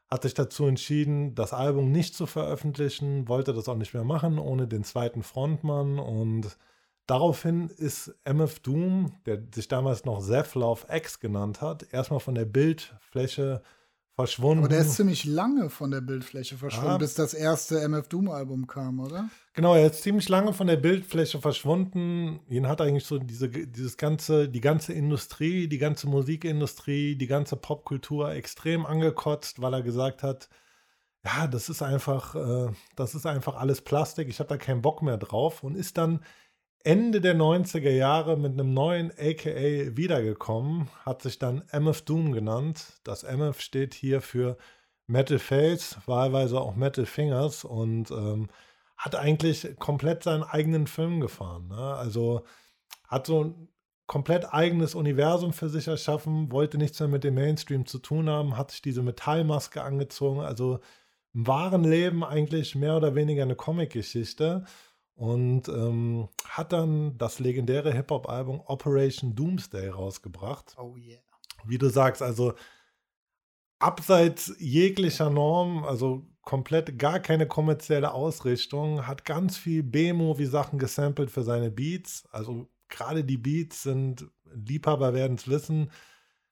hat 0.09 0.23
sich 0.23 0.33
dazu 0.33 0.65
entschieden, 0.65 1.35
das 1.35 1.53
Album 1.53 1.91
nicht 1.91 2.15
zu 2.15 2.25
veröffentlichen, 2.25 3.27
wollte 3.27 3.53
das 3.53 3.67
auch 3.67 3.75
nicht 3.75 3.93
mehr 3.93 4.05
machen 4.05 4.39
ohne 4.39 4.67
den 4.67 4.83
zweiten 4.83 5.21
Frontmann. 5.21 5.99
Und 5.99 6.57
daraufhin 7.07 7.69
ist 7.69 8.15
MF 8.23 8.59
Doom, 8.59 9.13
der 9.25 9.43
sich 9.53 9.67
damals 9.67 10.05
noch 10.05 10.25
Love 10.27 10.85
X 10.89 11.19
genannt 11.19 11.61
hat, 11.61 11.91
erstmal 11.91 12.21
von 12.21 12.35
der 12.35 12.45
Bildfläche 12.45 13.61
verschwunden. 14.17 14.63
Aber 14.63 14.69
der 14.69 14.81
ist 14.81 14.95
ziemlich 14.95 15.25
lange 15.25 15.69
von 15.69 15.91
der 15.91 16.01
Bildfläche 16.01 16.57
verschwunden, 16.57 16.89
ja. 16.89 16.97
bis 16.97 17.13
das 17.13 17.35
erste 17.35 17.79
MF 17.87 18.07
Doom 18.07 18.29
Album 18.29 18.65
kam, 18.65 18.99
oder? 18.99 19.29
Genau, 19.53 19.75
er 19.75 19.91
ist 19.91 20.01
ziemlich 20.01 20.27
lange 20.27 20.53
von 20.53 20.65
der 20.65 20.77
Bildfläche 20.77 21.39
verschwunden. 21.39 22.39
Ihn 22.49 22.67
hat 22.67 22.81
eigentlich 22.81 23.05
so 23.05 23.19
diese, 23.19 23.47
dieses 23.47 23.95
ganze, 23.95 24.49
die 24.49 24.61
ganze 24.61 24.93
Industrie, 24.93 25.67
die 25.67 25.77
ganze 25.77 26.07
Musikindustrie, 26.07 27.15
die 27.15 27.27
ganze 27.27 27.57
Popkultur 27.57 28.31
extrem 28.31 28.87
angekotzt, 28.87 29.61
weil 29.61 29.73
er 29.73 29.83
gesagt 29.83 30.23
hat, 30.23 30.49
ja, 31.23 31.45
das 31.45 31.69
ist 31.69 31.83
einfach, 31.83 32.33
äh, 32.35 32.71
das 32.95 33.13
ist 33.13 33.27
einfach 33.27 33.55
alles 33.55 33.81
Plastik, 33.81 34.29
ich 34.29 34.39
habe 34.39 34.49
da 34.49 34.57
keinen 34.57 34.81
Bock 34.81 35.03
mehr 35.03 35.17
drauf 35.17 35.63
und 35.63 35.75
ist 35.75 35.97
dann 35.97 36.21
Ende 36.83 37.21
der 37.21 37.35
90er 37.35 37.89
Jahre 37.89 38.37
mit 38.37 38.53
einem 38.53 38.73
neuen 38.73 39.11
AKA 39.11 39.97
wiedergekommen, 39.97 40.89
hat 41.05 41.21
sich 41.21 41.39
dann 41.39 41.63
MF 41.71 42.01
Doom 42.03 42.31
genannt. 42.31 42.99
Das 43.03 43.23
MF 43.23 43.59
steht 43.59 43.93
hier 43.93 44.21
für 44.21 44.57
Metal 45.07 45.39
Face, 45.39 45.97
wahlweise 46.05 46.59
auch 46.59 46.75
Metal 46.75 47.05
Fingers 47.05 47.63
und 47.63 48.11
ähm, 48.11 48.47
hat 48.97 49.15
eigentlich 49.15 49.77
komplett 49.79 50.23
seinen 50.23 50.43
eigenen 50.43 50.87
Film 50.87 51.19
gefahren. 51.19 51.67
Ne? 51.67 51.77
Also 51.77 52.43
hat 53.07 53.27
so 53.27 53.43
ein 53.43 53.69
komplett 54.07 54.53
eigenes 54.53 54.95
Universum 54.95 55.53
für 55.53 55.69
sich 55.69 55.87
erschaffen, 55.87 56.51
wollte 56.51 56.77
nichts 56.77 56.99
mehr 56.99 57.09
mit 57.09 57.23
dem 57.23 57.35
Mainstream 57.35 57.85
zu 57.85 57.99
tun 57.99 58.29
haben, 58.29 58.57
hat 58.57 58.71
sich 58.71 58.81
diese 58.81 59.03
Metallmaske 59.03 59.83
angezogen. 59.83 60.39
Also 60.39 60.79
im 61.33 61.45
wahren 61.45 61.83
Leben 61.83 62.23
eigentlich 62.23 62.73
mehr 62.75 62.97
oder 62.97 63.15
weniger 63.15 63.43
eine 63.43 63.55
Comic-Geschichte 63.55 64.65
und 65.17 65.67
ähm, 65.67 66.29
hat 66.47 66.71
dann 66.71 67.17
das 67.17 67.39
legendäre 67.39 67.91
Hip-Hop-Album 67.91 68.61
Operation 68.67 69.35
Doomsday 69.35 69.89
rausgebracht. 69.89 70.75
Oh 70.77 70.95
yeah. 70.95 71.19
Wie 71.65 71.79
du 71.79 71.89
sagst, 71.89 72.21
also 72.21 72.53
abseits 73.79 74.55
jeglicher 74.59 75.31
Norm, 75.31 75.83
also 75.83 76.27
komplett 76.43 76.99
gar 76.99 77.19
keine 77.19 77.47
kommerzielle 77.47 78.13
Ausrichtung, 78.13 79.07
hat 79.07 79.25
ganz 79.25 79.57
viel 79.57 79.81
B-Movie-Sachen 79.81 80.77
gesampelt 80.77 81.31
für 81.31 81.43
seine 81.43 81.71
Beats. 81.71 82.27
Also 82.31 82.69
gerade 82.87 83.23
die 83.23 83.37
Beats 83.37 83.81
sind, 83.81 84.27
Liebhaber 84.53 85.15
werden 85.15 85.37
es 85.37 85.47
wissen, 85.47 85.91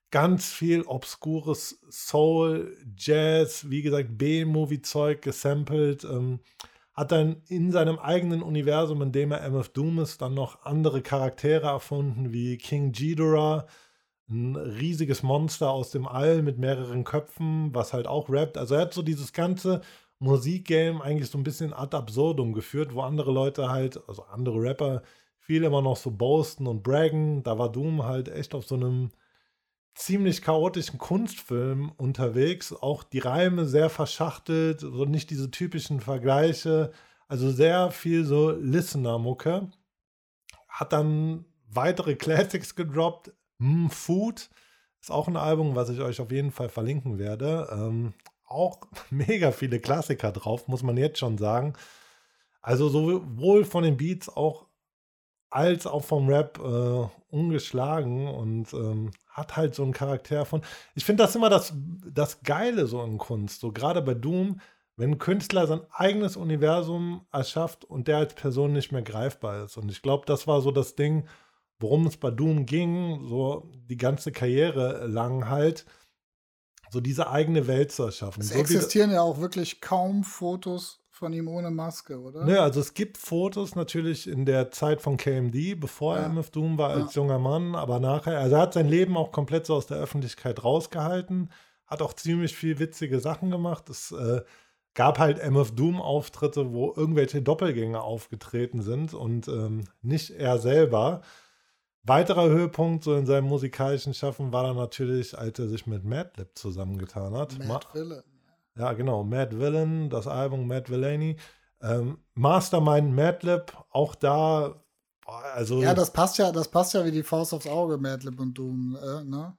ganz 0.09 0.51
viel 0.51 0.81
obskures 0.81 1.79
Soul, 1.91 2.75
Jazz, 2.97 3.69
wie 3.69 3.83
gesagt, 3.83 4.17
B-Movie-Zeug 4.17 5.21
gesampelt. 5.21 6.03
Ähm, 6.03 6.39
hat 6.95 7.11
dann 7.11 7.41
in 7.47 7.72
seinem 7.72 7.99
eigenen 7.99 8.41
Universum, 8.41 9.01
in 9.01 9.11
dem 9.11 9.31
er 9.31 9.43
MF 9.43 9.69
Doom 9.69 9.99
ist, 9.99 10.22
dann 10.22 10.34
noch 10.34 10.63
andere 10.63 11.01
Charaktere 11.01 11.67
erfunden, 11.67 12.31
wie 12.31 12.57
King 12.57 12.93
Ghidorah, 12.93 13.67
ein 14.30 14.55
riesiges 14.55 15.22
Monster 15.22 15.69
aus 15.69 15.91
dem 15.91 16.07
All 16.07 16.41
mit 16.41 16.57
mehreren 16.57 17.03
Köpfen, 17.03 17.73
was 17.76 17.93
halt 17.93 18.07
auch 18.07 18.30
rappt. 18.30 18.57
Also 18.57 18.76
er 18.76 18.81
hat 18.81 18.93
so 18.93 19.03
dieses 19.03 19.34
ganze 19.34 19.81
Musikgame 20.19 21.01
eigentlich 21.03 21.30
so 21.30 21.38
ein 21.38 21.43
bisschen 21.43 21.73
ad 21.73 21.95
absurdum 21.95 22.53
geführt, 22.53 22.95
wo 22.95 23.01
andere 23.01 23.31
Leute 23.31 23.69
halt, 23.69 23.99
also 24.07 24.23
andere 24.23 24.61
Rapper, 24.61 25.03
viel 25.39 25.63
immer 25.63 25.81
noch 25.81 25.97
so 25.97 26.11
boasten 26.11 26.65
und 26.65 26.81
braggen. 26.81 27.43
Da 27.43 27.59
war 27.59 27.72
Doom 27.72 28.03
halt 28.03 28.30
echt 28.30 28.55
auf 28.55 28.65
so 28.65 28.76
einem 28.76 29.11
ziemlich 29.95 30.41
chaotischen 30.41 30.99
Kunstfilm 30.99 31.91
unterwegs. 31.97 32.73
Auch 32.73 33.03
die 33.03 33.19
Reime 33.19 33.65
sehr 33.65 33.89
verschachtelt, 33.89 34.81
so 34.81 35.05
nicht 35.05 35.30
diese 35.30 35.49
typischen 35.49 36.01
Vergleiche. 36.01 36.91
Also 37.27 37.49
sehr 37.49 37.91
viel 37.91 38.26
so 38.26 38.51
Listener-Mucke. 38.51 39.69
Hat 40.67 40.93
dann 40.93 41.45
weitere 41.67 42.15
Classics 42.15 42.76
gedroppt. 42.76 43.34
Mm, 43.57 43.88
Food 43.88 44.49
ist 45.01 45.11
auch 45.11 45.27
ein 45.27 45.38
Album, 45.38 45.76
was 45.76 45.89
ich 45.89 46.01
euch 46.01 46.19
auf 46.19 46.31
jeden 46.31 46.51
Fall 46.51 46.69
verlinken 46.69 47.17
werde. 47.17 47.69
Ähm, 47.72 48.13
auch 48.45 48.81
mega 49.09 49.51
viele 49.51 49.80
Klassiker 49.80 50.31
drauf, 50.31 50.67
muss 50.67 50.84
man 50.84 50.97
jetzt 50.97 51.19
schon 51.19 51.38
sagen. 51.38 51.73
Also 52.61 52.89
sowohl 52.89 53.63
von 53.63 53.84
den 53.84 53.97
Beats 53.97 54.27
auch 54.27 54.65
als 55.56 55.88
auch 55.88 56.03
vom 56.03 56.27
Rap 56.27 56.60
äh, 56.60 57.07
ungeschlagen 57.34 58.27
und 58.27 58.73
ähm, 58.73 59.11
hat 59.30 59.56
halt 59.56 59.73
so 59.73 59.84
einen 59.84 59.94
Charakter 59.94 60.45
von. 60.45 60.61
Ich 60.95 61.06
finde 61.06 61.23
das 61.23 61.36
immer 61.36 61.49
das, 61.49 61.73
das 62.11 62.44
Geile 62.44 62.88
so 62.88 63.03
in 63.03 63.18
Kunst. 63.18 63.61
So 63.61 63.72
gerade 63.72 64.02
bei 64.02 64.14
Doom 64.14 64.60
wenn 64.98 65.11
ein 65.11 65.18
Künstler 65.18 65.68
sein 65.68 65.82
eigenes 65.91 66.38
Universum 66.38 67.26
erschafft 67.32 67.84
und 67.84 68.07
der 68.07 68.18
als 68.18 68.34
Person 68.34 68.73
nicht 68.73 68.91
mehr 68.91 69.02
greifbar 69.02 69.65
ist. 69.65 69.77
Und 69.77 69.91
ich 69.91 70.02
glaube, 70.02 70.26
das 70.26 70.48
war 70.48 70.61
so 70.61 70.72
das 70.72 70.95
Ding, 70.95 71.27
worum 71.80 72.07
es 72.07 72.18
bei 72.18 72.32
Doom 72.32 72.65
ging, 72.65 73.27
so 73.27 73.69
die 73.90 73.98
ganze 73.98 74.32
Karriere 74.32 75.06
lang 75.07 75.49
halt, 75.49 75.86
so 76.91 77.02
diese 77.02 77.30
eigene 77.30 77.68
Welt 77.68 77.91
zu 77.91 78.03
erschaffen. 78.03 78.41
Es 78.41 78.49
so 78.49 78.60
existieren 78.60 79.11
ja 79.11 79.22
auch 79.22 79.40
wirklich 79.40 79.82
kaum 79.82 80.23
Fotos 80.23 81.02
von 81.15 81.31
ihm 81.33 81.47
ohne 81.47 81.71
Maske, 81.71 82.19
oder? 82.19 82.43
Ne, 82.43 82.59
also 82.59 82.81
es 82.81 82.93
gibt 82.93 83.17
Fotos 83.17 83.75
natürlich 83.75 84.27
in 84.27 84.45
der 84.45 84.69
Zeit 84.71 85.01
von 85.01 85.17
KMD, 85.17 85.79
bevor 85.79 86.17
ja. 86.17 86.23
er 86.23 86.29
MF 86.29 86.49
Doom 86.51 86.77
war 86.77 86.89
als 86.89 87.15
ja. 87.15 87.21
junger 87.21 87.39
Mann, 87.39 87.73
aber 87.73 87.99
nachher, 87.99 88.39
also 88.39 88.55
er 88.55 88.61
hat 88.63 88.73
sein 88.73 88.87
Leben 88.87 89.15
auch 89.15 89.31
komplett 89.31 89.65
so 89.65 89.75
aus 89.75 89.87
der 89.87 89.97
Öffentlichkeit 89.97 90.63
rausgehalten, 90.63 91.49
hat 91.87 92.01
auch 92.01 92.13
ziemlich 92.13 92.55
viel 92.55 92.79
witzige 92.79 93.19
Sachen 93.19 93.49
gemacht. 93.49 93.89
Es 93.89 94.11
äh, 94.11 94.41
gab 94.93 95.17
halt 95.17 95.39
MF 95.39 95.71
Doom-Auftritte, 95.71 96.73
wo 96.73 96.93
irgendwelche 96.95 97.41
Doppelgänger 97.41 98.03
aufgetreten 98.03 98.81
sind 98.81 99.13
und 99.13 99.47
ähm, 99.47 99.85
nicht 100.01 100.31
er 100.31 100.57
selber. 100.57 101.21
Weiterer 102.03 102.49
Höhepunkt 102.49 103.03
so 103.03 103.15
in 103.15 103.25
seinem 103.25 103.47
musikalischen 103.47 104.13
Schaffen 104.13 104.51
war 104.51 104.63
dann 104.63 104.75
natürlich, 104.75 105.37
als 105.37 105.57
er 105.59 105.69
sich 105.69 105.87
mit 105.87 106.03
Madlib 106.03 106.49
zusammengetan 106.55 107.33
hat. 107.33 107.57
Mad 107.59 107.67
Ma 107.67 107.93
Villain. 107.93 108.34
Ja, 108.77 108.93
genau. 108.93 109.23
Mad 109.23 109.57
Villain, 109.57 110.10
das 110.10 110.27
Album 110.27 110.68
Mad 110.68 110.91
Villainy. 110.91 111.38
Ähm, 111.81 112.18
Mastermind 112.34 113.14
Madlib, 113.14 113.73
auch 113.91 114.15
da, 114.15 114.81
also. 115.26 115.81
Ja, 115.81 115.93
das 115.93 116.11
passt 116.11 116.38
ja, 116.38 116.52
das 116.52 116.69
passt 116.69 116.93
ja 116.93 117.06
wie 117.06 117.11
die 117.11 117.23
Faust 117.23 117.53
aufs 117.53 117.68
Auge, 117.68 117.97
Madlib 117.97 118.39
und 118.39 118.57
Doom, 118.57 118.97
äh, 119.02 119.23
ne? 119.23 119.57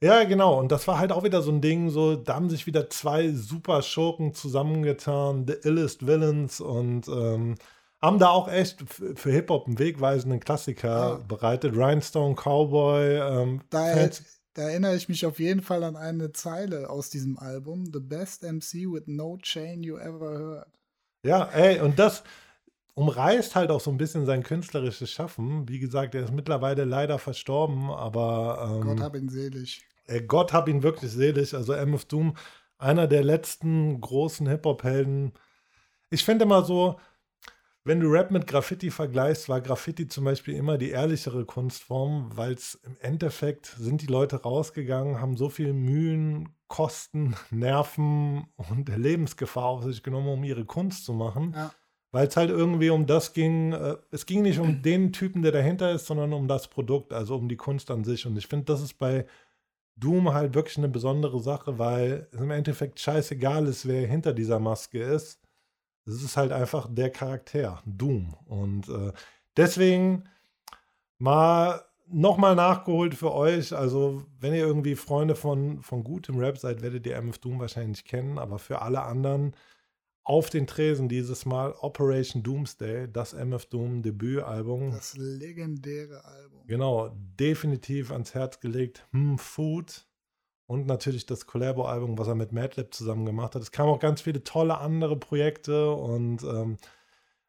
Ja, 0.00 0.24
genau. 0.24 0.58
Und 0.58 0.70
das 0.70 0.86
war 0.86 0.98
halt 0.98 1.12
auch 1.12 1.24
wieder 1.24 1.40
so 1.40 1.50
ein 1.50 1.62
Ding, 1.62 1.88
so, 1.88 2.16
da 2.16 2.34
haben 2.34 2.50
sich 2.50 2.66
wieder 2.66 2.90
zwei 2.90 3.32
super 3.32 3.80
Schurken 3.80 4.34
zusammengetan, 4.34 5.46
The 5.46 5.54
Illest 5.66 6.06
Villains 6.06 6.60
und 6.60 7.08
ähm, 7.08 7.54
haben 8.02 8.18
da 8.18 8.28
auch 8.28 8.48
echt 8.48 8.84
für 8.86 9.30
Hip-Hop 9.30 9.66
einen 9.66 9.78
wegweisenden 9.78 10.40
Klassiker 10.40 10.88
ja. 10.88 11.24
bereitet. 11.26 11.74
Rhinestone 11.74 12.34
Cowboy. 12.34 13.16
Ähm, 13.16 13.62
da, 13.70 13.94
da, 14.54 14.62
erinnere 14.62 14.96
ich 14.96 15.08
mich 15.08 15.26
auf 15.26 15.38
jeden 15.38 15.62
Fall 15.62 15.82
an 15.82 15.96
eine 15.96 16.32
Zeile 16.32 16.88
aus 16.88 17.10
diesem 17.10 17.38
Album: 17.38 17.86
The 17.92 18.00
best 18.00 18.42
MC 18.42 18.90
with 18.90 19.04
no 19.06 19.36
chain 19.38 19.82
you 19.82 19.96
ever 19.98 20.38
heard. 20.38 20.68
Ja, 21.24 21.44
ey, 21.52 21.80
und 21.80 21.98
das 21.98 22.22
umreißt 22.94 23.56
halt 23.56 23.70
auch 23.70 23.80
so 23.80 23.90
ein 23.90 23.96
bisschen 23.96 24.26
sein 24.26 24.42
künstlerisches 24.42 25.10
Schaffen. 25.10 25.68
Wie 25.68 25.78
gesagt, 25.78 26.14
er 26.14 26.24
ist 26.24 26.32
mittlerweile 26.32 26.84
leider 26.84 27.18
verstorben, 27.18 27.90
aber. 27.90 28.76
Ähm, 28.76 28.80
Gott 28.82 29.00
hab 29.00 29.16
ihn 29.16 29.28
selig. 29.28 29.84
Ey, 30.06 30.22
Gott 30.22 30.52
hab 30.52 30.68
ihn 30.68 30.82
wirklich 30.82 31.10
selig. 31.10 31.54
Also 31.54 31.72
MF 31.72 32.04
Doom, 32.04 32.36
einer 32.78 33.06
der 33.06 33.24
letzten 33.24 34.00
großen 34.00 34.46
Hip-Hop-Helden. 34.46 35.32
Ich 36.10 36.24
finde 36.24 36.44
immer 36.44 36.62
so, 36.62 37.00
wenn 37.84 38.00
du 38.00 38.08
Rap 38.08 38.30
mit 38.30 38.46
Graffiti 38.46 38.90
vergleichst, 38.90 39.50
war 39.50 39.60
Graffiti 39.60 40.08
zum 40.08 40.24
Beispiel 40.24 40.54
immer 40.54 40.78
die 40.78 40.90
ehrlichere 40.90 41.44
Kunstform, 41.44 42.30
weil 42.34 42.52
es 42.52 42.76
im 42.82 42.96
Endeffekt 43.00 43.66
sind 43.66 44.00
die 44.00 44.06
Leute 44.06 44.42
rausgegangen, 44.42 45.20
haben 45.20 45.36
so 45.36 45.50
viel 45.50 45.74
Mühen, 45.74 46.48
Kosten, 46.66 47.36
Nerven 47.50 48.46
und 48.56 48.88
Lebensgefahr 48.88 49.66
auf 49.66 49.84
sich 49.84 50.02
genommen, 50.02 50.28
um 50.28 50.44
ihre 50.44 50.64
Kunst 50.64 51.04
zu 51.04 51.12
machen. 51.12 51.52
Ja. 51.54 51.72
Weil 52.10 52.28
es 52.28 52.36
halt 52.36 52.48
irgendwie 52.48 52.90
um 52.90 53.06
das 53.06 53.32
ging, 53.34 53.72
äh, 53.72 53.96
es 54.10 54.24
ging 54.24 54.42
nicht 54.42 54.60
um 54.60 54.82
den 54.82 55.12
Typen, 55.12 55.42
der 55.42 55.52
dahinter 55.52 55.92
ist, 55.92 56.06
sondern 56.06 56.32
um 56.32 56.48
das 56.48 56.68
Produkt, 56.68 57.12
also 57.12 57.36
um 57.36 57.48
die 57.48 57.56
Kunst 57.56 57.90
an 57.90 58.04
sich. 58.04 58.24
Und 58.24 58.38
ich 58.38 58.46
finde, 58.46 58.66
das 58.66 58.80
ist 58.80 58.94
bei 58.94 59.26
Doom 59.96 60.32
halt 60.32 60.54
wirklich 60.54 60.78
eine 60.78 60.88
besondere 60.88 61.40
Sache, 61.40 61.78
weil 61.78 62.28
es 62.32 62.40
im 62.40 62.50
Endeffekt 62.50 62.98
scheißegal 62.98 63.66
ist, 63.66 63.86
wer 63.86 64.06
hinter 64.06 64.32
dieser 64.32 64.58
Maske 64.58 65.02
ist. 65.02 65.43
Es 66.06 66.22
ist 66.22 66.36
halt 66.36 66.52
einfach 66.52 66.88
der 66.90 67.10
Charakter, 67.10 67.82
Doom. 67.86 68.34
Und 68.46 68.88
äh, 68.88 69.12
deswegen 69.56 70.24
mal 71.18 71.82
nochmal 72.06 72.54
nachgeholt 72.54 73.14
für 73.14 73.32
euch. 73.32 73.74
Also, 73.74 74.24
wenn 74.38 74.54
ihr 74.54 74.66
irgendwie 74.66 74.94
Freunde 74.94 75.34
von, 75.34 75.82
von 75.82 76.04
gutem 76.04 76.38
Rap 76.38 76.58
seid, 76.58 76.82
werdet 76.82 77.06
ihr 77.06 77.16
MF 77.16 77.38
Doom 77.38 77.60
wahrscheinlich 77.60 78.04
kennen. 78.04 78.38
Aber 78.38 78.58
für 78.58 78.82
alle 78.82 79.02
anderen 79.02 79.54
auf 80.24 80.48
den 80.48 80.66
Tresen 80.66 81.08
dieses 81.08 81.44
Mal 81.44 81.72
Operation 81.80 82.42
Doomsday, 82.42 83.08
das 83.12 83.34
MF 83.34 83.66
Doom 83.66 84.02
Debütalbum. 84.02 84.90
Das 84.90 85.16
legendäre 85.16 86.24
Album. 86.24 86.66
Genau, 86.66 87.10
definitiv 87.38 88.10
ans 88.10 88.34
Herz 88.34 88.60
gelegt. 88.60 89.06
Hm, 89.12 89.38
Food. 89.38 90.06
Und 90.66 90.86
natürlich 90.86 91.26
das 91.26 91.46
Collabo-Album, 91.46 92.16
was 92.16 92.26
er 92.26 92.34
mit 92.34 92.52
Madlib 92.52 92.94
zusammen 92.94 93.26
gemacht 93.26 93.54
hat. 93.54 93.62
Es 93.62 93.72
kamen 93.72 93.90
auch 93.90 94.00
ganz 94.00 94.22
viele 94.22 94.44
tolle 94.44 94.78
andere 94.78 95.16
Projekte 95.16 95.90
und 95.90 96.42
ähm, 96.42 96.78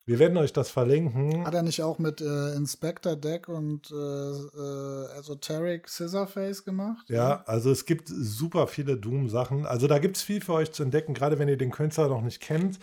wir 0.08 0.20
werden 0.20 0.38
euch 0.38 0.54
das 0.54 0.70
verlinken. 0.70 1.46
Hat 1.46 1.56
er 1.56 1.64
nicht 1.64 1.82
auch 1.82 1.98
mit 1.98 2.22
äh, 2.22 2.54
Inspector 2.54 3.16
Deck 3.16 3.48
und 3.48 3.90
äh, 3.90 3.96
äh, 3.96 5.18
Esoteric 5.18 5.88
Scissorface 5.88 6.64
gemacht? 6.64 7.10
Ja, 7.10 7.44
also 7.48 7.72
es 7.72 7.86
gibt 7.86 8.10
super 8.10 8.68
viele 8.68 8.98
Doom-Sachen. 8.98 9.66
Also 9.66 9.88
da 9.88 9.98
gibt 9.98 10.18
es 10.18 10.24
viel 10.24 10.42
für 10.42 10.54
euch 10.54 10.72
zu 10.74 10.84
entdecken, 10.84 11.16
gerade 11.16 11.40
wenn 11.40 11.48
ihr 11.48 11.58
den 11.58 11.72
Künstler 11.72 12.10
noch 12.10 12.22
nicht 12.22 12.40
kennt. 12.40 12.80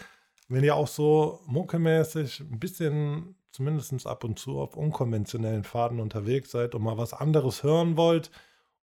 Wenn 0.48 0.64
ihr 0.64 0.74
auch 0.74 0.88
so 0.88 1.40
muckemäßig 1.46 2.40
ein 2.40 2.58
bisschen, 2.58 3.36
zumindest 3.52 4.06
ab 4.06 4.24
und 4.24 4.38
zu, 4.38 4.58
auf 4.58 4.76
unkonventionellen 4.76 5.62
Faden 5.62 6.00
unterwegs 6.00 6.50
seid 6.50 6.74
und 6.74 6.82
mal 6.82 6.98
was 6.98 7.12
anderes 7.12 7.62
hören 7.62 7.96
wollt 7.96 8.30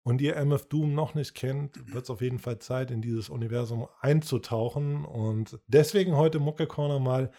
und 0.03 0.21
ihr 0.21 0.35
MF 0.35 0.65
Doom 0.67 0.93
noch 0.93 1.13
nicht 1.13 1.35
kennt, 1.35 1.93
wird 1.93 2.03
es 2.03 2.09
auf 2.09 2.21
jeden 2.21 2.39
Fall 2.39 2.59
Zeit, 2.59 2.91
in 2.91 3.01
dieses 3.01 3.29
Universum 3.29 3.87
einzutauchen. 3.99 5.05
Und 5.05 5.59
deswegen 5.67 6.15
heute 6.15 6.39
Mucke 6.39 6.67
Corner 6.67 6.99
mal 6.99 7.31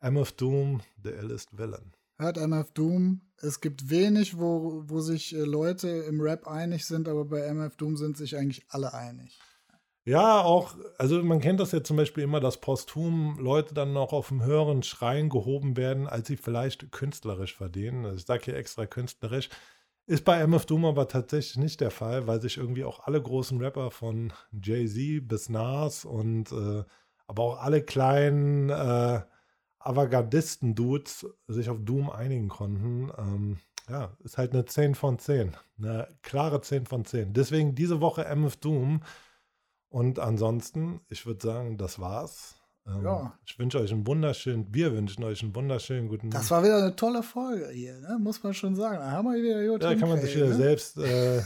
MF 0.00 0.32
Doom, 0.32 0.80
The 1.02 1.10
Illest 1.10 1.56
Villain. 1.58 1.92
Hört 2.18 2.36
MF 2.36 2.72
Doom. 2.72 3.20
Es 3.36 3.60
gibt 3.60 3.90
wenig, 3.90 4.38
wo, 4.38 4.82
wo 4.86 5.00
sich 5.00 5.34
äh, 5.34 5.42
Leute 5.42 5.88
im 5.88 6.20
Rap 6.20 6.48
einig 6.48 6.86
sind, 6.86 7.08
aber 7.08 7.24
bei 7.24 7.40
MF 7.40 7.76
Doom 7.76 7.96
sind 7.96 8.16
sich 8.16 8.36
eigentlich 8.36 8.64
alle 8.68 8.92
einig. 8.92 9.38
Ja, 10.04 10.40
auch, 10.40 10.74
also 10.96 11.22
man 11.22 11.40
kennt 11.40 11.60
das 11.60 11.72
ja 11.72 11.84
zum 11.84 11.98
Beispiel 11.98 12.24
immer, 12.24 12.40
dass 12.40 12.60
posthum 12.60 13.38
Leute 13.38 13.74
dann 13.74 13.92
noch 13.92 14.14
auf 14.14 14.28
dem 14.28 14.42
höheren 14.42 14.82
Schrein 14.82 15.28
gehoben 15.28 15.76
werden, 15.76 16.06
als 16.08 16.28
sie 16.28 16.38
vielleicht 16.38 16.90
künstlerisch 16.90 17.54
verdienen. 17.54 18.06
Also 18.06 18.16
ich 18.16 18.24
sage 18.24 18.46
hier 18.46 18.56
extra 18.56 18.86
künstlerisch. 18.86 19.50
Ist 20.08 20.24
bei 20.24 20.40
MF 20.40 20.64
Doom 20.64 20.86
aber 20.86 21.06
tatsächlich 21.06 21.58
nicht 21.58 21.82
der 21.82 21.90
Fall, 21.90 22.26
weil 22.26 22.40
sich 22.40 22.56
irgendwie 22.56 22.84
auch 22.84 23.00
alle 23.00 23.20
großen 23.20 23.60
Rapper 23.60 23.90
von 23.90 24.32
Jay-Z 24.52 25.28
bis 25.28 25.50
Nas 25.50 26.06
und 26.06 26.50
äh, 26.50 26.82
aber 27.26 27.42
auch 27.42 27.58
alle 27.62 27.82
kleinen 27.82 28.70
äh, 28.70 29.20
Avantgardisten-Dudes 29.80 31.26
sich 31.48 31.68
auf 31.68 31.76
Doom 31.82 32.08
einigen 32.08 32.48
konnten. 32.48 33.12
Ähm, 33.18 33.58
ja, 33.90 34.16
ist 34.24 34.38
halt 34.38 34.54
eine 34.54 34.64
10 34.64 34.94
von 34.94 35.18
10. 35.18 35.54
Eine 35.76 36.08
klare 36.22 36.62
10 36.62 36.86
von 36.86 37.04
10. 37.04 37.34
Deswegen 37.34 37.74
diese 37.74 38.00
Woche 38.00 38.24
MF 38.24 38.56
Doom. 38.56 39.02
Und 39.90 40.20
ansonsten, 40.20 41.02
ich 41.10 41.26
würde 41.26 41.46
sagen, 41.46 41.76
das 41.76 41.98
war's. 41.98 42.57
Ähm, 42.88 43.04
ja. 43.04 43.38
Ich 43.44 43.58
wünsche 43.58 43.78
euch 43.80 43.92
einen 43.92 44.06
wunderschönen, 44.06 44.66
wir 44.70 44.92
wünschen 44.92 45.22
euch 45.24 45.42
einen 45.42 45.54
wunderschönen 45.54 46.08
guten 46.08 46.30
Das 46.30 46.50
war 46.50 46.62
wieder 46.62 46.78
eine 46.78 46.96
tolle 46.96 47.22
Folge 47.22 47.68
hier, 47.68 47.98
ne? 48.00 48.18
muss 48.20 48.42
man 48.42 48.54
schon 48.54 48.74
sagen. 48.74 48.98
Da 48.98 49.10
haben 49.10 49.28
wir 49.28 49.42
wieder 49.42 49.66
gut 49.66 49.82
Ja, 49.82 49.94
kann 49.94 50.08
man 50.08 50.20
sich 50.20 50.34
wieder 50.34 50.48
ne? 50.48 50.54
selbst 50.54 50.96
äh, 50.98 51.42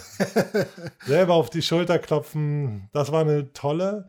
selber 1.07 1.35
auf 1.35 1.51
die 1.51 1.63
Schulter 1.63 1.99
klopfen. 1.99 2.89
Das 2.93 3.11
war 3.11 3.23
eine 3.23 3.53
tolle, 3.53 4.09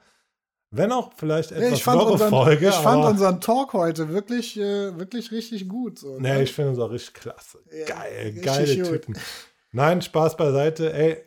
wenn 0.70 0.92
auch 0.92 1.12
vielleicht 1.16 1.52
etwas 1.52 1.74
ich 1.74 1.84
fand 1.84 2.02
unseren, 2.02 2.30
Folge. 2.30 2.70
Ich 2.70 2.76
fand 2.76 3.06
unseren 3.06 3.42
Talk 3.42 3.74
heute 3.74 4.10
wirklich, 4.10 4.60
äh, 4.60 4.98
wirklich 4.98 5.32
richtig 5.32 5.68
gut. 5.68 6.00
So, 6.00 6.20
ne? 6.20 6.36
Nee, 6.36 6.44
ich 6.44 6.54
finde 6.54 6.72
es 6.74 6.80
auch 6.80 6.92
richtig 6.92 7.14
klasse. 7.16 7.60
Ja, 7.72 7.86
Geil, 7.96 8.34
geile 8.42 8.78
gut. 8.78 8.86
Typen. 8.86 9.16
Nein, 9.72 10.02
Spaß 10.02 10.38
beiseite. 10.38 10.94
Ey, 10.94 11.18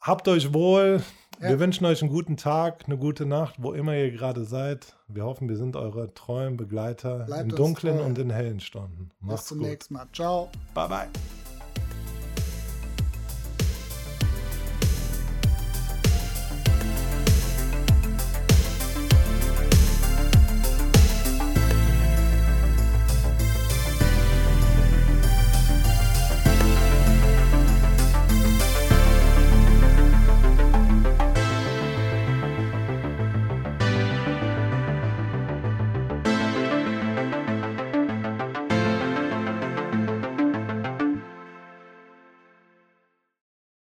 habt 0.00 0.28
euch 0.28 0.52
wohl. 0.52 1.02
Ja. 1.40 1.48
Wir 1.50 1.60
wünschen 1.60 1.84
euch 1.84 2.00
einen 2.00 2.10
guten 2.10 2.36
Tag, 2.36 2.84
eine 2.86 2.96
gute 2.96 3.26
Nacht, 3.26 3.56
wo 3.58 3.72
immer 3.72 3.94
ihr 3.94 4.10
gerade 4.10 4.44
seid. 4.44 4.96
Wir 5.08 5.24
hoffen, 5.24 5.48
wir 5.48 5.56
sind 5.56 5.76
eure 5.76 6.14
treuen 6.14 6.56
Begleiter 6.56 7.24
Bleibt 7.24 7.50
in 7.50 7.56
dunklen 7.56 8.00
und 8.00 8.18
in 8.18 8.30
hellen 8.30 8.60
Stunden. 8.60 9.10
Macht's 9.20 9.42
Bis 9.42 9.48
zum 9.48 9.58
gut. 9.58 9.68
nächsten 9.68 9.94
Mal. 9.94 10.06
Ciao. 10.12 10.50
Bye, 10.74 10.88
bye. 10.88 11.08